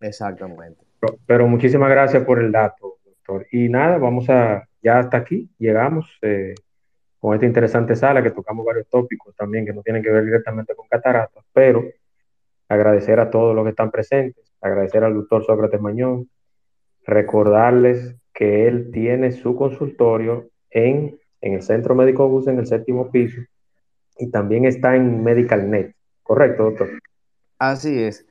Exactamente. 0.00 0.80
Pero, 1.26 1.46
muchísimas 1.48 1.90
gracias 1.90 2.24
por 2.24 2.38
el 2.38 2.50
dato, 2.50 2.98
doctor. 3.04 3.46
Y 3.50 3.68
nada, 3.68 3.98
vamos 3.98 4.30
a, 4.30 4.66
ya 4.80 5.00
hasta 5.00 5.18
aquí, 5.18 5.50
llegamos. 5.58 6.06
Eh, 6.22 6.54
con 7.20 7.34
esta 7.34 7.46
interesante 7.46 7.96
sala 7.96 8.22
que 8.22 8.30
tocamos 8.30 8.64
varios 8.64 8.86
tópicos 8.88 9.34
también 9.34 9.64
que 9.64 9.72
no 9.72 9.82
tienen 9.82 10.02
que 10.02 10.10
ver 10.10 10.24
directamente 10.24 10.74
con 10.74 10.86
cataratas, 10.88 11.44
pero 11.52 11.84
agradecer 12.68 13.20
a 13.20 13.30
todos 13.30 13.54
los 13.54 13.64
que 13.64 13.70
están 13.70 13.90
presentes, 13.90 14.44
agradecer 14.60 15.04
al 15.04 15.14
doctor 15.14 15.44
Sócrates 15.44 15.80
Mañón, 15.80 16.28
recordarles 17.04 18.16
que 18.32 18.66
él 18.66 18.90
tiene 18.92 19.32
su 19.32 19.56
consultorio 19.56 20.50
en, 20.70 21.18
el 21.40 21.62
Centro 21.62 21.94
Médico 21.94 22.28
Bus 22.28 22.48
en 22.48 22.58
el 22.58 22.66
séptimo 22.66 23.10
piso 23.10 23.40
y 24.18 24.30
también 24.30 24.64
está 24.64 24.96
en 24.96 25.22
MedicalNet. 25.22 25.94
¿Correcto, 26.22 26.64
doctor? 26.64 26.88
Así 27.58 28.02
es. 28.02 28.26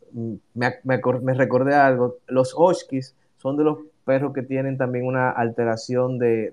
me, 0.54 0.74
me, 0.84 1.00
me, 1.22 1.34
recordé 1.34 1.74
algo, 1.74 2.18
los 2.28 2.54
Oshkis 2.56 3.16
son 3.38 3.56
de 3.56 3.64
los 3.64 3.78
perros 4.04 4.32
que 4.32 4.42
tienen 4.42 4.78
también 4.78 5.04
una 5.04 5.30
alteración 5.30 6.16
de, 6.18 6.52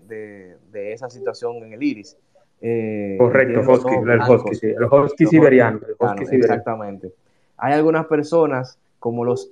de, 0.71 0.93
esa 0.93 1.07
situación 1.09 1.57
en 1.57 1.73
el 1.73 1.83
iris. 1.83 2.17
Eh, 2.61 3.15
Correcto, 3.19 3.59
el 3.59 3.69
husky, 3.69 3.93
el 4.67 4.85
husky, 4.85 5.27
siberiano. 5.27 5.81
Exactamente. 6.31 7.13
Hay 7.57 7.73
algunas 7.73 8.07
personas, 8.07 8.79
como 8.99 9.23
los 9.23 9.51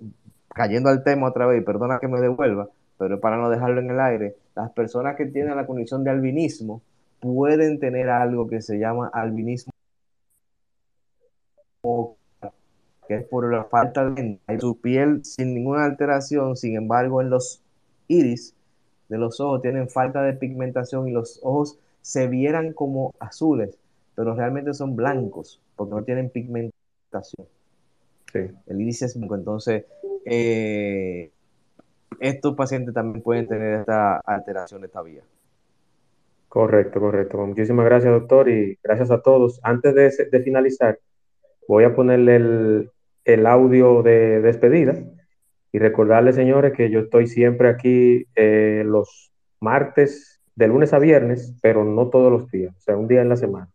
cayendo 0.54 0.90
al 0.90 1.04
tema 1.04 1.28
otra 1.30 1.48
vez, 1.48 1.64
perdona 1.64 2.00
que 2.00 2.08
me 2.08 2.20
devuelva, 2.20 2.70
pero 2.98 3.20
para 3.20 3.38
no 3.38 3.50
dejarlo 3.50 3.82
en 3.82 3.92
el 3.92 4.00
aire, 4.00 4.36
las 4.56 4.72
personas 4.72 5.16
que 5.16 5.26
tienen 5.26 5.56
la 5.56 5.66
condición 5.66 6.04
de 6.04 6.12
albinismo 6.12 6.82
pueden 7.20 7.80
tener 7.80 8.10
algo 8.10 8.48
que 8.48 8.62
se 8.62 8.80
llama 8.80 9.10
albinismo, 9.14 9.72
que 13.08 13.16
es 13.16 13.26
por 13.26 13.52
la 13.52 13.64
falta 13.66 14.10
de 14.10 14.40
su 14.60 14.80
piel 14.80 15.24
sin 15.24 15.54
ninguna 15.54 15.86
alteración, 15.86 16.56
sin 16.56 16.76
embargo 16.76 17.22
en 17.22 17.30
los 17.30 17.62
iris 18.08 18.56
de 19.10 19.18
los 19.18 19.40
ojos 19.40 19.62
tienen 19.62 19.90
falta 19.90 20.22
de 20.24 20.34
pigmentación 20.34 21.08
y 21.08 21.12
los 21.12 21.40
ojos 21.44 21.78
se 22.02 22.28
vieran 22.28 22.74
como 22.74 23.14
azules, 23.20 23.78
pero 24.16 24.34
realmente 24.36 24.74
son 24.74 24.96
blancos 24.96 25.60
porque 25.76 25.96
no 25.96 26.04
tienen 26.04 26.30
pigmentación. 26.30 27.48
El 28.34 28.82
iris 28.82 29.02
es 29.02 29.18
blanco, 29.18 29.36
entonces 29.36 29.86
eh, 30.26 31.32
estos 32.20 32.56
pacientes 32.56 32.94
también 32.94 33.24
pueden 33.24 33.48
tener 33.48 33.80
esta 33.80 34.18
alteración 34.26 34.82
de 34.82 34.88
esta 34.88 35.02
vía. 35.02 35.24
Correcto, 36.48 37.00
correcto. 37.00 37.38
Muchísimas 37.38 37.86
gracias, 37.86 38.12
doctor, 38.12 38.50
y 38.50 38.78
gracias 38.84 39.10
a 39.10 39.22
todos. 39.22 39.60
Antes 39.64 39.96
de, 39.96 40.42
finalizar, 40.44 41.00
voy 41.68 41.86
a 41.86 41.96
ponerle 41.96 42.90
el, 43.24 43.46
audio 43.46 44.04
de 44.04 44.42
despedida 44.42 44.96
y 45.72 45.80
recordarles, 45.80 46.36
señores, 46.36 46.74
que 46.74 46.90
yo 46.90 47.00
estoy 47.00 47.28
siempre 47.28 47.70
aquí 47.70 48.28
eh, 48.36 48.84
los 48.86 49.32
martes, 49.62 50.42
de 50.56 50.68
lunes 50.68 50.94
a 50.94 51.00
viernes, 51.00 51.56
pero 51.62 51.84
no 51.86 52.10
todos 52.10 52.32
los 52.32 52.52
días, 52.52 52.76
o 52.76 52.80
sea, 52.82 52.98
un 52.98 53.08
día 53.08 53.22
en 53.22 53.30
la 53.30 53.38
semana. 53.38 53.70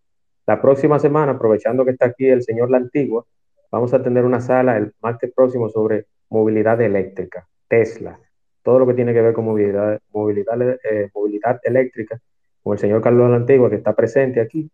La 0.47 0.61
próxima 0.61 0.99
semana, 0.99 1.33
aprovechando 1.33 1.85
que 1.85 1.93
está 1.93 2.07
aquí 2.07 2.29
el 2.29 2.43
señor 2.43 2.71
La 2.71 2.77
Antigua, 2.77 3.25
vamos 3.73 3.93
a 3.95 4.03
tener 4.03 4.25
una 4.25 4.41
sala 4.41 4.77
el 4.77 4.93
martes 5.01 5.33
próximo 5.35 5.69
sobre 5.69 6.07
movilidad 6.29 6.81
eléctrica, 6.81 7.47
Tesla, 7.69 8.19
todo 8.63 8.81
lo 8.81 8.87
que 8.89 8.95
tiene 8.95 9.15
que 9.15 9.23
ver 9.23 9.33
con 9.33 9.45
movilidad, 9.45 10.01
movilidad, 10.13 10.61
eh, 10.61 11.09
movilidad 11.15 11.61
eléctrica, 11.63 12.21
con 12.63 12.73
el 12.73 12.79
señor 12.81 13.01
Carlos 13.01 13.31
la 13.31 13.37
Antigua 13.37 13.71
que 13.71 13.77
está 13.77 13.95
presente 13.95 14.41
aquí. 14.41 14.69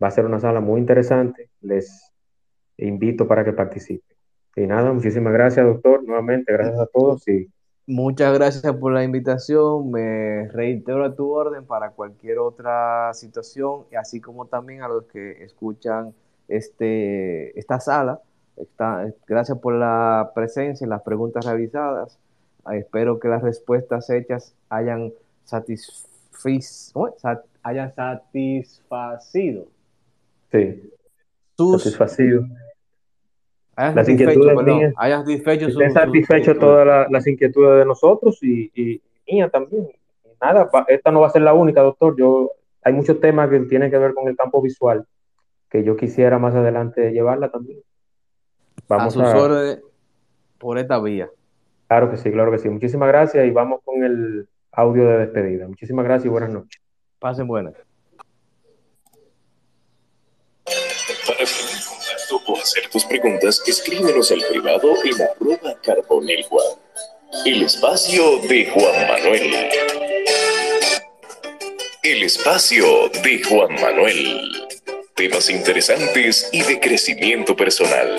Va 0.00 0.06
a 0.06 0.12
ser 0.12 0.24
una 0.24 0.38
sala 0.38 0.60
muy 0.60 0.80
interesante. 0.80 1.50
Les 1.60 2.12
invito 2.76 3.26
para 3.26 3.44
que 3.44 3.52
participen. 3.52 4.16
Y 4.54 4.66
nada, 4.66 4.92
muchísimas 4.92 5.32
gracias, 5.32 5.66
doctor. 5.66 6.04
Nuevamente, 6.04 6.52
gracias 6.52 6.78
a 6.78 6.86
todos. 6.86 7.26
Y... 7.26 7.50
Muchas 7.86 8.32
gracias 8.34 8.72
por 8.76 8.92
la 8.92 9.02
invitación. 9.02 9.90
Me 9.90 10.48
reitero 10.48 11.04
a 11.04 11.14
tu 11.14 11.28
orden 11.30 11.66
para 11.66 11.90
cualquier 11.90 12.38
otra 12.38 13.12
situación, 13.14 13.86
así 13.98 14.20
como 14.20 14.46
también 14.46 14.82
a 14.82 14.88
los 14.88 15.06
que 15.06 15.42
escuchan 15.42 16.14
este, 16.46 17.58
esta 17.58 17.80
sala 17.80 18.20
gracias 19.26 19.58
por 19.58 19.74
la 19.74 20.32
presencia 20.34 20.84
y 20.86 20.88
las 20.88 21.02
preguntas 21.02 21.44
realizadas. 21.44 22.18
Ah, 22.64 22.76
espero 22.76 23.18
que 23.18 23.28
las 23.28 23.42
respuestas 23.42 24.08
hechas 24.10 24.54
hayan, 24.68 25.12
hayan 27.62 27.94
satisfacido. 27.94 29.66
Sí. 30.50 30.92
Sus, 31.56 31.82
satisfacido. 31.82 32.46
las 33.76 34.08
inquietudes 34.08 34.62
mías. 34.64 34.94
Hayas 34.96 35.20
satisfecho, 35.20 35.70
satisfecho 35.92 36.56
todas 36.56 37.10
las 37.10 37.26
inquietudes 37.26 37.80
de 37.80 37.84
nosotros 37.84 38.42
y, 38.42 38.70
y 38.74 39.02
mía 39.26 39.48
también. 39.48 39.88
nada, 40.40 40.70
esta 40.88 41.10
no 41.10 41.20
va 41.20 41.26
a 41.26 41.30
ser 41.30 41.42
la 41.42 41.54
única, 41.54 41.82
doctor. 41.82 42.16
Yo 42.16 42.52
hay 42.82 42.92
muchos 42.92 43.20
temas 43.20 43.50
que 43.50 43.60
tienen 43.60 43.90
que 43.90 43.98
ver 43.98 44.14
con 44.14 44.28
el 44.28 44.36
campo 44.36 44.62
visual 44.62 45.06
que 45.72 45.82
yo 45.84 45.96
quisiera 45.96 46.38
más 46.38 46.54
adelante 46.54 47.12
llevarla 47.12 47.50
también. 47.50 47.80
Vamos 48.88 49.16
a 49.16 49.32
sus 49.32 49.42
órdenes 49.42 49.80
por 50.58 50.78
esta 50.78 51.00
vía. 51.00 51.28
Claro 51.88 52.10
que 52.10 52.16
sí, 52.16 52.30
claro 52.30 52.50
que 52.50 52.58
sí. 52.58 52.68
Muchísimas 52.68 53.08
gracias 53.08 53.46
y 53.46 53.50
vamos 53.50 53.80
con 53.84 54.02
el 54.02 54.48
audio 54.72 55.06
de 55.06 55.18
despedida. 55.18 55.68
Muchísimas 55.68 56.04
gracias 56.04 56.26
y 56.26 56.28
buenas 56.28 56.50
noches. 56.50 56.80
Pasen 57.18 57.46
buenas. 57.46 57.74
Para 60.64 61.42
estar 61.42 61.84
contacto 61.86 62.52
o 62.52 62.56
hacer 62.56 62.88
tus 62.90 63.04
preguntas, 63.04 63.62
escríbenos 63.66 64.30
al 64.32 64.40
privado 64.50 64.94
en 65.04 65.22
arroba 65.22 65.80
carbonel 65.82 66.44
Juan. 66.44 66.66
El 67.44 67.62
espacio 67.62 68.38
de 68.48 68.70
Juan 68.70 69.08
Manuel. 69.08 69.54
El 72.02 72.22
espacio 72.22 73.08
de 73.22 73.42
Juan 73.42 73.74
Manuel. 73.80 74.68
Temas 75.14 75.50
interesantes 75.50 76.48
y 76.52 76.62
de 76.62 76.80
crecimiento 76.80 77.54
personal. 77.54 78.16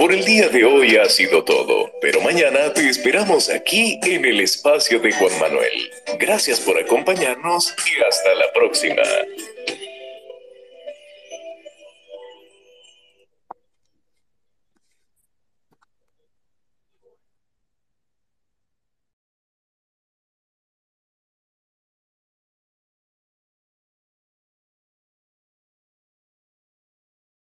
Por 0.00 0.14
el 0.14 0.24
día 0.24 0.48
de 0.48 0.64
hoy 0.64 0.96
ha 0.96 1.04
sido 1.10 1.44
todo, 1.44 1.92
pero 2.00 2.22
mañana 2.22 2.72
te 2.72 2.88
esperamos 2.88 3.50
aquí 3.50 4.00
en 4.02 4.24
el 4.24 4.40
espacio 4.40 4.98
de 4.98 5.12
Juan 5.12 5.38
Manuel. 5.38 5.90
Gracias 6.18 6.58
por 6.58 6.78
acompañarnos 6.78 7.74
y 7.86 8.02
hasta 8.02 8.34
la 8.34 8.50
próxima. 8.54 9.02